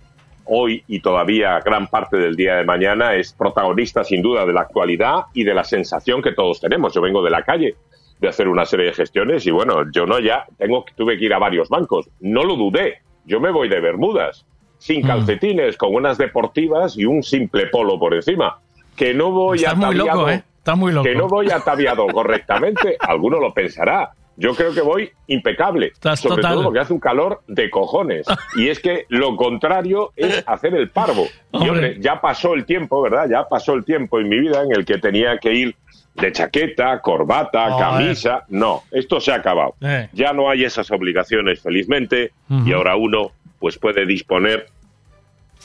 [0.46, 4.62] hoy y todavía gran parte del día de mañana es protagonista sin duda de la
[4.62, 6.92] actualidad y de la sensación que todos tenemos.
[6.94, 7.74] Yo vengo de la calle
[8.20, 11.34] de hacer una serie de gestiones y bueno, yo no ya tengo tuve que ir
[11.34, 12.08] a varios bancos.
[12.20, 12.98] No lo dudé.
[13.26, 14.44] Yo me voy de Bermudas,
[14.78, 18.58] sin calcetines, con unas deportivas y un simple polo por encima.
[18.96, 20.42] Que no voy Estás muy ataviado- loco, ¿eh?
[20.58, 21.04] Estás muy loco.
[21.04, 24.10] que no voy ataviado correctamente, alguno lo pensará.
[24.36, 26.54] Yo creo que voy impecable, sobre total.
[26.54, 28.26] todo porque hace un calor de cojones.
[28.56, 31.26] Y es que lo contrario es hacer el parvo.
[31.52, 31.70] Y Hombre.
[31.70, 33.26] hombre, ya pasó el tiempo, ¿verdad?
[33.30, 35.76] Ya pasó el tiempo en mi vida en el que tenía que ir
[36.14, 38.44] de chaqueta, corbata, camisa.
[38.48, 39.74] No, esto se ha acabado.
[39.80, 40.08] Eh.
[40.12, 44.66] Ya no hay esas obligaciones, felizmente, y ahora uno pues puede disponer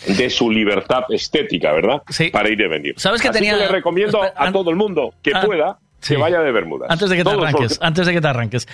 [0.07, 2.01] de su libertad estética, ¿verdad?
[2.31, 2.93] Para ir y venir.
[2.97, 6.15] ¿Sabes que Así tenía- le recomiendo a todo el mundo que Ah, pueda sí.
[6.15, 6.89] que vaya de Bermudas.
[6.89, 8.67] Antes de que te Todos arranques, porque- antes de que te arranques.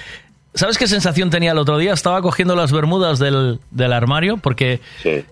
[0.53, 1.91] ¿Sabes qué sensación tenía el otro día?
[1.91, 4.79] Estaba cogiendo las bermudas del, del armario porque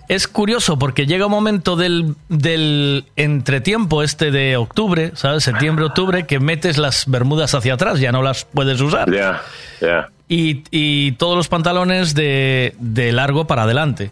[0.10, 5.46] es curioso porque llega un momento del, del entretiempo este de octubre, ¿sabes?
[5.46, 9.10] Septiembre, octubre, que metes las bermudas hacia atrás, ya no las puedes usar.
[9.14, 9.42] Ya,
[9.80, 10.10] ya.
[10.28, 14.12] Y, y todos los pantalones de, de largo para adelante.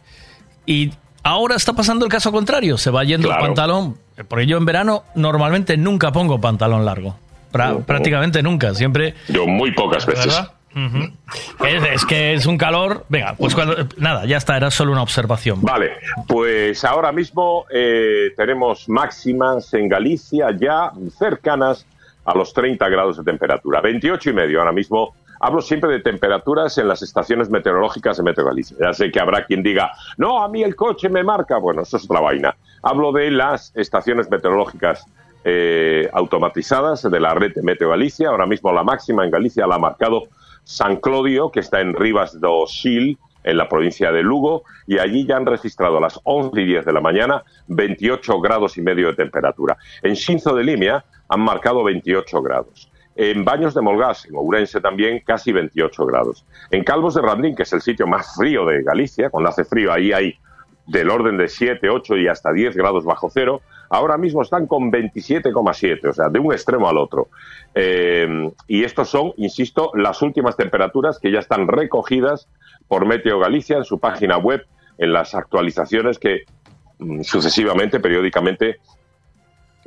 [0.65, 0.91] Y
[1.23, 3.41] ahora está pasando el caso contrario, se va yendo Claro.
[3.41, 3.97] el pantalón.
[4.29, 7.17] Por ello en verano normalmente nunca pongo pantalón largo.
[7.51, 9.15] Prácticamente nunca, siempre...
[9.27, 10.27] Yo muy pocas veces.
[10.27, 10.53] ¿Verdad?
[10.73, 11.67] Ujú.
[11.67, 13.05] es, es que es un calor.
[13.09, 13.75] Venga, pues cuando.
[13.97, 15.61] Nada, ya está, era solo una observación.
[15.61, 15.97] Vale,
[16.27, 21.85] pues ahora mismo eh, tenemos máximas en Galicia ya cercanas
[22.23, 23.81] a los 30 grados de temperatura.
[23.81, 25.13] 28 y medio ahora mismo.
[25.43, 28.77] Hablo siempre de temperaturas en las estaciones meteorológicas de Meteo Galicia.
[28.79, 31.57] Ya sé que habrá quien diga, no, a mí el coche me marca.
[31.57, 32.55] Bueno, eso es otra vaina.
[32.83, 35.03] Hablo de las estaciones meteorológicas
[35.43, 38.29] eh, automatizadas de la red de Meteo Galicia.
[38.29, 40.23] Ahora mismo la máxima en Galicia la ha marcado
[40.63, 45.25] San Clodio, que está en Rivas do Sil, en la provincia de Lugo, y allí
[45.25, 49.07] ya han registrado a las 11 y 10 de la mañana 28 grados y medio
[49.07, 49.77] de temperatura.
[50.03, 52.91] En Xinzo de Limia han marcado 28 grados.
[53.15, 56.45] En Baños de Molgás, en Ourense también, casi 28 grados.
[56.69, 59.91] En Calvos de Randín, que es el sitio más frío de Galicia, cuando hace frío
[59.91, 60.35] ahí hay
[60.87, 63.61] del orden de 7, 8 y hasta 10 grados bajo cero,
[63.91, 67.27] ahora mismo están con 27,7, o sea, de un extremo al otro.
[67.75, 72.47] Eh, y estos son, insisto, las últimas temperaturas que ya están recogidas
[72.87, 74.65] por Meteo Galicia en su página web,
[74.97, 76.45] en las actualizaciones que
[76.99, 78.77] mm, sucesivamente, periódicamente,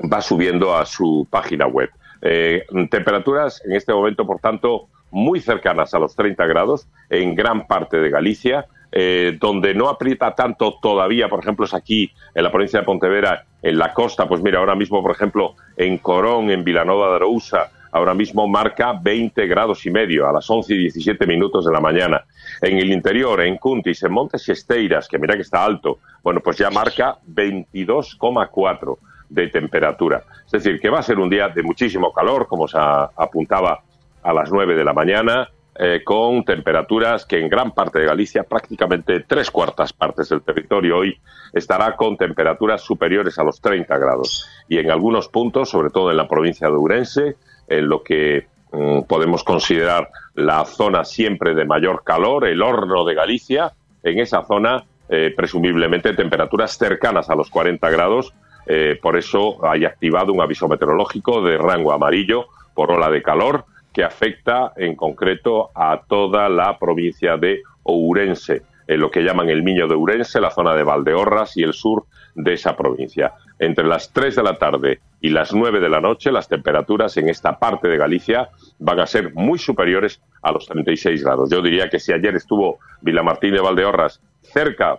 [0.00, 1.88] va subiendo a su página web.
[2.20, 7.66] Eh, temperaturas en este momento, por tanto, muy cercanas a los 30 grados en gran
[7.66, 8.66] parte de Galicia.
[8.96, 13.44] Eh, donde no aprieta tanto todavía, por ejemplo, es aquí en la provincia de Pontevedra,
[13.60, 17.72] en la costa, pues mira, ahora mismo, por ejemplo, en Corón, en Vilanova de Arousa,
[17.90, 21.80] ahora mismo marca 20 grados y medio a las 11 y 17 minutos de la
[21.80, 22.24] mañana.
[22.60, 26.58] En el interior, en Cuntis, en Montes Esteiras, que mira que está alto, bueno, pues
[26.58, 28.96] ya marca 22,4
[29.28, 30.22] de temperatura.
[30.46, 33.82] Es decir, que va a ser un día de muchísimo calor, como se apuntaba
[34.22, 38.44] a las 9 de la mañana, eh, con temperaturas que en gran parte de Galicia,
[38.44, 41.18] prácticamente tres cuartas partes del territorio hoy,
[41.52, 44.48] estará con temperaturas superiores a los 30 grados.
[44.68, 47.36] Y en algunos puntos, sobre todo en la provincia de Ourense,
[47.66, 53.14] en lo que mm, podemos considerar la zona siempre de mayor calor, el horno de
[53.14, 53.72] Galicia,
[54.04, 58.32] en esa zona, eh, presumiblemente temperaturas cercanas a los 40 grados.
[58.66, 63.66] eh, por eso hay activado un aviso meteorológico de rango amarillo por ola de calor
[63.94, 69.62] que afecta en concreto a toda la provincia de Ourense, en lo que llaman el
[69.62, 73.34] Miño de Ourense, la zona de Valdeorras y el sur de esa provincia.
[73.58, 77.28] Entre las 3 de la tarde y las 9 de la noche, las temperaturas en
[77.28, 78.50] esta parte de Galicia
[78.80, 81.48] van a ser muy superiores a los 36 grados.
[81.50, 84.98] Yo diría que si ayer estuvo Vilamartín de Valdeorras cerca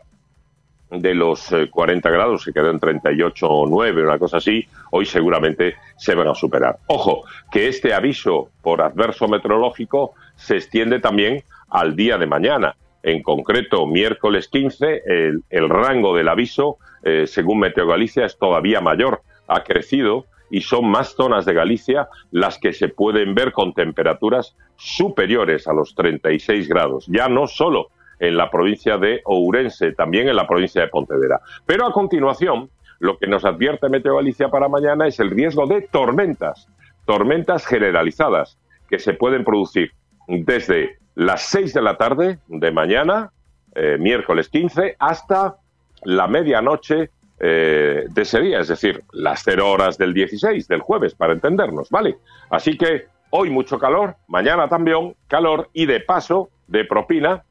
[1.02, 5.06] de los eh, 40 grados, se quedó en 38 o 9, una cosa así, hoy
[5.06, 6.78] seguramente se van a superar.
[6.88, 12.76] Ojo, que este aviso por adverso meteorológico se extiende también al día de mañana.
[13.04, 18.82] En concreto, miércoles 15, el, el rango del aviso, eh, según Meteo Galicia, es todavía
[18.82, 23.74] mayor, ha crecido y son más zonas de Galicia las que se pueden ver con
[23.74, 27.06] temperaturas superiores a los 36 grados.
[27.08, 31.42] Ya no solo en la provincia de Ourense, también en la provincia de Pontevedra.
[31.66, 32.70] Pero a continuación,
[33.00, 36.68] lo que nos advierte Meteo Galicia para mañana es el riesgo de tormentas,
[37.06, 38.58] tormentas generalizadas
[38.90, 39.92] que se pueden producir
[40.28, 43.32] desde las 6 de la tarde de mañana,
[43.74, 45.58] eh, miércoles 15, hasta
[46.04, 51.16] la medianoche eh, de ese día, es decir, las 0 horas del 16, del jueves,
[51.16, 52.18] para entendernos, ¿vale?
[52.50, 57.44] Así que hoy mucho calor, mañana también calor y de paso, de propina,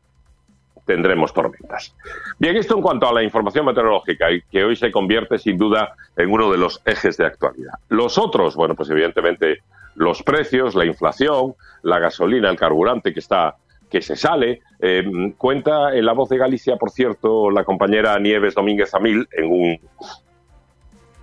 [0.87, 1.95] tendremos tormentas.
[2.39, 6.31] Bien, esto en cuanto a la información meteorológica, que hoy se convierte sin duda en
[6.31, 7.73] uno de los ejes de actualidad.
[7.89, 9.63] Los otros, bueno, pues evidentemente
[9.95, 13.57] los precios, la inflación, la gasolina, el carburante que está
[13.91, 14.61] que se sale.
[14.81, 15.05] Eh,
[15.39, 19.81] cuenta en La Voz de Galicia, por cierto, la compañera Nieves Domínguez Amil, en un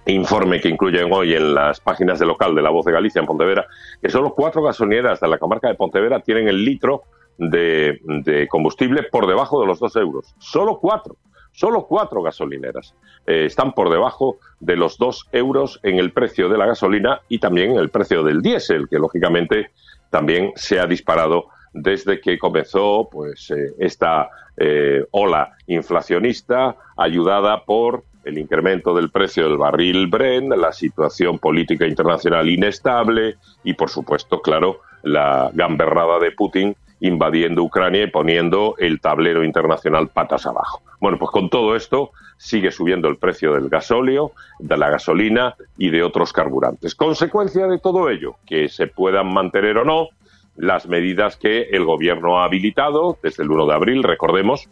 [0.05, 3.25] informe que incluyen hoy en las páginas de local de La Voz de Galicia en
[3.25, 3.67] Pontevedra,
[4.01, 7.03] que solo cuatro gasolineras de la comarca de Pontevedra tienen el litro
[7.37, 10.35] de, combustible por debajo de los dos euros.
[10.39, 11.15] Solo cuatro.
[11.53, 12.95] Solo cuatro gasolineras
[13.27, 17.39] eh, están por debajo de los dos euros en el precio de la gasolina y
[17.39, 19.71] también en el precio del diésel, que lógicamente
[20.09, 28.03] también se ha disparado desde que comenzó pues eh, esta eh, ola inflacionista ayudada por
[28.23, 34.41] el incremento del precio del barril Brent, la situación política internacional inestable y, por supuesto,
[34.41, 40.81] claro, la gamberrada de Putin invadiendo Ucrania y poniendo el tablero internacional patas abajo.
[40.99, 45.89] Bueno, pues con todo esto sigue subiendo el precio del gasóleo, de la gasolina y
[45.89, 46.95] de otros carburantes.
[46.95, 50.09] Consecuencia de todo ello, que se puedan mantener o no
[50.55, 54.69] las medidas que el gobierno ha habilitado desde el 1 de abril, recordemos,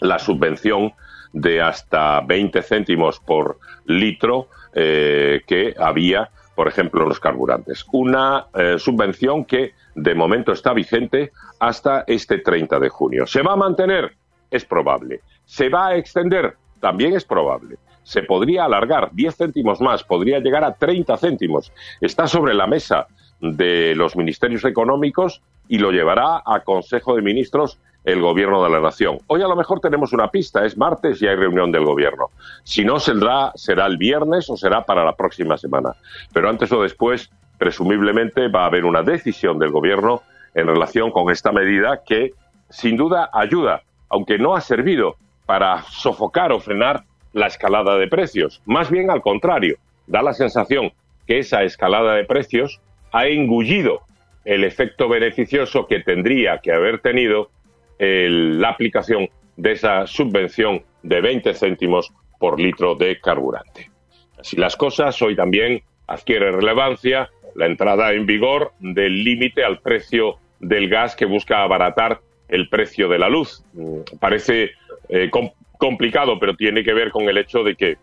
[0.00, 0.92] la subvención
[1.32, 7.84] de hasta 20 céntimos por litro eh, que había, por ejemplo, los carburantes.
[7.92, 13.26] Una eh, subvención que de momento está vigente hasta este 30 de junio.
[13.26, 14.14] ¿Se va a mantener?
[14.50, 15.20] Es probable.
[15.44, 16.56] ¿Se va a extender?
[16.80, 17.76] También es probable.
[18.02, 21.72] Se podría alargar 10 céntimos más, podría llegar a 30 céntimos.
[22.00, 23.06] Está sobre la mesa
[23.40, 28.80] de los ministerios económicos y lo llevará a Consejo de Ministros el Gobierno de la
[28.80, 29.18] Nación.
[29.26, 32.30] Hoy a lo mejor tenemos una pista, es martes y hay reunión del Gobierno.
[32.62, 35.94] Si no, será, será el viernes o será para la próxima semana.
[36.32, 40.22] Pero antes o después, presumiblemente, va a haber una decisión del Gobierno
[40.54, 42.34] en relación con esta medida que,
[42.68, 45.16] sin duda, ayuda, aunque no ha servido
[45.46, 48.60] para sofocar o frenar la escalada de precios.
[48.66, 49.76] Más bien al contrario,
[50.06, 50.92] da la sensación
[51.26, 52.80] que esa escalada de precios
[53.12, 54.00] ha engullido
[54.44, 57.48] el efecto beneficioso que tendría que haber tenido
[57.98, 63.90] la aplicación de esa subvención de 20 céntimos por litro de carburante.
[64.38, 70.36] Así las cosas, hoy también adquiere relevancia la entrada en vigor del límite al precio
[70.60, 73.64] del gas que busca abaratar el precio de la luz.
[73.74, 74.72] Mm, Parece
[75.08, 77.96] eh, com- complicado, pero tiene que ver con el hecho de que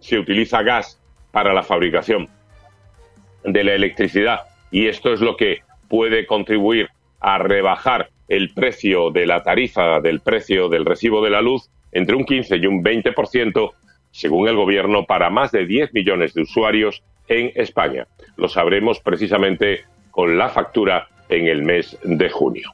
[0.00, 1.00] se utiliza gas
[1.30, 2.28] para la fabricación
[3.44, 6.88] de la electricidad y esto es lo que puede contribuir
[7.20, 12.16] a rebajar el precio de la tarifa del precio del recibo de la luz entre
[12.16, 13.72] un 15 y un 20%,
[14.10, 18.06] según el gobierno, para más de 10 millones de usuarios en España.
[18.36, 22.72] Lo sabremos precisamente con la factura en el mes de junio.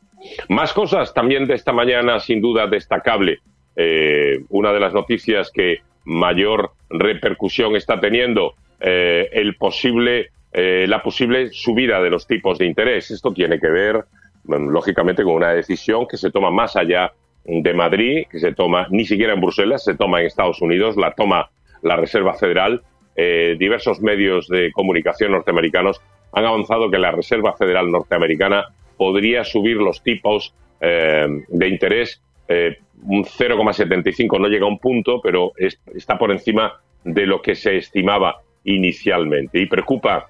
[0.48, 3.40] Más cosas también de esta mañana, sin duda destacable.
[3.76, 11.02] Eh, una de las noticias que mayor repercusión está teniendo, eh, el posible, eh, la
[11.02, 13.10] posible subida de los tipos de interés.
[13.10, 14.04] Esto tiene que ver,
[14.44, 17.12] lógicamente, con una decisión que se toma más allá
[17.44, 21.12] de Madrid, que se toma ni siquiera en Bruselas, se toma en Estados Unidos, la
[21.12, 21.50] toma
[21.82, 22.82] la Reserva Federal.
[23.16, 26.00] Eh, diversos medios de comunicación norteamericanos
[26.32, 32.78] han avanzado que la Reserva Federal norteamericana podría subir los tipos eh, de interés eh,
[33.04, 37.54] un 0,75, no llega a un punto, pero es- está por encima de lo que
[37.54, 39.58] se estimaba inicialmente.
[39.60, 40.28] Y preocupa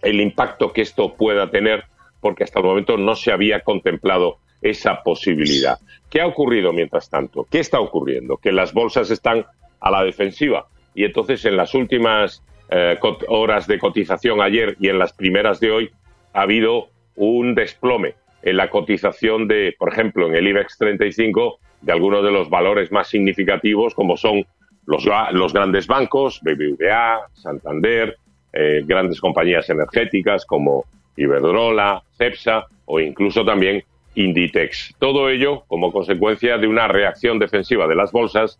[0.00, 1.84] el impacto que esto pueda tener
[2.22, 5.78] porque hasta el momento no se había contemplado esa posibilidad.
[6.08, 7.46] ¿Qué ha ocurrido mientras tanto?
[7.50, 8.36] ¿Qué está ocurriendo?
[8.38, 9.44] Que las bolsas están
[9.80, 12.96] a la defensiva y entonces en las últimas eh,
[13.28, 15.90] horas de cotización ayer y en las primeras de hoy
[16.32, 21.92] ha habido un desplome en la cotización de, por ejemplo, en el IBEX 35 de
[21.92, 24.46] algunos de los valores más significativos como son
[24.86, 28.16] los, los grandes bancos, BBVA, Santander,
[28.52, 30.84] eh, grandes compañías energéticas como
[31.16, 33.84] Iberdrola, Cepsa o incluso también
[34.14, 34.94] Inditex.
[34.98, 38.58] Todo ello como consecuencia de una reacción defensiva de las bolsas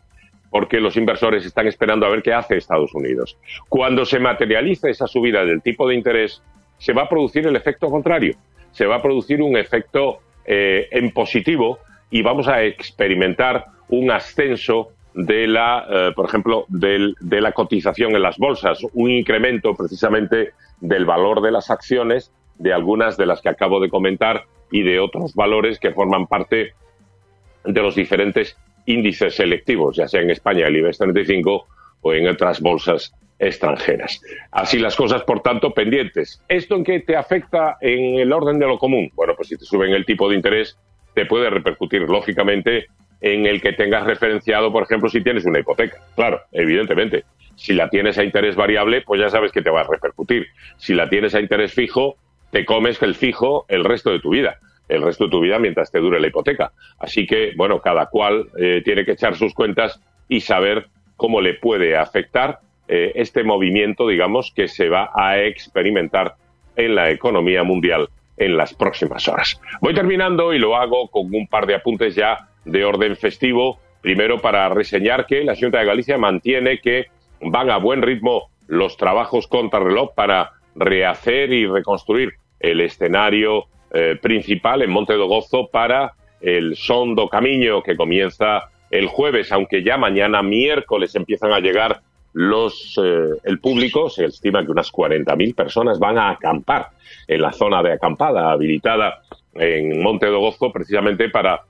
[0.50, 3.38] porque los inversores están esperando a ver qué hace Estados Unidos.
[3.70, 6.42] Cuando se materialice esa subida del tipo de interés,
[6.76, 8.36] se va a producir el efecto contrario.
[8.70, 11.78] Se va a producir un efecto eh, en positivo
[12.10, 18.22] y vamos a experimentar un ascenso de la, eh, por ejemplo, de la cotización en
[18.22, 23.48] las bolsas, un incremento precisamente del valor de las acciones de algunas de las que
[23.48, 26.72] acabo de comentar y de otros valores que forman parte
[27.64, 28.56] de los diferentes
[28.86, 31.66] índices selectivos, ya sea en España el IBEX 35
[32.00, 34.20] o en otras bolsas extranjeras.
[34.50, 36.42] Así las cosas, por tanto, pendientes.
[36.48, 39.10] ¿Esto en qué te afecta en el orden de lo común?
[39.14, 40.78] Bueno, pues si te suben el tipo de interés,
[41.14, 42.86] te puede repercutir, lógicamente,
[43.20, 45.98] en el que tengas referenciado, por ejemplo, si tienes una hipoteca.
[46.14, 47.24] Claro, evidentemente.
[47.54, 50.46] Si la tienes a interés variable, pues ya sabes que te va a repercutir.
[50.76, 52.16] Si la tienes a interés fijo,
[52.52, 55.90] te comes el fijo el resto de tu vida el resto de tu vida mientras
[55.90, 56.72] te dure la hipoteca.
[56.98, 61.54] Así que, bueno, cada cual eh, tiene que echar sus cuentas y saber cómo le
[61.54, 66.34] puede afectar eh, este movimiento, digamos, que se va a experimentar
[66.76, 69.60] en la economía mundial en las próximas horas.
[69.80, 73.78] Voy terminando y lo hago con un par de apuntes ya de orden festivo.
[74.00, 77.06] Primero, para reseñar que la Junta de Galicia mantiene que
[77.40, 84.16] van a buen ritmo los trabajos contra reloj para rehacer y reconstruir el escenario eh,
[84.20, 89.82] principal en Monte do Gozo para el Son do Camiño que comienza el jueves, aunque
[89.82, 92.00] ya mañana miércoles empiezan a llegar
[92.32, 96.88] los eh, el público, se estima que unas 40.000 personas van a acampar
[97.28, 99.22] en la zona de acampada habilitada
[99.54, 101.62] en Monte de Gozo, precisamente para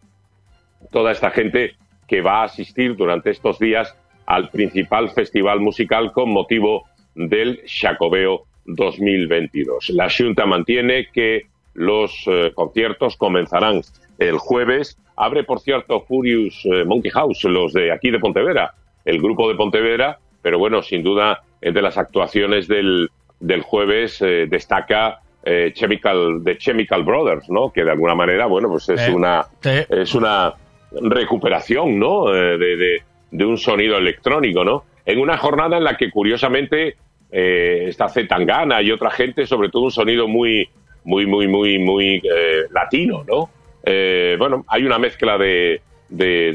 [0.90, 1.74] toda esta gente
[2.06, 3.96] que va a asistir durante estos días
[4.26, 9.90] al principal festival musical con motivo del Xacobeo 2022.
[9.90, 13.80] La Junta mantiene que los eh, conciertos comenzarán
[14.18, 14.98] el jueves.
[15.16, 18.74] Abre, por cierto, Furious eh, Monkey House, los de aquí de Pontevedra,
[19.04, 23.10] el grupo de Pontevedra, pero bueno, sin duda, entre las actuaciones del,
[23.40, 27.72] del jueves eh, destaca eh, Chemical, The Chemical Brothers, ¿no?
[27.72, 29.46] Que de alguna manera, bueno, pues es una
[29.88, 30.54] es una
[30.92, 32.30] recuperación, ¿no?
[32.30, 34.84] De, de- de un sonido electrónico, ¿no?
[35.06, 36.96] En una jornada en la que curiosamente
[37.32, 40.68] eh, está Zetangana y otra gente, sobre todo un sonido muy,
[41.04, 43.50] muy, muy, muy, muy eh, latino, ¿no?
[43.84, 46.52] Eh, bueno, hay una mezcla de, de,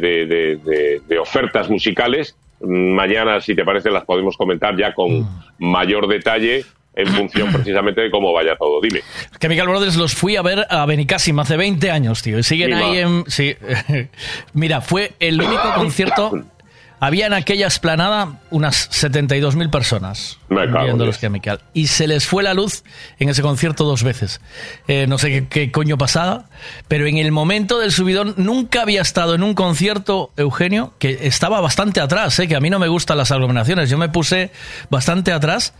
[1.07, 2.37] de- ofertas musicales.
[2.61, 6.63] Mm, Mañana, si te parece, las podemos comentar ya con mayor detalle
[6.95, 8.79] en función precisamente de cómo vaya todo.
[8.81, 9.01] Dime.
[9.39, 12.39] Chemical Brothers los fui a ver a Benicassim hace 20 años, tío.
[12.39, 12.85] Y siguen Mima.
[12.87, 13.23] ahí en.
[13.27, 13.55] Sí.
[14.53, 16.31] Mira, fue el único concierto.
[16.99, 21.61] Había en aquella esplanada unas 72.000 personas Me cago en viendo los Chemical.
[21.73, 22.83] Y se les fue la luz
[23.19, 24.41] en ese concierto dos veces.
[24.87, 26.45] Eh, no sé qué, qué coño pasaba,
[26.87, 31.61] pero en el momento del subidón nunca había estado en un concierto, Eugenio, que estaba
[31.61, 33.89] bastante atrás, eh, que a mí no me gustan las aglomeraciones.
[33.89, 34.51] Yo me puse
[34.89, 35.75] bastante atrás,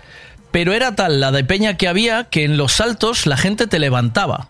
[0.52, 3.80] pero era tal la de peña que había que en los saltos la gente te
[3.80, 4.50] levantaba.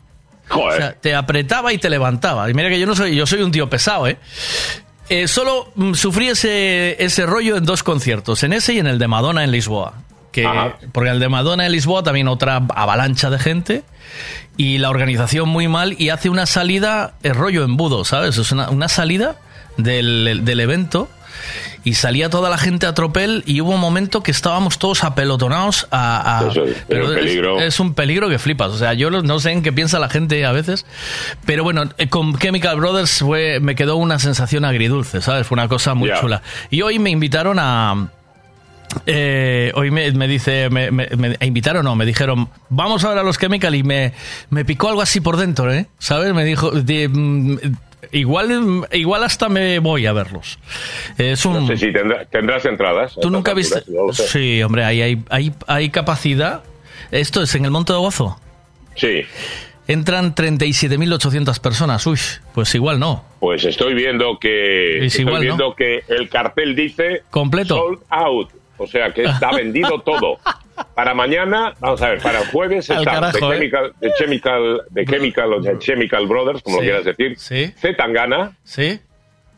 [0.49, 2.49] O sea, te apretaba y te levantaba.
[2.49, 4.17] Y mira que yo no soy, yo soy un tío pesado, ¿eh?
[5.09, 8.99] Eh, solo mm, sufrí ese, ese rollo en dos conciertos, en ese y en el
[8.99, 9.93] de Madonna en Lisboa.
[10.31, 10.47] Que,
[10.91, 13.83] porque el de Madonna en Lisboa también otra avalancha de gente
[14.55, 18.37] y la organización muy mal y hace una salida, el rollo embudo, ¿sabes?
[18.37, 19.37] Es una, una salida
[19.77, 21.09] del, del evento
[21.87, 25.87] y salía toda la gente a tropel y hubo un momento que estábamos todos apelotonados
[25.91, 26.39] a...
[26.39, 27.59] a- Eso es, pero un es- peligro.
[27.61, 28.71] es un peligro que flipas.
[28.71, 30.85] O sea, yo no- sé en qué piensa la gente a veces.
[31.45, 35.47] Pero bueno, eh, con Chemical Brothers fue, me quedó una sensación agridulce, ¿sabes?
[35.47, 36.41] Fue una cosa muy chula.
[36.69, 38.09] Y hoy me invitaron a.
[39.05, 43.17] eh, hoy me, me dice, me, me- me invitaron, no, me dijeron, vamos a ver
[43.19, 44.13] a los Chemical y me,
[44.49, 45.87] me picó algo así por dentro, ¿eh?
[45.99, 46.33] ¿Sabes?
[46.33, 47.57] Me dijo, de, mm,
[48.11, 50.59] igual, igual hasta me voy a verlos.
[51.17, 53.15] Es un, No sé si tendrá- tendrás entradas.
[53.21, 53.83] ¿Tú nunca viste?
[54.13, 56.63] Sí, hombre, ahí hay, hay, hay capacidad.
[57.11, 58.39] Esto es en el Monte de Gozo.
[58.95, 59.21] Sí.
[59.87, 62.05] Entran 37.800 personas.
[62.07, 62.19] Uy,
[62.53, 63.23] pues igual no.
[63.39, 65.55] Pues estoy viendo que Es estoy igual, ¿no?
[65.55, 70.39] viendo que el cartel dice completo sold out, o sea que está vendido todo.
[70.95, 73.49] Para mañana, vamos a ver, para el jueves está carajo, The ¿eh?
[73.57, 77.39] Chemical, The Chemical, The Chemical o The Chemical Brothers, como Sí, lo quieras decir.
[77.39, 77.73] Sí.
[77.79, 78.99] Zetangana, Sí.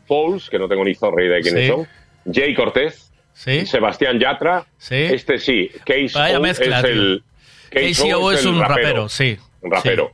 [0.06, 1.68] Falls, que no tengo ni zorra idea de quiénes Sí.
[1.70, 1.88] son.
[2.32, 3.64] Jay Cortez, Sí.
[3.66, 4.66] Sebastián Yatra.
[4.78, 4.94] Sí.
[4.96, 7.22] Este sí, Case Vaya O mezcla, es el
[7.70, 9.38] KCO es el un rapero, sí.
[9.62, 10.10] Un rapero.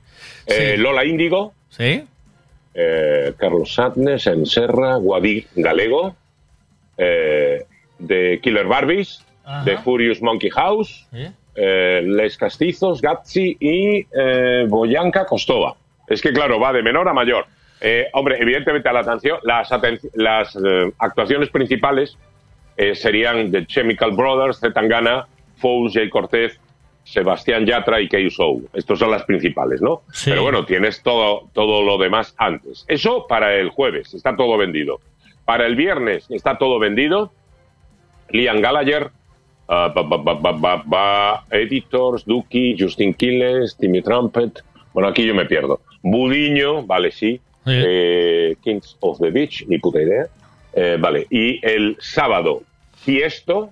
[0.46, 0.76] Eh.
[0.78, 1.54] Lola Índigo.
[1.70, 2.04] Sí.
[2.74, 6.14] eh, Carlos Sadness, Enserra, Guadí Galego,
[6.98, 7.64] eh,
[7.98, 9.64] de Killer Barbies, Ajá.
[9.64, 11.06] de Furious Monkey House,
[11.54, 15.76] eh, Les Castizos, Gazzi y eh, Boyanka Kostova.
[16.08, 17.46] Es que, claro, va de menor a mayor.
[17.80, 22.18] Eh, hombre, evidentemente a la atención, las, aten- las eh, actuaciones principales
[22.94, 25.26] serían The Chemical Brothers, Zetangana,
[25.56, 26.60] Fouls, Jay Cortez,
[27.04, 28.68] Sebastián Yatra y Kei Sou.
[28.74, 30.02] Estos son las principales, ¿no?
[30.12, 30.28] Sí.
[30.30, 32.84] Pero bueno, tienes todo, todo lo demás antes.
[32.88, 35.00] Eso para el jueves, está todo vendido.
[35.46, 37.32] Para el viernes está todo vendido.
[38.30, 39.10] Liam Gallagher,
[39.68, 44.62] ah, ba, ba, ba, ba, ba, ba, Editors, Duki, Justin Quiles, Timmy Trumpet.
[44.92, 45.80] Bueno, aquí yo me pierdo.
[46.02, 47.40] Budiño, vale, sí.
[47.66, 50.26] Eh, Kings of the Beach, ni puta idea.
[50.72, 52.62] Eh, vale, y el sábado,
[52.96, 53.70] Fiesto,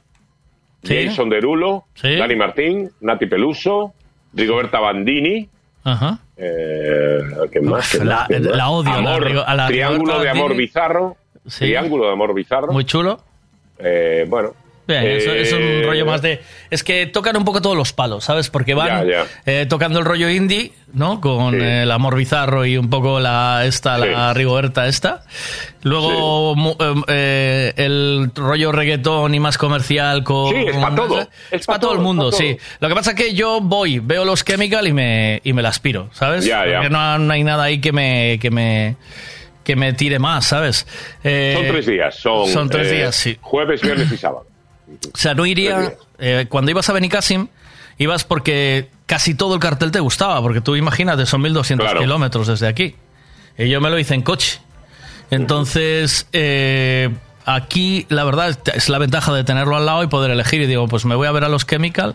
[0.83, 1.07] Sí.
[1.07, 2.17] Jason Derulo, Sí.
[2.17, 3.95] Dani Martín, Nati Peluso,
[4.35, 5.49] Rigoberta Bandini,
[5.85, 6.19] Ajá.
[6.37, 7.19] eh,
[7.53, 7.91] ¿qué más?
[7.93, 8.29] ¿Qué la- más?
[8.29, 8.57] ¿Qué más?
[8.57, 10.67] la odio, Amor, Rigo- a la Triángulo Rigoberta de amor Bandini.
[10.67, 11.17] bizarro.
[11.47, 11.65] Sí.
[11.67, 12.73] Triángulo de amor bizarro.
[12.73, 13.19] Muy chulo.
[13.79, 14.53] Eh, bueno.
[14.87, 16.43] Bien, eso es un Eh, rollo más de...
[16.71, 18.51] Es que tocan un poco todos los palos, ¿sabes?
[18.51, 21.23] Porque van Ya, eh, tocando el rollo indie, ¿no?
[21.23, 25.23] Con el amor bizarro y un poco la esta, la Rigoberta esta.
[25.83, 26.77] Luego mu-
[27.09, 30.55] eh, el rollo reggaetón y más comercial con...
[30.55, 31.29] Sí, es pa' todo.
[31.51, 32.57] Es para todo el mundo, sí.
[32.81, 35.71] Lo que pasa es que yo voy, veo los Chemical y me, y me la
[35.71, 36.45] aspiro, ¿sabes?
[36.45, 36.77] Ya, ya.
[36.77, 38.39] Porque no, no hay nada ahí que me...
[38.41, 38.97] Que me
[39.65, 40.87] que me tire más, ¿sabes?
[41.25, 42.15] Eh, Son tres días.
[42.17, 43.39] Son, son tres días, sí.
[43.41, 44.47] Jueves, viernes y sábado.
[45.13, 45.95] O sea, no iría.
[46.19, 47.49] eh, cuando ibas a Benicassim,
[47.99, 52.01] ibas porque casi todo el cartel te gustaba, porque tú imagínate, son 1200 Claro.
[52.01, 52.95] kilómetros desde aquí.
[53.59, 54.61] Y yo me lo hice en coche.
[55.31, 57.11] Entonces, eh,
[57.45, 60.61] aquí la verdad es la ventaja de tenerlo al lado y poder elegir.
[60.63, 62.15] Y digo, pues me voy a ver a los Chemical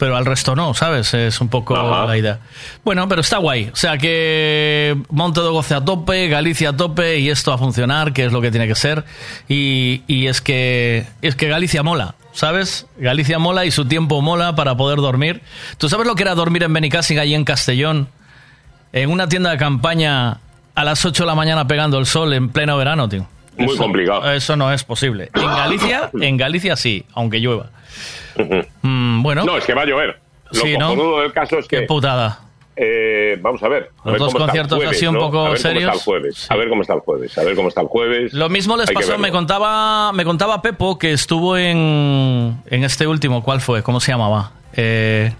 [0.00, 1.12] pero al resto no, ¿sabes?
[1.14, 2.06] Es un poco Ajá.
[2.06, 2.38] la idea.
[2.84, 3.68] Bueno, pero está guay.
[3.72, 8.12] O sea que Monte de Goce a tope, Galicia a tope y esto a funcionar,
[8.14, 9.04] que es lo que tiene que ser.
[9.48, 12.86] Y, y es que es que Galicia mola, ¿sabes?
[12.96, 15.42] Galicia mola y su tiempo mola para poder dormir.
[15.76, 18.08] ¿Tú sabes lo que era dormir en Benicàssim, allí en Castellón?
[18.94, 20.38] En una tienda de campaña
[20.74, 23.28] a las 8 de la mañana pegando el sol en pleno verano, tío.
[23.58, 24.32] Muy Eso- complicado.
[24.32, 25.30] Eso no es posible.
[25.34, 27.66] En Galicia, en Galicia sí, aunque llueva.
[28.82, 29.44] Mm, bueno.
[29.44, 30.18] No, es que va a llover.
[30.52, 31.20] Lo Sí, ¿no?
[31.20, 31.80] del caso es que...
[31.80, 32.40] Qué putada.
[32.76, 33.90] eh, vamos a ver.
[33.98, 35.20] A Los ver dos cómo conciertos jueves, así un ¿no?
[35.20, 35.84] poco a ver serios.
[35.84, 36.50] Cómo está el jueves.
[36.50, 37.38] A ver cómo está el jueves.
[37.38, 38.32] A ver cómo está el jueves.
[38.32, 43.06] Lo mismo les Hay pasó, me contaba, me contaba Pepo que estuvo en, en este
[43.06, 43.82] último, ¿cuál fue?
[43.82, 44.52] ¿Cómo se llamaba?
[44.74, 45.32] Eh,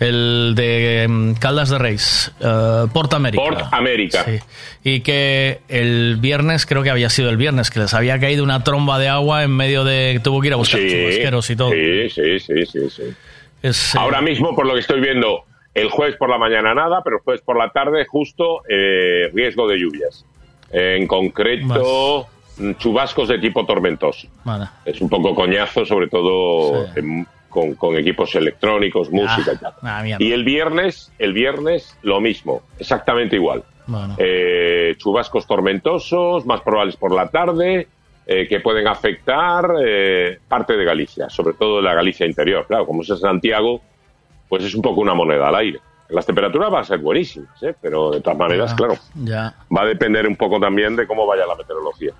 [0.00, 3.42] el de em, Caldas de Reis, eh, Port América.
[3.42, 4.24] Port América.
[4.24, 4.38] Sí.
[4.84, 8.64] Y que el viernes, creo que había sido el viernes, que les había caído una
[8.64, 10.20] tromba de agua en medio de...
[10.24, 11.70] Tuvo que ir a buscar Sí, chubasqueros y todo.
[11.70, 13.02] Sí, sí, sí, sí, sí.
[13.62, 17.00] Es, eh, Ahora mismo, por lo que estoy viendo, el jueves por la mañana nada,
[17.04, 20.24] pero el jueves por la tarde justo eh, riesgo de lluvias.
[20.72, 22.26] En concreto,
[22.78, 24.26] chubascos de tipo tormentoso.
[24.44, 24.66] Vale.
[24.84, 29.74] Es un poco coñazo, sobre todo en- con, con equipos electrónicos, música y tal.
[29.82, 30.02] Ah.
[30.18, 33.62] Y el viernes, el viernes lo mismo, exactamente igual.
[33.86, 34.14] Bueno.
[34.18, 37.86] Eh, chubascos tormentosos, más probables por la tarde,
[38.26, 42.64] eh, que pueden afectar eh, parte de Galicia, sobre todo la Galicia interior.
[42.66, 43.80] Claro, como es Santiago,
[44.48, 45.80] pues es un poco una moneda al aire.
[46.08, 47.74] Las temperaturas van a ser buenísimas, ¿eh?
[47.80, 48.76] pero de todas maneras, Ya.
[48.76, 49.54] claro, Ya.
[49.74, 52.12] va a depender un poco también de cómo vaya la meteorología.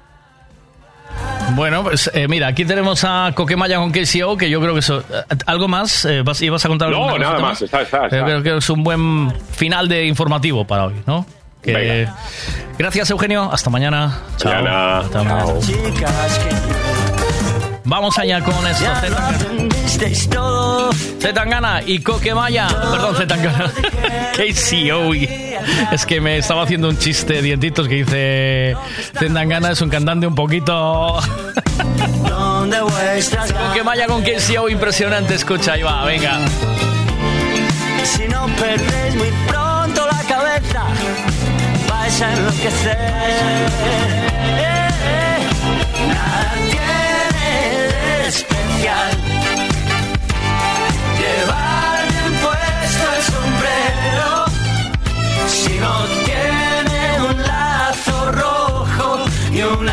[1.55, 5.00] Bueno, pues eh, mira, aquí tenemos a Coquemaya con KCO, que yo creo que eso...
[5.00, 6.05] eh, ¿Algo más?
[6.05, 8.18] Eh, vas, ¿Ibas a contar No, alguna nada cosita más, está, está, está.
[8.18, 11.26] Yo creo que es un buen final de informativo para hoy, ¿no?
[11.62, 12.16] Que- Venga.
[12.78, 13.50] Gracias, Eugenio.
[13.52, 14.18] Hasta mañana.
[14.39, 14.52] Chao.
[14.52, 14.99] Mañana.
[14.99, 15.44] Hasta mañana.
[17.93, 18.91] Vamos allá con esto.
[21.21, 22.67] Zetangana y Coquemaya.
[22.69, 23.71] Perdón, Zetangana.
[24.33, 25.12] KCO.
[25.93, 28.75] Es que me estaba haciendo un chiste de dientitos que dice
[29.19, 31.19] Zetangana es un cantante un poquito...
[33.69, 35.35] Coquemaya con KCO, impresionante.
[35.35, 36.39] Escucha, ahí va, venga.
[38.05, 40.85] Si no perdéis muy pronto la cabeza,
[41.91, 44.22] vais a enloquecer.
[55.83, 59.86] No tiene un lazo rojo y un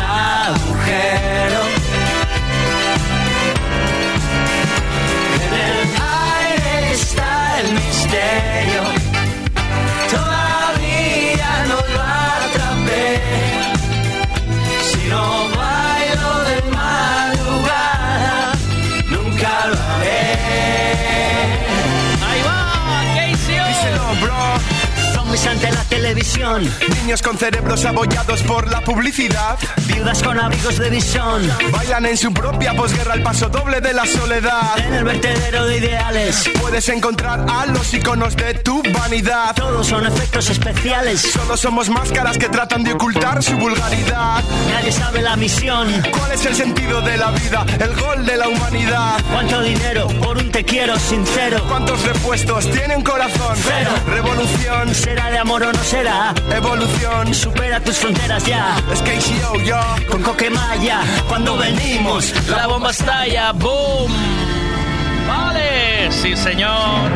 [25.46, 26.68] ante la televisión.
[27.02, 29.56] Niños con cerebros abollados por la publicidad.
[29.86, 31.48] Viudas con abrigos de visión.
[31.70, 34.76] Bailan en su propia posguerra el paso doble de la soledad.
[34.78, 36.50] En el vertedero de ideales.
[36.60, 39.54] Puedes encontrar a los iconos de tu vanidad.
[39.54, 41.20] Todos son efectos especiales.
[41.20, 44.42] Solo somos máscaras que tratan de ocultar su vulgaridad.
[44.72, 45.92] Nadie sabe la misión.
[46.10, 47.64] ¿Cuál es el sentido de la vida?
[47.78, 49.22] El gol de la humanidad.
[49.30, 51.64] ¿Cuánto dinero por un te quiero sincero?
[51.68, 53.56] ¿Cuántos repuestos tiene un corazón?
[53.62, 53.90] Cero.
[54.08, 54.92] Revolución.
[54.92, 55.99] ¿Será de amor o no será?
[56.00, 57.34] Evolución.
[57.34, 58.74] Supera tus fronteras ya.
[58.90, 59.78] Es KCO, yo.
[60.10, 64.10] Con Coquemaya, cuando venimos, La bomba estalla, boom.
[65.28, 67.10] Vale, sí señor.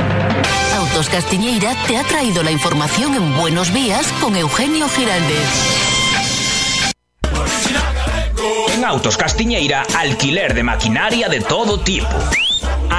[0.77, 5.49] Autos Castiñeira te ha traído la información en Buenos Días con Eugenio Giraldez.
[8.75, 12.09] En Autos Castiñeira, alquiler de maquinaria de todo tipo.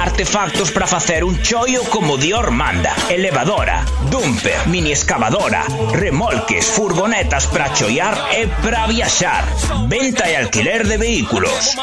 [0.06, 2.94] Artefactos para facer un chollo como Dior manda.
[3.10, 9.44] Elevadora, dumper, mini excavadora, remolques, furgonetas para chollar e para.
[9.88, 11.76] Venta e alquiler de vehículos.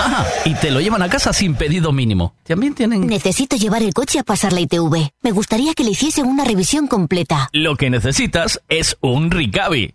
[0.00, 2.34] Ajá, y te lo llevan a casa sin pedido mínimo.
[2.44, 3.06] También tienen...
[3.06, 5.10] Necesito llevar el coche a pasar la ITV.
[5.22, 7.48] Me gustaría que le hiciesen una revisión completa.
[7.52, 9.94] Lo que necesitas es un Ricavi.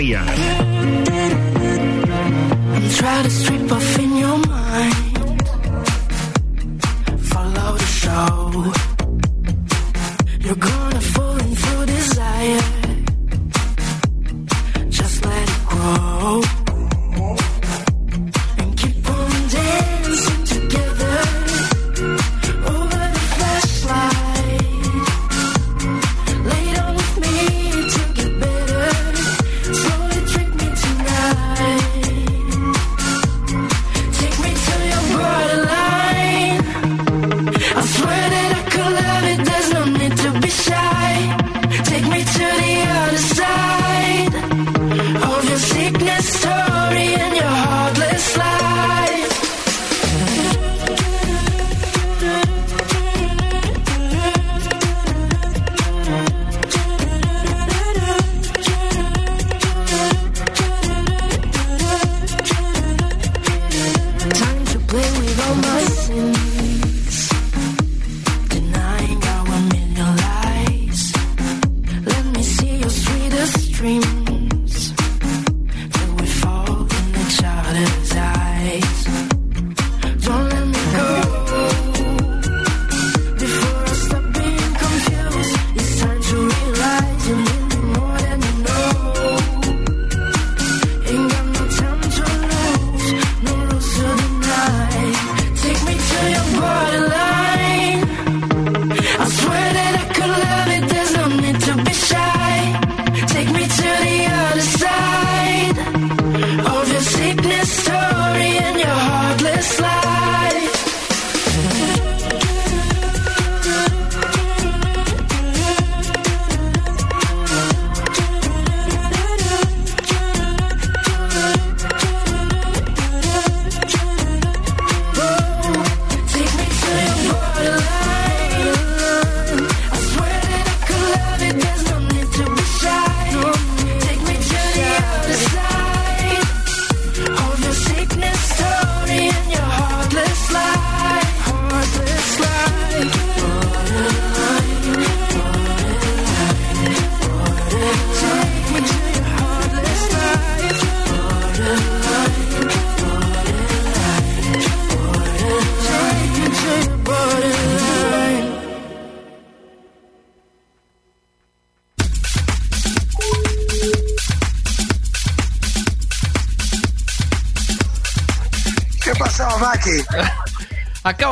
[0.00, 0.30] Buenos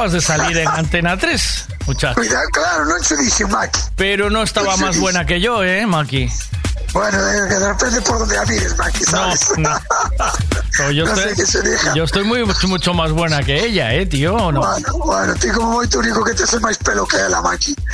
[0.08, 2.14] Acabas de salir en Antena 3, muchacho.
[2.14, 3.78] Cuidado, claro, no se dice Maki.
[3.96, 6.30] Pero no estaba más buena que yo, ¿eh, Maki?
[6.94, 9.50] Bueno, depende por donde mires, Maki, ¿sabes?
[9.58, 9.68] No,
[10.78, 11.62] No, yo, No estoy,
[11.94, 14.34] yo estoy muy, mucho más buena que ella, ¿eh, tío?
[14.34, 14.60] ¿o no?
[14.60, 17.74] Bueno, bueno, ti como moito único que te hace máis pelo que ela, Maki.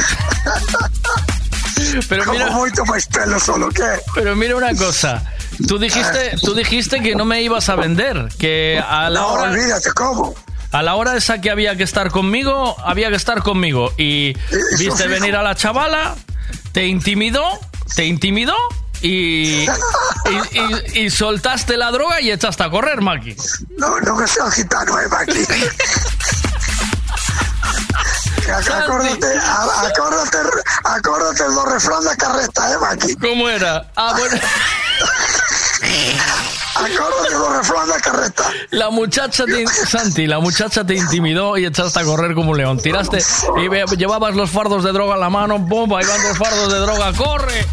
[2.09, 3.83] Pero como mira- máis pelo solo que
[4.15, 5.23] Pero mira una cosa.
[5.67, 9.51] Tú dijiste, tú dijiste que no me ibas a vender, que a la No, hora...
[9.51, 10.35] olvídate, ¿cómo?
[10.75, 13.93] A la hora esa que había que estar conmigo, había que estar conmigo.
[13.97, 14.35] Y
[14.77, 16.17] viste venir a la chavala,
[16.73, 17.45] te intimidó,
[17.95, 18.57] te intimidó
[19.01, 19.69] y, y,
[20.97, 23.37] y- y soltaste la droga y echaste a correr, Maki.
[23.79, 25.39] No, no que sea gitano, eh, Maki.
[28.55, 30.39] Acórdate, acórdate,
[30.85, 33.15] acórdate los refrán de carreta, eh, Maki.
[33.17, 33.91] ¿Cómo era?
[33.97, 34.37] Ah, bueno.
[37.65, 38.45] De carreta.
[38.71, 42.79] La muchacha te, Santi, la muchacha te intimidó y echaste a correr como un león.
[42.79, 43.19] Tiraste
[43.59, 46.79] y llevabas los fardos de droga en la mano, bomba, ahí van los fardos de
[46.79, 47.67] droga, corre.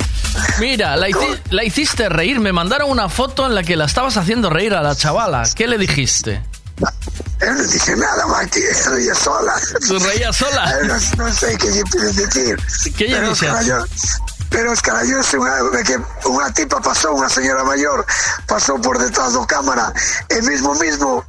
[0.59, 1.07] Mira, la,
[1.49, 2.39] la hiciste reír.
[2.39, 5.43] Me mandaron una foto en la que la estabas haciendo reír a la chavala.
[5.55, 6.41] ¿Qué le dijiste?
[7.41, 8.59] Yo no dije nada, Maki.
[8.91, 9.53] Reía sola.
[9.87, 10.73] ¿Tú reías sola?
[10.81, 12.57] Eh, No, no sé qué decir.
[12.95, 13.49] ¿Qué pero, dices?
[14.51, 15.97] Pero es carallo, es una, de que
[16.27, 18.05] una tipa pasó, una señora mayor,
[18.45, 19.93] pasó por detrás da cámara,
[20.29, 21.25] e mismo mismo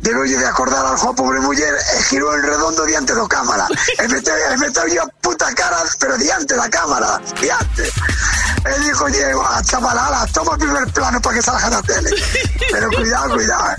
[0.00, 3.66] debeu de acordar al Juan pobre muller e girou en redondo diante do cámara
[4.00, 7.92] e meteu, e a puta cara pero diante da cámara diante
[8.64, 12.10] e dijo a chavala ala, toma el primer plano para que salga na tele
[12.70, 13.74] pero cuidado, cuidado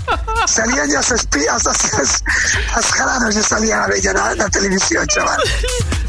[0.46, 2.24] salían ya as espías as, as,
[2.74, 5.40] as jaranos ya salían a ver ya na, na televisión chaval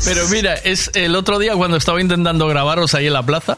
[0.06, 3.58] Pero mira, es el otro día cuando estaba intentando grabaros ahí en la plaza,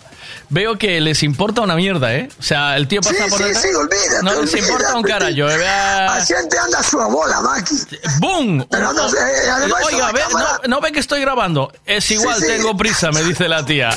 [0.49, 2.29] veo que les importa una mierda, ¿eh?
[2.39, 5.01] O sea, el tío pasa Sí, por sí, detrás- sí, olvídate, No les importa un
[5.01, 5.49] carallo.
[5.49, 7.75] eh, vea- A xente anda a súa bola, Maki.
[8.19, 8.63] ¡Bum!
[8.69, 11.73] Pero no, eh, además Oiga, la ve, no, no ve que estoy grabando.
[11.83, 13.89] Es igual, tengo prisa, me dice la tía.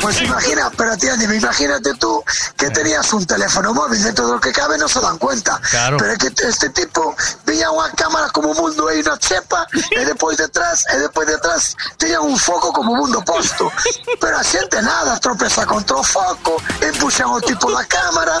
[0.00, 2.22] Pues imagina, pero atiéndeme, imagínate tú
[2.56, 5.60] que tenías un teléfono móvil, dentro de lo que cabe no se dan cuenta.
[5.70, 5.96] Claro.
[5.98, 7.14] Pero es que este tipo
[7.44, 12.20] veía una cámara como mundo e una chepa, e después detrás, e después detrás tenía
[12.20, 13.70] un foco como mundo posto.
[14.20, 18.40] Pero a xente nada, tropeza contra o foco, empuxan o tipo da cámara.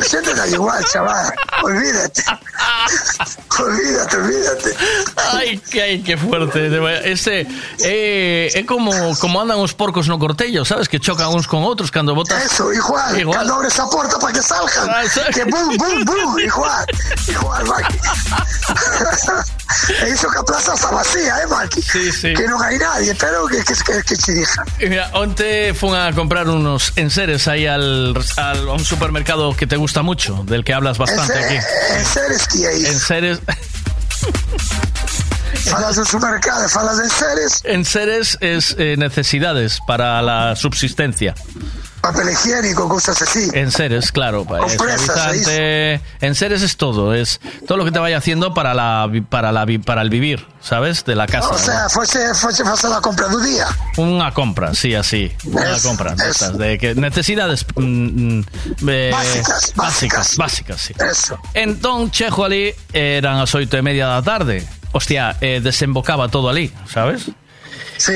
[0.00, 1.32] A xente da igual, chaval.
[1.62, 2.24] Olvídate.
[3.58, 4.76] olvídate, olvídate.
[5.32, 6.70] Ay, que, ay, qué fuerte.
[7.10, 7.46] Ese,
[7.80, 10.88] eh, é como, como andan os porcos no cortello, sabes?
[10.88, 12.42] Que chocan uns con outros cando botas...
[12.44, 13.36] Eso, igual, Igual.
[13.38, 14.88] cuando abres a puerta para que salgan.
[14.90, 15.02] Ah.
[15.32, 16.86] Que boom, boom, boom, igual,
[17.28, 17.98] igual, Maki.
[20.04, 21.82] e iso que a plaza está vacía, eh, Maki?
[21.82, 22.32] Sí, sí.
[22.34, 24.64] Que non hai nadie, pero que, que, que, que che dijan.
[24.80, 29.66] Y Mira, onte fun a comprar unos enseres ahí al, al- a un supermercado que
[29.66, 31.58] te gusta mucho, del que hablas bastante aquí.
[31.60, 32.92] se- en seres que é iso?
[32.92, 33.38] Enseres,
[35.54, 41.34] Falas do supermercado, falas de seres, enseres es eh, necesidades para la subsistencia.
[42.02, 43.48] papel higiénico, cosas así.
[43.54, 46.00] Enseres, claro, pa- es Compresas, suavizante.
[46.20, 50.02] Enseres es todo, es todo lo que te vaya haciendo para la para la para
[50.02, 51.04] el vivir, ¿sabes?
[51.06, 51.48] De la casa.
[51.48, 53.66] O sea, fuese, fuese facer a compra do día.
[53.96, 55.32] Una compra, sí, así.
[55.44, 56.10] Una Eso, compra.
[56.14, 56.30] de eso.
[56.30, 57.80] estas, de que necesidades mm,
[58.38, 58.44] mm,
[58.88, 60.94] eh, Básicas, básicas, básicas, sí.
[61.00, 61.38] Eso.
[61.54, 64.60] Entón, chejo ali, eran as oito e media da tarde.
[64.96, 67.28] Hostia, eh, desembocaba todo ali, sabes?
[67.96, 68.12] Sí.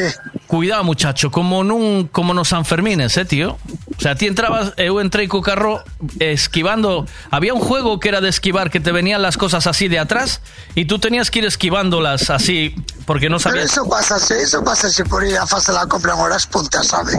[0.49, 3.61] Cuidado, muchacho, como nun como nos Sanfermines, eh, tío.
[3.61, 5.85] O sea, ti entrabas, eu entrei co carro
[6.19, 7.05] esquivando.
[7.31, 10.41] Había un juego que era de esquivar que te venían las cosas así de atrás
[10.75, 13.73] y tú tenías que ir esquivándolas así porque no Pero sabías.
[13.73, 17.13] eso pasa, eso pasa por ir a fase la compra en horas puntas, sabe?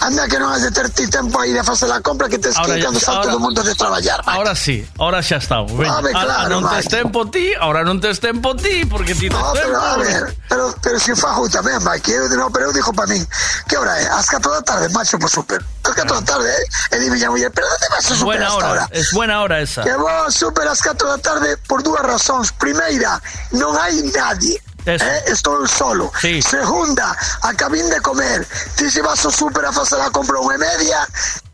[0.00, 2.48] Anda que non has de ter ti tempo aí de fase la compra que te
[2.52, 4.24] ya- está ahora- todo o mundo de traballar.
[4.24, 4.38] Maki.
[4.38, 5.60] Ahora sí, ahora xa está.
[5.68, 6.96] Veña, Home, ahora claro, tes Mike.
[6.96, 10.96] tempo ti, ahora non tes tempo ti, porque ti No, pero a ver, pero, pero
[11.00, 13.26] si fajo tamén, Mike, eu, no, pero eu dixo para min,
[13.66, 14.06] que hora é?
[14.14, 15.58] As 4 da tarde, macho, por super.
[15.82, 16.64] As 4 da tarde, eh?
[16.94, 18.88] E a muller, pero onde vas a Es super buena hasta hora, ahora?
[18.94, 19.82] es buena hora esa.
[19.82, 22.54] Que vos super as 4 da tarde por dúas razóns.
[22.54, 23.18] Primeira,
[23.58, 24.62] non hai nadie.
[24.86, 26.12] Eh, estou solo.
[26.20, 26.38] Sí.
[26.40, 28.46] Segunda, acabín de comer.
[28.76, 31.02] Ti se vas ao super a facer a compra unha media,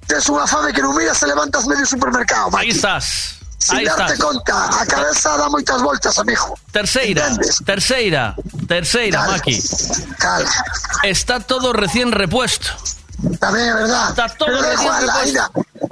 [0.04, 2.76] tes unha fame que non miras e levantas medio supermercado, Aí Maki.
[2.76, 3.39] estás.
[3.60, 4.18] Sin Aí darte estás.
[4.18, 6.58] conta, a cabeza dá moitas voltas, amigo.
[6.72, 7.56] Terceira, Entendes?
[7.64, 8.34] terceira,
[8.66, 9.32] terceira, Cala.
[9.32, 9.62] Maki.
[10.18, 10.50] Cala.
[11.04, 12.70] Está todo recién repuesto.
[13.40, 14.10] Tamén é verdad.
[14.10, 15.20] Está todo Pero da recién igual, repuesto.
[15.20, 15.44] ainda,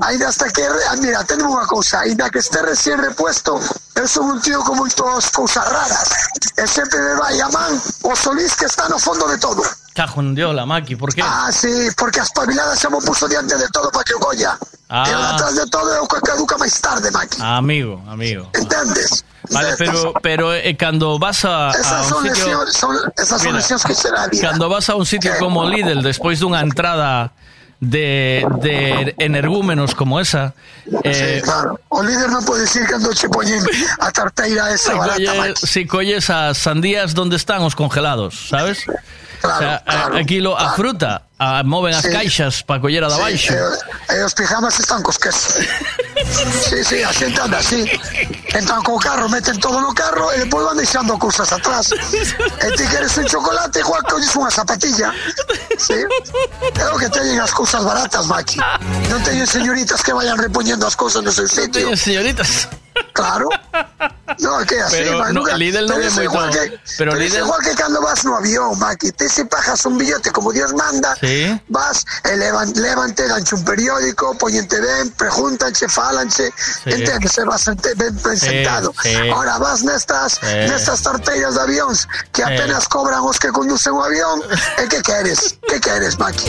[0.09, 0.63] ainda hasta que...
[0.65, 3.61] ah, Mira, tengo unha cousa, ainda que este recién repuesto,
[4.09, 6.09] son un tío con moitas cousas raras.
[6.57, 7.73] E sempre me vai a man
[8.07, 9.61] o solís que está no fondo de todo.
[9.95, 11.21] Cajo en Diola, Maki, ¿por qué?
[11.23, 14.55] Ah, sí, porque as pabiladas xa mo puso diante de todo para que colla.
[14.89, 15.05] Ah.
[15.05, 17.39] O detrás de todo o que caduca máis tarde, Maki.
[17.43, 18.49] Amigo, amigo.
[18.55, 19.23] Entendes?
[19.51, 22.59] Vale, pero pero eh, cando vas a, a un sitio
[23.45, 23.61] Mira,
[24.31, 27.33] que cando vas a un sitio como Lidl despois dunha entrada
[27.81, 30.53] de, de energúmenos como esa,
[31.05, 31.79] eh, Sí, claro.
[31.89, 33.63] O líder non pode decir cando che poñen
[34.03, 35.67] a tarteira si, esa barata, colles, Maki.
[35.67, 38.83] si colles as sandías donde están os congelados, sabes?
[39.41, 40.77] Claro, o sea, claro, aquí lo, a claro.
[40.77, 42.11] fruta, a, moven as Sí.
[42.11, 43.55] caixas para coller a da baixo.
[43.55, 43.59] Sí,
[44.11, 45.63] e, e os pijamas están cos quesos.
[46.69, 47.87] sí, sí, a xente anda así.
[48.55, 51.93] entran co carro, meten todo no carro e depois van deixando cousas atrás.
[51.95, 55.15] E ti queres un chocolate, igual colles unha zapatilla.
[55.79, 55.95] Sí?
[56.75, 58.59] É o que teñen as cousas baratas, Maki.
[59.07, 61.71] Non teñen señoritas que vayan repoñendo as cousas no seu sitio.
[61.71, 62.67] Teñen señoritas.
[63.13, 63.49] Claro.
[64.39, 66.61] No, que así, Pero man, no, nunca- Lidl non é pero es moito- igual que,
[66.99, 69.99] pero pero es Lidl- igual que cando vas no avión, Maki, te se pagas un
[69.99, 71.59] billete como Dios manda, Sí.
[71.69, 76.53] vas, e levan, levante, danche un periódico, poñente ben, preguntanche, falanche,
[76.85, 76.91] Sí.
[76.93, 78.49] entendes, e vas ente- ben, ben Sí,
[79.03, 79.29] sí.
[79.33, 80.47] Ahora vas nestas, Sí.
[80.71, 84.43] nestas torteiras de avións que apenas cobran os que conducen o avión,
[84.79, 85.59] e que queres?
[85.67, 86.47] Que queres, Maki?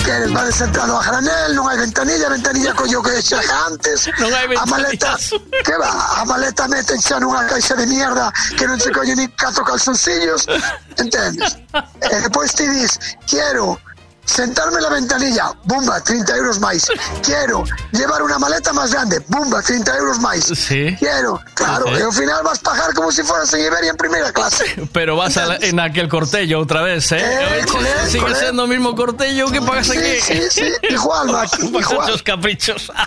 [0.00, 0.32] Que queres?
[0.32, 4.08] Vades sentado a granel, non hai ventanilla, ventanilla collo que chega antes.
[4.16, 5.16] Non hai A maleta,
[5.60, 5.92] que va?
[6.16, 10.48] A maleta meten xa nunha caixa de mierda que non se colle ni catro calzoncillos,
[10.96, 11.60] entendes?
[12.00, 12.98] E depois ti dis,
[13.28, 13.78] quero
[14.30, 16.86] sentarme en la ventanilla, bumba, 30 euros máis.
[17.22, 20.44] Quiero llevar una maleta máis grande, bumba, 30 euros máis.
[20.54, 20.94] Sí.
[20.98, 22.00] Quiero, claro, Sí.
[22.00, 24.64] e ao final vas pagar como si fueras en Iberia en primeira clase.
[24.92, 27.18] Pero vas a la- en aquel cortello otra vez, ¿eh?
[27.20, 30.20] Eh, él, Sigue siendo el mismo cortello que pagas Sí, aquí.
[30.20, 32.08] sí, sí, igual, Maki, igual.
[32.08, 32.90] esos caprichos.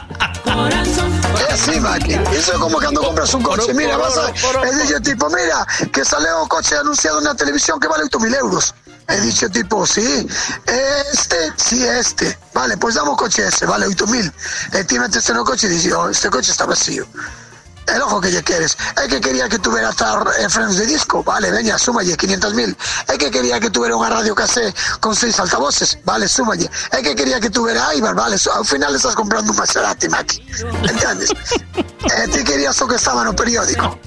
[1.34, 2.14] É así, Maki.
[2.38, 3.74] Iso é como cando compras un coche.
[3.74, 4.30] Mira, vas a...
[4.30, 8.74] E dixo tipo, mira, que sale o coche anunciado na televisión que vale 8.000 euros.
[9.08, 10.28] E dixo tipo, sí,
[11.12, 12.38] este, sí, este.
[12.54, 14.32] Vale, pois damos coche ese, vale 8.000.
[14.74, 17.06] E ti metes no coche e dixo, oh, este coche está vacío.
[17.88, 18.78] El ojo que lle queres.
[18.95, 21.24] É que quería que tuvera tar eh, frenos de disco.
[21.24, 22.76] Vale, veña, súmalle 500.000.
[23.08, 26.00] É que quería que tuvera unha radio casé con seis altavoces.
[26.06, 26.70] Vale, súmalle.
[26.92, 28.16] É que quería que tuvera Ibar.
[28.16, 30.38] Vale, ao final estás comprando un Maserati, Maki.
[30.88, 31.30] Entendes?
[32.03, 33.98] E ti querías o que estaba no periódico.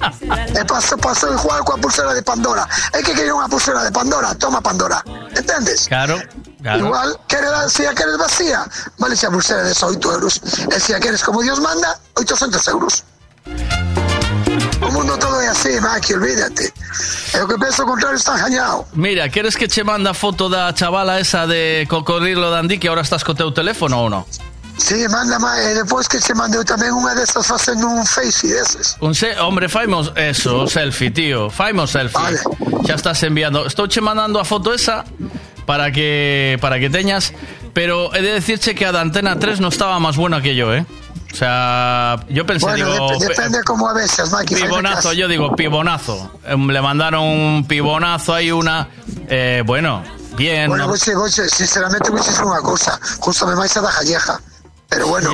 [0.53, 2.69] E pasou, pasou igual coa pulsera de Pandora.
[2.93, 4.37] É que quería unha pulsera de Pandora.
[4.37, 5.01] Toma Pandora.
[5.33, 5.89] Entendes?
[5.89, 6.21] Claro,
[6.61, 6.85] claro.
[6.85, 8.61] Igual, quere, si a queres vacía,
[9.01, 10.37] vale xa pulsera de 8 euros.
[10.69, 13.01] E si a queres como Dios manda, 800 euros.
[14.81, 16.73] O mundo todo é así, Maki, olvídate.
[17.33, 18.85] E o que penso o contrario está engañado.
[18.93, 23.23] Mira, ¿quieres que che manda foto da chavala esa de Cocodrilo Dandí que ahora estás
[23.23, 24.25] co teu teléfono ou no?
[24.77, 28.93] Sí, manda máis, e depois que che mandeu tamén unha destas facendo un face deses.
[29.01, 31.49] Un se hombre, faimos eso, selfie, tío.
[31.49, 32.21] Faimos selfie.
[32.21, 32.41] Vale.
[32.85, 33.65] Ya estás enviando.
[33.65, 35.03] Estoy che mandando a foto esa
[35.65, 37.33] para que para que teñas,
[37.73, 40.73] pero he de decirche que a da Antena 3 no estaba más buena que yo,
[40.73, 40.85] ¿eh?
[41.37, 44.55] O sea, yo pensé, Bueno, digo, dep- depende como a veces, Maki.
[44.55, 46.31] faime pibonazo, yo digo pibonazo.
[46.47, 48.87] Em, Le mandaron un pibonazo ahí una,
[49.29, 50.01] eh, bueno,
[50.35, 50.67] bien.
[50.67, 50.89] Bueno, ¿no?
[51.13, 52.97] goche, sinceramente goche es unha cousa.
[53.21, 54.41] Justame máis a da galleja.
[54.89, 55.29] Pero bueno,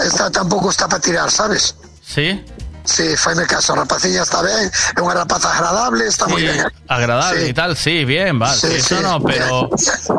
[0.00, 1.76] esta tampouco está para tirar, sabes?
[2.00, 2.40] ¿Sí?
[2.84, 6.66] Sí, faime caso, a rapaciña está ben, é unha rapaza agradable, está moi Sí, ben.
[6.90, 7.50] agradable Sí.
[7.50, 9.70] y tal, sí, bien, vale, Sí, eso sí, no, pero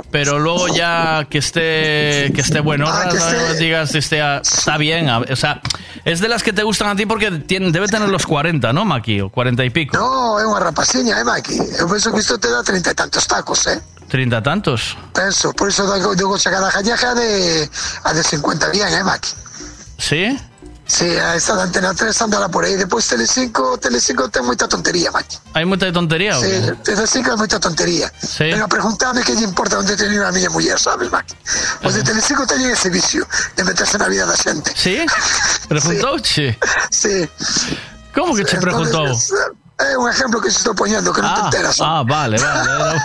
[0.10, 4.40] pero luego ya que esté que esté bueno, Ah, que no esté- digas esté a-
[4.40, 5.60] está bien, a- o sea,
[6.06, 8.86] es de las que te gustan a ti porque tiene, debe tener los 40, ¿no,
[8.86, 9.22] Maki?
[9.22, 9.98] O 40 y pico.
[9.98, 11.60] No, é unha rapaciña, eh, Maki?
[11.84, 13.80] Eu penso que isto te dá treinta e tantos tacos, eh?
[14.08, 14.96] 30 tantos.
[15.12, 17.68] Penso, por iso digo, digo che cada galleja de,
[18.08, 19.32] a de 50 bien, eh, Maki?
[20.00, 20.32] ¿Sí?
[20.86, 22.76] Sí, a esta de Antena 3 andará por aí.
[22.76, 25.38] Depois Telecinco, Telecinco ten moita tontería, Maki.
[25.56, 26.72] Hay mucha tontería, ¿o Sí, qué?
[26.84, 28.12] Telecinco é moita tontería.
[28.22, 28.52] Sí.
[28.52, 31.34] Venga, preguntame que lle importa onde teño a miña muller, sabes, Maki?
[31.84, 34.72] Os de Telecinco teñen ese vicio de meterse na vida da xente.
[34.76, 35.00] ¿Sí?
[35.72, 36.60] Preguntouche.
[36.92, 37.28] Sí.
[38.14, 39.08] ¿Cómo que te preguntó?
[39.08, 39.34] Entonces,
[39.80, 41.76] É un ejemplo que se estou poñendo, que non te Ah, enteras.
[41.82, 43.02] ah, vale, vale.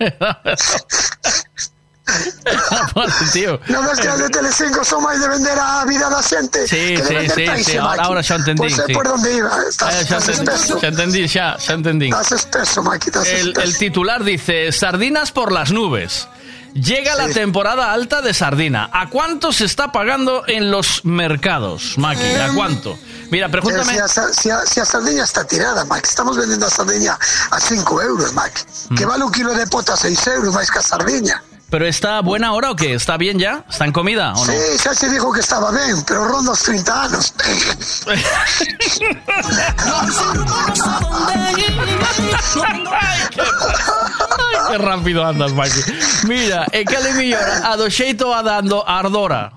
[0.00, 0.56] Era- Vale,
[3.32, 3.60] tío.
[3.70, 6.96] Non ves que as de Telecinco son máis de vender a vida da xente Sí,
[6.98, 8.06] que de sí, sí, sí, ahora, Maki.
[8.06, 8.66] ahora xa entendí.
[8.70, 8.92] É sí.
[8.94, 9.52] por onde iba.
[9.68, 10.74] Estás, Eh, xa, estás entendí, espeso.
[10.80, 12.08] xa entendí, xa entendí.
[12.10, 13.60] Estás espeso, Maki, estás El, espeso.
[13.66, 16.28] el titular dice, sardinas por las nubes.
[16.72, 18.88] Llega la temporada alta de sardina.
[18.92, 22.22] ¿A cuánto se está pagando en los mercados, Maki?
[22.38, 22.96] ¿A cuánto?
[23.32, 23.92] Mira, pregúntame...
[23.92, 27.18] si, a, sa- si, a, si a sardiña está tirada, Mike, estamos vendiendo a sardiña
[27.50, 28.60] a 5 euros, Mike.
[28.90, 28.94] Mm.
[28.94, 31.42] Que vale un kilo de pota a 6 euros, máis que a sardiña.
[31.70, 32.94] ¿Pero está buena ahora o qué?
[32.94, 33.64] ¿Está bien ya?
[33.70, 34.52] ¿Está en comida o no?
[34.52, 37.32] Sí, xa se dijo que estaba ben, pero ronda os 30 anos.
[44.68, 45.80] Qué rápido andas, Maki.
[46.26, 49.54] Mira, e que le a do xeito a dando ardora.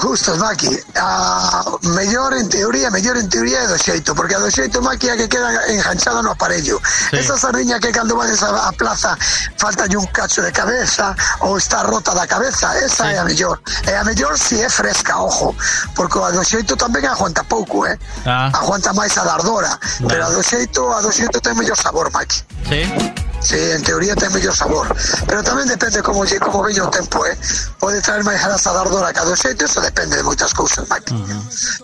[0.00, 0.78] pa Maki.
[0.96, 5.08] A mellor en teoría, mellor en teoría é do xeito, porque a do xeito, Maki,
[5.08, 6.80] é que queda enganchada no aparello.
[7.10, 7.16] Sí.
[7.16, 9.16] Esa sardiña que cando vas a, a plaza
[9.56, 13.14] falta un cacho de cabeza ou está rota da cabeza, esa sí.
[13.14, 13.60] é a mellor.
[13.86, 15.54] É a mellor se si é fresca, ojo,
[15.94, 17.98] porque a do xeito tamén aguanta pouco, eh?
[18.24, 18.50] Ah.
[18.54, 22.10] Aguanta máis a da ardora, pero a do xeito, a do xeito ten mellor sabor,
[22.12, 22.44] Maki.
[22.68, 23.31] Sí.
[23.42, 24.86] Sí, en teoría ten mellor sabor.
[25.26, 27.34] Pero tamén depende como lle como veño o tempo, eh.
[27.82, 30.86] Pode traer máis grasa da ardora que a do xeito, eso depende de moitas cousas,
[30.86, 31.14] Maki.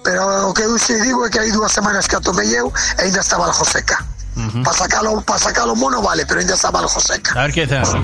[0.06, 2.70] Pero o que eu xe digo é que hai dúas semanas que a tomei eu
[2.98, 3.98] e ainda estaba algo seca.
[4.38, 7.34] Para sacalo, pa sacalo mono vale, pero ainda estaba algo seca.
[7.34, 7.98] A ver qué dice.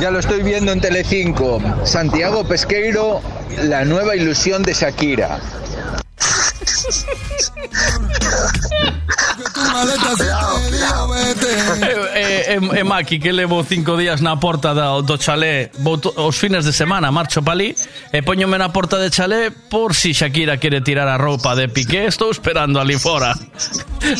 [0.00, 1.60] Ya lo estoy viendo en Telecinco.
[1.84, 3.20] Santiago Pesqueiro,
[3.60, 5.38] la nueva ilusión de Shakira.
[12.14, 15.70] e, e, e Maki que levo cinco días na porta do, do chalé?
[15.70, 17.74] To, os fines de semana marcho palí
[18.12, 22.06] e poñome na porta de chalé por si Shakira quere tirar a roupa de Piqué.
[22.06, 23.34] Estou esperando ali fora.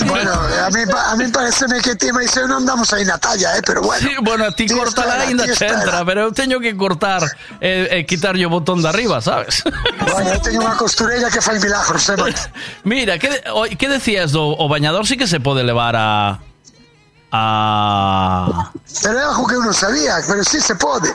[0.06, 3.56] Bueno, a mí, a mí pareceme que ti máis eu non andamos aí na talla
[3.56, 4.06] eh, pero bueno.
[4.06, 7.24] Sí, bueno, a ti cortala ainda che entra pero eu teño que cortar
[7.60, 9.64] e, e quitarlle o botón de arriba, sabes?
[10.12, 12.34] bueno, eu teño unha costureira que fai milagros eh, man?
[12.84, 13.16] Mira,
[13.54, 16.38] o- que decías do o bañador sí que se pode levar a
[17.32, 18.70] a
[19.06, 21.10] algo que eu non sabía, pero sí se pode.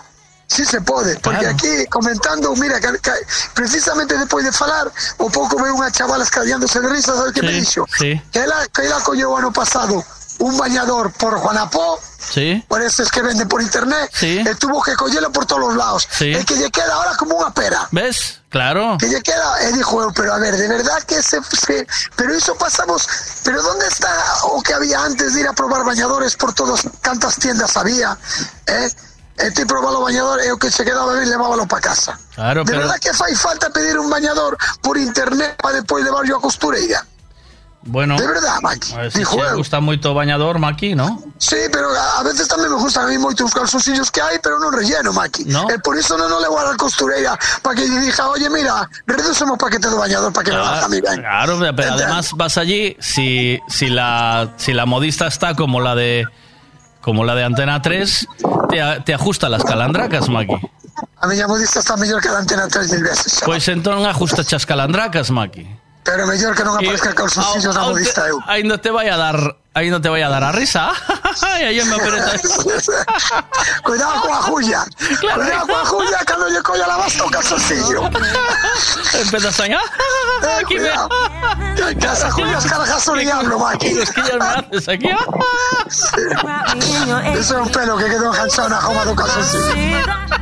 [0.47, 1.55] Sí se pode, porque Claro.
[1.57, 3.11] aquí comentando, mira, que, que
[3.57, 4.85] precisamente despois de falar,
[5.17, 7.81] o pouco veo unha chavala escallándose de risa, sabes que me Sí, dixo?
[7.97, 8.13] sí.
[8.31, 10.05] Que ela, que ela colleu ano pasado
[10.39, 12.61] un bañador por Juanapó, Sí.
[12.69, 14.37] por esos que venden por internet, Sí.
[14.45, 16.05] e tuvo que collelo por todos los lados.
[16.13, 16.29] Sí.
[16.37, 17.89] E que lle queda ahora como unha pera.
[17.89, 18.39] ¿Ves?
[18.55, 18.95] Claro.
[18.97, 21.85] Que lle queda, e dijo eu, pero a ver, de verdad que se, se-
[22.15, 23.03] pero eso pasamos,
[23.43, 24.07] pero ¿dónde está
[24.43, 28.17] o que había antes de ir a probar bañadores por todas tantas tiendas había?
[28.67, 28.89] Eh?
[29.37, 32.17] E ti probalo bañador e o que se quedaba ben levábalo para casa.
[32.33, 36.37] Claro, de pero verdad que fai falta pedir un bañador por internet para despois levarlo
[36.37, 37.03] a costureira.
[37.85, 38.17] Bueno.
[38.17, 41.21] De verdad, ver si Dijo te gusta moito o bañador, Maki, ¿no?
[41.37, 44.57] Sí, pero a veces tamén me gustan a mí moito os calzoncillos que hai, pero
[44.57, 45.45] non relleno, Maki.
[45.45, 45.69] No.
[45.69, 48.89] E por iso non o levo a la costureira para que lle diga, oye, mira,
[49.05, 51.21] reducemos o paquete do bañador para que me baja a mí ben.
[51.21, 56.25] Claro, pero además vas allí si, si la si la modista está como la de
[57.05, 58.27] como la de Antena 3,
[58.69, 60.57] te, te ajusta las calandracas, Maki.
[61.21, 63.41] A miña modista está mellor que a antena 3 mil veces.
[63.45, 65.84] Pois entón ajusta chas calandracas, Maki.
[66.05, 68.37] Pero mellor que non aparezca calzoncillos na modista te- eu.
[68.45, 70.93] Ainda te vai a dar ainda te vai a dar a risa.
[71.41, 72.37] aí me apereta.
[73.81, 74.85] Cuidado coa julla.
[75.19, 78.05] Cuidado coa julla cando lle colla la basta o calzoncillo.
[79.17, 79.65] Empezas a
[80.45, 81.09] Eh, aquí me cuidado.
[81.99, 83.57] Que esa julla es cargas o diablo.
[83.81, 85.09] Es que ya me haces aquí.
[87.33, 90.34] Eso é un pelo que quedou enganchado na joma do calzoncillo.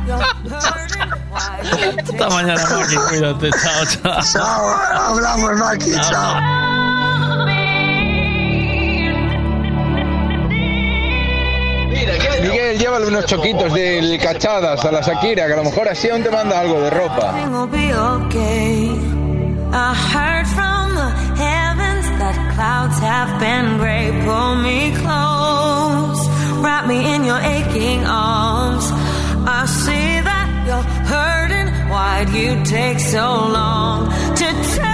[1.98, 2.96] Hasta mañana, Maki.
[3.08, 3.50] Cuídate.
[3.50, 4.22] Chao, chao.
[4.32, 4.64] Chao,
[5.08, 5.92] hablamos, Maki.
[5.92, 6.40] Chao.
[12.42, 16.22] Miguel, llévale unos choquitos del cachadas a la Shakira, que a lo mejor así aún
[16.22, 17.30] te manda algo de ropa.
[17.30, 18.90] Everything will be okay.
[19.72, 23.00] I heard from the heavens that clouds
[29.46, 31.68] I see that you're hurting.
[31.90, 34.93] Why'd you take so long to tell?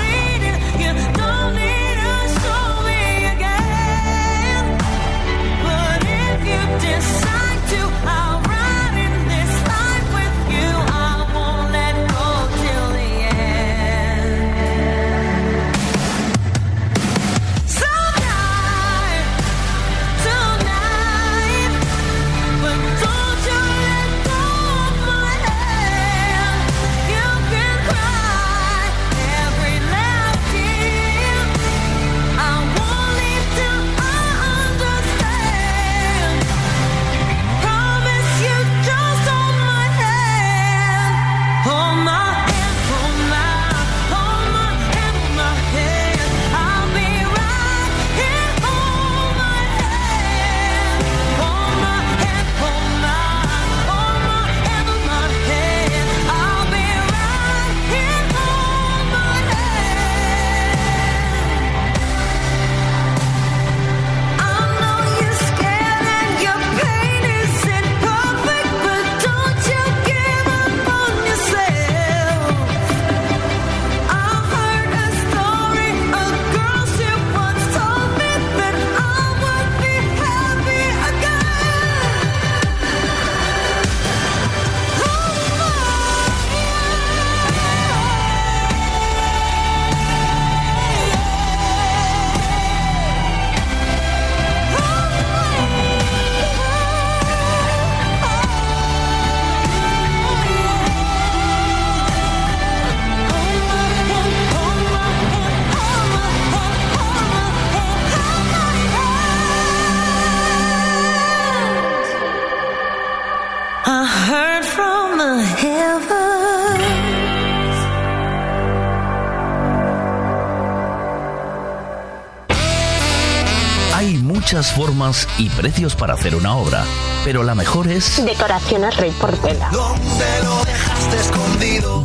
[125.01, 126.83] formas y precios para hacer una obra,
[127.25, 129.71] pero la mejor es Decoraciones Rey Portela.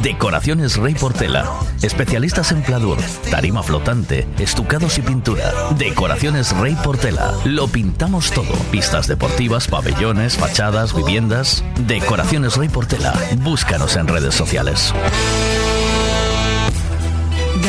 [0.00, 1.44] Decoraciones Rey Portela.
[1.82, 2.96] Especialistas en pladur,
[3.30, 5.52] tarima flotante, estucados y pintura.
[5.76, 7.34] Decoraciones Rey Portela.
[7.44, 8.52] Lo pintamos todo.
[8.70, 11.62] Pistas deportivas, pabellones, fachadas, viviendas.
[11.86, 13.12] Decoraciones Rey Portela.
[13.42, 14.94] Búscanos en redes sociales.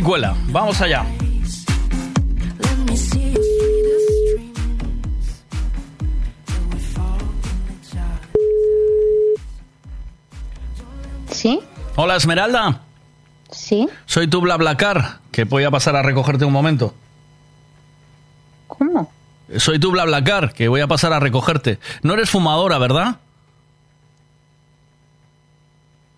[0.00, 0.34] Una broma a ver si cuela.
[0.52, 1.04] Vamos allá.
[11.30, 11.60] ¿Sí?
[11.96, 12.80] Hola, Esmeralda.
[13.50, 13.88] ¿Sí?
[14.06, 16.94] Soy tu BlaBlaCar, que voy a pasar a recogerte un momento.
[18.66, 19.10] ¿Cómo?
[19.56, 21.78] Soy tu BlaBlaCar, que voy a pasar a recogerte.
[22.02, 23.16] No eres fumadora, ¿verdad?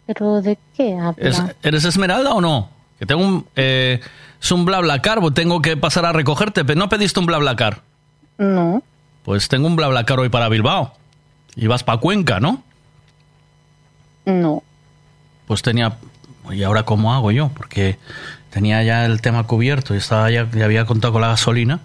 [0.06, 1.14] ¿Pero de qué habla?
[1.18, 2.70] ¿Es- ¿Eres Esmeralda o no?
[2.98, 3.46] Que tengo un...
[3.56, 4.00] eh,
[4.40, 6.64] es un BlaBlaCar, pues tengo que pasar a recogerte.
[6.64, 7.82] Pero no pediste un BlaBlaCar.
[8.38, 8.82] No,
[9.24, 10.94] Pues tengo un BlaBlaCar hoy para Bilbao.
[11.56, 12.62] Y vas para Cuenca, ¿no?
[14.26, 14.62] no.
[15.46, 15.96] Pues tenía...
[16.50, 17.50] ¿Y ahora cómo hago yo?
[17.54, 17.98] Porque
[18.50, 21.80] tenía ya el tema cubierto y estaba ya, ya había contado con la gasolina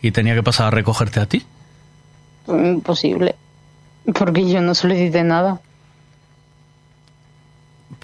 [0.00, 1.44] y tenía que pasar a recogerte a ti.
[2.48, 3.36] Imposible.
[4.18, 5.60] Porque yo no solicité nada.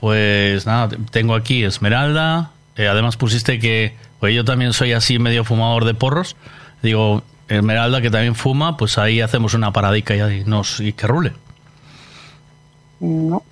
[0.01, 2.53] Pues nada, tengo aquí Esmeralda.
[2.77, 6.37] eh, además pusiste que, pues yo también soy así medio fumador de porros.
[6.83, 11.07] Digo, Esmeralda que también fuma, pues ahí hacemos una paradica y, ahí nos, y que
[11.07, 11.33] rule.
[13.01, 13.43] No.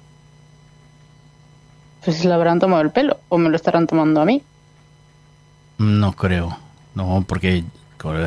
[2.05, 3.19] Pues se le habrán tomado el pelo.
[3.29, 4.43] O me lo estarán tomando a mí.
[5.79, 6.57] No creo.
[6.95, 7.65] No, porque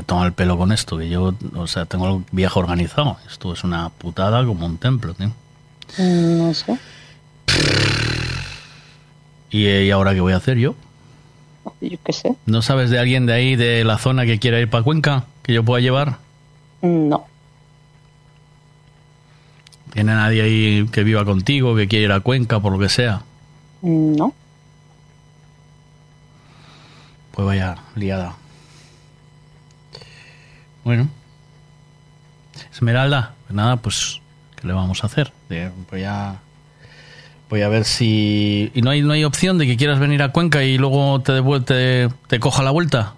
[0.06, 3.18] tomo el pelo con esto, que yo, o sea, tengo el viaje organizado.
[3.28, 5.32] Esto es una putada como un templo, tío.
[5.98, 6.78] No sé.
[9.52, 10.76] ¿Y, ¿y ahora qué voy a hacer yo?
[11.82, 12.36] Yo qué sé.
[12.46, 15.54] ¿No sabes de alguien de ahí, de la zona que quiera ir para Cuenca, que
[15.54, 16.18] yo pueda llevar?
[16.82, 17.26] No.
[19.94, 23.24] ¿Tiene nadie ahí que viva contigo, que quiera ir a Cuenca, por lo que sea?
[23.82, 24.34] No.
[27.32, 28.36] Pues vaya liada.
[30.84, 31.10] Bueno.
[32.72, 34.22] Esmeralda, pues nada, pues,
[34.56, 35.32] ¿qué le vamos a hacer?
[35.50, 36.40] Eh, Voy a,
[37.50, 38.72] voy a ver si...
[38.74, 41.42] ¿Y no hay, no hay opción de que quieras venir a Cuenca y luego te,
[41.66, 43.14] te, te coja la vuelta?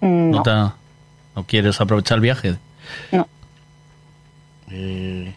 [0.00, 0.42] No.
[0.42, 2.56] te- ¿No quieres aprovechar el viaje?
[3.12, 3.26] No.
[4.70, 5.34] Eh,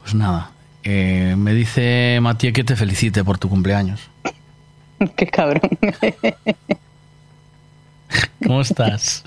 [0.00, 0.50] pues nada,
[0.82, 4.00] eh, me dice Matías que te felicite por tu cumpleaños.
[5.16, 5.62] Qué cabrón.
[8.46, 9.24] ¿Cómo estás?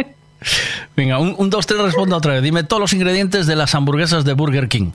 [0.96, 2.42] Venga, un, un, dos, tres, responda otra vez.
[2.42, 4.92] Dime todos los ingredientes de las hamburguesas de Burger King.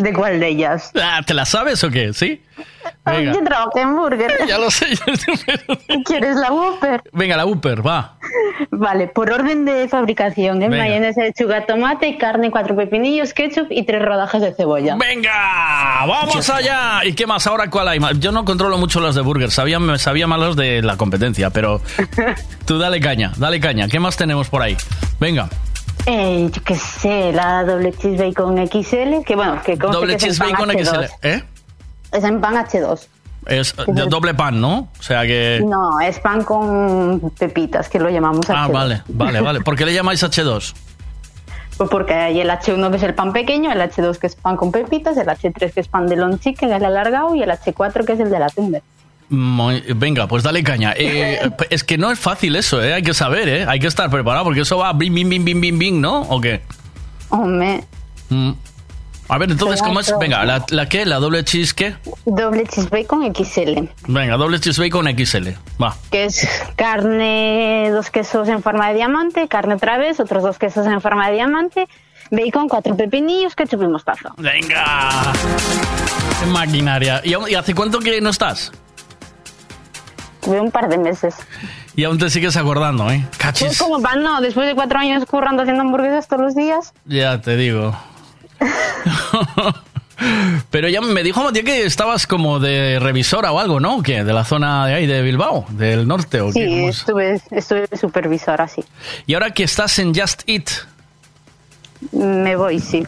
[0.00, 0.92] ¿De cuál de ellas?
[1.00, 2.12] Ah, ¿Te las sabes o qué?
[2.12, 2.42] ¿Sí?
[3.04, 3.32] Ay, Venga.
[3.38, 4.32] yo trabajé en Burger.
[4.48, 4.86] Ya lo sé.
[6.04, 7.02] ¿Quieres la Whopper?
[7.12, 8.16] Venga, la Upper, va.
[8.70, 10.68] Vale, por orden de fabricación, ¿eh?
[10.68, 14.96] Mayonesa, lechuga, tomate, carne, cuatro pepinillos, ketchup y tres rodajas de cebolla.
[14.96, 16.04] ¡Venga!
[16.06, 17.04] ¡Vamos allá!
[17.04, 17.46] ¿Y qué más?
[17.46, 18.18] ¿Ahora cuál hay más?
[18.20, 19.50] Yo no controlo mucho los de Burger.
[19.50, 21.80] Sabía, sabía más los de la competencia, pero
[22.66, 23.88] tú dale caña, dale caña.
[23.88, 24.76] ¿Qué más tenemos por ahí?
[25.18, 25.48] Venga.
[26.10, 30.16] Eh, yo qué sé, la doble cheese bacon XL, que bueno, que conste Doble que
[30.16, 31.06] es cheese bacon H2.
[31.06, 31.26] XL.
[31.26, 31.44] ¿Eh?
[32.12, 33.06] Es en pan H2.
[33.44, 34.88] Es de doble pan, ¿no?
[34.98, 35.62] O sea que...
[35.62, 38.54] No, es pan con pepitas, que lo llamamos H2.
[38.56, 39.60] Ah, vale, vale, vale.
[39.60, 40.74] ¿Por qué le llamáis H2?
[41.76, 44.56] Pues porque hay el H1 que es el pan pequeño, el H2 que es pan
[44.56, 48.06] con pepitas, el H3 que es pan de long chicken, el alargado y el H4
[48.06, 48.82] que es el de la tender.
[49.30, 50.94] Venga, pues dale caña.
[50.96, 52.94] Eh, es que no es fácil eso, ¿eh?
[52.94, 53.66] Hay que saber, ¿eh?
[53.68, 56.22] Hay que estar preparado porque eso va bim, bim, bim, bim, bim, ¿no?
[56.22, 56.62] ¿O qué?
[57.30, 57.84] Hombre,
[58.30, 58.52] Mm.
[59.30, 60.10] A ver, entonces, ¿cómo es?
[60.18, 61.04] Venga, ¿la, la qué?
[61.04, 61.94] ¿La doble cheese qué?
[62.24, 65.48] doble cheese bacon XL, Venga, doble cheese bacon XL.
[65.82, 65.94] Va.
[66.10, 70.86] que es carne, dos quesos en forma de diamante, carne otra vez, otros dos quesos
[70.86, 71.88] en forma de diamante,
[72.30, 74.30] bacon, cuatro pepinillos, ketchup y mostaza.
[74.38, 75.32] Venga.
[76.40, 77.20] Qué maquinaria.
[77.24, 78.72] ¿Y, aún- y hace cuánto que no estás?
[80.48, 81.34] Un par de meses.
[81.94, 83.22] Y aún te sigues acordando, ¿eh?
[83.28, 83.78] Pues Cachis.
[83.78, 86.92] como pan, no, después de cuatro años currando haciendo hamburguesas todos los días.
[87.04, 87.94] Ya te digo.
[90.70, 93.96] Pero ya me dijo Matías que estabas como de revisora o algo, ¿no?
[93.98, 94.24] ¿O ¿Qué?
[94.24, 96.52] De la zona de ahí de Bilbao, del norte o qué?
[96.52, 96.98] Sí, ¿Cómo es?
[96.98, 98.82] estuve, estuve de supervisora, sí.
[99.26, 100.70] Y ahora que estás en Just Eat,
[102.12, 103.06] Me voy, sí.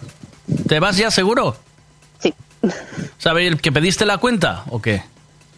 [0.68, 1.56] ¿te vas ya seguro?
[2.20, 2.32] Sí.
[3.18, 5.02] ¿Sabes que pediste la cuenta o qué?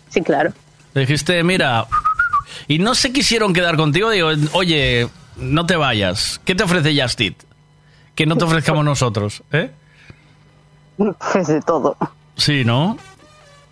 [0.08, 0.52] Sí, claro.
[0.94, 1.86] Le dijiste, mira,
[2.68, 6.40] y no se quisieron quedar contigo, digo, oye, no te vayas.
[6.44, 7.34] ¿Qué te ofrece Just Eat?
[8.14, 9.70] Que no te ofrezcamos nosotros, ¿eh?
[11.32, 11.96] Pues de todo.
[12.36, 12.98] Sí, ¿no?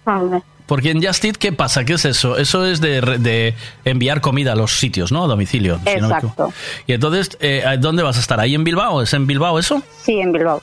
[0.05, 0.43] Hombre.
[0.67, 1.85] Porque en Just Eat, ¿qué pasa?
[1.85, 2.37] ¿Qué es eso?
[2.37, 5.25] Eso es de, de enviar comida a los sitios, ¿no?
[5.25, 5.81] A domicilio.
[5.85, 6.53] si no me Exacto.
[6.87, 8.41] y entonces, eh, ¿dónde vas a estar?
[8.41, 9.03] ¿Ahí en Bilbao?
[9.03, 9.83] ¿Es en Bilbao eso?
[10.03, 10.63] Sí, en Bilbao.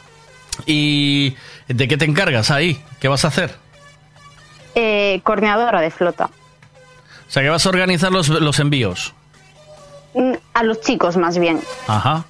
[0.65, 1.35] ¿Y
[1.67, 2.81] de qué te encargas ahí?
[2.99, 3.55] ¿Qué vas a hacer?
[4.75, 6.29] Eh, coordinadora de flota.
[7.27, 9.13] O sea, que vas a organizar los, los envíos.
[10.13, 11.59] Mm, A los chicos, más bien.
[11.87, 12.25] Ajá.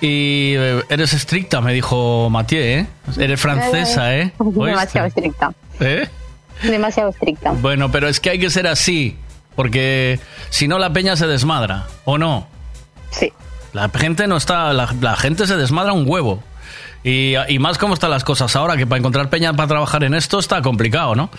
[0.00, 2.86] Y eh, eres estricta, me dijo Mathieu, ¿eh?
[3.18, 4.32] Eres francesa, ¿eh?
[4.38, 4.60] ¿Oíste?
[4.70, 5.52] Demasiado estricta.
[5.80, 6.08] ¿Eh?
[6.62, 7.52] Demasiado estricta.
[7.52, 9.16] Bueno, pero es que hay que ser así,
[9.56, 10.20] porque
[10.50, 12.46] si no la peña se desmadra, ¿o no?
[13.10, 13.32] Sí.
[13.72, 16.42] La gente no está, la, la gente se desmadra un huevo.
[17.04, 20.14] Y, y más como están las cosas ahora, que para encontrar peña para trabajar en
[20.14, 21.30] esto está complicado, ¿no?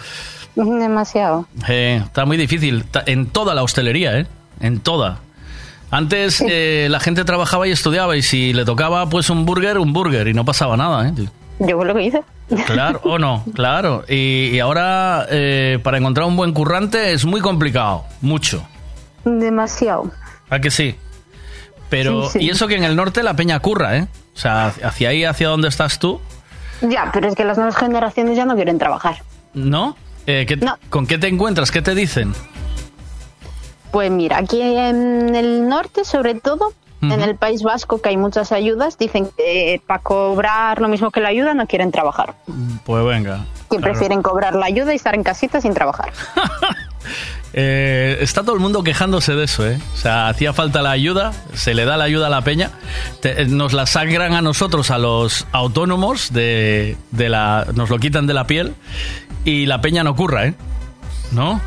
[0.56, 1.48] Demasiado.
[1.68, 2.86] Eh, está muy difícil.
[3.06, 4.28] En toda la hostelería, ¿eh?
[4.60, 5.20] En toda.
[5.92, 9.92] Antes eh, la gente trabajaba y estudiaba y si le tocaba pues un burger, un
[9.94, 11.14] burger y no pasaba nada, ¿eh?
[11.60, 12.22] Yo fue lo que hice.
[12.66, 14.04] Claro, o no, claro.
[14.08, 18.64] Y, y ahora eh, para encontrar un buen currante es muy complicado, mucho.
[19.26, 20.12] Demasiado.
[20.50, 20.96] ¿A que sí?
[21.90, 22.46] Pero, Sí, sí.
[22.46, 24.08] y eso que en el norte la peña curra, ¿eh?
[24.36, 26.22] O sea, hacia ahí, hacia donde estás tú,
[26.82, 29.18] Ya, pero es que las nuevas generaciones ya no quieren trabajar.
[29.56, 29.98] ¿no?
[30.32, 30.60] Eh, ¿qué-
[30.92, 31.72] ¿Con qué te encuentras?
[31.72, 32.34] ¿Qué te dicen?
[33.92, 38.52] Pues mira, aquí en el norte, sobre todo, en el País Vasco, que hay muchas
[38.52, 42.36] ayudas, dicen que para cobrar lo mismo que la ayuda no quieren trabajar.
[42.86, 43.46] Pues venga.
[43.72, 43.84] Que claro.
[43.94, 46.12] prefieren cobrar la ayuda y estar en casita sin trabajar.
[47.52, 49.80] Eh, está todo el mundo quejándose de eso, ¿eh?
[49.96, 52.70] O sea, hacía falta la ayuda, se le da la ayuda a la peña,
[53.22, 57.98] te- eh, nos la sangran a nosotros, a los autónomos, de, de la, nos lo
[57.98, 58.76] quitan de la piel
[59.50, 60.54] y la peña no curra, ¿eh?
[61.32, 61.62] ¿No?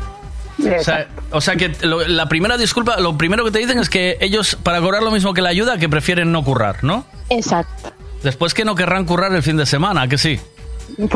[0.59, 3.89] O sea, o sea que lo- la primera disculpa, lo primero que te dicen es
[3.89, 7.05] que ellos, para cobrar lo mismo que la ayuda, que prefieren no currar, ¿no?
[7.29, 7.91] Exacto.
[8.21, 10.39] Después que no querrán currar el fin de semana, ¿a que sí?
[10.97, 11.11] Uf,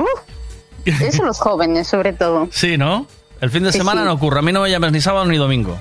[0.85, 2.47] Eso los jóvenes, sobre todo.
[2.51, 3.07] Sí, ¿no?
[3.39, 4.07] El fin de Sí, semana sí.
[4.07, 5.77] no curra, a mí no me llames ni sábado ni domingo.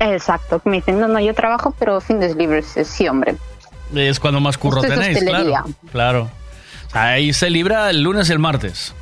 [0.00, 0.60] Exacto.
[0.64, 2.66] Me dicen, no, no, yo trabajo, pero fines libres.
[2.84, 3.36] Sí, hombre.
[3.94, 5.62] Es cuando más curro Esto es tenéis, hostelería.
[5.62, 5.74] claro.
[5.92, 6.30] Claro.
[6.88, 8.94] O sea, Ahí se libra el lunes y el martes.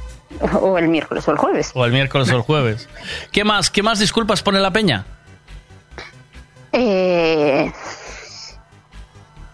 [0.61, 1.71] O el miércoles o el jueves.
[1.75, 2.89] O el miércoles o el jueves.
[3.33, 3.71] ¿Qué más?
[3.71, 5.05] ¿Qué más disculpas pone la peña?
[6.73, 7.73] Eh,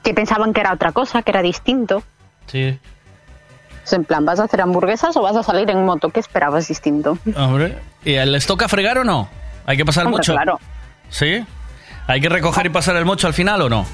[0.02, 2.02] que pensaban que era otra cosa, que era distinto.
[2.46, 2.78] Sí.
[3.82, 6.10] Pues en plan, ¿vas a hacer hamburguesas o vas a salir en moto?
[6.10, 7.18] ¿Qué esperabas distinto?
[7.36, 7.78] Hombre.
[8.04, 9.28] ¿Y les toca fregar o no?
[9.66, 10.32] ¿Hay que pasar Hombre, mucho?
[10.32, 10.58] claro.
[11.10, 11.44] ¿Sí?
[12.06, 13.86] ¿Hay que recoger y pasar el mocho al final o no?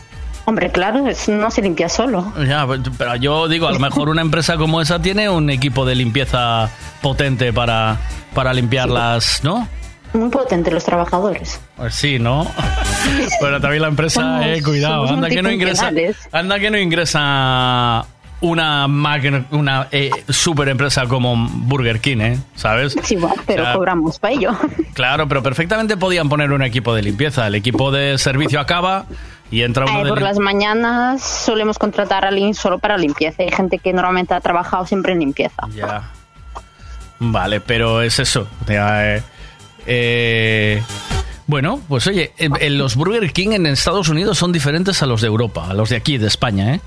[0.48, 2.32] Hombre, claro, es- no se limpia solo.
[2.46, 5.94] Ya, pero yo digo, a lo mejor una empresa como esa tiene un equipo de
[5.94, 6.70] limpieza
[7.02, 7.98] potente para,
[8.34, 9.68] para limpiarlas, ¿no?
[10.14, 11.60] Muy potente los trabajadores.
[11.76, 12.50] Pues sí, ¿no?
[13.42, 15.90] Pero también la empresa, Somos- eh, cuidado, anda que no ingresa,
[16.32, 18.06] anda que no ingresa
[18.40, 22.38] una eh, super empresa como Burger King, ¿eh?
[22.54, 22.96] ¿Sabes?
[23.02, 24.50] Sí, bueno, pero O sea, cobramos para ello.
[24.94, 27.46] Claro, pero perfectamente podían poner un equipo de limpieza.
[27.46, 29.06] El equipo de servicio acaba
[29.50, 33.42] y entra uno Eh, de por las mañanas solemos contratar a alguien solo para limpieza.
[33.42, 35.62] Hay gente que normalmente ha trabajado siempre en limpieza.
[35.74, 36.10] Ya.
[37.20, 38.46] Vale, pero es eso.
[38.68, 39.22] Eh,
[39.86, 40.82] eh,
[41.46, 42.32] Bueno, pues oye,
[42.68, 45.96] los Burger King en Estados Unidos son diferentes a los de Europa, a los de
[45.96, 46.80] aquí, de España, ¿eh?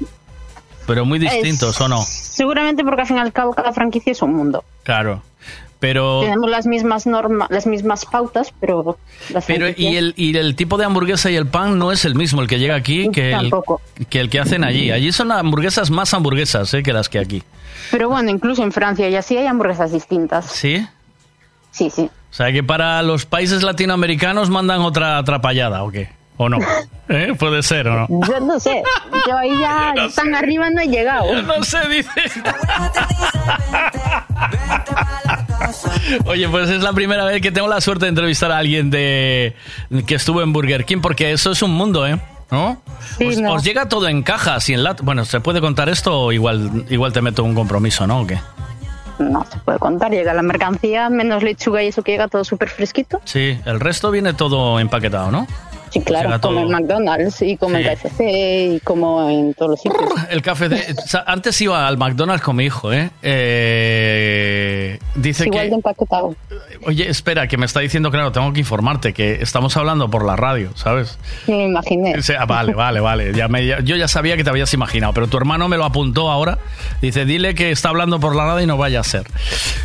[0.87, 2.01] Pero muy distintos, Es- ¿o no?
[2.01, 4.63] Seguramente porque al fin y al cabo cada franquicia es un mundo.
[4.83, 5.21] Claro.
[5.79, 8.99] Pero, Tenemos las mismas normas, las mismas pautas, pero
[9.33, 12.05] las pero franquicias- y, el, y el tipo de hamburguesa y el pan no es
[12.05, 13.51] el mismo el que llega aquí que el,
[14.07, 14.91] que el que hacen allí.
[14.91, 16.83] Allí son hamburguesas más hamburguesas ¿eh?
[16.83, 17.41] que las que aquí.
[17.89, 20.45] Pero bueno, incluso en Francia y así hay hamburguesas distintas.
[20.45, 20.85] ¿Sí?
[21.71, 22.03] Sí, sí.
[22.29, 26.09] O sea que para los países latinoamericanos mandan otra atrapallada, ¿o qué?
[26.37, 26.57] ¿O no?
[27.09, 27.35] ¿Eh?
[27.37, 28.27] Puede ser, ¿o no?
[28.27, 28.81] Yo no sé.
[29.27, 31.31] Yo ahí ya Yo no tan arriba no he llegado.
[31.31, 32.09] Yo no sé, dice.
[36.25, 39.55] Oye, pues es la primera vez que tengo la suerte de entrevistar a alguien de
[40.07, 42.19] que estuvo en Burger King, porque eso es un mundo, ¿eh?
[42.49, 42.81] ¿No?
[43.17, 43.53] Sí, os, no.
[43.53, 44.99] os llega todo en cajas y en lat...
[45.01, 48.21] Bueno, ¿se puede contar esto o igual, igual te meto un compromiso, ¿no?
[48.21, 48.39] ¿O qué?
[49.19, 50.11] No se puede contar.
[50.11, 53.21] Llega la mercancía, menos lechuga y eso que llega todo súper fresquito.
[53.23, 55.47] Sí, el resto viene todo empaquetado, ¿no?
[55.91, 56.59] Sí, claro, como todo.
[56.61, 57.83] en McDonald's y como Sí.
[57.83, 58.21] en KFC
[58.75, 60.01] y como en todos los sitios.
[60.29, 60.77] El café de...
[60.97, 63.09] o sea, Antes iba al McDonald's con mi hijo, ¿eh?
[63.21, 65.69] Eh, dice Igual que...
[65.69, 66.35] de empaquetado.
[66.85, 70.35] Oye, espera, que me está diciendo, claro, tengo que informarte que estamos hablando por la
[70.35, 71.17] radio, ¿sabes?
[71.47, 72.17] Me lo imaginé.
[72.17, 73.33] O sea, vale, vale, vale.
[73.33, 75.85] Ya me- ya- yo ya sabía que te habías imaginado, pero tu hermano me lo
[75.85, 76.57] apuntó ahora.
[77.01, 79.23] Dice, dile que está hablando por la radio y no vaya a ser.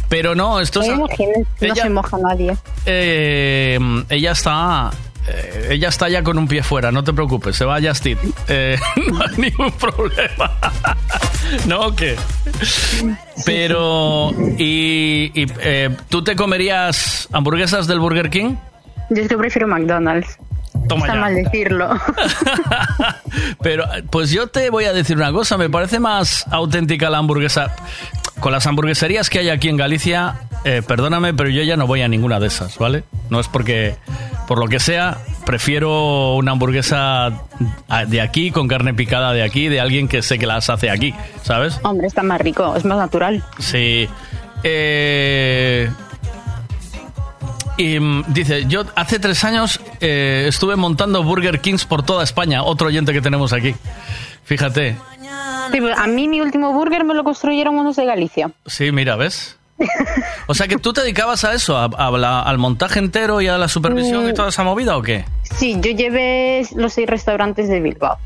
[0.08, 0.88] Pero no, esto es...
[0.88, 1.32] Me imaginé.
[1.60, 2.56] No Ella- se moja nadie.
[2.86, 3.78] eh,
[4.08, 4.90] ella está...
[5.28, 8.18] eh, ella está ya con un pie fuera, no te preocupes, se va a Justin.
[8.48, 8.78] Eh,
[9.12, 10.52] no hay ningún problema.
[11.66, 12.16] ¿No qué?
[13.44, 18.56] Pero, ¿y, y, eh, tú te comerías hamburguesas del Burger King?
[19.10, 20.38] Yo es que prefiero McDonald's.
[20.88, 21.88] Toma Está mal decirlo.
[23.62, 27.74] Pero, pues yo te voy a decir una cosa, me parece más auténtica la hamburguesa.
[28.40, 32.02] Con las hamburgueserías que hay aquí en Galicia, eh, perdóname, pero yo ya no voy
[32.02, 33.04] a ninguna de esas, ¿vale?
[33.30, 33.96] No es porque,
[34.46, 35.16] por lo que sea,
[35.46, 37.32] prefiero una hamburguesa
[38.08, 41.14] de aquí, con carne picada de aquí, de alguien que sé que las hace aquí,
[41.44, 41.80] ¿sabes?
[41.82, 43.42] Hombre, está más rico, es más natural.
[43.58, 44.06] Sí.
[44.64, 45.88] Eh,
[47.76, 52.62] y mm, dice, yo hace tres años eh, estuve montando Burger Kings por toda España,
[52.62, 53.74] otro oyente que tenemos aquí.
[54.44, 54.96] Fíjate.
[55.72, 58.50] Sí, pues, a mí mi último burger me lo construyeron unos de Galicia.
[58.66, 59.56] Sí, mira, ¿ves?
[60.46, 63.48] O sea que tú te dedicabas a eso, a, a la- al montaje entero y
[63.48, 65.24] a la supervisión y toda esa movida o qué?
[65.42, 68.16] Sí, yo llevé los seis restaurantes de Bilbao.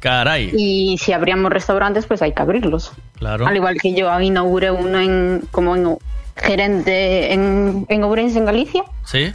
[0.00, 2.90] Caray, Y si abríamos restaurantes, pues hay que abrirlos.
[3.18, 3.46] claro.
[3.46, 5.98] Al igual que yo inauguré uno en, como en
[6.40, 9.32] gerente en, en Ourense, en Galicia, Sí.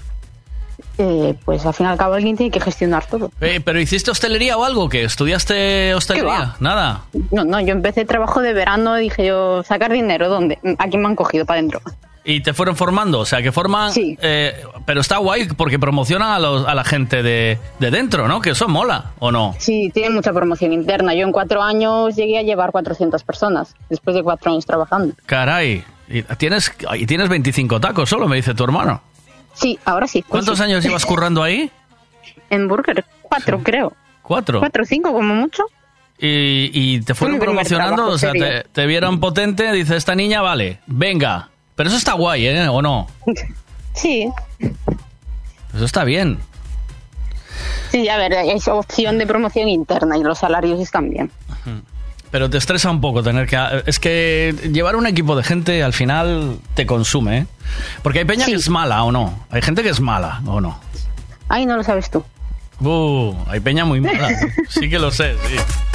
[0.98, 3.32] eh, pues al fin y al cabo alguien tiene que gestionar todo.
[3.42, 4.88] Eh, ¿Pero hiciste hostelería o algo?
[4.90, 6.56] ¿Que estudiaste hostelería?
[6.60, 7.02] Nada.
[7.32, 10.60] No, no, yo empecé trabajo de verano, dije yo, sacar dinero, ¿dónde?
[10.78, 11.82] Aquí me han cogido para adentro.
[12.28, 13.92] Y te fueron formando, o sea, que forman...
[13.96, 14.56] eh,
[14.88, 18.42] pero está guay porque promocionan a, los, a la gente de, de dentro, ¿no?
[18.42, 19.54] Que eso mola, ¿o no?
[19.60, 21.14] Sí, tiene mucha promoción interna.
[21.14, 25.14] Yo en cuatro años llegué a llevar 400 personas, después de cuatro años trabajando.
[25.28, 25.84] Caray.
[26.08, 29.02] Y tienes, y tienes 25 tacos solo, me dice tu hermano.
[29.54, 30.22] Sí, ahora sí.
[30.22, 30.64] ¿Cuántos sí.
[30.64, 31.72] años llevas currando ahí?
[32.50, 33.94] En Burger, cuatro creo.
[34.22, 34.60] ¿Cuatro?
[34.60, 35.64] Cuatro o cinco como mucho.
[36.18, 40.42] Y, y te fueron promocionando, trabajo o sea, te, te vieron potente, dice, esta niña,
[40.42, 41.50] vale, venga.
[41.76, 42.68] Pero eso está guay, ¿eh?
[42.70, 43.08] ¿O no?
[43.94, 44.30] Sí,
[45.74, 46.38] Eso está bien.
[47.92, 51.32] sí, a ver, es opción de promoción interna y los salarios están bien.
[52.36, 53.58] Pero te estresa un poco tener que...
[53.86, 57.48] Es que llevar un equipo de gente al final te consume, ¿eh?
[58.04, 59.46] Porque hay peña que es mala, ¿o no?
[59.50, 60.78] Hay gente que es mala, ¿o no?
[61.48, 62.26] Ay, no lo sabes tú.
[62.82, 64.38] Uh, hay peña muy mala.
[64.68, 65.95] Sí que lo sé, sí.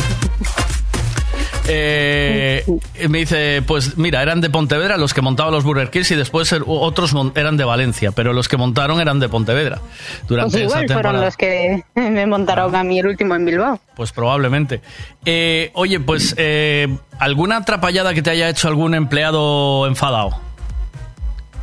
[1.73, 2.65] Eh,
[3.09, 6.53] me dice, pues mira, eran de Pontevedra los que montaban los Burger Kings y después
[6.53, 9.79] er- otros eran de Valencia, pero los que montaron eran de Pontevedra
[10.27, 13.81] durante Pues igual esa fueron los que me montaron a mí el último en Bilbao.
[13.95, 14.81] Pues probablemente.
[15.25, 20.31] Eh, oye, pues eh, ¿alguna atrapallada que te haya hecho algún empleado enfadado?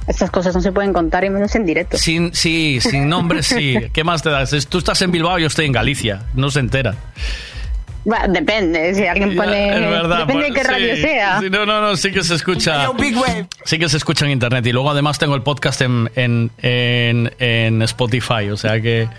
[0.07, 1.97] Estas cosas no se pueden contar y menos en directo.
[1.97, 3.75] Sin, sí, sin nombre, sí.
[3.93, 4.55] ¿Qué más te das?
[4.69, 6.21] Tú estás en Bilbao y yo estoy en Galicia.
[6.33, 6.95] No se entera.
[8.09, 9.67] Va, depende, si alguien pone...
[9.75, 10.19] Es verdad.
[10.19, 11.39] depende de qué radio sea.
[11.41, 12.89] Sí, no, no, no, sí que se escucha.
[13.65, 14.65] Sí que se escucha en internet.
[14.65, 18.49] Y luego además tengo el podcast en, en, en, en Spotify.
[18.51, 19.09] O sea que.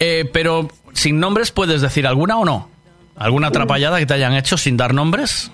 [0.00, 2.70] Eh, pero sin nombres, ¿puedes decir alguna o no?
[3.16, 5.50] ¿Alguna atrapallada que te hayan hecho sin dar nombres?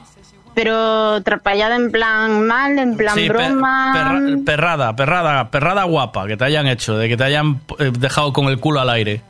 [0.54, 3.92] Pero atrapallada en plan mal, en plan Sí, broma...
[3.94, 8.32] perra- perrada, perrada, perrada guapa que te hayan hecho, de que te hayan eh, dejado
[8.32, 9.22] con el culo al aire.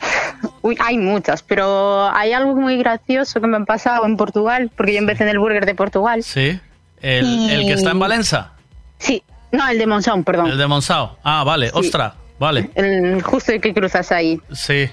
[0.62, 4.92] Uy, hay muchas, pero hay algo muy gracioso que me ha pasado en Portugal, porque
[4.94, 6.22] yo empecé en el burger de Portugal.
[6.22, 6.60] Sí.
[7.00, 8.52] El, Y- el que está en Valenza.
[8.98, 9.22] Sí,
[9.52, 10.48] no, el de Monzón, perdón.
[10.50, 11.18] El de Monsao.
[11.24, 11.72] Ah, vale, Sí.
[11.74, 12.14] ostra.
[12.38, 12.70] Vale.
[12.74, 14.40] el, justo el que cruzas ahí.
[14.52, 14.88] Sí.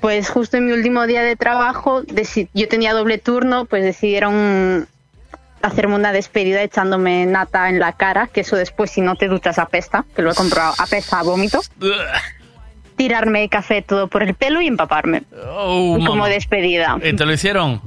[0.00, 2.02] Pues justo en mi último día de trabajo,
[2.54, 4.88] yo tenía doble turno, pues decidieron
[5.62, 9.60] hacerme una despedida echándome nata en la cara, que eso después si no te duchas
[9.60, 11.60] apesta, que lo he comprobado, apesta a vómito.
[12.96, 15.22] Tirarme café todo por el pelo y empaparme.
[15.54, 16.28] Oh, como mamá.
[16.28, 16.98] despedida.
[17.02, 17.80] ¿Y te lo hicieron?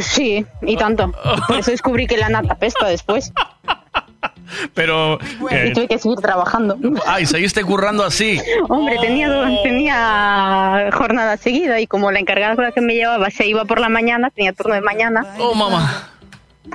[0.00, 1.12] Sí, y tanto.
[1.48, 3.32] Por eso descubrí que la nata apesta después.
[4.74, 5.18] Pero...
[5.50, 6.76] eh, Y tuve que seguir trabajando.
[7.06, 8.40] Ay, seguiste currando así.
[8.68, 13.30] Hombre, tenía, do- tenía jornada seguida y como la encargada con la que me llevaba
[13.30, 15.24] se iba por la mañana, tenía turno de mañana.
[15.38, 16.08] Oh, mamá.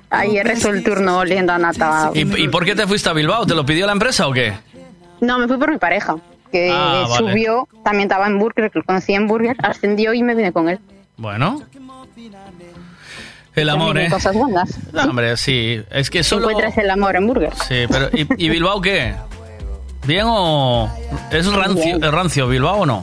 [0.09, 2.11] Ahí rezó el turno oliendo a nata.
[2.13, 3.45] ¿Y, y por qué te fuiste a Bilbao?
[3.45, 4.53] ¿Te lo pidió la empresa o qué?
[5.21, 6.15] No, me fui por mi pareja,
[6.55, 7.31] que Ah, vale.
[7.31, 10.69] subió, también estaba en Burger, que lo conocí en Burger, ascendió y me vine con
[10.69, 10.79] él.
[11.17, 11.61] Bueno.
[13.55, 14.09] El amor, ¿eh?
[14.09, 14.77] Cosas buenas.
[14.93, 15.81] No, hombre, sí.
[15.91, 16.49] Es que solo...
[16.49, 17.53] Encuentras el amor en Burger.
[17.67, 19.15] Sí, pero ¿y, y Bilbao qué?
[20.05, 20.89] ¿Bien o...?
[21.31, 23.01] ¿Es rancio, es rancio Bilbao o no?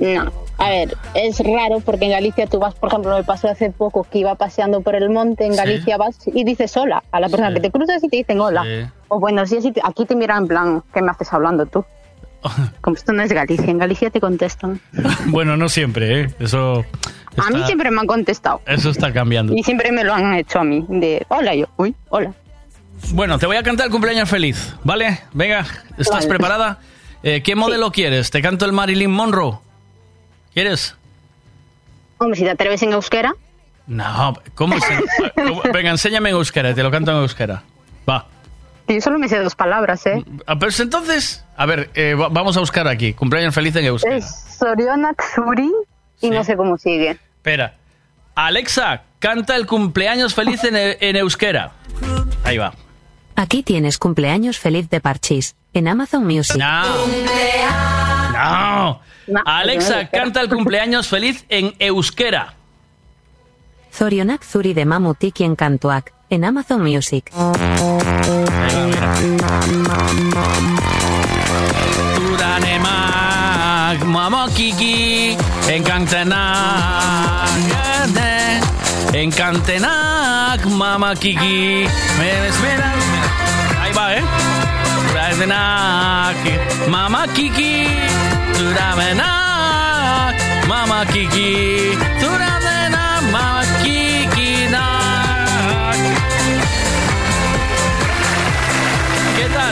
[0.00, 0.32] No.
[0.58, 4.04] A ver, es raro porque en Galicia tú vas, por ejemplo, me pasó hace poco
[4.04, 5.58] que iba paseando por el monte, en Sí.
[5.58, 8.62] Galicia vas y dices hola a la persona que te cruzas y te dicen hola.
[8.62, 8.90] Sí.
[9.08, 11.84] O y te- aquí te miran en plan, ¿qué me haces hablando tú?
[12.80, 14.80] Como esto no es Galicia, en Galicia te contestan.
[15.26, 16.34] Bueno, no siempre, ¿eh?
[16.38, 16.84] Eso...
[17.38, 18.62] A mí siempre me han contestado.
[18.66, 19.52] Eso está cambiando.
[19.54, 20.84] Y siempre me lo han hecho a mí.
[20.88, 22.32] De hola, yo, uy, hola.
[23.12, 25.20] Bueno, te voy a cantar el cumpleaños feliz, ¿vale?
[25.34, 25.66] Venga,
[25.98, 26.28] ¿estás Vale.
[26.28, 26.78] preparada?
[27.22, 28.30] Eh, ¿Qué modelo quieres?
[28.30, 29.58] ¿Te canto el Marilyn Monroe?
[30.54, 30.96] ¿Quieres?
[32.18, 33.34] Hombre, si te atreves en euskera,
[33.86, 34.98] No, ¿cómo se...?
[35.34, 37.62] cómo- Venga, enséñame en euskera, te lo canto en euskera.
[38.08, 38.26] Va.
[38.88, 40.24] Yo solo me sé dos palabras, ¿eh?
[40.46, 44.16] Ah, Pero entonces, a ver, eh, va- vamos a buscar aquí, cumpleaños feliz en euskera.
[44.16, 44.26] Es
[44.58, 45.72] Sorionak Zuri
[46.20, 47.10] y no sé cómo sigue.
[47.36, 47.74] Espera.
[48.34, 51.72] Alexa, canta el cumpleaños feliz en, e- en euskera.
[52.44, 52.74] Ahí va.
[53.34, 56.56] Aquí tienes cumpleaños feliz de Parchís, en Amazon Music.
[58.32, 59.00] No.
[59.44, 62.54] Alexa, canta el cumpleaños feliz en euskera.
[63.92, 67.30] Zorionak Zuri de Mamutiki en Kantuak, en Amazon Music.
[72.32, 75.36] Uranemak, mamokiki,
[75.68, 77.48] enkantenak,
[79.12, 81.86] enkantenak, mamakiki.
[82.18, 82.92] Me espera,
[83.82, 84.24] ahí va, ¿eh?
[85.10, 86.36] Uranenak,
[86.88, 87.86] mamakiki,
[88.66, 90.34] uramenak,
[90.68, 92.55] mamakiki, uramenak,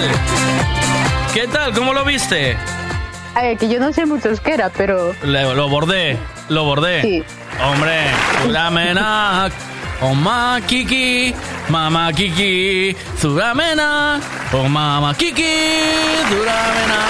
[0.09, 1.33] tal?
[1.35, 1.73] ¿Qué tal?
[1.73, 2.57] ¿Cómo lo viste?
[3.35, 6.17] A ver, que yo no sé mucho euskera, pero Le- lo bordé,
[6.49, 7.03] lo bordé.
[7.03, 7.25] Sí.
[7.63, 8.01] Hombre,
[8.43, 9.53] Zuramenak,
[10.01, 11.35] Oma Kiki,
[11.69, 14.21] Mama Kiki, Zuramena,
[14.53, 15.43] oh Mama Kiki,
[16.29, 17.01] Zuramena,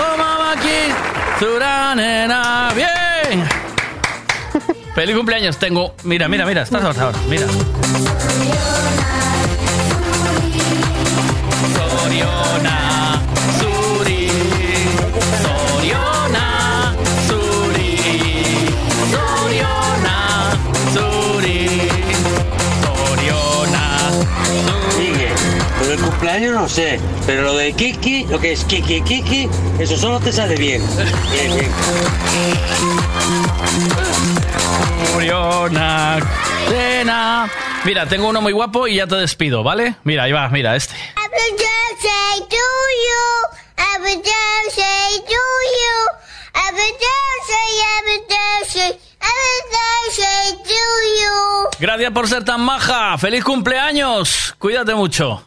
[0.00, 0.92] oh Mama Kiki,
[1.40, 3.44] Zuranena, bien.
[4.94, 5.94] Feliz cumpleaños, tengo.
[6.04, 7.46] Mira, mira, mira, estás ahora, mira.
[12.22, 13.20] Soriona,
[13.58, 14.28] Suri,
[15.42, 16.94] Soriona,
[17.26, 17.96] Suri,
[19.10, 20.16] Soriona,
[20.94, 21.80] Suri,
[22.84, 23.84] Soriona,
[24.96, 25.30] Sigue.
[25.80, 29.48] Lo del cumpleaños no sé, pero lo de Kiki, lo que es Kiki Kiki,
[29.80, 30.80] eso solo te sale bien.
[31.32, 31.70] Bien, bien.
[35.12, 36.18] Soriona,
[36.68, 37.50] Cena.
[37.84, 39.96] Mira, tengo uno muy guapo y ya te despido, ¿vale?
[40.04, 40.94] Mira, ahí va, mira, este.
[51.80, 53.18] Gracias por ser tan maja.
[53.18, 54.54] ¡Feliz cumpleaños!
[54.58, 55.44] Cuídate mucho.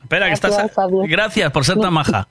[0.00, 0.70] Espera, que estás.
[1.08, 2.28] Gracias por ser tan maja.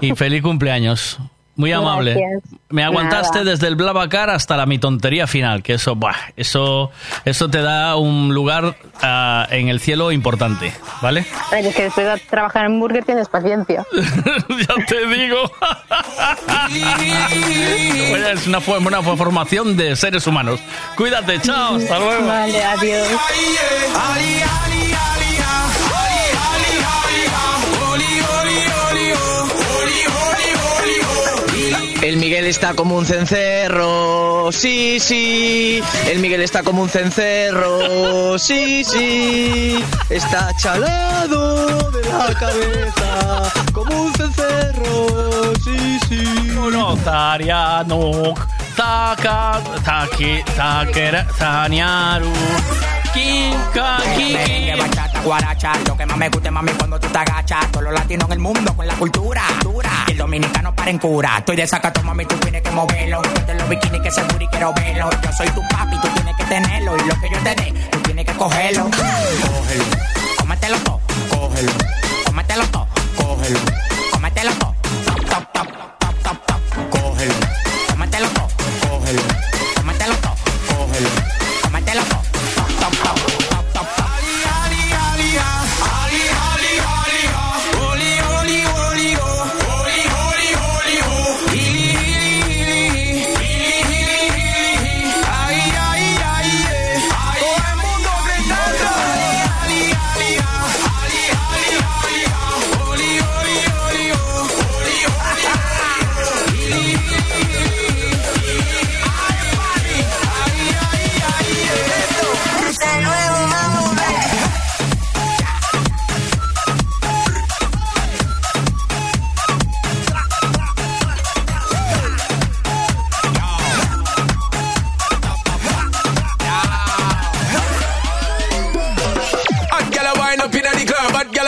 [0.00, 1.18] Y feliz cumpleaños.
[1.60, 2.14] Muy amable.
[2.14, 2.60] Gracias.
[2.70, 3.50] Me aguantaste Nada.
[3.50, 6.90] desde el Blablacar hasta la mi tontería final, que eso, buah, eso,
[7.24, 10.72] eso te da un lugar ah, en el cielo importante,
[11.02, 11.26] ¿vale?
[11.50, 13.84] a ver, es que después de trabajar en Burger tienes paciencia.
[13.92, 15.50] ya te digo.
[18.14, 20.60] Oye, es una, una formación de seres humanos.
[20.96, 22.26] Cuídate, chao, hasta luego.
[22.26, 23.08] Vale, adiós.
[32.02, 35.82] El Miguel está como un cencerro, sí, sí.
[36.06, 39.84] El Miguel está como un cencerro, sí, sí.
[40.08, 46.50] Está chalado de la cabeza, como un cencerro, sí, sí.
[46.56, 48.34] Uno, Tariano,
[48.76, 52.32] Taka, Taki, Takera, Taniaru.
[53.12, 53.98] Kika,
[54.32, 57.70] Merengue, bachata, guaracha, lo que más me gusta mami cuando tú te agachas.
[57.72, 59.42] Todos los latinos en el mundo con la cultura.
[59.62, 59.90] Dura.
[60.08, 61.38] Y el dominicano para en cura.
[61.38, 63.22] Estoy de sacato, mami, tú tienes que moverlo.
[63.22, 65.10] Ponte los bikinis que seguro y quiero verlo.
[65.22, 66.96] Yo soy tu papi, tú tienes que tenerlo.
[66.96, 68.84] Y lo que yo te dé, tú tienes que cogerlo.
[68.84, 69.84] Cógelo,
[70.38, 71.72] cómetelo todo, cógelo.
[72.24, 73.60] Cómetelo todo, cógelo.
[74.12, 74.74] Cómetelo todo,
[75.06, 75.79] top, top, top,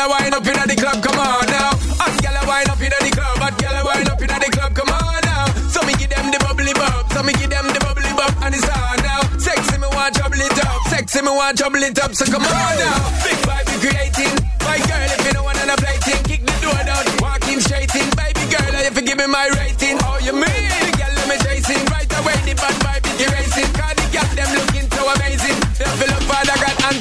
[0.08, 1.70] hot gal up inna the club, come on now.
[2.00, 4.50] Hot gal a wine up inna the club, hot gal a wine up inna the
[4.50, 5.46] club, come on now.
[5.70, 8.54] So me give them the bubbly bub, so me give them the bubbly bub, and
[8.54, 9.22] it's on now.
[9.38, 12.74] Sexy me want trouble it up, sexy me want trouble it up, so come on
[12.78, 12.98] now.
[13.22, 14.34] Big vibe we creating,
[14.66, 17.92] my girl if you know one and a plating, kick the door down, walking straight
[17.94, 20.62] in, baby girl if you give me my rating, oh you mean?
[20.82, 24.30] The girl let me chasing, right away the bad vibe is erasing, cause the girl
[24.34, 26.98] them looking so amazing, they feel look Father God and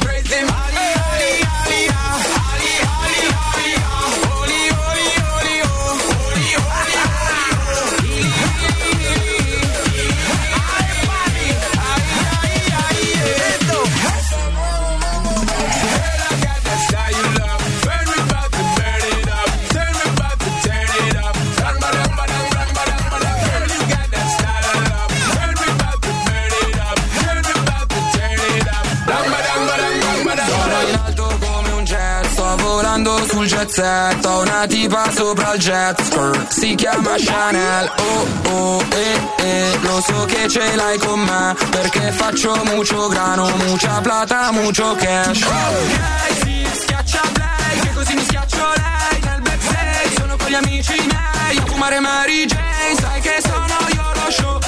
[33.79, 40.01] ho una tipa sopra il jet skirt, si chiama Chanel, oh oh eh eh, lo
[40.01, 45.43] so che ce l'hai con me, perché faccio mucho grano, mucha plata, mucho cash.
[45.43, 50.93] Ok, si schiaccia play, che così mi schiaccio lei, nel backstage sono con gli amici
[50.93, 54.59] miei, a fumare Mary Jane, sai che sono io lo show,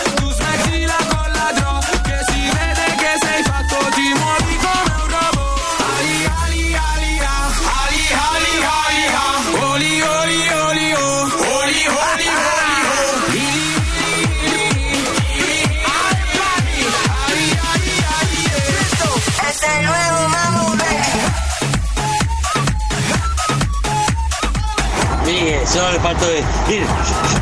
[25.74, 26.86] Solo le faltó decir,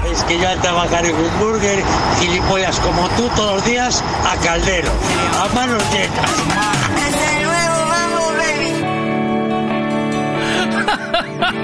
[0.09, 1.83] es que yo al trabajar en un burger,
[2.17, 4.89] gilipollas como tú todos los días, a caldero,
[5.37, 6.31] a manos llenas.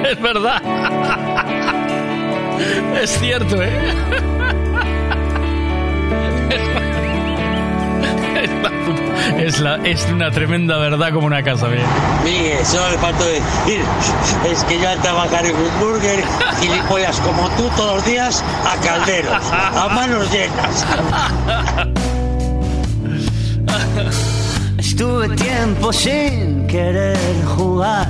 [0.12, 0.62] Es verdad.
[3.02, 3.94] Es cierto, ¿eh?
[9.38, 11.86] Es, la es, una tremenda verdad como una casa, bien.
[12.24, 13.82] Miguel, solo le faltó decir,
[14.50, 16.24] es que yo al trabajar en un burger,
[16.60, 20.86] gilipollas como tú todos los días, a caldero, a manos llenas.
[24.78, 28.08] Estuve tiempo sin querer jugar.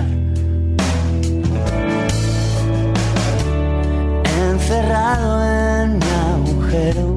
[4.24, 7.17] Encerrado en mi agujero.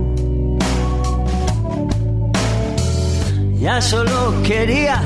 [3.60, 5.02] Ya solo quería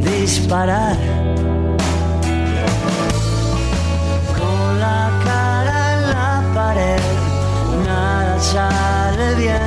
[0.00, 0.96] disparar.
[4.36, 7.00] Con la cara en la pared,
[7.86, 9.65] nada sale bien.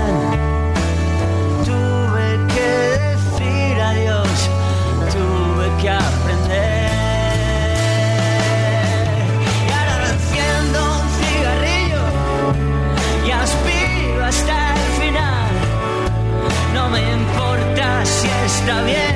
[18.69, 19.08] Está bien,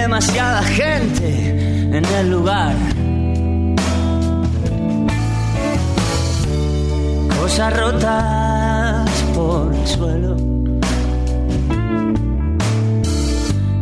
[0.00, 1.28] demasiada gente
[1.96, 2.74] en el lugar.
[7.40, 10.36] Cosas rotas por el suelo.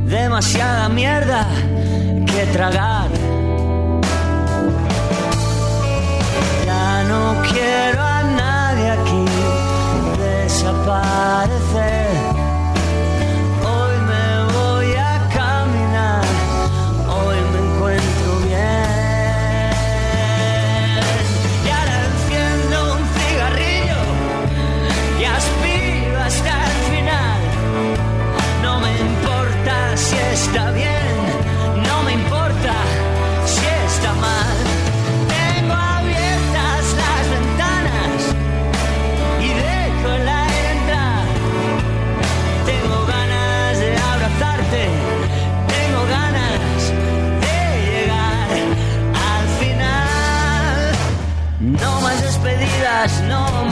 [0.06, 1.46] Demasiada mierda
[2.30, 3.10] que tragar.
[6.66, 9.24] Ya no quiero a nadie aquí
[10.22, 12.03] desaparecer.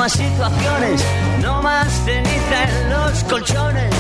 [0.03, 1.05] Más situaciones,
[1.43, 3.95] no más ceniza en los colchones.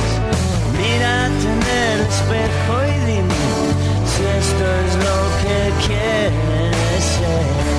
[0.76, 3.34] Mírate en el espejo y dime
[4.10, 7.71] si esto es lo que quieres ser.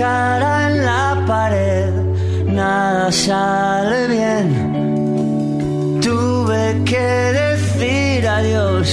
[0.00, 1.92] Cara en la pared,
[2.46, 4.46] nada sale bien.
[6.00, 7.08] Tuve que
[7.42, 8.86] decir adiós,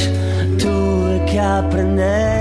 [0.64, 2.37] tuve que aprender.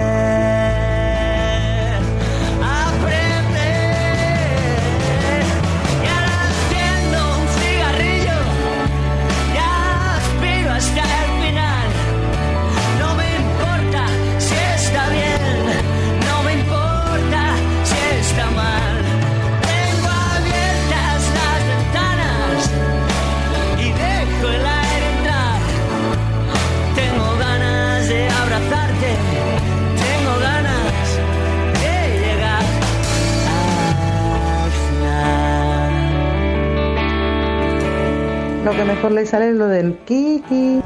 [38.66, 40.80] Lo que mejor le sale es lo del Kiki.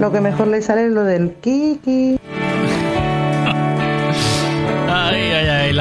[0.00, 2.18] Lo que mejor le sale es lo del Kiki.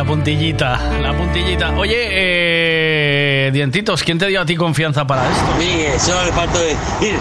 [0.07, 1.71] Puntillita, la puntillita.
[1.77, 5.45] Oye, eh, Dientitos, ¿quién te dio a ti confianza para esto?
[5.59, 7.15] Miguel, solo le faltó decir,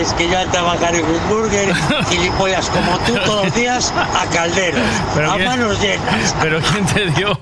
[0.00, 1.74] es que yo a trabajar en un burger,
[2.10, 4.80] gilipollas como tú todos los días, a calderos,
[5.28, 6.34] a quién- manos llenas.
[6.40, 7.40] Pero quién te dio,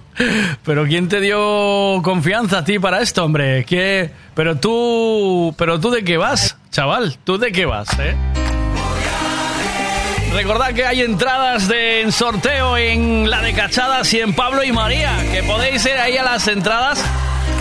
[0.65, 3.65] pero quién te dio confianza a ti para esto, hombre.
[3.65, 4.10] ¿Qué?
[4.34, 7.17] Pero tú, pero tú de qué vas, chaval.
[7.25, 8.15] ¿Tú de qué vas, eh?
[10.33, 14.73] Recordad que hay entradas de en sorteo en la de Cachadas y en Pablo y
[14.73, 17.02] María, que podéis ir ahí a las entradas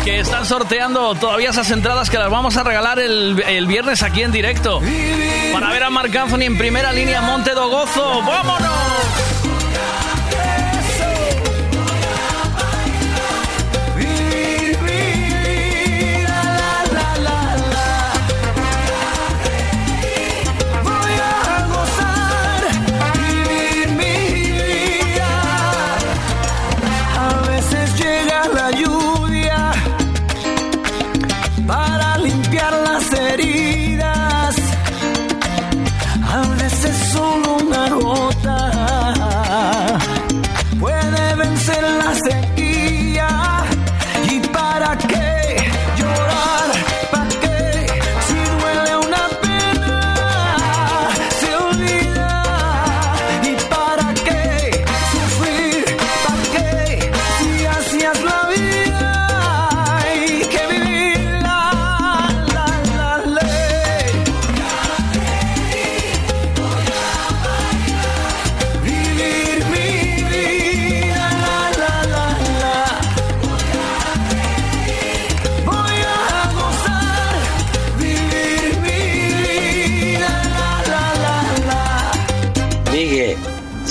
[0.04, 4.32] que están sorteando todavía esas entradas que las vamos a regalar el, viernes aquí en
[4.32, 4.82] directo
[5.52, 8.22] para ver a Marc Anthony en primera línea Monte do Gozo.
[8.22, 8.70] ¡Vámonos!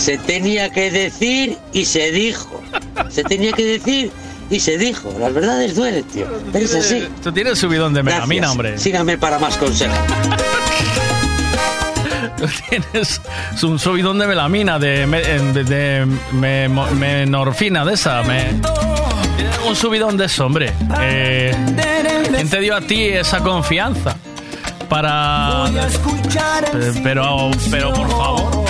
[0.08, 2.62] Se tenía que decir y se dijo.
[3.10, 4.10] Se tenía que decir
[4.48, 5.14] y se dijo.
[5.20, 6.26] Las verdades duelen, tío.
[6.50, 7.06] Pero es así.
[7.22, 8.78] Tú tienes subidón de melamina, hombre.
[8.78, 9.98] Síganme para más consejos.
[12.70, 13.20] Tienes
[13.62, 18.22] un subidón de melamina, de, de, de me- mo- menorfina, de esa.
[18.22, 18.44] Me,
[19.36, 20.72] tienes un subidón de eso, hombre.
[21.02, 21.54] Eh,
[22.34, 24.16] ¿Quién te dio a ti esa confianza?
[24.88, 25.64] Para...
[27.02, 28.66] Pero, pero por favor.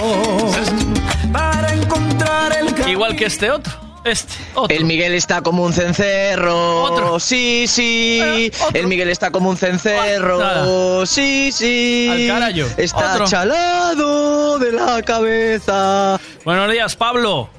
[2.19, 3.73] Encontrar el Igual que este otro.
[4.05, 4.75] Este, otro.
[4.75, 7.19] El Miguel está como un cencerro.
[7.21, 8.51] Sí, sí.
[8.73, 10.39] El Miguel está como un cencerro.
[10.39, 11.07] Nada.
[11.07, 12.29] Sí, sí.
[12.31, 12.67] Al.
[12.77, 13.27] Está Otro.
[13.27, 16.19] chalado de la cabeza.
[16.45, 17.51] Buenos días, Pablo.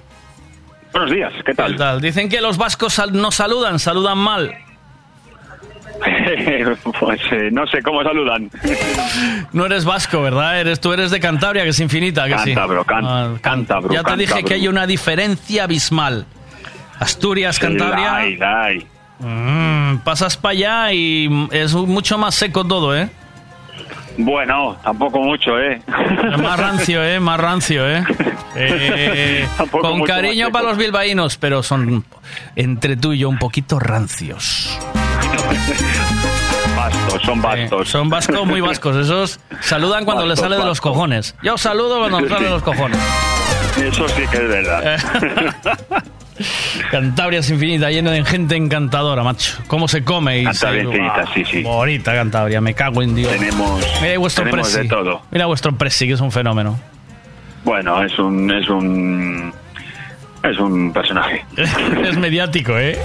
[0.92, 2.02] Buenos días, ¿qué tal?
[2.02, 4.56] Dicen que los vascos sal- no saludan, saludan mal.
[7.00, 8.50] pues eh, no sé cómo saludan.
[9.54, 10.60] No eres vasco, ¿verdad?
[10.60, 12.54] Eres, tú eres de Cantabria, que es infinita, que sí.
[12.54, 16.26] Cántabro, can- Ah, cántabro, Ya te dije que hay una diferencia abismal.
[17.00, 18.16] Asturias, Cantabria.
[18.16, 18.88] Ay, ay.
[19.20, 23.10] mm, pasas para allá y es mucho más seco todo, ¿eh?
[24.18, 25.82] Bueno, tampoco mucho, ¿eh?
[26.42, 27.20] Más rancio, ¿eh?
[27.22, 28.04] Más rancio, ¿eh?
[28.62, 32.04] Eh, con cariño para los bilbaínos, pero son
[32.56, 34.78] entre tú y yo un poquito rancios.
[36.76, 37.88] Bastos, son bastos.
[37.88, 38.96] Eh, son vascos muy vascos.
[38.96, 41.36] Esos saludan cuando les sale de los cojones.
[41.44, 42.98] Yo saludo cuando me sale de los cojones.
[43.84, 45.00] Eso sí que es verdad.
[46.92, 49.58] Cantabria es infinita, llena de gente encantadora, macho.
[49.68, 50.40] ¿Cómo se come?
[50.40, 51.62] Y Cantabria se- infinita, sí, sí.
[51.64, 53.32] Bonita Cantabria, me cago en Dios.
[53.32, 54.84] Tenemos, Mira vuestro tenemos presi.
[54.88, 55.22] de todo.
[55.32, 56.80] Mira vuestro presi, que es un fenómeno.
[57.66, 59.54] Bueno, es un, es un,
[60.44, 61.46] es un personaje.
[61.58, 62.98] es mediático, ¿eh?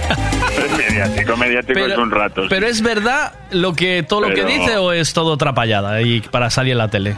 [0.57, 2.43] Es mediático, mediático es un rato.
[2.43, 2.47] sí.
[2.49, 6.49] Pero es verdad lo que todo lo que dice o es todo trapallada y para
[6.49, 7.15] salir en la tele.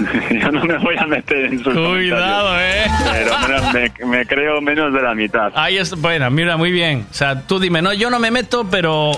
[0.30, 2.84] Yo no me voy a meter en sus Cuidado, ¿eh?
[3.12, 3.32] Pero
[3.72, 5.52] me, me- me creo menos de la mitad.
[5.54, 7.06] Ahí es, bueno, mira, muy bien.
[7.10, 9.10] O sea, tú dime, no, yo no me meto, pero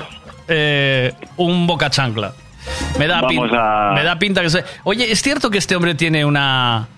[0.48, 2.32] eh, un boca chancla.
[2.98, 4.64] Me da, Vamos pinta, a- me da pinta que se...
[4.84, 6.88] Oye, ¿es cierto que este hombre tiene una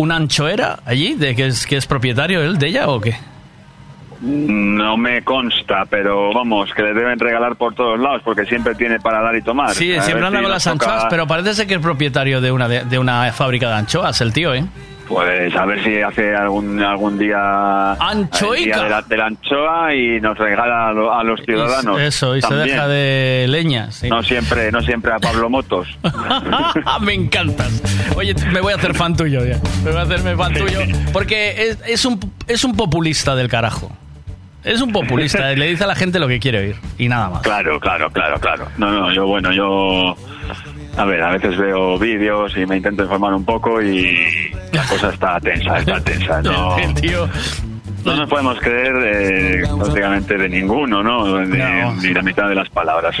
[0.00, 1.14] una anchoera allí?
[1.14, 3.16] ¿De que es, que es propietario él de ella o qué?
[4.22, 9.00] No me consta, pero vamos, que le deben regalar por todos lados porque siempre tiene
[9.00, 9.70] para dar y tomar.
[9.74, 12.52] Sí, siempre anda si con las toca- anchoas, pero parece ser que es propietario de
[12.52, 14.64] una, de, de una fábrica de anchoas, el tío, ¿eh?
[15.10, 18.76] Pues a ver si hace algún algún día Anchoica.
[18.76, 22.00] día de la, de la anchoa y nos regala a, lo- a los ciudadanos.
[22.00, 22.62] Eso, y también.
[22.62, 23.90] se deja de leña.
[23.90, 24.08] sí.
[24.08, 25.88] No siempre, no siempre a Pablo Motos.
[27.00, 27.82] me encantas.
[28.16, 29.58] Oye, me voy a hacer fan tuyo ya.
[29.84, 30.78] Me voy a hacerme fan tuyo.
[31.12, 33.90] Porque es, es un, es un populista del carajo.
[34.62, 35.50] Es un populista.
[35.56, 36.76] le dice a la gente lo que quiere oír.
[36.98, 37.42] Y nada más.
[37.42, 38.68] Claro, claro, claro, claro.
[38.78, 40.14] No, no, yo bueno, yo
[41.00, 45.08] a ver, a veces veo vídeos y me intento informar un poco y la cosa
[45.10, 46.42] está tensa, está tensa.
[46.42, 47.28] No, El tío.
[48.04, 51.36] no nos podemos creer eh, prácticamente de ninguno, ¿no?
[51.38, 51.94] De- No.
[51.94, 53.14] Ni la mitad de las palabras.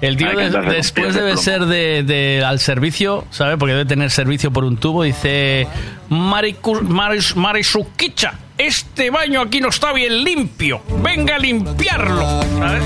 [0.00, 1.42] El tío de- después de debe plomo.
[1.42, 3.56] ser de, de- al servicio, ¿sabe?
[3.56, 5.02] Porque debe tener servicio por un tubo.
[5.04, 5.66] Dice,
[6.10, 10.82] Maricu- Maris- Marisuquicha, este baño aquí no está bien limpio.
[11.02, 12.42] Venga a limpiarlo.
[12.58, 12.84] ¿sabes?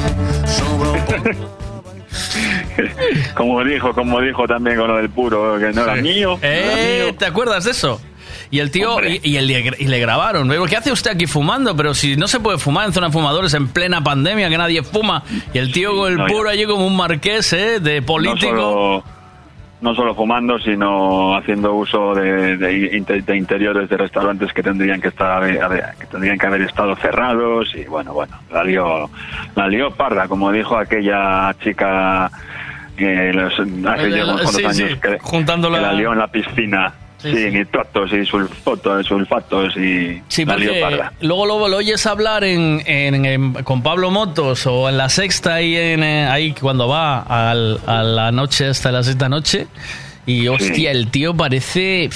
[3.35, 6.03] como dijo, como dijo también con lo del puro, que no era Sí.
[6.03, 6.39] mío.
[6.41, 7.15] no era Eh, mío.
[7.17, 8.01] ¿Te acuerdas de eso?
[8.53, 10.49] Y el tío, y, y el- y le grabaron.
[10.49, 11.77] Digo, ¿Qué hace usted aquí fumando?
[11.77, 14.83] Pero si no se puede fumar en zona de fumadores en plena pandemia, que nadie
[14.83, 15.23] fuma.
[15.55, 17.79] Y el tío con el no, puro allí como un marqués, ¿eh?
[17.81, 18.53] De político.
[18.53, 19.05] No solo,
[19.81, 25.01] no solo fumando, sino haciendo uso de, de inte- de interiores de restaurantes que tendrían
[25.01, 29.09] que estar ver, que tendrían que haber estado cerrados y bueno, bueno, la lió,
[29.57, 32.31] la lió parda, como dijo aquella chica
[32.97, 36.13] que los, hace Eh, ya unos sí, años sí, que, juntando que la- la lió
[36.13, 36.93] en la piscina.
[37.23, 40.67] Sí, Sí, nitratos y sulfotos, sulfatos y Sí, la porque
[41.21, 45.55] luego, luego lo oyes hablar en, en- en- con Pablo Motos o en la sexta
[45.55, 49.67] ahí, en, eh, ahí cuando va al- a la noche hasta la sexta noche
[50.27, 52.09] y hostia, el tío parece...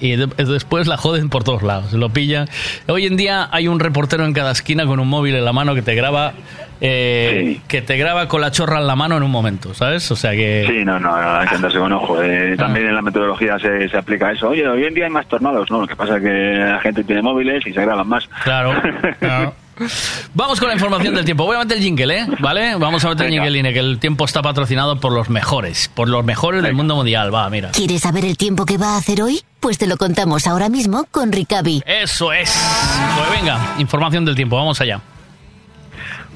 [0.00, 2.48] Y de- después la joden por todos lados, lo pillan.
[2.88, 5.74] Hoy en día hay un reportero en cada esquina con un móvil en la mano
[5.74, 6.32] que te graba,
[6.80, 10.10] eh, que te graba con la chorra en la mano en un momento, ¿sabes?
[10.10, 10.64] O sea que...
[10.68, 12.20] Sí, no, no, hay que andarse con ojo.
[12.22, 14.48] Eh, También en la metodología se, se aplica eso.
[14.48, 15.80] Oye, hoy en día hay más tornados, ¿no?
[15.82, 16.28] Lo que pasa es que
[16.58, 18.28] la gente tiene móviles y se graban más.
[18.42, 18.74] Claro,
[19.20, 19.54] claro.
[20.34, 21.44] Vamos con la información del tiempo.
[21.44, 22.26] Voy a meter el jingle, ¿eh?
[22.40, 22.76] ¿Vale?
[22.76, 25.90] Vamos a meter el jingle, que el tiempo está patrocinado por los mejores.
[25.94, 27.34] Por los mejores del mundo mundial.
[27.34, 27.70] Va, mira.
[27.70, 29.42] ¿Quieres saber el tiempo que va a hacer hoy?
[29.60, 31.82] Pues te lo contamos ahora mismo con Ricavi.
[31.86, 32.52] Eso es.
[33.16, 34.56] Pues venga, información del tiempo.
[34.56, 35.00] Vamos allá.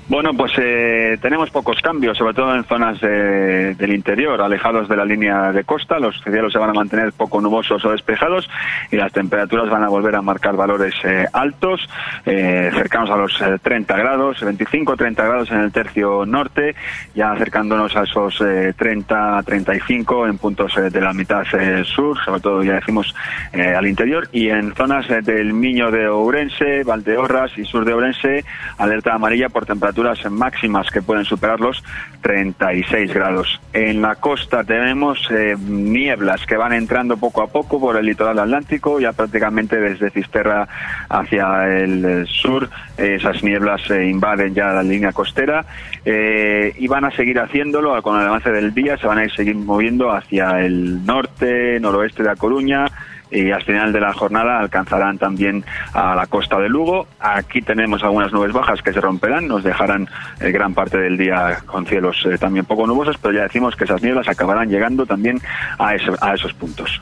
[0.09, 4.97] Bueno, pues eh, tenemos pocos cambios, sobre todo en zonas de- del interior, alejados de
[4.97, 5.99] la línea de costa.
[5.99, 8.49] Los cielos se van a mantener poco nubosos o despejados
[8.91, 11.87] y las temperaturas van a volver a marcar valores eh, altos,
[12.25, 16.75] eh, cercanos a los eh, 30 grados, 25-30 grados en el tercio norte,
[17.15, 22.41] ya acercándonos a esos eh, 30-35 en puntos eh, de la mitad eh, sur, sobre
[22.41, 23.15] todo ya decimos
[23.53, 27.93] eh, al interior, y en zonas eh, del Miño de Ourense, Valdeorras y sur de
[27.93, 28.45] Ourense,
[28.79, 29.98] alerta amarilla por temperaturas
[30.31, 31.83] máximas que pueden superar los
[32.23, 33.61] 36 grados.
[33.73, 38.39] En la costa tenemos eh, nieblas que van entrando poco a poco por el litoral
[38.39, 40.69] atlántico, ya prácticamente desde Cisterra
[41.09, 45.65] hacia el eh, sur, eh, esas nieblas invaden ya la línea costera
[46.05, 49.57] y van a seguir haciéndolo con el avance del día, se van a ir seguir
[49.57, 52.87] moviendo hacia el norte, noroeste de A Coruña,
[53.31, 57.07] y al final de la jornada alcanzarán también a la costa de Lugo.
[57.21, 60.09] Aquí tenemos algunas nubes bajas que se romperán, nos dejarán
[60.41, 63.85] eh, gran parte del día con cielos eh, también poco nubosos, pero ya decimos que
[63.85, 65.41] esas nieblas acabarán llegando también
[65.79, 67.01] a, esos puntos.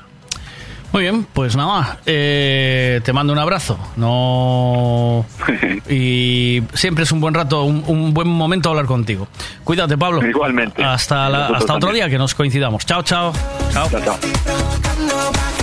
[0.93, 3.79] Muy bien, pues nada, eh, te mando un abrazo.
[3.97, 5.27] No
[5.91, 9.29] y siempre es un buen rato, un, un buen momento hablar contigo.
[9.65, 10.27] Cuídate, Pablo.
[10.27, 10.83] Igualmente.
[10.83, 11.95] Hasta, la- hasta otro también.
[12.07, 12.87] día que nos coincidamos.
[12.87, 13.33] Chao, chao.
[13.73, 13.89] Chao.
[13.91, 14.19] chao.
[14.21, 15.56] que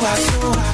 [0.00, 0.64] suba, suba,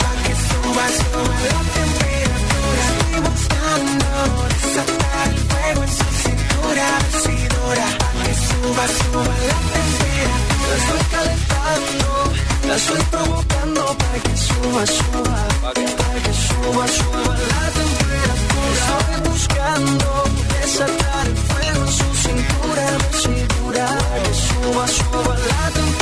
[0.00, 2.84] pa' que suba, suba la temperatura.
[2.88, 4.08] Estoy buscando
[4.48, 10.34] desatar el fuego en su cintura, decidora, pa' que suba, suba la temperatura.
[10.68, 12.08] La estoy calentando,
[12.68, 15.72] la estoy provocando para que suba, suba, pa'
[16.24, 18.84] que suba, suba la temperatura.
[18.88, 20.08] Estoy buscando
[20.60, 26.01] desatar el fuego en su cintura, decidora, pa' que suba, suba la temperatura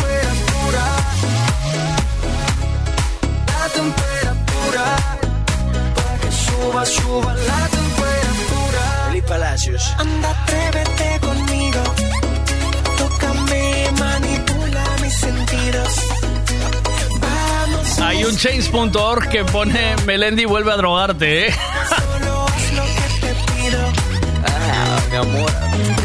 [3.80, 4.84] temperatura
[5.94, 8.82] para que suba, suba la temperatura.
[9.06, 9.94] Felipe Palacios.
[9.98, 11.82] Anda, atrévete conmigo.
[12.98, 15.88] Tócame, manipula mis sentidos.
[17.20, 21.54] Vamos, Hay un change.org que pone Melendi vuelve a drogarte, ¿eh?
[21.88, 23.80] solo haz lo que te pido.
[24.46, 25.50] Ah, mi amor.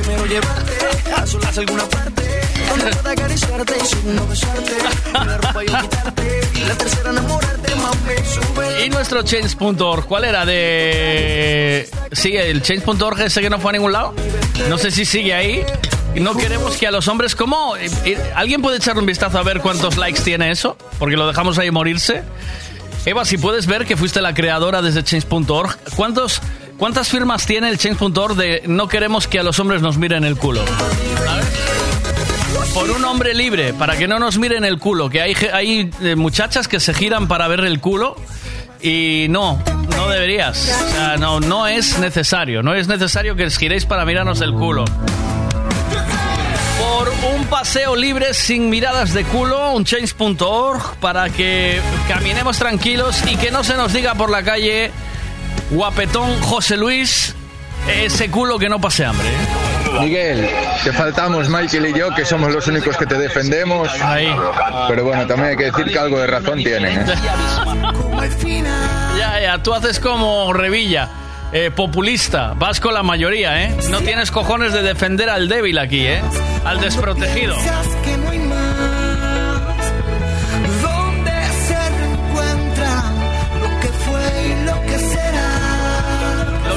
[0.01, 2.24] Primero llevarte a solas alguna parte.
[4.03, 4.77] Y besarte.
[6.67, 6.75] La
[8.95, 10.45] nuestro change.org, ¿cuál era?
[10.45, 11.87] De...
[12.11, 14.13] Sigue el change.org ese que no fue a ningún lado.
[14.69, 15.63] No sé si sigue ahí.
[16.15, 17.75] No queremos que a los hombres como...
[17.75, 20.77] eh, eh, ¿Alguien puede echarle un vistazo a ver cuántos likes tiene eso?
[20.97, 22.23] Porque lo dejamos ahí morirse.
[23.05, 26.41] Eva, si puedes ver que fuiste la creadora desde change.org, ¿cuántos,
[26.77, 30.37] ¿cuántas firmas tiene el change.org de no queremos que a los hombres nos miren el
[30.37, 30.61] culo?
[30.61, 31.94] A ver.
[32.75, 36.17] Por un hombre libre, para que no nos miren el culo, que hay, hay eh,
[36.17, 38.17] muchachas que se giran para ver el culo
[38.81, 39.63] y no,
[39.95, 40.57] no deberías.
[40.59, 44.51] O sea, no, no es necesario, no es necesario que os giréis para mirarnos el
[44.51, 44.83] culo.
[46.77, 53.37] Por un paseo libre sin miradas de culo, un change.org para que caminemos tranquilos y
[53.37, 54.91] que no se nos diga por la calle
[55.71, 57.35] guapetón José Luis
[57.87, 59.29] ese culo que no pase hambre.
[59.29, 59.64] ¿eh?
[59.99, 60.49] Miguel,
[60.83, 63.89] te faltamos Michael y yo, que somos los únicos que te defendemos.
[64.87, 66.99] Pero bueno, también hay que decir que algo de razón tienen.
[66.99, 67.05] ¿eh?
[69.17, 71.09] Ya, ya, tú haces como Revilla,
[71.51, 73.75] eh, populista, vas con la mayoría, ¿eh?
[73.89, 76.21] No tienes cojones de defender al débil aquí, ¿eh?
[76.65, 77.55] Al desprotegido.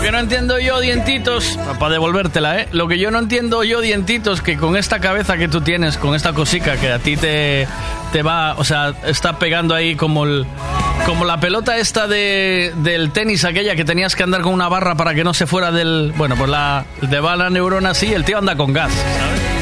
[0.08, 2.68] Que no entiendo yo, dientitos, para devolvértela, ¿eh?
[2.72, 6.14] Lo que yo no entiendo yo, dientitos, que con esta cabeza que tú tienes, con
[6.14, 7.68] esta cosica que a ti te,
[8.10, 10.46] te va, o sea, está pegando ahí como el...
[11.04, 14.94] Como la pelota esta de, del tenis, aquella que tenías que andar con una barra
[14.94, 16.14] para que no se fuera del...
[16.16, 19.57] Bueno, pues la, te va la neurona así el tío anda con gas, ¿sabes?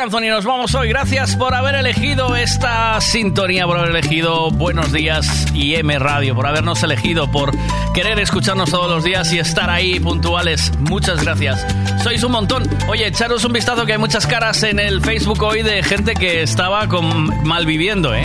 [0.00, 0.88] Anthony nos vamos hoy.
[0.88, 6.46] Gracias por haber elegido esta sintonía, por haber elegido Buenos Días y M Radio, por
[6.46, 7.52] habernos elegido, por
[7.92, 10.72] querer escucharnos todos los días y estar ahí puntuales.
[10.78, 11.66] Muchas gracias.
[12.02, 12.68] Sois un montón.
[12.88, 16.42] Oye, echaros un vistazo que hay muchas caras en el Facebook hoy de gente que
[16.42, 18.24] estaba con malviviendo, ¿eh?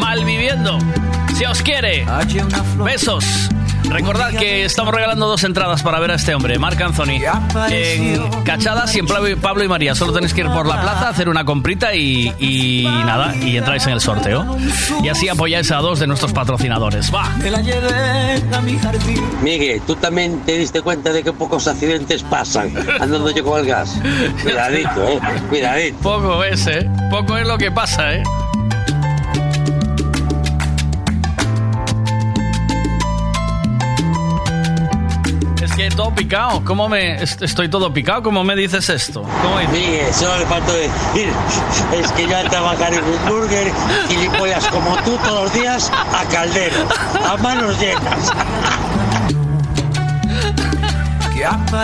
[0.00, 0.78] Malviviendo.
[1.34, 2.06] Si os quiere.
[2.84, 3.48] Besos.
[3.90, 7.20] Recordad que estamos regalando dos entradas para ver a este hombre, Marc Anthony,
[7.70, 9.94] en Cachadas y en Pablo y- Pablo y María.
[9.94, 13.86] Solo tenéis que ir por la plaza, hacer una comprita y, y nada, y entráis
[13.86, 14.56] en el sorteo.
[15.02, 17.12] Y así apoyáis a dos de nuestros patrocinadores.
[17.14, 17.28] Va.
[19.42, 23.66] Miguel, tú también te diste cuenta de que pocos accidentes pasan andando yo con el
[23.66, 23.98] gas.
[24.42, 25.20] Cuidadito, eh.
[25.48, 25.98] Cuidadito.
[26.02, 26.88] Poco es, ¿eh?
[27.10, 28.22] Poco es lo que pasa, ¿eh?
[35.78, 36.62] Que todo picado.
[36.64, 38.22] ¿Cómo me est- estoy todo picado?
[38.22, 39.22] ¿Cómo me dices esto?
[39.22, 39.72] ¿Cómo dices?
[39.72, 41.28] Miguel, solo le faltó decir,
[42.00, 43.72] es que yo al trabajar en un burger,
[44.08, 46.76] gilipollas como tú todos los días a caldero,
[47.26, 48.32] a manos llenas.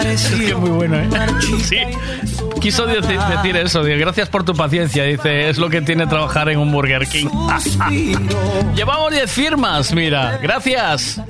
[0.05, 1.09] Es que es muy bueno, ¿eh?
[1.63, 1.77] Sí.
[2.61, 6.49] Quiso decir, decir eso, dice, gracias por tu paciencia, dice, es lo que tiene trabajar
[6.49, 7.29] en un Burger King.
[8.75, 11.21] Llevamos 10 firmas, mira, gracias.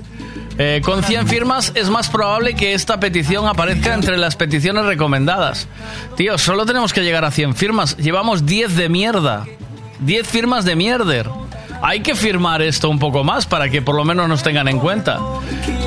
[0.57, 5.67] Eh, con 100 firmas es más probable que esta petición aparezca entre las peticiones recomendadas.
[6.17, 7.97] Tío, solo tenemos que llegar a 100 firmas.
[7.97, 9.47] Llevamos 10 de mierda.
[10.01, 11.29] 10 firmas de mierder.
[11.83, 14.79] Hay que firmar esto un poco más para que por lo menos nos tengan en
[14.79, 15.19] cuenta.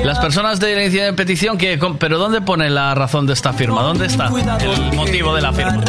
[0.04, 1.78] Las personas de la iniciativa de petición que...
[1.98, 3.82] Pero ¿dónde pone la razón de esta firma?
[3.82, 4.26] ¿Dónde está
[4.60, 5.82] el motivo de la firma?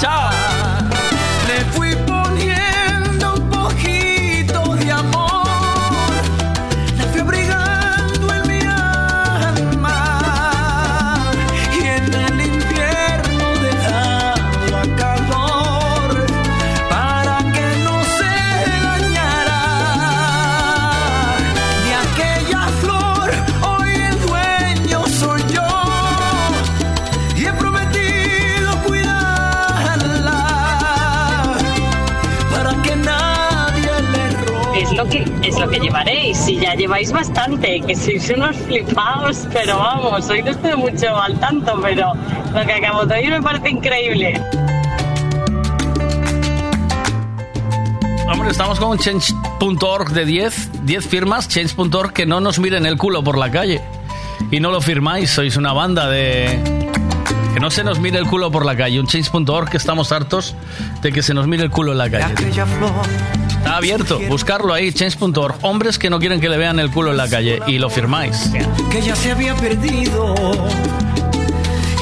[0.00, 0.30] ¡Chao!
[35.42, 36.38] Es lo que llevaréis.
[36.38, 41.38] Si ya lleváis bastante, que sois unos flipados, pero vamos, hoy no estoy mucho al
[41.40, 42.12] tanto, pero
[42.54, 44.40] lo que acabo de oír me parece increíble.
[48.32, 52.96] Hombre, estamos con un change.org de 10, 10 firmas, change.org que no nos miren el
[52.96, 53.82] culo por la calle.
[54.50, 56.60] Y no lo firmáis, sois una banda de...
[57.52, 58.98] Que no se nos mire el culo por la calle.
[59.00, 60.54] Un change.org que estamos hartos
[61.02, 62.34] de que se nos mire el culo en la calle.
[63.72, 65.54] Está abierto, buscarlo ahí, change.org.
[65.62, 68.50] Hombres que no quieren que le vean el culo en la calle y lo firmáis.
[68.90, 70.34] que ya se había perdido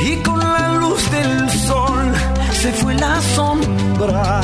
[0.05, 2.13] y con la luz del sol
[2.61, 4.41] se fue la sombra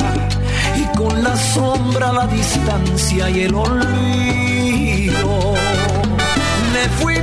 [0.77, 5.53] y con la sombra la distancia y el olvido
[6.73, 7.16] le fui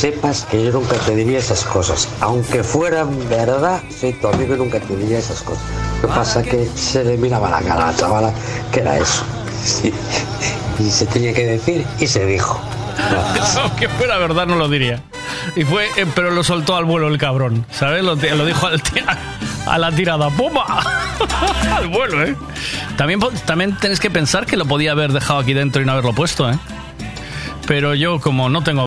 [0.00, 2.08] sepas que yo nunca te diría esas cosas.
[2.20, 5.62] Aunque fueran verdad, soy tu amigo y nunca te diría esas cosas.
[6.00, 8.32] Lo que pasa es que se le miraba la cara a la chavala
[8.72, 9.22] que era eso.
[9.62, 9.92] Sí.
[10.78, 12.58] Y se tenía que decir y se dijo.
[13.62, 15.02] Aunque fuera verdad, no lo diría.
[15.54, 18.02] Y fue, eh, pero lo soltó al vuelo el cabrón, ¿sabes?
[18.02, 18.82] Lo, lo dijo al
[19.66, 20.30] a la tirada.
[20.30, 20.82] ¡Pumba!
[21.76, 22.34] al vuelo, ¿eh?
[22.96, 26.14] También, también tenéis que pensar que lo podía haber dejado aquí dentro y no haberlo
[26.14, 26.58] puesto, ¿eh?
[27.70, 28.78] Pero yo, como no tengo